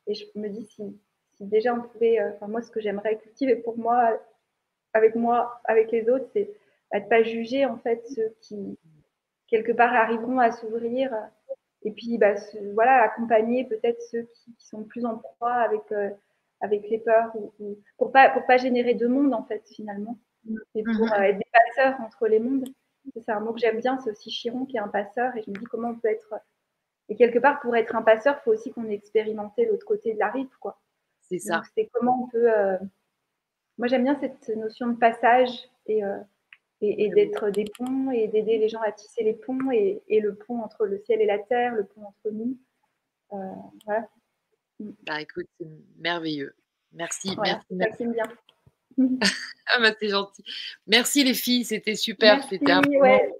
Et 0.07 0.15
je 0.15 0.25
me 0.35 0.49
dis 0.49 0.65
si, 0.65 0.99
déjà 1.39 1.75
on 1.75 1.83
pouvait, 1.83 2.21
euh, 2.21 2.31
moi 2.49 2.63
ce 2.63 2.71
que 2.71 2.81
j'aimerais 2.81 3.19
cultiver 3.19 3.57
pour 3.57 3.79
moi, 3.79 4.21
avec 4.93 5.15
moi, 5.15 5.61
avec 5.65 5.93
les 5.93 6.09
autres, 6.09 6.27
c'est 6.33 6.51
de 6.93 7.09
pas 7.09 7.23
juger 7.23 7.67
en 7.67 7.77
fait 7.79 8.05
ceux 8.09 8.35
qui 8.41 8.79
quelque 9.47 9.73
part 9.73 9.95
arriveront 9.95 10.39
à 10.39 10.51
s'ouvrir 10.51 11.15
et 11.83 11.93
puis 11.93 12.19
bah, 12.19 12.35
voilà 12.75 13.03
accompagner 13.03 13.65
peut-être 13.65 14.01
ceux 14.11 14.23
qui, 14.23 14.55
sont 14.59 14.83
plus 14.83 15.05
en 15.05 15.17
proie 15.17 15.53
avec 15.53 15.81
euh, 15.93 16.11
les 16.69 16.99
peurs 16.99 17.33
ou, 17.37 17.79
pour 17.97 18.11
pas 18.11 18.29
pour 18.31 18.45
pas 18.45 18.57
générer 18.57 18.95
de 18.95 19.07
monde 19.07 19.33
en 19.35 19.45
fait 19.45 19.63
finalement 19.69 20.19
et 20.75 20.83
pour 20.83 21.07
mhm. 21.07 21.13
euh, 21.13 21.23
être 21.23 21.39
des 21.39 21.51
passeurs 21.53 22.01
entre 22.01 22.27
les 22.27 22.39
mondes. 22.39 22.69
C'est 23.15 23.33
un 23.33 23.41
mot 23.41 23.53
que 23.53 23.61
j'aime 23.61 23.81
bien, 23.81 23.99
c'est 23.99 24.11
aussi 24.11 24.31
Chiron 24.31 24.67
qui 24.67 24.77
est 24.77 24.81
un 24.81 24.89
passeur, 24.89 25.35
et 25.37 25.43
je 25.43 25.51
me 25.51 25.57
dis 25.57 25.65
comment 25.65 25.91
on 25.91 25.99
peut 25.99 26.09
être. 26.09 26.35
Et 27.09 27.17
quelque 27.17 27.39
part, 27.39 27.61
pour 27.61 27.75
être 27.75 27.97
un 27.97 28.03
passeur, 28.03 28.37
il 28.39 28.43
faut 28.45 28.53
aussi 28.53 28.71
qu'on 28.73 28.89
ait 28.89 28.95
expérimenté 28.95 29.67
l'autre 29.67 29.87
côté 29.87 30.15
de 30.15 30.19
la 30.19 30.31
rive, 30.31 30.51
quoi. 30.61 30.81
C'est 31.23 31.39
ça. 31.39 31.63
C'est 31.75 31.89
comment 31.93 32.25
on 32.25 32.29
peut. 32.29 32.53
Euh, 32.53 32.79
moi, 33.79 33.89
j'aime 33.89 34.05
bien 34.05 34.19
cette 34.21 34.49
notion 34.57 34.89
de 34.89 34.97
passage 34.97 35.51
et, 35.87 36.05
euh, 36.05 36.19
et, 36.83 37.09
d'être 37.11 37.51
des 37.51 37.65
ponts 37.77 38.11
et 38.11 38.29
d'aider 38.29 38.59
les 38.59 38.69
gens 38.69 38.83
à 38.83 38.93
tisser 38.93 39.25
les 39.25 39.35
ponts 39.35 39.71
et, 39.73 40.03
et, 40.09 40.21
le 40.21 40.35
pont 40.35 40.61
entre 40.61 40.87
le 40.87 40.99
ciel 40.99 41.21
et 41.21 41.27
la 41.27 41.39
terre, 41.39 41.75
le 41.75 41.85
pont 41.85 42.05
entre 42.05 42.31
nous. 42.31 42.59
voilà. 43.85 44.09
Bah, 45.07 45.21
écoute, 45.21 45.47
c'est 45.59 45.69
merveilleux. 45.99 46.55
Merci, 46.93 47.37
merci, 47.43 47.67
merci. 47.71 48.07
bien. 48.07 48.25
Ah 49.67 49.79
bah 49.81 49.93
c'est 49.99 50.09
gentil. 50.09 50.45
Merci 50.87 51.25
les 51.25 51.35
filles, 51.35 51.65
c'était 51.65 51.95
super. 51.95 52.43
C'était 52.49 52.73
un 52.73 52.83
ouais. 52.83 53.33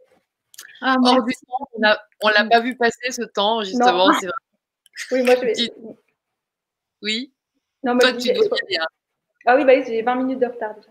ah, 0.81 0.97
on 0.99 1.15
ne 1.15 2.33
l'a 2.33 2.45
pas 2.45 2.61
vu 2.61 2.77
passer 2.77 3.11
ce 3.11 3.23
temps, 3.23 3.63
justement. 3.63 4.11
Oui, 5.13 5.23
moi 5.23 5.35
je 5.37 5.41
vais. 5.41 5.55
Oui. 7.01 7.33
Non, 7.83 7.97
Toi, 7.97 8.13
tu 8.13 8.31
dois 8.35 8.49
bien. 8.69 8.85
Ah 9.47 9.57
oui, 9.57 9.65
bah, 9.65 9.83
j'ai 9.83 10.03
20 10.03 10.15
minutes 10.17 10.41
de 10.41 10.47
retard 10.47 10.75
déjà. 10.75 10.91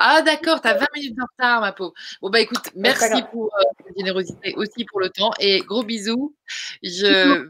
Ah 0.00 0.22
d'accord, 0.22 0.60
tu 0.60 0.68
as 0.68 0.74
20 0.74 0.86
minutes 0.94 1.16
de 1.16 1.22
retard, 1.22 1.60
ma 1.60 1.72
pauvre. 1.72 1.92
Bon 2.22 2.30
bah 2.30 2.38
écoute, 2.38 2.70
merci 2.76 3.20
pour 3.32 3.46
euh, 3.46 3.62
ta 3.84 3.90
générosité, 3.96 4.54
aussi 4.54 4.84
pour 4.84 5.00
le 5.00 5.10
temps 5.10 5.32
et 5.40 5.58
gros 5.60 5.82
bisous. 5.82 6.36
Je 6.84 7.48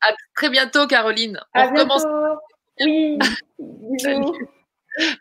à 0.00 0.14
très 0.34 0.50
bientôt, 0.50 0.88
Caroline. 0.88 1.40
On 1.54 1.60
à 1.60 1.66
recommence. 1.66 2.04
Oui. 2.80 3.18
Bisous. 3.58 4.36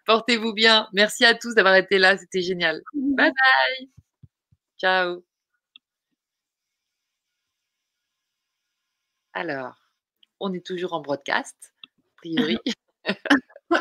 Portez-vous 0.06 0.54
bien. 0.54 0.88
Merci 0.94 1.26
à 1.26 1.36
tous 1.36 1.56
d'avoir 1.56 1.76
été 1.76 1.98
là. 1.98 2.18
C'était 2.18 2.42
génial. 2.42 2.82
Bye 2.94 3.32
bye. 3.32 3.90
Ciao. 4.78 5.24
Alors, 9.34 9.76
on 10.40 10.54
est 10.54 10.66
toujours 10.66 10.94
en 10.94 11.02
broadcast, 11.02 11.74
a 11.84 12.16
priori. 12.18 12.58